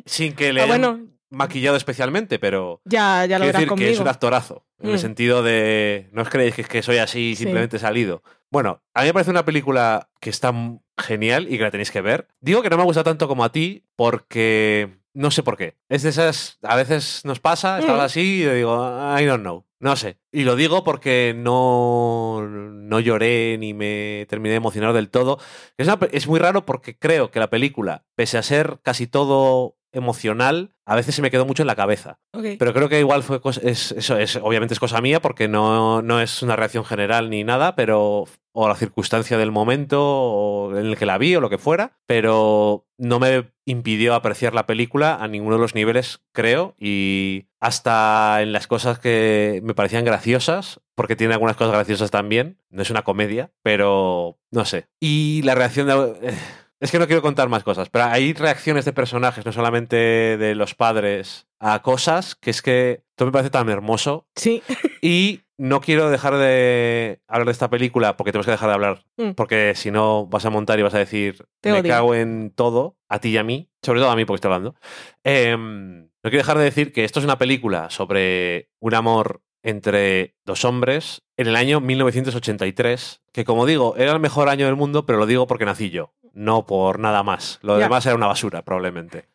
Sin 0.04 0.34
que 0.34 0.52
le 0.52 0.60
ah, 0.60 0.98
maquillado 1.30 1.76
especialmente, 1.76 2.38
pero... 2.38 2.82
Ya, 2.84 3.24
ya 3.24 3.38
lo 3.38 3.44
Quiero 3.44 3.58
decir 3.58 3.74
que 3.74 3.90
es 3.90 4.00
un 4.00 4.08
actorazo. 4.08 4.66
En 4.80 4.90
el 4.90 4.96
mm. 4.96 4.98
sentido 4.98 5.42
de... 5.42 6.10
No 6.12 6.22
os 6.22 6.28
creéis 6.28 6.54
que, 6.54 6.64
que 6.64 6.82
soy 6.82 6.98
así 6.98 7.36
simplemente 7.36 7.78
salido. 7.78 8.22
Bueno, 8.50 8.82
a 8.94 9.00
mí 9.00 9.06
me 9.06 9.12
parece 9.14 9.30
una 9.30 9.44
película 9.44 10.10
que 10.20 10.30
está 10.30 10.52
genial 10.98 11.46
y 11.50 11.56
que 11.56 11.64
la 11.64 11.70
tenéis 11.70 11.90
que 11.90 12.00
ver. 12.00 12.28
Digo 12.40 12.62
que 12.62 12.70
no 12.70 12.76
me 12.76 12.82
ha 12.82 12.86
gustado 12.86 13.04
tanto 13.04 13.28
como 13.28 13.44
a 13.44 13.52
ti 13.52 13.84
porque 13.96 14.98
no 15.14 15.30
sé 15.30 15.42
por 15.42 15.56
qué. 15.56 15.76
Es 15.88 16.02
de 16.02 16.10
esas, 16.10 16.58
a 16.62 16.76
veces 16.76 17.22
nos 17.24 17.40
pasa, 17.40 17.78
estaba 17.78 18.02
mm. 18.02 18.06
así 18.06 18.42
y 18.42 18.46
digo, 18.46 18.74
I 19.18 19.24
don't 19.24 19.42
know. 19.42 19.67
No 19.80 19.96
sé. 19.96 20.18
Y 20.32 20.42
lo 20.42 20.56
digo 20.56 20.82
porque 20.82 21.34
no, 21.36 22.46
no 22.48 23.00
lloré 23.00 23.56
ni 23.58 23.74
me 23.74 24.26
terminé 24.28 24.50
de 24.50 24.56
emocionar 24.56 24.92
del 24.92 25.10
todo. 25.10 25.38
Es, 25.76 25.88
es 26.12 26.26
muy 26.26 26.40
raro 26.40 26.66
porque 26.66 26.98
creo 26.98 27.30
que 27.30 27.38
la 27.38 27.50
película, 27.50 28.04
pese 28.16 28.38
a 28.38 28.42
ser 28.42 28.80
casi 28.82 29.06
todo 29.06 29.78
emocional, 29.92 30.74
a 30.84 30.96
veces 30.96 31.14
se 31.14 31.22
me 31.22 31.30
quedó 31.30 31.46
mucho 31.46 31.62
en 31.62 31.66
la 31.66 31.76
cabeza. 31.76 32.18
Pero 32.32 32.74
creo 32.74 32.88
que 32.88 33.00
igual 33.00 33.22
fue 33.22 33.40
es, 33.62 33.92
eso 33.92 34.18
es, 34.18 34.36
obviamente 34.36 34.74
es 34.74 34.80
cosa 34.80 35.00
mía 35.00 35.20
porque 35.20 35.48
no, 35.48 36.02
no 36.02 36.20
es 36.20 36.42
una 36.42 36.56
reacción 36.56 36.84
general 36.84 37.30
ni 37.30 37.44
nada, 37.44 37.74
pero 37.74 38.24
o 38.52 38.68
la 38.68 38.74
circunstancia 38.74 39.38
del 39.38 39.52
momento 39.52 40.02
o 40.02 40.76
en 40.76 40.86
el 40.86 40.96
que 40.96 41.06
la 41.06 41.18
vi 41.18 41.36
o 41.36 41.40
lo 41.40 41.50
que 41.50 41.58
fuera, 41.58 41.98
pero 42.06 42.86
no 42.96 43.18
me 43.20 43.52
impidió 43.64 44.14
apreciar 44.14 44.54
la 44.54 44.66
película 44.66 45.16
a 45.16 45.28
ninguno 45.28 45.56
de 45.56 45.62
los 45.62 45.74
niveles, 45.74 46.22
creo, 46.32 46.74
y 46.78 47.47
hasta 47.60 48.42
en 48.42 48.52
las 48.52 48.66
cosas 48.66 48.98
que 48.98 49.60
me 49.64 49.74
parecían 49.74 50.04
graciosas, 50.04 50.80
porque 50.94 51.16
tiene 51.16 51.34
algunas 51.34 51.56
cosas 51.56 51.74
graciosas 51.74 52.10
también, 52.10 52.58
no 52.70 52.82
es 52.82 52.90
una 52.90 53.02
comedia, 53.02 53.50
pero 53.62 54.38
no 54.50 54.64
sé. 54.64 54.86
Y 55.00 55.42
la 55.42 55.54
reacción 55.54 55.86
de... 55.86 56.28
Eh, 56.28 56.38
es 56.80 56.92
que 56.92 56.98
no 57.00 57.06
quiero 57.06 57.22
contar 57.22 57.48
más 57.48 57.64
cosas, 57.64 57.88
pero 57.90 58.04
hay 58.04 58.32
reacciones 58.34 58.84
de 58.84 58.92
personajes, 58.92 59.44
no 59.44 59.52
solamente 59.52 59.96
de 59.96 60.54
los 60.54 60.76
padres, 60.76 61.48
a 61.58 61.82
cosas 61.82 62.36
que 62.36 62.50
es 62.50 62.62
que 62.62 63.02
todo 63.16 63.26
me 63.26 63.32
parece 63.32 63.50
tan 63.50 63.68
hermoso. 63.68 64.28
Sí. 64.36 64.62
Y 65.02 65.42
no 65.56 65.80
quiero 65.80 66.08
dejar 66.08 66.36
de 66.36 67.20
hablar 67.26 67.46
de 67.46 67.52
esta 67.52 67.68
película 67.68 68.16
porque 68.16 68.30
tenemos 68.30 68.46
que 68.46 68.52
dejar 68.52 68.68
de 68.68 68.74
hablar. 68.74 69.04
Mm. 69.16 69.30
Porque 69.32 69.74
si 69.74 69.90
no 69.90 70.26
vas 70.26 70.44
a 70.44 70.50
montar 70.50 70.78
y 70.78 70.82
vas 70.82 70.94
a 70.94 70.98
decir, 70.98 71.46
me 71.64 71.82
cago 71.82 72.14
en 72.14 72.52
todo, 72.54 72.96
a 73.08 73.18
ti 73.18 73.30
y 73.30 73.36
a 73.38 73.44
mí, 73.44 73.68
sobre 73.82 74.00
todo 74.00 74.10
a 74.10 74.16
mí 74.16 74.24
porque 74.24 74.36
estoy 74.36 74.52
hablando. 74.52 74.76
Em, 75.24 76.07
no 76.22 76.30
quiero 76.30 76.42
dejar 76.42 76.58
de 76.58 76.64
decir 76.64 76.92
que 76.92 77.04
esto 77.04 77.20
es 77.20 77.24
una 77.24 77.38
película 77.38 77.90
sobre 77.90 78.70
un 78.80 78.94
amor 78.94 79.42
entre 79.62 80.36
dos 80.44 80.64
hombres 80.64 81.22
en 81.36 81.48
el 81.48 81.56
año 81.56 81.80
1983, 81.80 83.22
que 83.32 83.44
como 83.44 83.66
digo, 83.66 83.96
era 83.96 84.12
el 84.12 84.20
mejor 84.20 84.48
año 84.48 84.66
del 84.66 84.76
mundo, 84.76 85.04
pero 85.06 85.18
lo 85.18 85.26
digo 85.26 85.46
porque 85.46 85.64
nací 85.64 85.90
yo 85.90 86.14
no 86.38 86.66
por 86.66 87.00
nada 87.00 87.22
más. 87.22 87.58
Lo 87.62 87.76
demás 87.76 88.06
era 88.06 88.14
una 88.14 88.26
basura, 88.26 88.64
probablemente. 88.64 89.28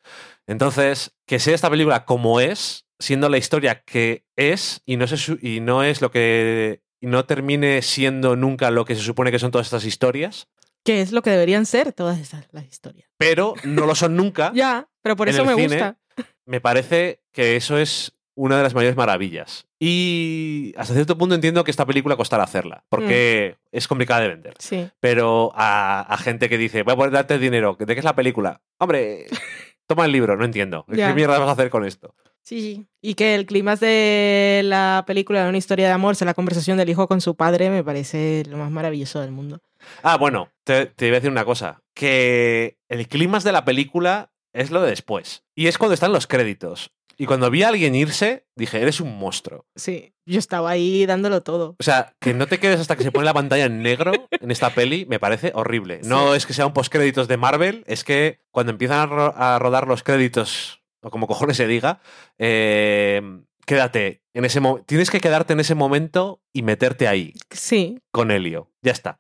Entonces, 0.48 1.16
que 1.26 1.40
sea 1.40 1.54
esta 1.54 1.70
película 1.70 2.06
como 2.06 2.40
es, 2.40 2.86
siendo 2.98 3.30
la 3.30 3.38
historia 3.38 3.84
que 3.84 4.26
es, 4.36 4.82
y 4.86 4.98
no, 4.98 5.06
y 5.42 5.60
no 5.60 5.84
es 5.84 6.02
lo 6.02 6.12
que. 6.12 6.82
Y 7.02 7.08
no 7.08 7.26
termine 7.26 7.82
siendo 7.82 8.38
nunca 8.38 8.72
lo 8.72 8.86
que 8.86 8.96
se 8.96 9.02
supone 9.02 9.32
que 9.32 9.40
son 9.40 9.52
todas 9.52 9.68
estas 9.68 9.84
historias. 9.84 10.48
Que 10.86 11.02
es 11.02 11.12
lo 11.12 11.22
que 11.22 11.30
deberían 11.30 11.66
ser 11.66 11.92
todas 11.92 12.18
estas 12.20 12.48
las 12.52 12.66
historias. 12.66 13.10
Pero 13.18 13.56
no 13.66 13.86
lo 13.86 13.96
son 13.96 14.16
nunca. 14.16 14.52
ya, 14.56 14.88
pero 15.02 15.18
por 15.18 15.28
eso 15.28 15.44
me 15.44 15.54
gusta. 15.54 15.98
Me 16.46 16.62
parece 16.62 17.22
que 17.32 17.56
eso 17.56 17.78
es 17.78 18.14
una 18.36 18.58
de 18.58 18.64
las 18.64 18.74
mayores 18.74 18.96
maravillas. 18.96 19.68
Y 19.80 20.74
hasta 20.78 20.94
cierto 20.94 21.18
punto 21.18 21.36
entiendo 21.36 21.64
que 21.64 21.72
esta 21.72 21.86
película 21.86 22.16
costará 22.16 22.44
hacerla, 22.44 22.84
porque 22.90 23.56
mm. 23.56 23.68
es 23.72 23.88
complicada 23.88 24.22
de 24.22 24.30
vender. 24.30 24.54
Sí. 24.60 24.90
Pero 25.00 25.52
a, 25.56 26.18
gente 26.20 26.50
que 26.50 26.58
dice, 26.58 26.84
voy 26.84 26.94
a 26.94 26.98
poder 26.98 27.12
darte 27.12 27.38
dinero, 27.38 27.76
¿de 27.78 27.86
qué 27.86 28.00
es 28.00 28.06
la 28.06 28.16
película? 28.16 28.62
Hombre, 28.80 29.26
toma 29.88 30.06
el 30.06 30.12
libro, 30.12 30.38
no 30.38 30.46
entiendo. 30.46 30.86
¿Qué 30.92 31.14
mierda 31.14 31.40
vas 31.40 31.50
a 31.50 31.54
hacer 31.54 31.70
con 31.70 31.86
esto? 31.86 32.16
Sí, 32.42 32.60
sí. 32.60 32.86
Y 33.02 33.14
que 33.14 33.36
el 33.36 33.46
clima 33.46 33.78
de 33.78 34.62
la 34.66 35.04
película 35.08 35.44
de 35.44 35.50
una 35.50 35.58
historia 35.58 35.88
de 35.88 35.94
amor 35.94 36.16
sea 36.16 36.26
la 36.26 36.34
conversación 36.34 36.78
del 36.78 36.90
hijo 36.90 37.08
con 37.08 37.22
su 37.22 37.36
padre 37.36 37.70
me 37.70 37.84
parece 37.84 38.44
lo 38.50 38.58
más 38.58 38.70
maravilloso 38.70 39.22
del 39.22 39.32
mundo. 39.32 39.62
Ah, 40.02 40.18
bueno, 40.18 40.50
te, 40.66 40.88
te 40.88 41.08
iba 41.08 41.16
a 41.16 41.20
decir 41.20 41.32
una 41.32 41.46
cosa. 41.46 41.82
Que 41.94 42.78
el 42.90 43.08
clímax 43.08 43.46
de 43.46 43.54
la 43.54 43.64
película 43.64 44.33
es 44.54 44.72
lo 44.72 44.82
de 44.82 44.90
después. 44.92 45.44
Y 45.56 45.68
es 45.68 45.78
cuando 45.78 45.94
están 45.94 46.12
los 46.14 46.28
créditos. 46.28 46.92
Y 47.16 47.28
cuando 47.28 47.52
vi 47.52 47.62
a 47.62 47.68
alguien 47.68 47.94
irse, 47.94 48.48
dije, 48.56 48.82
eres 48.82 49.00
un 49.00 49.18
monstruo. 49.20 49.68
Sí, 49.76 50.16
yo 50.26 50.40
estaba 50.40 50.72
ahí 50.72 51.06
dándolo 51.06 51.44
todo. 51.44 51.76
O 51.80 51.84
sea, 51.84 52.16
que 52.20 52.34
no 52.34 52.48
te 52.48 52.60
quedes 52.60 52.80
hasta 52.80 52.96
que 52.96 53.04
se 53.04 53.12
pone 53.12 53.26
la 53.26 53.36
pantalla 53.36 53.66
en 53.66 53.84
negro 53.84 54.14
en 54.32 54.50
esta 54.50 54.72
peli 54.74 55.06
me 55.06 55.20
parece 55.20 55.52
horrible. 55.54 56.02
No 56.06 56.32
Sí. 56.32 56.38
es 56.38 56.46
que 56.48 56.54
sea 56.54 56.66
un 56.66 56.74
postcréditos 56.74 57.28
de 57.28 57.38
Marvel, 57.38 57.84
es 57.86 58.04
que 58.04 58.40
cuando 58.50 58.72
empiezan 58.72 59.00
a, 59.00 59.06
ro- 59.06 59.34
a 59.38 59.60
rodar 59.60 59.88
los 59.88 60.02
créditos, 60.02 60.82
o 61.04 61.12
como 61.12 61.28
cojones 61.28 61.56
se 61.58 61.68
diga, 61.68 62.02
eh, 62.48 63.22
quédate 63.66 64.22
en 64.34 64.46
ese. 64.46 64.60
Tienes 64.86 65.10
que 65.12 65.20
quedarte 65.22 65.54
en 65.54 65.60
ese 65.60 65.76
momento 65.76 66.42
y 66.52 66.64
meterte 66.64 67.08
ahí 67.08 67.34
Sí, 67.52 68.00
con 68.12 68.32
Helio. 68.32 68.72
Ya 68.82 68.92
está. 68.92 69.20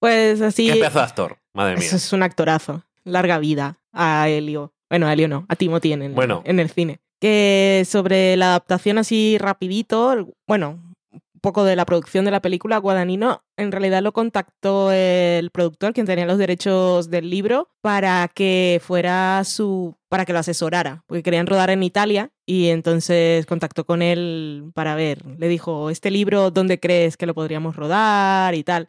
pues 0.00 0.40
así. 0.40 0.66
Qué 0.66 0.74
pedazo 0.74 0.98
de 0.98 1.04
actor, 1.04 1.38
madre 1.54 1.76
mía. 1.76 1.86
Eso 1.86 1.96
es 1.96 2.12
un 2.12 2.22
actorazo. 2.22 2.84
Larga 3.04 3.38
vida 3.38 3.77
a 3.98 4.28
Helio. 4.28 4.72
Bueno, 4.88 5.06
a 5.06 5.12
Helio 5.12 5.28
no, 5.28 5.44
a 5.48 5.56
Timothy 5.56 5.92
en 5.92 6.02
el, 6.02 6.12
Bueno. 6.12 6.42
en 6.46 6.60
el 6.60 6.70
cine. 6.70 7.00
Que 7.20 7.82
sobre 7.86 8.36
la 8.36 8.50
adaptación 8.50 8.96
así 8.96 9.36
rapidito, 9.38 10.28
bueno, 10.46 10.80
un 11.10 11.40
poco 11.40 11.64
de 11.64 11.76
la 11.76 11.84
producción 11.84 12.24
de 12.24 12.30
la 12.30 12.40
película, 12.40 12.78
Guadagnino 12.78 13.42
en 13.56 13.72
realidad 13.72 14.02
lo 14.02 14.12
contactó 14.12 14.92
el 14.92 15.50
productor, 15.50 15.92
quien 15.92 16.06
tenía 16.06 16.26
los 16.26 16.38
derechos 16.38 17.10
del 17.10 17.28
libro, 17.28 17.68
para 17.80 18.28
que 18.28 18.80
fuera 18.84 19.42
su, 19.44 19.96
para 20.08 20.24
que 20.24 20.32
lo 20.32 20.38
asesorara, 20.38 21.02
porque 21.06 21.22
querían 21.24 21.46
rodar 21.46 21.70
en 21.70 21.82
Italia 21.82 22.30
y 22.46 22.68
entonces 22.68 23.46
contactó 23.46 23.84
con 23.84 24.00
él 24.00 24.70
para 24.74 24.94
ver, 24.94 25.24
le 25.38 25.48
dijo, 25.48 25.90
este 25.90 26.10
libro, 26.10 26.50
¿dónde 26.52 26.78
crees 26.78 27.16
que 27.16 27.26
lo 27.26 27.34
podríamos 27.34 27.74
rodar 27.76 28.54
y 28.54 28.62
tal? 28.62 28.88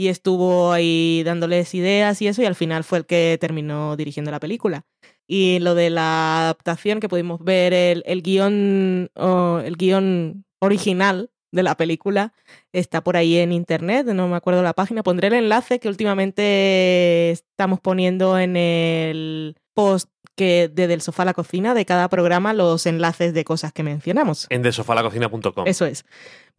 Y 0.00 0.08
estuvo 0.08 0.72
ahí 0.72 1.22
dándoles 1.26 1.74
ideas 1.74 2.22
y 2.22 2.26
eso, 2.26 2.40
y 2.40 2.46
al 2.46 2.54
final 2.54 2.84
fue 2.84 2.96
el 2.96 3.04
que 3.04 3.36
terminó 3.38 3.96
dirigiendo 3.96 4.30
la 4.30 4.40
película. 4.40 4.86
Y 5.26 5.58
lo 5.58 5.74
de 5.74 5.90
la 5.90 6.44
adaptación, 6.44 7.00
que 7.00 7.08
pudimos 7.10 7.44
ver 7.44 7.74
el, 7.74 8.02
el 8.06 8.22
guion 8.22 9.10
el 9.14 9.76
guion 9.76 10.46
original 10.58 11.30
de 11.52 11.62
la 11.62 11.76
película, 11.76 12.32
está 12.72 13.04
por 13.04 13.18
ahí 13.18 13.36
en 13.36 13.52
internet, 13.52 14.06
no 14.06 14.26
me 14.26 14.36
acuerdo 14.36 14.62
la 14.62 14.72
página. 14.72 15.02
Pondré 15.02 15.28
el 15.28 15.34
enlace 15.34 15.80
que 15.80 15.88
últimamente 15.88 17.32
estamos 17.32 17.78
poniendo 17.78 18.38
en 18.38 18.56
el 18.56 19.58
post 19.74 20.08
que 20.34 20.70
desde 20.72 20.94
el 20.94 21.02
sofá 21.02 21.24
a 21.24 21.26
la 21.26 21.34
cocina 21.34 21.74
de 21.74 21.84
cada 21.84 22.08
programa 22.08 22.54
los 22.54 22.86
enlaces 22.86 23.34
de 23.34 23.44
cosas 23.44 23.74
que 23.74 23.82
mencionamos. 23.82 24.46
En 24.48 24.62
desofalacocina.com. 24.62 25.66
Eso 25.66 25.84
es. 25.84 26.06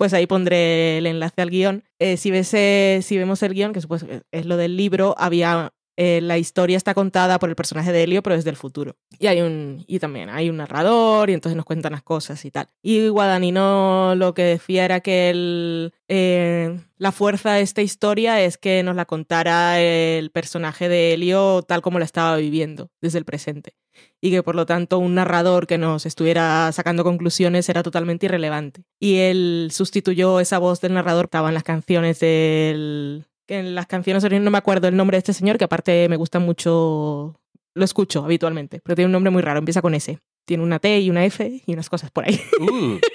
Pues 0.02 0.16
ahí 0.16 0.26
pondré 0.26 0.98
el 0.98 1.06
enlace 1.06 1.44
al 1.44 1.52
guion. 1.52 1.84
Eh, 2.00 2.18
si, 2.18 2.32
ves, 2.32 2.52
eh, 2.56 3.02
si 3.04 3.20
vemos 3.20 3.44
el 3.44 3.54
guion, 3.54 3.72
que 3.72 3.82
supuesto 3.82 4.08
es 4.32 4.48
lo 4.48 4.58
del 4.58 4.76
libro, 4.76 5.14
había 5.16 5.74
eh, 5.98 6.20
la 6.22 6.38
historia 6.38 6.78
está 6.78 6.94
contada 6.94 7.40
por 7.40 7.50
el 7.50 7.56
personaje 7.56 7.92
de 7.92 8.04
Helio, 8.04 8.24
pero 8.24 8.36
desde 8.36 8.50
el 8.50 8.56
futuro. 8.56 8.96
Y 9.20 9.28
hay 9.28 9.42
un 9.42 9.84
y 9.88 10.00
también 10.00 10.30
hay 10.30 10.50
un 10.50 10.58
narrador 10.58 11.30
y 11.30 11.34
entonces 11.34 11.56
nos 11.56 11.66
cuentan 11.66 11.92
las 11.92 12.04
cosas 12.04 12.44
y 12.46 12.52
tal. 12.52 12.68
Y 12.82 13.08
Guadagnino 13.10 14.16
lo 14.16 14.34
que 14.34 14.44
decía 14.44 14.86
era 14.86 15.02
que 15.02 15.92
eh, 16.08 16.80
la 16.98 17.12
fuerza 17.12 17.54
de 17.54 17.62
esta 17.62 17.82
historia 17.82 18.42
es 18.42 18.58
que 18.58 18.84
nos 18.84 18.96
la 18.96 19.06
contara 19.06 19.80
el 19.80 20.32
personaje 20.32 20.90
de 20.90 21.14
Helio 21.14 21.62
tal 21.64 21.82
como 21.82 22.00
la 22.00 22.06
estaba 22.06 22.36
viviendo 22.38 22.90
desde 23.02 23.18
el 23.18 23.26
presente 23.26 23.76
y 24.22 24.32
que 24.32 24.44
por 24.44 24.56
lo 24.56 24.66
tanto 24.66 25.00
un 25.00 25.16
narrador 25.16 25.68
que 25.68 25.78
nos 25.78 26.06
estuviera 26.06 26.72
sacando 26.72 27.04
conclusiones 27.04 27.68
era 27.70 27.84
totalmente 27.84 28.28
irrelevante. 28.28 28.84
Y 29.00 29.18
él 29.18 29.70
sustituyó 29.72 30.40
esa 30.40 30.60
voz 30.60 30.80
del 30.82 30.94
narrador 30.94 31.26
que 31.26 31.38
estaba 31.38 31.50
en 31.50 31.56
las 31.56 31.64
canciones 31.64 32.20
del... 32.20 33.26
en 33.52 33.76
las 33.76 33.86
canciones 33.86 34.24
originales 34.24 34.46
no 34.46 34.52
me 34.52 34.58
acuerdo 34.58 34.88
el 34.88 34.96
nombre 34.96 35.16
de 35.16 35.20
este 35.20 35.34
señor, 35.34 35.58
que 35.58 35.66
aparte 35.66 36.08
me 36.10 36.16
gusta 36.16 36.40
mucho, 36.40 37.40
lo 37.74 37.86
escucho 37.86 38.24
habitualmente, 38.24 38.80
pero 38.84 38.96
tiene 38.96 39.08
un 39.08 39.12
nombre 39.12 39.32
muy 39.32 39.42
raro, 39.42 39.60
empieza 39.60 39.82
con 39.82 39.94
S. 39.94 40.20
Tiene 40.46 40.64
una 40.64 40.80
T 40.80 41.00
y 41.00 41.10
una 41.10 41.26
F 41.26 41.62
y 41.66 41.74
unas 41.74 41.90
cosas 41.90 42.12
por 42.12 42.26
ahí. 42.26 42.40
Uh, 42.60 42.98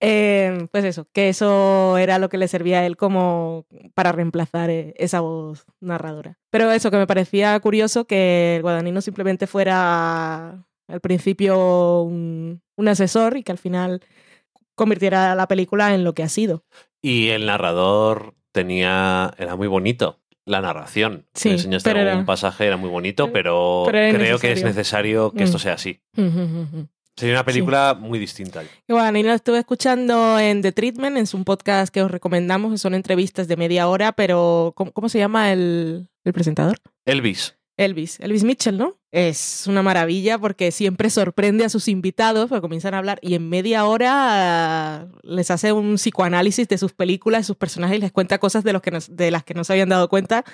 Eh, 0.00 0.68
pues 0.72 0.84
eso, 0.84 1.08
que 1.12 1.30
eso 1.30 1.96
era 1.96 2.18
lo 2.18 2.28
que 2.28 2.36
le 2.36 2.48
servía 2.48 2.80
a 2.80 2.86
él 2.86 2.98
como 2.98 3.64
para 3.94 4.12
reemplazar 4.12 4.68
eh, 4.68 4.92
esa 4.98 5.20
voz 5.20 5.64
narradora. 5.80 6.38
Pero 6.50 6.70
eso, 6.70 6.90
que 6.90 6.98
me 6.98 7.06
parecía 7.06 7.58
curioso 7.60 8.06
que 8.06 8.56
el 8.56 8.62
guadagnino 8.62 9.00
simplemente 9.00 9.46
fuera 9.46 10.66
al 10.86 11.00
principio 11.00 12.02
un, 12.02 12.60
un 12.76 12.88
asesor 12.88 13.38
y 13.38 13.42
que 13.42 13.52
al 13.52 13.58
final 13.58 14.02
convirtiera 14.74 15.34
la 15.34 15.48
película 15.48 15.94
en 15.94 16.04
lo 16.04 16.12
que 16.12 16.22
ha 16.22 16.28
sido. 16.28 16.64
y 17.00 17.28
el 17.28 17.46
narrador 17.46 18.34
tenía. 18.56 19.32
Era 19.38 19.54
muy 19.54 19.68
bonito. 19.68 20.18
La 20.44 20.60
narración. 20.60 21.26
Sí, 21.34 21.48
Me 21.48 21.54
enseñaste 21.56 21.90
pero 21.90 22.00
algún 22.00 22.16
era- 22.18 22.24
pasaje, 22.26 22.66
era 22.66 22.76
muy 22.76 22.88
bonito, 22.88 23.32
pero, 23.32 23.84
creo 23.88 24.38
que 24.38 24.52
es 24.52 24.62
necesario 24.64 25.32
que 25.32 25.42
esto 25.44 25.56
Mm. 25.56 25.60
sea 25.60 25.72
así. 25.74 26.00
Sería 27.16 27.34
una 27.34 27.44
película 27.44 27.96
muy 27.98 28.18
distinta. 28.18 28.62
Y 28.62 28.92
bueno, 28.92 29.18
y 29.18 29.22
lo 29.22 29.32
estuve 29.32 29.58
escuchando 29.58 30.38
en 30.38 30.60
The 30.62 30.70
Treatment, 30.72 31.16
en 31.16 31.26
su 31.26 31.42
podcast 31.44 31.92
que 31.92 32.02
os 32.02 32.10
recomendamos, 32.10 32.80
son 32.80 32.94
entrevistas 32.94 33.48
de 33.48 33.56
media 33.56 33.88
hora, 33.88 34.12
pero 34.12 34.72
¿cómo, 34.76 34.92
cómo 34.92 35.08
se 35.08 35.18
llama 35.18 35.50
el, 35.52 36.08
el 36.24 36.32
presentador? 36.32 36.76
Elvis. 37.06 37.56
Elvis, 37.76 38.18
Elvis 38.20 38.44
Mitchell, 38.44 38.78
¿no? 38.78 38.96
Es 39.12 39.66
una 39.66 39.82
maravilla 39.82 40.38
porque 40.38 40.70
siempre 40.70 41.10
sorprende 41.10 41.64
a 41.64 41.68
sus 41.68 41.88
invitados, 41.88 42.48
porque 42.48 42.62
comienzan 42.62 42.94
a 42.94 42.98
hablar 42.98 43.18
y 43.22 43.34
en 43.34 43.48
media 43.48 43.84
hora 43.84 45.08
les 45.22 45.50
hace 45.50 45.72
un 45.72 45.96
psicoanálisis 45.96 46.68
de 46.68 46.78
sus 46.78 46.92
películas, 46.92 47.40
de 47.40 47.44
sus 47.44 47.56
personajes 47.56 47.98
y 47.98 48.00
les 48.00 48.12
cuenta 48.12 48.38
cosas 48.38 48.64
de, 48.64 48.72
los 48.72 48.82
que 48.82 48.98
de 49.10 49.30
las 49.30 49.44
que 49.44 49.54
no 49.54 49.64
se 49.64 49.74
habían 49.74 49.90
dado 49.90 50.08
cuenta. 50.08 50.44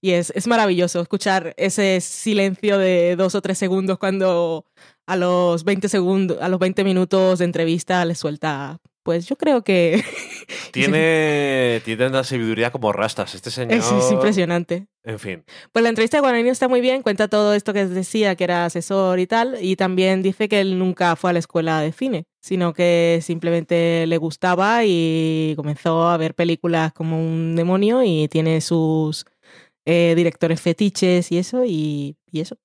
Y 0.00 0.10
es, 0.12 0.32
es 0.36 0.46
maravilloso 0.46 1.00
escuchar 1.00 1.54
ese 1.56 2.00
silencio 2.02 2.78
de 2.78 3.16
dos 3.16 3.34
o 3.34 3.42
tres 3.42 3.56
segundos 3.58 3.98
cuando 3.98 4.66
a 5.06 5.16
los 5.16 5.64
20 5.64 5.88
segundos, 5.88 6.38
a 6.40 6.48
los 6.48 6.58
20 6.60 6.84
minutos 6.84 7.38
de 7.38 7.46
entrevista 7.46 8.04
les 8.04 8.18
suelta. 8.18 8.80
Pues 9.06 9.26
yo 9.26 9.36
creo 9.36 9.62
que 9.62 10.04
Tiene, 10.72 11.80
tiene 11.84 12.04
tanta 12.04 12.24
sabiduría 12.24 12.70
como 12.70 12.92
rastas. 12.92 13.34
Este 13.34 13.50
señor. 13.50 13.72
es, 13.72 13.90
es 13.90 14.12
impresionante. 14.12 14.88
En 15.04 15.18
fin. 15.18 15.44
Pues 15.72 15.82
la 15.82 15.88
entrevista 15.88 16.16
de 16.16 16.20
Guadagnino 16.20 16.50
está 16.50 16.68
muy 16.68 16.80
bien, 16.80 17.02
cuenta 17.02 17.28
todo 17.28 17.54
esto 17.54 17.72
que 17.72 17.86
decía, 17.86 18.34
que 18.34 18.44
era 18.44 18.64
asesor 18.64 19.18
y 19.18 19.26
tal, 19.26 19.56
y 19.60 19.76
también 19.76 20.22
dice 20.22 20.48
que 20.48 20.60
él 20.60 20.78
nunca 20.78 21.16
fue 21.16 21.30
a 21.30 21.32
la 21.32 21.38
escuela 21.38 21.80
de 21.80 21.92
cine, 21.92 22.26
sino 22.40 22.74
que 22.74 23.20
simplemente 23.22 24.06
le 24.06 24.18
gustaba 24.18 24.84
y 24.84 25.54
comenzó 25.56 26.08
a 26.08 26.16
ver 26.16 26.34
películas 26.34 26.92
como 26.92 27.18
un 27.18 27.56
demonio 27.56 28.02
y 28.02 28.28
tiene 28.28 28.60
sus 28.60 29.24
eh, 29.84 30.14
directores 30.16 30.60
fetiches 30.60 31.30
y 31.30 31.38
eso, 31.38 31.64
y, 31.64 32.16
y 32.30 32.40
eso. 32.40 32.58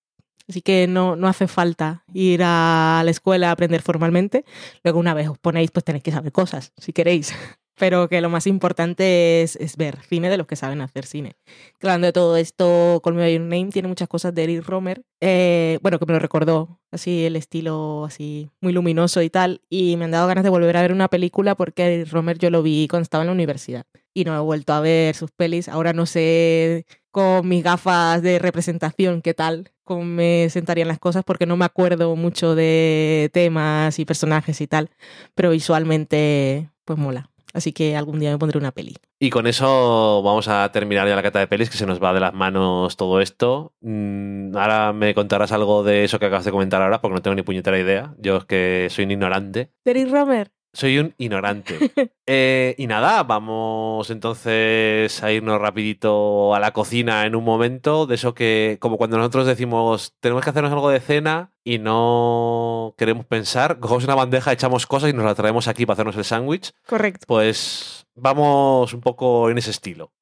Así 0.51 0.61
que 0.61 0.85
no, 0.85 1.15
no 1.15 1.29
hace 1.29 1.47
falta 1.47 2.03
ir 2.13 2.41
a 2.43 3.03
la 3.05 3.09
escuela 3.09 3.47
a 3.47 3.51
aprender 3.53 3.81
formalmente. 3.81 4.43
Luego 4.83 4.99
una 4.99 5.13
vez 5.13 5.29
os 5.29 5.37
ponéis, 5.37 5.71
pues 5.71 5.85
tenéis 5.85 6.03
que 6.03 6.11
saber 6.11 6.33
cosas, 6.33 6.73
si 6.75 6.91
queréis. 6.91 7.33
Pero 7.79 8.09
que 8.09 8.19
lo 8.19 8.29
más 8.29 8.47
importante 8.47 9.41
es, 9.41 9.55
es 9.55 9.77
ver 9.77 10.01
cine 10.01 10.29
de 10.29 10.35
los 10.35 10.45
que 10.47 10.57
saben 10.57 10.81
hacer 10.81 11.05
cine. 11.05 11.37
Hablando 11.81 12.05
de 12.05 12.11
todo 12.11 12.35
esto, 12.35 12.99
Call 13.01 13.13
Me 13.13 13.21
By 13.21 13.33
Your 13.35 13.41
Name 13.43 13.69
tiene 13.71 13.87
muchas 13.87 14.09
cosas 14.09 14.35
de 14.35 14.43
Eric 14.43 14.67
Romer. 14.67 15.03
eh, 15.21 15.79
bueno, 15.81 15.97
que 15.97 16.05
me 16.05 16.11
lo 16.11 16.19
recordó, 16.19 16.81
así 16.91 17.25
el 17.25 17.37
estilo 17.37 18.03
así 18.03 18.49
muy 18.59 18.73
luminoso 18.73 19.21
y 19.21 19.29
tal. 19.29 19.61
Y 19.69 19.95
me 19.95 20.03
han 20.05 20.11
dado 20.11 20.27
ganas 20.27 20.43
de 20.43 20.49
volver 20.49 20.75
a 20.75 20.81
ver 20.81 20.91
una 20.91 21.07
película 21.07 21.55
porque 21.55 21.85
Eric 21.85 22.11
Romer 22.11 22.37
yo 22.37 22.49
lo 22.49 22.61
vi 22.61 22.89
cuando 22.89 23.03
estaba 23.03 23.23
en 23.23 23.27
la 23.27 23.33
universidad. 23.33 23.85
Y 24.13 24.25
no 24.25 24.35
he 24.35 24.39
vuelto 24.41 24.73
a 24.73 24.81
ver 24.81 25.15
sus 25.15 25.31
pelis. 25.31 25.69
Ahora 25.69 25.93
no 25.93 26.05
sé 26.05 26.85
con 27.11 27.47
mis 27.47 27.63
gafas 27.63 28.21
de 28.21 28.39
representación 28.39 29.21
qué 29.21 29.33
tal, 29.33 29.71
cómo 29.83 30.03
me 30.03 30.49
sentarían 30.49 30.87
las 30.87 30.99
cosas 30.99 31.23
porque 31.23 31.45
no 31.45 31.57
me 31.57 31.65
acuerdo 31.65 32.15
mucho 32.15 32.55
de 32.55 33.29
temas 33.33 33.99
y 33.99 34.05
personajes 34.05 34.61
y 34.61 34.67
tal. 34.67 34.89
Pero 35.35 35.51
visualmente, 35.51 36.69
pues 36.85 36.97
mola. 36.97 37.29
Así 37.53 37.73
que 37.73 37.97
algún 37.97 38.19
día 38.19 38.31
me 38.31 38.37
pondré 38.37 38.57
una 38.57 38.71
peli. 38.71 38.95
Y 39.19 39.29
con 39.29 39.45
eso 39.45 40.21
vamos 40.23 40.47
a 40.47 40.71
terminar 40.71 41.07
ya 41.07 41.15
la 41.15 41.23
cata 41.23 41.39
de 41.39 41.47
pelis, 41.47 41.69
que 41.69 41.77
se 41.77 41.85
nos 41.85 42.01
va 42.01 42.13
de 42.13 42.21
las 42.21 42.33
manos 42.33 42.95
todo 42.95 43.19
esto. 43.19 43.73
Mm, 43.81 44.55
ahora 44.55 44.93
me 44.93 45.13
contarás 45.13 45.51
algo 45.51 45.83
de 45.83 46.03
eso 46.05 46.17
que 46.17 46.25
acabas 46.25 46.45
de 46.45 46.51
comentar 46.51 46.81
ahora, 46.81 47.01
porque 47.01 47.15
no 47.15 47.21
tengo 47.21 47.35
ni 47.35 47.43
puñetera 47.43 47.77
idea. 47.77 48.15
Yo 48.19 48.37
es 48.37 48.45
que 48.45 48.87
soy 48.89 49.05
un 49.05 49.11
ignorante. 49.11 49.71
Eric 49.85 50.09
Romer. 50.09 50.51
Soy 50.73 50.99
un 50.99 51.13
ignorante. 51.17 51.77
Eh, 52.33 52.75
y 52.77 52.87
nada, 52.87 53.23
vamos 53.23 54.09
entonces 54.09 55.21
a 55.21 55.31
irnos 55.33 55.59
rapidito 55.59 56.55
a 56.55 56.61
la 56.61 56.71
cocina 56.71 57.25
en 57.25 57.35
un 57.35 57.43
momento, 57.43 58.05
de 58.05 58.15
eso 58.15 58.33
que, 58.33 58.77
como 58.79 58.95
cuando 58.95 59.17
nosotros 59.17 59.45
decimos, 59.45 60.15
tenemos 60.21 60.41
que 60.41 60.49
hacernos 60.51 60.71
algo 60.71 60.89
de 60.89 61.01
cena 61.01 61.51
y 61.65 61.77
no 61.79 62.95
queremos 62.97 63.25
pensar, 63.25 63.79
cogemos 63.81 64.05
una 64.05 64.15
bandeja, 64.15 64.53
echamos 64.53 64.87
cosas 64.87 65.09
y 65.09 65.13
nos 65.13 65.25
la 65.25 65.35
traemos 65.35 65.67
aquí 65.67 65.85
para 65.85 65.95
hacernos 65.95 66.15
el 66.15 66.23
sándwich, 66.23 66.71
Correcto. 66.87 67.25
pues 67.27 68.07
vamos 68.15 68.93
un 68.93 69.01
poco 69.01 69.49
en 69.49 69.57
ese 69.57 69.71
estilo. 69.71 70.13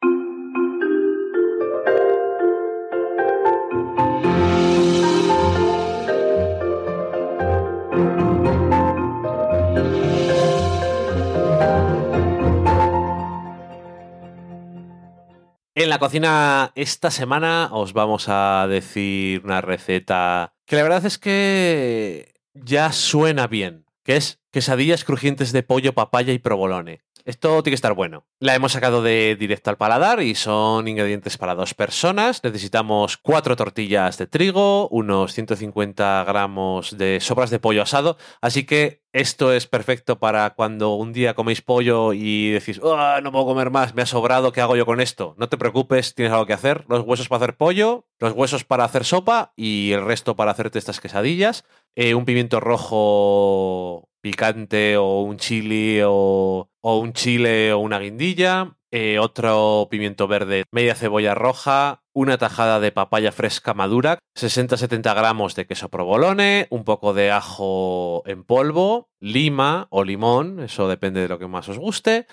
En 15.90 15.91
la 15.91 15.98
cocina 15.98 16.72
esta 16.76 17.10
semana 17.10 17.70
os 17.72 17.94
vamos 17.94 18.26
a 18.28 18.68
decir 18.70 19.41
una 19.44 19.60
receta 19.60 20.53
que 20.68 20.76
la 20.76 20.84
verdad 20.84 21.03
es 21.03 21.18
que 21.18 22.36
ya 22.53 22.91
suena 22.91 23.48
bien, 23.48 23.86
que 24.03 24.16
es 24.16 24.40
quesadillas 24.52 25.03
crujientes 25.03 25.52
de 25.52 25.64
pollo, 25.64 25.95
papaya 25.95 26.32
y 26.32 26.38
provolone. 26.38 27.02
Esto 27.30 27.61
tiene 27.61 27.73
que 27.73 27.76
estar 27.76 27.93
bueno. 27.93 28.26
La 28.39 28.56
hemos 28.56 28.72
sacado 28.72 29.03
de 29.03 29.35
directo 29.39 29.69
al 29.69 29.77
paladar 29.77 30.19
y 30.19 30.34
son 30.34 30.88
ingredientes 30.88 31.38
para 31.38 31.53
dos 31.53 31.76
personas. 31.76 32.43
Necesitamos 32.43 33.18
cuatro 33.18 33.56
tortillas 33.56 34.18
de 34.18 34.26
trigo, 34.26 34.88
unos 34.89 35.34
150 35.34 36.23
gramos 36.23 36.97
de 36.97 37.19
sobras 37.19 37.51
de 37.51 37.60
pollo 37.60 37.84
asado. 37.84 38.18
Así 38.41 38.65
que 38.65 39.03
esto 39.14 39.53
es 39.53 39.68
perfecto 39.68 40.18
para 40.18 40.49
cuando 40.56 40.95
un 40.95 41.14
día 41.14 41.35
coméis 41.35 41.61
pollo 41.61 42.14
y 42.14 42.49
decís, 42.49 42.81
"Ah, 42.84 43.19
no 43.22 43.31
puedo 43.31 43.45
comer 43.45 43.69
más, 43.69 43.93
me 43.93 44.01
ha 44.01 44.07
sobrado, 44.07 44.51
¿qué 44.51 44.61
hago 44.61 44.76
yo 44.76 44.88
con 44.88 44.99
esto? 44.99 45.35
No 45.38 45.49
te 45.49 45.57
preocupes, 45.57 46.15
tienes 46.15 46.34
algo 46.34 46.47
que 46.47 46.53
hacer. 46.53 46.85
Los 46.89 47.06
huesos 47.06 47.27
para 47.27 47.43
hacer 47.43 47.57
pollo, 47.57 48.07
los 48.18 48.34
huesos 48.34 48.64
para 48.64 48.85
hacer 48.85 49.06
sopa 49.06 49.53
y 49.56 49.91
el 49.91 50.03
resto 50.03 50.35
para 50.35 50.49
hacerte 50.49 50.80
estas 50.80 50.99
quesadillas. 50.99 51.64
Eh, 51.95 52.15
un 52.15 52.26
pimiento 52.26 52.60
rojo 52.60 54.09
picante 54.21 54.97
o 54.97 55.21
un 55.21 55.37
chili 55.37 56.01
o, 56.05 56.69
o 56.81 56.99
un 56.99 57.13
chile 57.13 57.73
o 57.73 57.79
una 57.79 57.99
guindilla, 57.99 58.77
eh, 58.91 59.19
otro 59.19 59.87
pimiento 59.89 60.27
verde, 60.27 60.63
media 60.71 60.95
cebolla 60.95 61.35
roja, 61.35 62.03
una 62.13 62.37
tajada 62.37 62.79
de 62.79 62.91
papaya 62.91 63.31
fresca 63.31 63.73
madura, 63.73 64.19
60-70 64.35 65.15
gramos 65.15 65.55
de 65.55 65.67
queso 65.67 65.89
provolone, 65.89 66.67
un 66.71 66.83
poco 66.83 67.13
de 67.13 67.31
ajo 67.31 68.23
en 68.25 68.43
polvo, 68.43 69.09
lima 69.19 69.87
o 69.91 70.03
limón, 70.03 70.59
eso 70.59 70.87
depende 70.87 71.21
de 71.21 71.27
lo 71.27 71.37
que 71.37 71.47
más 71.47 71.69
os 71.69 71.77
guste, 71.77 72.25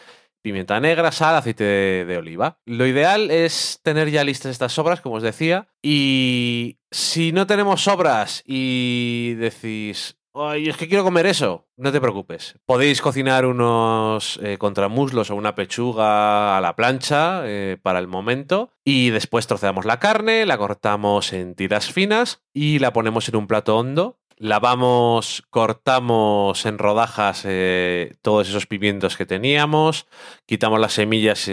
pimienta 0.43 0.81
negra, 0.81 1.13
sal, 1.13 1.35
aceite 1.35 1.65
de, 1.65 2.05
de 2.07 2.19
oliva. 2.19 2.61
Lo 2.65 2.87
ideal 2.87 3.31
es 3.31 3.81
tener 3.83 4.11
ya 4.11 4.25
listas 4.25 4.53
estas 4.53 4.73
sobras, 4.73 5.01
como 5.01 5.17
os 5.17 5.23
decía, 5.23 5.69
y 5.83 6.79
si 6.91 7.33
no 7.33 7.47
tenemos 7.47 7.83
sobras 7.83 8.43
y 8.47 9.35
decís, 9.35 10.17
Ay, 10.39 10.69
es 10.69 10.77
que 10.77 10.87
quiero 10.87 11.03
comer 11.03 11.25
eso. 11.25 11.67
No 11.79 11.91
te 11.93 12.01
preocupes. 12.01 12.57
Podéis 12.67 13.01
cocinar 13.01 13.47
unos 13.47 14.39
eh, 14.43 14.59
contramuslos 14.59 15.31
o 15.31 15.35
una 15.35 15.55
pechuga 15.55 16.59
a 16.59 16.61
la 16.61 16.77
plancha 16.77 17.41
eh, 17.47 17.79
para 17.83 18.01
el 18.01 18.07
momento. 18.07 18.71
Y 18.85 19.09
después 19.09 19.47
troceamos 19.47 19.87
la 19.87 19.99
carne, 19.99 20.45
la 20.45 20.59
cortamos 20.59 21.33
en 21.33 21.55
tiras 21.55 21.91
finas 21.91 22.43
y 22.53 22.81
la 22.81 22.93
ponemos 22.93 23.31
en 23.31 23.37
un 23.37 23.47
plato 23.47 23.79
hondo. 23.79 24.19
Lavamos, 24.37 25.43
cortamos 25.49 26.67
en 26.67 26.77
rodajas 26.77 27.45
eh, 27.47 28.17
todos 28.21 28.47
esos 28.47 28.67
pimientos 28.67 29.17
que 29.17 29.25
teníamos. 29.25 30.07
Quitamos 30.45 30.79
las 30.81 30.93
semillas 30.93 31.49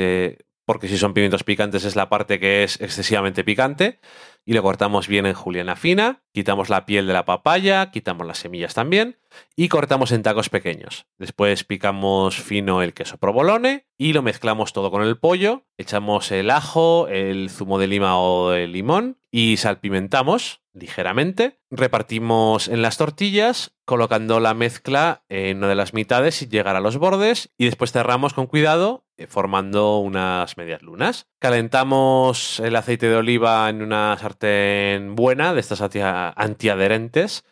porque 0.65 0.87
si 0.87 0.97
son 0.97 1.13
pimientos 1.13 1.43
picantes 1.43 1.85
es 1.85 1.95
la 1.95 2.09
parte 2.09 2.39
que 2.39 2.63
es 2.63 2.79
excesivamente 2.81 3.43
picante 3.43 3.99
y 4.45 4.53
lo 4.53 4.63
cortamos 4.63 5.07
bien 5.07 5.25
en 5.25 5.33
juliana 5.33 5.75
fina, 5.75 6.23
quitamos 6.33 6.69
la 6.69 6.85
piel 6.85 7.07
de 7.07 7.13
la 7.13 7.25
papaya, 7.25 7.91
quitamos 7.91 8.27
las 8.27 8.39
semillas 8.39 8.73
también 8.73 9.17
y 9.55 9.69
cortamos 9.69 10.11
en 10.11 10.23
tacos 10.23 10.49
pequeños. 10.49 11.05
Después 11.17 11.63
picamos 11.63 12.35
fino 12.35 12.81
el 12.81 12.93
queso 12.93 13.17
provolone 13.17 13.87
y 13.97 14.13
lo 14.13 14.21
mezclamos 14.21 14.73
todo 14.73 14.91
con 14.91 15.01
el 15.01 15.17
pollo, 15.17 15.63
echamos 15.77 16.31
el 16.31 16.49
ajo, 16.49 17.07
el 17.07 17.49
zumo 17.49 17.79
de 17.79 17.87
lima 17.87 18.19
o 18.19 18.51
de 18.51 18.67
limón 18.67 19.17
y 19.31 19.57
salpimentamos 19.57 20.61
ligeramente. 20.73 21.59
Repartimos 21.71 22.67
en 22.67 22.81
las 22.81 22.97
tortillas 22.97 23.73
colocando 23.85 24.39
la 24.39 24.53
mezcla 24.53 25.23
en 25.29 25.57
una 25.57 25.69
de 25.69 25.75
las 25.75 25.93
mitades 25.93 26.41
y 26.41 26.47
llegar 26.47 26.75
a 26.75 26.81
los 26.81 26.97
bordes 26.97 27.53
y 27.57 27.65
después 27.65 27.91
cerramos 27.91 28.33
con 28.33 28.47
cuidado 28.47 29.02
formando 29.27 29.99
unas 29.99 30.57
medias 30.57 30.81
lunas. 30.81 31.27
Calentamos 31.39 32.59
el 32.59 32.75
aceite 32.75 33.07
de 33.07 33.15
oliva 33.15 33.69
en 33.69 33.81
una 33.81 34.17
sartén 34.19 35.15
buena 35.15 35.53
de 35.53 35.59
estas 35.59 35.81
anti- 35.81 35.99
antiadherentes 36.01 37.43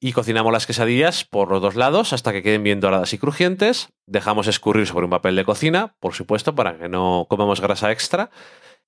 y 0.00 0.12
cocinamos 0.12 0.52
las 0.52 0.66
quesadillas 0.66 1.24
por 1.24 1.50
los 1.50 1.60
dos 1.60 1.74
lados 1.76 2.12
hasta 2.12 2.32
que 2.32 2.42
queden 2.42 2.62
bien 2.62 2.80
doradas 2.80 3.12
y 3.12 3.18
crujientes. 3.18 3.90
Dejamos 4.06 4.46
escurrir 4.46 4.86
sobre 4.86 5.04
un 5.04 5.10
papel 5.10 5.36
de 5.36 5.44
cocina, 5.44 5.94
por 6.00 6.14
supuesto, 6.14 6.54
para 6.54 6.78
que 6.78 6.88
no 6.88 7.26
comamos 7.28 7.60
grasa 7.60 7.92
extra. 7.92 8.30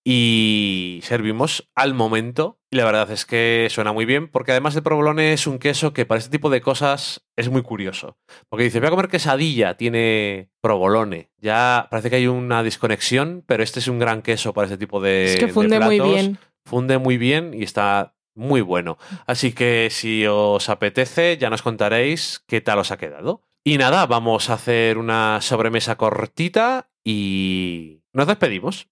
Y 0.05 1.01
servimos 1.03 1.71
al 1.75 1.95
momento. 1.95 2.59
Y 2.71 2.77
la 2.77 2.85
verdad 2.85 3.11
es 3.11 3.25
que 3.25 3.69
suena 3.71 3.93
muy 3.93 4.05
bien, 4.05 4.29
porque 4.29 4.51
además 4.51 4.75
de 4.75 4.83
provolone 4.83 5.33
es 5.33 5.47
un 5.47 5.59
queso 5.59 5.93
que 5.93 6.07
para 6.07 6.19
este 6.19 6.31
tipo 6.31 6.51
de 6.51 6.61
cosas 6.61 7.25
es 7.37 7.51
muy 7.51 7.63
curioso. 7.63 8.17
Porque 8.49 8.65
dice, 8.65 8.81
voy 8.81 8.89
a 8.89 8.91
comer 8.91 9.09
quesadilla, 9.09 9.77
tiene 9.77 10.51
provolone. 10.61 11.31
Ya 11.39 11.87
parece 11.91 12.11
que 12.11 12.17
hay 12.17 12.27
una 12.27 12.63
desconexión, 12.63 13.45
pero 13.47 13.63
este 13.63 13.79
es 13.81 13.89
un 13.89 13.99
gran 13.99 14.23
queso 14.23 14.53
para 14.53 14.67
este 14.67 14.79
tipo 14.79 15.01
de. 15.01 15.25
es 15.25 15.37
que 15.37 15.47
de 15.47 15.53
funde 15.53 15.79
muy 15.79 16.01
bien. 16.01 16.39
funde 16.65 16.99
muy 16.99 17.17
bien 17.17 17.55
y 17.55 17.63
está 17.63 18.15
muy 18.35 18.61
bueno. 18.61 18.99
Así 19.27 19.53
que 19.53 19.89
si 19.91 20.27
os 20.27 20.69
apetece, 20.69 21.37
ya 21.39 21.51
nos 21.51 21.63
contaréis 21.63 22.43
qué 22.47 22.61
tal 22.61 22.79
os 22.79 22.91
ha 22.91 22.97
quedado. 22.97 23.43
Y 23.65 23.79
nada, 23.79 24.07
vamos 24.07 24.51
a 24.51 24.55
hacer 24.55 24.99
una 24.99 25.41
sobremesa 25.41 25.97
cortita 25.97 26.91
y 27.05 28.01
nos 28.13 28.27
despedimos. 28.27 28.89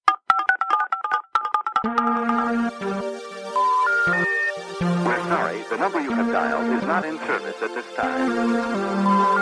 Number 5.81 6.01
you 6.03 6.11
have 6.13 6.31
dialed 6.31 6.71
is 6.77 6.87
not 6.87 7.07
in 7.07 7.17
service 7.21 7.57
at 7.63 7.75
this 7.75 7.87
time. 7.97 9.41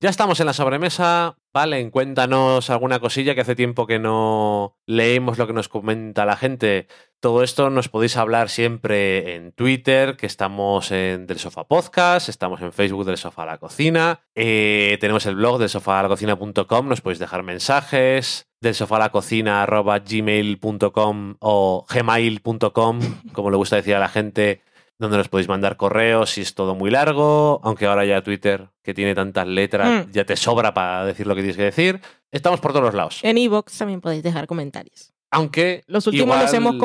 Ya 0.00 0.10
estamos 0.10 0.38
en 0.38 0.46
la 0.46 0.52
sobremesa. 0.52 1.36
Valen, 1.54 1.92
cuéntanos 1.92 2.68
alguna 2.68 2.98
cosilla 2.98 3.36
que 3.36 3.42
hace 3.42 3.54
tiempo 3.54 3.86
que 3.86 4.00
no 4.00 4.76
leemos 4.86 5.38
lo 5.38 5.46
que 5.46 5.52
nos 5.52 5.68
comenta 5.68 6.26
la 6.26 6.36
gente. 6.36 6.88
Todo 7.20 7.44
esto 7.44 7.70
nos 7.70 7.88
podéis 7.88 8.16
hablar 8.16 8.48
siempre 8.48 9.36
en 9.36 9.52
Twitter, 9.52 10.16
que 10.16 10.26
estamos 10.26 10.90
en 10.90 11.28
Del 11.28 11.38
Sofá 11.38 11.62
Podcast, 11.62 12.28
estamos 12.28 12.60
en 12.60 12.72
Facebook 12.72 13.04
del 13.04 13.18
Sofá 13.18 13.46
la 13.46 13.58
Cocina, 13.58 14.22
eh, 14.34 14.98
tenemos 15.00 15.26
el 15.26 15.36
blog 15.36 15.60
del 15.60 15.68
sofá 15.68 16.02
la 16.02 16.08
cocina.com, 16.08 16.88
nos 16.88 17.00
podéis 17.00 17.20
dejar 17.20 17.44
mensajes 17.44 18.48
del 18.60 18.74
sofá 18.74 18.96
a 18.96 18.98
la 18.98 19.10
cocina 19.10 19.64
gmail.com 19.64 21.36
o 21.38 21.86
gmail.com, 21.88 23.00
como 23.32 23.50
le 23.52 23.56
gusta 23.56 23.76
decir 23.76 23.94
a 23.94 24.00
la 24.00 24.08
gente, 24.08 24.60
donde 25.04 25.18
nos 25.18 25.28
podéis 25.28 25.48
mandar 25.48 25.76
correos 25.76 26.30
si 26.30 26.40
es 26.40 26.54
todo 26.54 26.74
muy 26.74 26.90
largo, 26.90 27.60
aunque 27.62 27.86
ahora 27.86 28.04
ya 28.04 28.22
Twitter, 28.22 28.68
que 28.82 28.92
tiene 28.94 29.14
tantas 29.14 29.46
letras, 29.46 30.06
Mm. 30.08 30.10
ya 30.12 30.24
te 30.24 30.36
sobra 30.36 30.74
para 30.74 31.04
decir 31.04 31.26
lo 31.26 31.34
que 31.34 31.42
tienes 31.42 31.56
que 31.56 31.62
decir. 31.64 32.00
Estamos 32.32 32.60
por 32.60 32.72
todos 32.72 32.84
los 32.84 32.94
lados. 32.94 33.20
En 33.22 33.38
iVoox 33.38 33.76
también 33.78 34.00
podéis 34.00 34.22
dejar 34.22 34.46
comentarios. 34.46 35.12
Aunque 35.30 35.82
Los 35.88 36.06
últimos 36.06 36.38
los, 36.40 36.52
hemos 36.54 36.76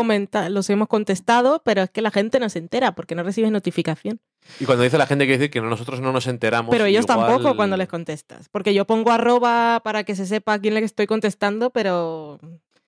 los 0.49 0.69
hemos 0.71 0.87
contestado, 0.87 1.61
pero 1.63 1.83
es 1.83 1.91
que 1.91 2.01
la 2.01 2.09
gente 2.09 2.39
no 2.39 2.49
se 2.49 2.57
entera 2.57 2.93
porque 2.95 3.13
no 3.13 3.21
recibes 3.21 3.51
notificación. 3.51 4.19
Y 4.59 4.65
cuando 4.65 4.83
dice 4.83 4.97
la 4.97 5.05
gente 5.05 5.27
que 5.27 5.33
decir 5.33 5.51
que 5.51 5.61
no- 5.61 5.69
nosotros 5.69 6.01
no 6.01 6.11
nos 6.11 6.25
enteramos. 6.25 6.71
Pero 6.71 6.85
ellos 6.85 7.05
igual- 7.05 7.27
tampoco 7.27 7.55
cuando 7.55 7.77
les 7.77 7.87
contestas. 7.87 8.49
Porque 8.49 8.73
yo 8.73 8.85
pongo 8.85 9.11
arroba 9.11 9.81
para 9.83 10.03
que 10.03 10.15
se 10.15 10.25
sepa 10.25 10.53
a 10.53 10.59
quién 10.59 10.73
le 10.73 10.79
estoy 10.79 11.05
contestando, 11.05 11.69
pero 11.69 12.39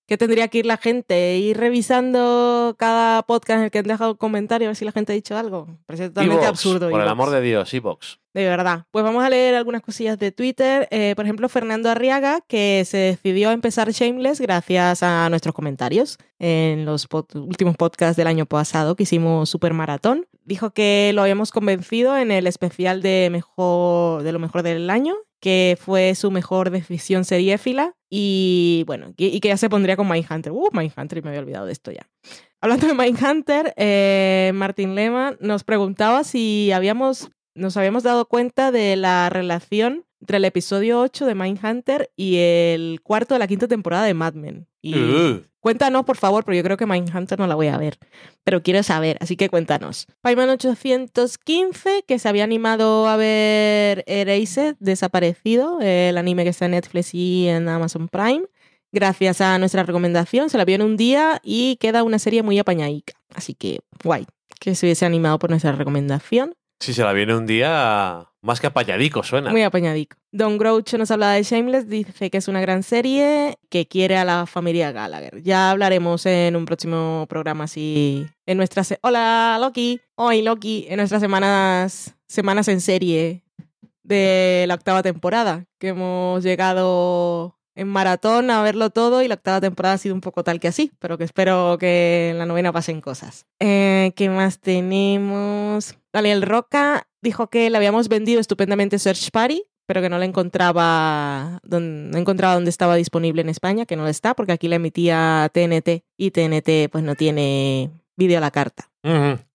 ¿qué 0.07 0.18
tendría 0.18 0.48
que 0.48 0.60
ir 0.60 0.65
la 0.65 0.78
gente? 0.78 1.38
Ir 1.38 1.57
revisando 1.57 2.76
cada 2.78 3.23
podcast 3.23 3.60
en 3.60 3.64
el 3.65 3.72
que 3.72 3.80
han 3.80 3.86
dejado 3.86 4.11
un 4.11 4.18
comentario 4.18 4.68
a 4.68 4.69
ver 4.69 4.76
si 4.76 4.86
la 4.86 4.91
gente 4.91 5.11
ha 5.11 5.15
dicho 5.15 5.38
algo. 5.38 5.68
Parece 5.86 6.10
totalmente 6.10 6.44
Evox, 6.45 6.49
absurdo. 6.49 6.90
Por 6.90 7.02
el 7.02 7.07
amor 7.07 7.30
de 7.30 7.41
Dios, 7.41 7.73
Evox. 7.73 8.19
De 8.34 8.45
verdad. 8.45 8.86
Pues 8.91 9.03
vamos 9.03 9.23
a 9.26 9.30
leer 9.30 9.56
algunas 9.56 9.82
cosillas 9.82 10.18
de 10.18 10.32
Twitter. 10.32 10.88
Eh, 10.90 11.14
por 11.18 11.26
ejemplo, 11.26 11.49
Fernando 11.49 11.90
Arriaga, 11.90 12.40
que 12.48 12.84
se 12.86 12.98
decidió 12.98 13.49
a 13.49 13.53
empezar 13.53 13.91
Shameless 13.91 14.40
gracias 14.40 15.03
a 15.03 15.30
nuestros 15.30 15.53
comentarios 15.53 16.18
en 16.40 16.86
los 16.86 17.10
pod- 17.10 17.36
últimos 17.36 17.76
podcasts 17.76 18.15
del 18.15 18.28
año 18.28 18.45
pasado 18.45 18.95
que 18.95 19.03
hicimos 19.03 19.49
Super 19.49 19.73
Maratón. 19.73 20.28
Dijo 20.45 20.72
que 20.72 21.11
lo 21.14 21.22
habíamos 21.23 21.52
convencido 21.52 22.18
en 22.18 22.32
el 22.32 22.48
especial 22.48 23.02
de, 23.02 23.28
mejor, 23.32 24.23
de 24.23 24.32
lo 24.32 24.40
mejor 24.40 24.64
del 24.64 24.90
año, 24.90 25.15
que 25.41 25.77
fue 25.80 26.15
su 26.15 26.31
mejor 26.31 26.69
decisión 26.69 27.26
seriéfila 27.26 27.95
y 28.09 28.84
bueno, 28.88 29.13
y, 29.18 29.39
que 29.39 29.49
ya 29.49 29.57
se 29.57 29.69
pondría 29.69 29.97
con 29.97 30.07
Mindhunter. 30.07 30.51
Uh, 30.51 30.69
Mindhunter, 30.72 31.23
me 31.23 31.30
había 31.30 31.41
olvidado 31.41 31.65
de 31.65 31.73
esto 31.73 31.91
ya. 31.91 32.07
Hablando 32.61 32.88
de 32.88 32.93
Mindhunter, 32.93 33.73
eh, 33.76 34.51
Martín 34.53 34.95
Lema 34.95 35.35
nos 35.39 35.63
preguntaba 35.63 36.23
si 36.23 36.72
habíamos 36.72 37.31
nos 37.53 37.76
habíamos 37.76 38.03
dado 38.03 38.27
cuenta 38.27 38.72
de 38.72 38.95
la 38.95 39.30
relación 39.30 40.05
entre 40.22 40.38
el 40.38 40.45
episodio 40.45 41.02
8 41.02 41.26
de 41.26 41.35
Mindhunter 41.35 42.11
y 42.15 42.38
el 42.38 43.02
cuarto 43.03 43.35
de 43.35 43.39
la 43.39 43.48
quinta 43.48 43.68
temporada 43.68 44.06
de 44.06 44.14
Mad 44.14 44.35
Men. 44.35 44.68
Y 44.81 44.95
Uh, 44.95 45.43
cuéntanos, 45.60 46.06
por 46.06 46.18
favor, 46.18 46.43
porque 46.43 46.57
yo 46.57 46.64
creo 46.64 46.77
que 46.77 46.85
Mindhunter 46.85 47.38
no 47.38 47.48
la 47.48 47.56
voy 47.56 47.68
a 47.68 47.77
ver, 47.77 47.98
pero 48.43 48.64
quiero 48.64 48.81
saber, 48.84 49.18
así 49.19 49.35
que 49.35 49.49
cuéntanos. 49.49 50.07
Payman 50.22 50.49
815, 50.49 52.03
que 52.07 52.19
se 52.19 52.30
había 52.30 52.43
animado 52.43 53.07
a 53.07 53.18
ver 53.18 54.03
Erased, 54.07 54.76
desaparecido, 54.80 55.80
el 55.81 56.18
anime 56.18 56.43
que 56.43 56.49
está 56.49 56.65
en 56.65 56.72
Netflix 56.72 57.14
y 57.14 57.48
en 57.48 57.68
Amazon 57.68 58.07
Prime, 58.07 58.43
gracias 58.91 59.41
a 59.41 59.57
nuestra 59.57 59.84
recomendación, 59.84 60.49
se 60.49 60.57
la 60.57 60.65
vio 60.65 60.76
en 60.76 60.81
un 60.81 60.98
día 60.98 61.39
y 61.43 61.77
queda 61.77 62.03
una 62.03 62.19
serie 62.19 62.43
muy 62.43 62.57
apañadica. 62.60 63.14
Así 63.34 63.53
que 63.53 63.80
guay, 64.03 64.26
que 64.60 64.76
se 64.76 64.85
hubiese 64.85 65.06
animado 65.06 65.39
por 65.39 65.49
nuestra 65.49 65.72
recomendación. 65.72 66.53
Si 66.81 66.93
se 66.95 67.03
la 67.03 67.13
viene 67.13 67.35
un 67.35 67.45
día, 67.45 68.27
más 68.41 68.59
que 68.59 68.65
apañadico 68.65 69.21
suena. 69.21 69.51
Muy 69.51 69.61
apañadico. 69.61 70.17
Don 70.31 70.57
Groucho 70.57 70.97
nos 70.97 71.11
habla 71.11 71.31
de 71.33 71.43
Shameless, 71.43 71.87
dice 71.87 72.31
que 72.31 72.37
es 72.39 72.47
una 72.47 72.59
gran 72.59 72.81
serie 72.81 73.59
que 73.69 73.87
quiere 73.87 74.17
a 74.17 74.25
la 74.25 74.47
familia 74.47 74.91
Gallagher. 74.91 75.43
Ya 75.43 75.69
hablaremos 75.69 76.25
en 76.25 76.55
un 76.55 76.65
próximo 76.65 77.27
programa 77.29 77.65
así 77.65 78.25
en 78.47 78.57
nuestras 78.57 78.87
se- 78.87 78.99
Hola 79.03 79.57
Loki, 79.61 80.01
hoy 80.15 80.41
Loki, 80.41 80.87
en 80.89 80.97
nuestras 80.97 81.21
semanas 81.21 82.15
semanas 82.27 82.67
en 82.67 82.81
serie 82.81 83.43
de 84.01 84.65
la 84.67 84.73
octava 84.73 85.03
temporada, 85.03 85.65
que 85.79 85.89
hemos 85.89 86.43
llegado 86.43 87.55
en 87.76 87.88
maratón 87.88 88.52
a 88.52 88.61
verlo 88.64 88.89
todo 88.89 89.22
y 89.22 89.27
la 89.27 89.35
octava 89.35 89.61
temporada 89.61 89.95
ha 89.95 89.98
sido 89.98 90.15
un 90.15 90.22
poco 90.22 90.43
tal 90.43 90.60
que 90.60 90.68
así, 90.68 90.91
pero 90.99 91.18
que 91.18 91.23
espero 91.23 91.77
que 91.80 92.30
en 92.31 92.38
la 92.38 92.45
novena 92.45 92.72
pasen 92.72 93.02
cosas. 93.02 93.45
Eh, 93.60 94.11
¿Qué 94.15 94.30
más 94.30 94.60
tenemos? 94.60 95.98
Daniel 96.14 96.41
Roca 96.41 97.07
dijo 97.22 97.48
que 97.49 97.69
le 97.69 97.77
habíamos 97.77 98.10
vendido 98.10 98.39
estupendamente 98.41 98.99
Search 98.99 99.31
Party, 99.31 99.64
pero 99.85 100.02
que 100.02 100.10
no 100.10 100.18
la 100.18 100.26
encontraba, 100.26 101.60
don- 101.64 102.11
no 102.11 102.18
encontraba 102.18 102.53
dónde 102.56 102.69
estaba 102.69 102.95
disponible 102.95 103.41
en 103.41 103.49
España, 103.49 103.85
que 103.85 103.95
no 103.95 104.07
está, 104.07 104.34
porque 104.35 104.52
aquí 104.53 104.68
la 104.68 104.76
emitía 104.77 105.49
TNT 105.53 106.03
y 106.18 106.31
TNT 106.31 106.89
pues 106.91 107.03
no 107.03 107.15
tiene 107.15 107.89
vídeo 108.18 108.38
a 108.38 108.41
la 108.41 108.52
carta. 108.52 108.89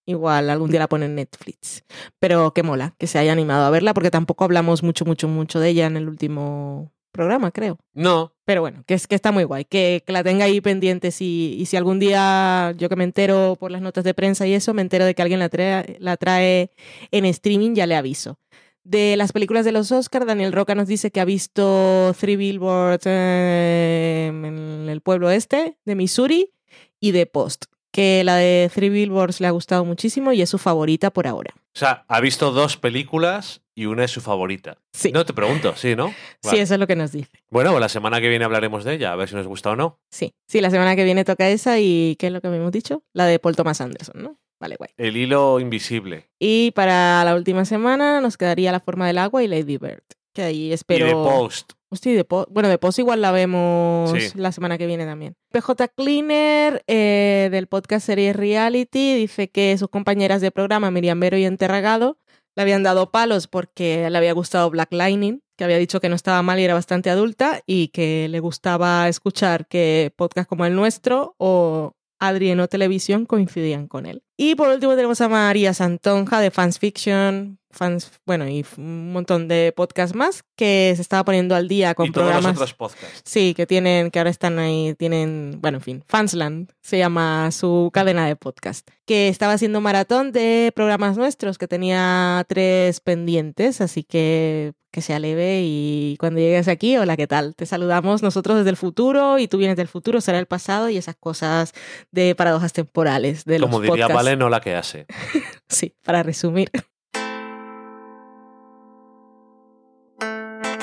Igual 0.09 0.51
algún 0.51 0.71
día 0.71 0.81
la 0.81 0.89
pone 0.89 1.07
en 1.07 1.17
Netflix. 1.17 1.85
Pero 2.21 2.53
que 2.53 2.63
mola, 2.63 2.95
que 2.99 3.07
se 3.07 3.19
haya 3.19 3.33
animado 3.33 3.65
a 3.67 3.71
verla, 3.71 3.93
porque 3.95 4.11
tampoco 4.11 4.45
hablamos 4.45 4.83
mucho, 4.83 5.05
mucho, 5.05 5.27
mucho 5.29 5.59
de 5.59 5.69
ella 5.71 5.87
en 5.87 5.97
el 5.97 6.09
último 6.09 6.93
programa, 7.17 7.51
creo. 7.51 7.79
No, 7.95 8.33
Pero 8.45 8.61
bueno, 8.61 8.85
que, 8.87 8.95
es, 8.95 9.07
que 9.07 9.15
está 9.15 9.33
muy 9.33 9.45
guay, 9.45 9.65
que, 9.65 10.03
que 10.07 10.13
la 10.13 10.23
tenga 10.23 10.45
ahí 10.45 10.61
pendiente 10.61 11.11
si, 11.11 11.57
y 11.59 11.67
si 11.67 11.77
algún 11.77 11.99
día 11.99 12.73
yo 12.77 12.89
que 12.89 12.97
me 12.97 13.05
entero 13.05 13.57
por 13.59 13.71
las 13.71 13.83
notas 13.83 14.05
de 14.05 14.15
prensa 14.15 14.47
y 14.47 14.55
eso, 14.55 14.75
me 14.75 14.83
entero 14.83 15.05
de 15.05 15.15
que 15.15 15.23
alguien 15.23 15.41
la 15.41 15.49
trae, 15.49 15.97
la 15.99 16.17
trae 16.17 16.71
en 17.11 17.25
streaming, 17.25 17.75
ya 17.75 17.87
le 17.87 17.97
aviso. 17.97 18.39
De 18.85 19.17
las 19.17 19.33
películas 19.33 19.65
de 19.65 19.73
los 19.73 19.91
Oscars, 19.91 20.27
Daniel 20.27 20.53
Roca 20.53 20.77
nos 20.77 20.87
dice 20.87 21.11
que 21.11 21.21
ha 21.21 21.25
visto 21.25 22.15
Three 22.21 22.37
Billboards 22.37 23.05
eh, 23.07 24.27
en 24.29 24.89
el 24.89 25.01
pueblo 25.01 25.29
este 25.31 25.77
de 25.85 25.95
Missouri 25.97 26.53
y 27.01 27.11
de 27.11 27.27
Post, 27.27 27.65
que 27.97 28.23
la 28.25 28.37
de 28.37 28.71
Three 28.73 28.91
Billboards 28.91 29.41
le 29.41 29.47
ha 29.47 29.51
gustado 29.51 29.85
muchísimo 29.87 30.31
y 30.33 30.43
es 30.43 30.51
su 30.51 30.59
favorita 30.59 31.11
por 31.11 31.27
ahora. 31.27 31.55
o 31.57 31.79
sea, 31.79 32.05
ha 32.09 32.21
visto 32.21 32.51
dos 32.51 32.77
películas 32.77 33.63
y 33.75 33.87
una 33.87 34.05
es 34.05 34.11
su 34.11 34.21
favorita. 34.21 34.77
Sí, 34.93 35.13
No 35.13 35.25
te 35.25 35.33
pregunto, 35.33 35.75
sí, 35.77 35.97
¿no? 35.97 36.13
sí, 36.43 36.59
eso 36.59 36.75
es 36.75 36.81
lo 36.81 36.87
que 36.87 36.95
nos 36.97 37.13
dice. 37.13 37.31
Bueno, 37.51 37.79
la 37.81 37.89
semana 37.89 38.21
que 38.21 38.29
viene 38.29 38.45
hablaremos 38.45 38.85
de 38.85 38.95
ella, 38.95 39.13
a 39.13 39.17
ver 39.17 39.29
si 39.31 39.35
nos 39.35 39.47
gusta 39.47 39.71
o 39.71 39.77
no. 39.77 39.99
Sí, 40.11 40.35
sí, 40.47 40.61
la 40.61 40.71
semana 40.71 40.95
que 40.95 41.05
viene 41.05 41.25
toca 41.25 41.49
esa 41.49 41.79
y 41.81 42.17
¿qué 42.19 42.27
es 42.27 42.33
lo 42.35 42.41
que 42.43 42.49
habíamos 42.49 42.73
dicho? 42.73 43.03
La 43.15 43.25
de 43.25 43.39
Paul 43.39 43.57
Thomas 43.57 43.81
Anderson, 43.81 44.23
¿no? 44.23 44.37
Vale, 44.61 44.77
guay. 44.77 44.91
El 44.99 45.17
hilo 45.17 45.59
invisible. 45.61 46.29
Y 46.39 46.71
para 46.73 47.25
la 47.25 47.35
última 47.35 47.65
semana 47.65 48.21
nos 48.21 48.37
quedaría 48.37 48.73
La 48.73 48.81
forma 48.81 49.07
del 49.07 49.19
agua 49.19 49.43
y 49.43 49.49
Lady 49.49 49.79
Bird. 49.79 50.03
Que 50.37 50.43
ahí 50.43 50.73
espero. 50.73 51.07
Y 51.07 51.09
de 51.09 51.15
Post. 51.15 51.73
De 52.05 52.27
Bueno, 52.51 52.69
de 52.69 52.77
Post 52.77 52.99
igual 52.99 53.23
la 53.23 53.33
vemos 53.33 54.13
Sí. 54.13 54.39
la 54.39 54.53
semana 54.53 54.77
que 54.77 54.87
viene 54.87 55.07
también. 55.07 55.35
PJ 55.51 55.89
Cleaner, 55.97 56.85
eh, 56.87 57.49
del 57.51 57.69
podcast 57.69 58.05
Series 58.05 58.37
Reality, 58.37 59.15
dice 59.15 59.49
que 59.49 59.77
sus 59.79 59.89
compañeras 59.89 60.43
de 60.43 60.51
programa, 60.51 60.91
Miriam 60.91 61.19
Vero 61.19 61.39
y 61.39 61.47
Enterragado, 61.47 62.19
le 62.55 62.63
habían 62.63 62.83
dado 62.83 63.11
palos 63.11 63.47
porque 63.47 64.11
le 64.11 64.19
había 64.19 64.33
gustado 64.33 64.69
Black 64.69 64.93
Lightning, 64.93 65.41
que 65.57 65.65
había 65.65 65.79
dicho 65.79 66.01
que 66.01 66.11
no 66.11 66.17
estaba 66.17 66.43
mal 66.43 66.61
y 66.61 66.65
era 66.65 66.75
bastante 66.75 67.09
adulta, 67.09 67.63
y 67.67 67.89
que 67.89 68.29
le 68.29 68.41
gustaba 68.41 69.09
escuchar 69.09 69.67
que 69.67 70.13
podcast 70.17 70.49
como 70.49 70.67
el 70.67 70.75
nuestro 70.75 71.35
o 71.39 71.93
Adri 72.19 72.51
en 72.51 72.61
O 72.61 72.69
Televisión 72.69 73.25
coincidían 73.25 73.89
con 73.89 74.05
él. 74.07 74.23
Y 74.37 74.55
por 74.55 74.69
último 74.69 74.95
tenemos 74.97 75.21
a 75.23 75.29
María 75.29 75.73
Santonja 75.73 76.41
de 76.41 76.51
Fans 76.51 76.79
Fiction, 76.79 77.59
fans, 77.77 78.11
bueno, 78.25 78.49
y 78.49 78.65
un 78.77 79.13
montón 79.13 79.49
de 79.49 79.73
podcasts 79.77 80.17
más 80.17 80.45
que 80.57 80.93
se 80.97 81.03
estaba 81.03 81.25
poniendo 81.25 81.55
al 81.55 81.69
día 81.69 81.95
con 81.95 82.07
y 82.07 82.11
todos 82.13 82.25
programas. 82.27 82.45
los 82.55 82.57
otros 82.57 82.75
podcasts. 82.75 83.23
Sí, 83.25 83.55
que 83.55 83.67
tienen, 83.67 84.11
que 84.11 84.19
ahora 84.19 84.31
están 84.31 84.59
ahí, 84.59 84.95
tienen, 84.99 85.59
bueno, 85.61 85.79
en 85.79 85.83
fin, 85.83 86.05
Fansland 86.07 86.71
se 86.81 86.99
llama 86.99 87.51
su 87.53 87.91
cadena 87.93 88.27
de 88.27 88.37
podcast, 88.37 88.89
que 89.05 89.29
estaba 89.29 89.53
haciendo 89.53 89.81
maratón 89.81 90.33
de 90.33 90.73
programas 90.75 91.17
nuestros, 91.17 91.59
que 91.59 91.69
tenía 91.69 92.45
tres 92.49 93.01
pendientes, 93.01 93.81
así 93.81 94.03
que 94.03 94.73
que 94.97 95.03
sea 95.03 95.19
leve 95.19 95.61
y 95.63 96.17
cuando 96.19 96.41
llegues 96.41 96.69
aquí, 96.69 96.97
hola, 96.97 97.19
¿qué 97.19 97.27
tal? 97.27 97.55
Te 97.55 97.67
saludamos 97.67 98.23
nosotros 98.23 98.57
desde 98.57 98.71
el 98.71 98.79
futuro 98.79 99.39
y 99.39 99.47
tú 99.47 99.59
vienes 99.59 99.77
del 99.77 99.89
futuro, 99.89 100.23
será 100.23 100.39
el 100.39 100.47
pasado 100.47 100.89
y 100.89 100.97
esas 100.97 101.17
cosas 101.17 101.75
de 102.13 102.35
paradojas 102.35 102.73
temporales 102.73 103.45
de 103.45 103.59
los 103.59 103.69
Como 103.69 103.81
diría 103.83 104.07
podcasts. 104.07 104.15
Vale, 104.15 104.37
no 104.39 104.49
la 104.49 104.63
que 104.63 104.75
hace. 104.75 105.05
Sí, 105.69 105.95
para 106.03 106.23
resumir. 106.23 106.71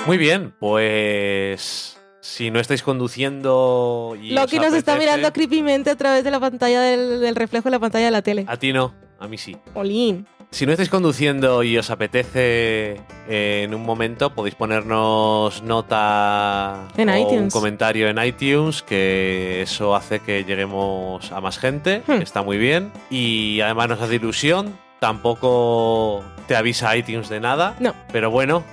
Muy 0.06 0.18
bien, 0.18 0.54
pues 0.60 1.98
si 2.20 2.52
no 2.52 2.60
estáis 2.60 2.84
conduciendo 2.84 4.16
y 4.22 4.32
Loki 4.32 4.58
os 4.58 4.66
nos 4.66 4.74
está 4.74 4.96
mirando 4.98 5.32
creepymente 5.32 5.90
a 5.90 5.96
través 5.96 6.24
de 6.24 6.32
la 6.32 6.40
pantalla 6.40 6.82
del, 6.82 7.22
del 7.22 7.36
reflejo 7.36 7.66
de 7.66 7.72
la 7.72 7.80
pantalla 7.80 8.06
de 8.06 8.12
la 8.12 8.22
tele. 8.22 8.46
A 8.48 8.58
ti 8.58 8.74
no, 8.74 8.94
a 9.20 9.28
mí 9.28 9.38
sí. 9.38 9.56
Olín. 9.74 10.28
Si 10.52 10.68
no 10.68 10.72
estáis 10.72 10.90
conduciendo 10.90 11.64
y 11.64 11.78
os 11.80 11.90
apetece 11.90 13.02
eh, 13.28 13.62
en 13.64 13.74
un 13.74 13.84
momento, 13.84 14.36
podéis 14.36 14.54
ponernos 14.56 15.64
nota 15.64 16.88
En 16.96 17.10
o 17.10 17.28
un 17.30 17.50
comentario 17.50 18.08
en 18.08 18.24
iTunes, 18.24 18.84
que 18.84 19.64
eso 19.64 19.96
hace 19.96 20.20
que 20.20 20.44
lleguemos 20.44 21.32
a 21.32 21.42
más 21.42 21.58
gente, 21.58 22.04
Hmm. 22.06 22.22
está 22.22 22.44
muy 22.44 22.58
bien. 22.58 22.92
Y 23.10 23.62
además 23.62 23.90
nos 23.90 24.02
hace 24.02 24.16
ilusión. 24.16 24.78
Tampoco 25.00 26.24
te 26.48 26.56
avisa 26.56 26.96
iTunes 26.96 27.30
de 27.30 27.40
nada. 27.40 27.76
No. 27.80 27.96
Pero 28.12 28.30
bueno, 28.30 28.64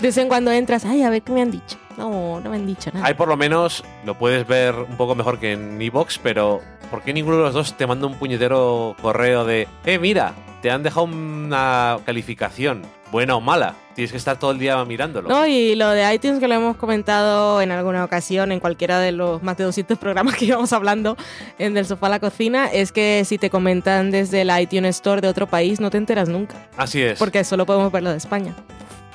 De 0.00 0.08
vez 0.08 0.16
en 0.16 0.28
cuando 0.28 0.50
entras, 0.50 0.86
ay, 0.86 1.02
a 1.02 1.10
ver 1.10 1.20
qué 1.20 1.32
me 1.32 1.42
han 1.42 1.50
dicho. 1.50 1.76
No, 1.98 2.40
no 2.40 2.48
me 2.50 2.56
han 2.56 2.66
dicho 2.66 2.90
nada. 2.90 3.06
Ahí 3.06 3.12
por 3.12 3.28
lo 3.28 3.36
menos 3.36 3.84
lo 4.06 4.16
puedes 4.16 4.46
ver 4.46 4.74
un 4.74 4.96
poco 4.96 5.14
mejor 5.14 5.38
que 5.38 5.52
en 5.52 5.80
Evox, 5.80 6.18
pero 6.18 6.62
¿por 6.90 7.02
qué 7.02 7.12
ninguno 7.12 7.36
de 7.36 7.42
los 7.42 7.52
dos 7.52 7.76
te 7.76 7.86
manda 7.86 8.06
un 8.06 8.14
puñetero 8.14 8.96
correo 9.02 9.44
de, 9.44 9.68
eh, 9.84 9.98
mira, 9.98 10.32
te 10.62 10.70
han 10.70 10.82
dejado 10.82 11.04
una 11.04 11.98
calificación, 12.06 12.80
buena 13.12 13.36
o 13.36 13.42
mala? 13.42 13.74
Tienes 13.94 14.10
que 14.10 14.16
estar 14.16 14.38
todo 14.38 14.52
el 14.52 14.58
día 14.58 14.82
mirándolo. 14.86 15.28
No, 15.28 15.46
y 15.46 15.74
lo 15.74 15.90
de 15.90 16.14
iTunes 16.14 16.40
que 16.40 16.48
lo 16.48 16.54
hemos 16.54 16.78
comentado 16.78 17.60
en 17.60 17.70
alguna 17.70 18.02
ocasión, 18.02 18.52
en 18.52 18.60
cualquiera 18.60 18.98
de 19.00 19.12
los 19.12 19.42
más 19.42 19.58
de 19.58 19.64
200 19.64 19.98
programas 19.98 20.36
que 20.36 20.44
íbamos 20.46 20.72
hablando 20.72 21.18
en 21.58 21.74
Del 21.74 21.84
Sofá 21.84 22.06
a 22.06 22.10
la 22.10 22.20
Cocina, 22.20 22.68
es 22.68 22.92
que 22.92 23.26
si 23.26 23.36
te 23.36 23.50
comentan 23.50 24.10
desde 24.10 24.40
el 24.40 24.50
iTunes 24.58 24.96
Store 24.96 25.20
de 25.20 25.28
otro 25.28 25.46
país, 25.46 25.78
no 25.78 25.90
te 25.90 25.98
enteras 25.98 26.30
nunca. 26.30 26.56
Así 26.78 27.02
es. 27.02 27.18
Porque 27.18 27.44
solo 27.44 27.66
podemos 27.66 27.92
verlo 27.92 28.10
de 28.10 28.16
España. 28.16 28.54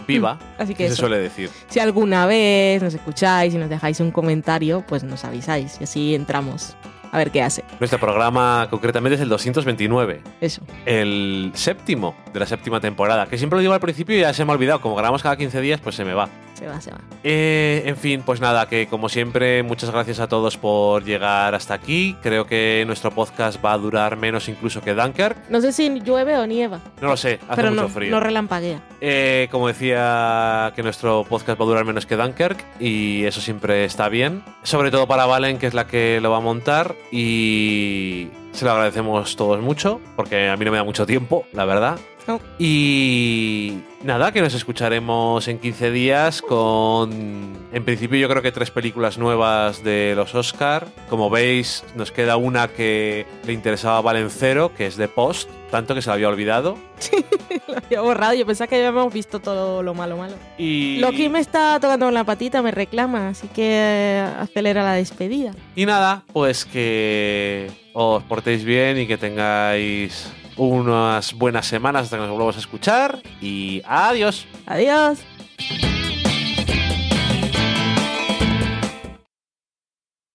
Viva, 0.08 0.40
Así 0.58 0.74
que 0.76 0.88
se 0.88 0.94
eso. 0.94 1.02
suele 1.02 1.18
decir. 1.20 1.50
Si 1.70 1.80
alguna 1.80 2.26
vez 2.26 2.82
nos 2.82 2.94
escucháis 2.94 3.54
y 3.54 3.58
nos 3.58 3.70
dejáis 3.70 4.00
un 4.00 4.12
comentario, 4.12 4.84
pues 4.88 5.04
nos 5.04 5.24
avisáis 5.26 5.78
y 5.80 5.84
así 5.84 6.16
entramos 6.16 6.76
a 7.16 7.18
ver 7.18 7.32
qué 7.32 7.42
hace. 7.42 7.64
Nuestro 7.80 8.00
programa 8.00 8.68
concretamente 8.70 9.16
es 9.16 9.22
el 9.22 9.30
229, 9.30 10.22
Eso. 10.42 10.62
el 10.86 11.52
séptimo 11.54 12.16
de 12.34 12.40
la 12.42 12.46
séptima 12.46 12.80
temporada, 12.82 13.26
que 13.28 13.38
siempre 13.38 13.56
lo 13.58 13.62
digo 13.62 13.74
al 13.74 13.80
principio 13.80 14.18
y 14.18 14.22
ya 14.22 14.34
se 14.34 14.44
me 14.46 14.52
ha 14.52 14.56
olvidado. 14.56 14.82
Como 14.82 14.96
grabamos 14.96 15.24
cada 15.24 15.38
15 15.38 15.62
días, 15.62 15.80
pues 15.82 15.96
se 15.96 16.04
me 16.06 16.14
va. 16.14 16.28
Se 16.56 16.68
va, 16.68 16.80
se 16.80 16.90
va. 16.92 17.00
Eh, 17.24 17.84
en 17.86 17.98
fin, 17.98 18.22
pues 18.26 18.40
nada, 18.40 18.68
que 18.70 18.88
como 18.88 19.10
siempre, 19.10 19.62
muchas 19.64 19.92
gracias 19.92 20.20
a 20.22 20.28
todos 20.28 20.56
por 20.58 21.04
llegar 21.04 21.54
hasta 21.54 21.74
aquí. 21.74 22.16
Creo 22.22 22.48
que 22.48 22.84
nuestro 22.88 23.12
podcast 23.12 23.64
va 23.64 23.74
a 23.74 23.78
durar 23.78 24.16
menos 24.16 24.48
incluso 24.48 24.82
que 24.82 24.94
Dunkirk. 24.94 25.50
No 25.50 25.60
sé 25.60 25.74
si 25.74 26.00
llueve 26.00 26.38
o 26.38 26.46
nieva, 26.48 26.80
No 27.02 27.10
lo 27.10 27.18
sé, 27.18 27.40
hace 27.50 27.56
pero 27.56 27.72
mucho 27.72 27.82
no, 27.84 27.90
frío. 27.90 28.12
no 28.12 28.20
relampaguea. 28.22 28.80
Eh, 29.02 29.50
como 29.52 29.68
decía, 29.68 30.72
que 30.78 30.82
nuestro 30.84 31.26
podcast 31.28 31.60
va 31.60 31.64
a 31.66 31.68
durar 31.68 31.84
menos 31.86 32.06
que 32.06 32.16
Dunkirk 32.16 32.58
y 32.80 33.26
eso 33.26 33.42
siempre 33.42 33.84
está 33.84 34.08
bien. 34.08 34.42
Sobre 34.64 34.92
todo 34.92 35.08
para 35.08 35.26
Valen, 35.26 35.58
que 35.58 35.68
es 35.68 35.74
la 35.74 35.88
que 35.88 36.20
lo 36.22 36.32
va 36.32 36.38
a 36.38 36.42
montar 36.42 36.96
y 37.12 38.28
se 38.52 38.66
lo 38.66 38.72
agradecemos 38.72 39.36
todos 39.36 39.62
mucho, 39.62 40.00
porque 40.16 40.50
a 40.50 40.58
mí 40.58 40.66
no 40.66 40.72
me 40.72 40.78
da 40.78 40.84
mucho 40.84 41.06
tiempo, 41.06 41.46
la 41.54 41.66
verdad. 41.66 41.98
No. 42.28 42.40
Y 42.58 43.80
nada, 44.04 44.32
que 44.32 44.42
nos 44.42 44.54
escucharemos 44.54 45.48
en 45.48 45.60
15 45.60 45.92
días 45.92 46.42
con, 46.42 47.58
en 47.72 47.86
principio 47.86 48.18
yo 48.20 48.30
creo 48.30 48.42
que 48.42 48.52
tres 48.52 48.72
películas 48.72 49.18
nuevas 49.18 49.84
de 49.84 50.14
los 50.16 50.34
Oscar. 50.34 50.88
Como 51.10 51.30
veis, 51.30 51.84
nos 51.96 52.12
queda 52.12 52.38
una 52.38 52.68
que 52.68 53.26
le 53.46 53.54
interesaba 53.54 53.98
a 53.98 54.02
Valencero, 54.02 54.74
que 54.74 54.88
es 54.88 54.98
de 54.98 55.08
Post, 55.08 55.50
tanto 55.70 55.94
que 55.94 56.02
se 56.02 56.10
la 56.10 56.16
había 56.16 56.30
olvidado. 56.30 56.78
Lo 57.68 57.78
había 57.78 58.02
borrado, 58.02 58.34
yo 58.34 58.46
pensaba 58.46 58.68
que 58.68 58.80
ya 58.80 58.88
habíamos 58.88 59.14
visto 59.14 59.40
todo 59.40 59.84
lo 59.84 59.94
malo, 59.94 60.18
malo. 60.18 60.36
Y... 60.58 60.98
Loki 61.00 61.30
me 61.30 61.40
está 61.40 61.80
tocando 61.80 62.06
con 62.06 62.14
la 62.14 62.24
patita, 62.24 62.62
me 62.62 62.72
reclama, 62.72 63.30
así 63.30 63.48
que 63.48 63.64
eh, 63.64 64.28
acelera 64.40 64.84
la 64.84 64.94
despedida. 64.94 65.52
Y 65.76 65.86
nada, 65.86 66.24
pues 66.32 66.66
que 66.66 67.70
os 67.94 68.24
portéis 68.24 68.64
bien 68.64 68.98
y 69.00 69.08
que 69.08 69.18
tengáis 69.18 70.32
unas 70.58 71.34
buenas 71.34 71.66
semanas 71.66 72.04
hasta 72.04 72.18
que 72.18 72.22
nos 72.22 72.32
volvamos 72.32 72.56
a 72.56 72.60
escuchar. 72.60 73.20
Y 73.42 73.82
adiós. 73.86 74.46
Adiós. 74.66 75.20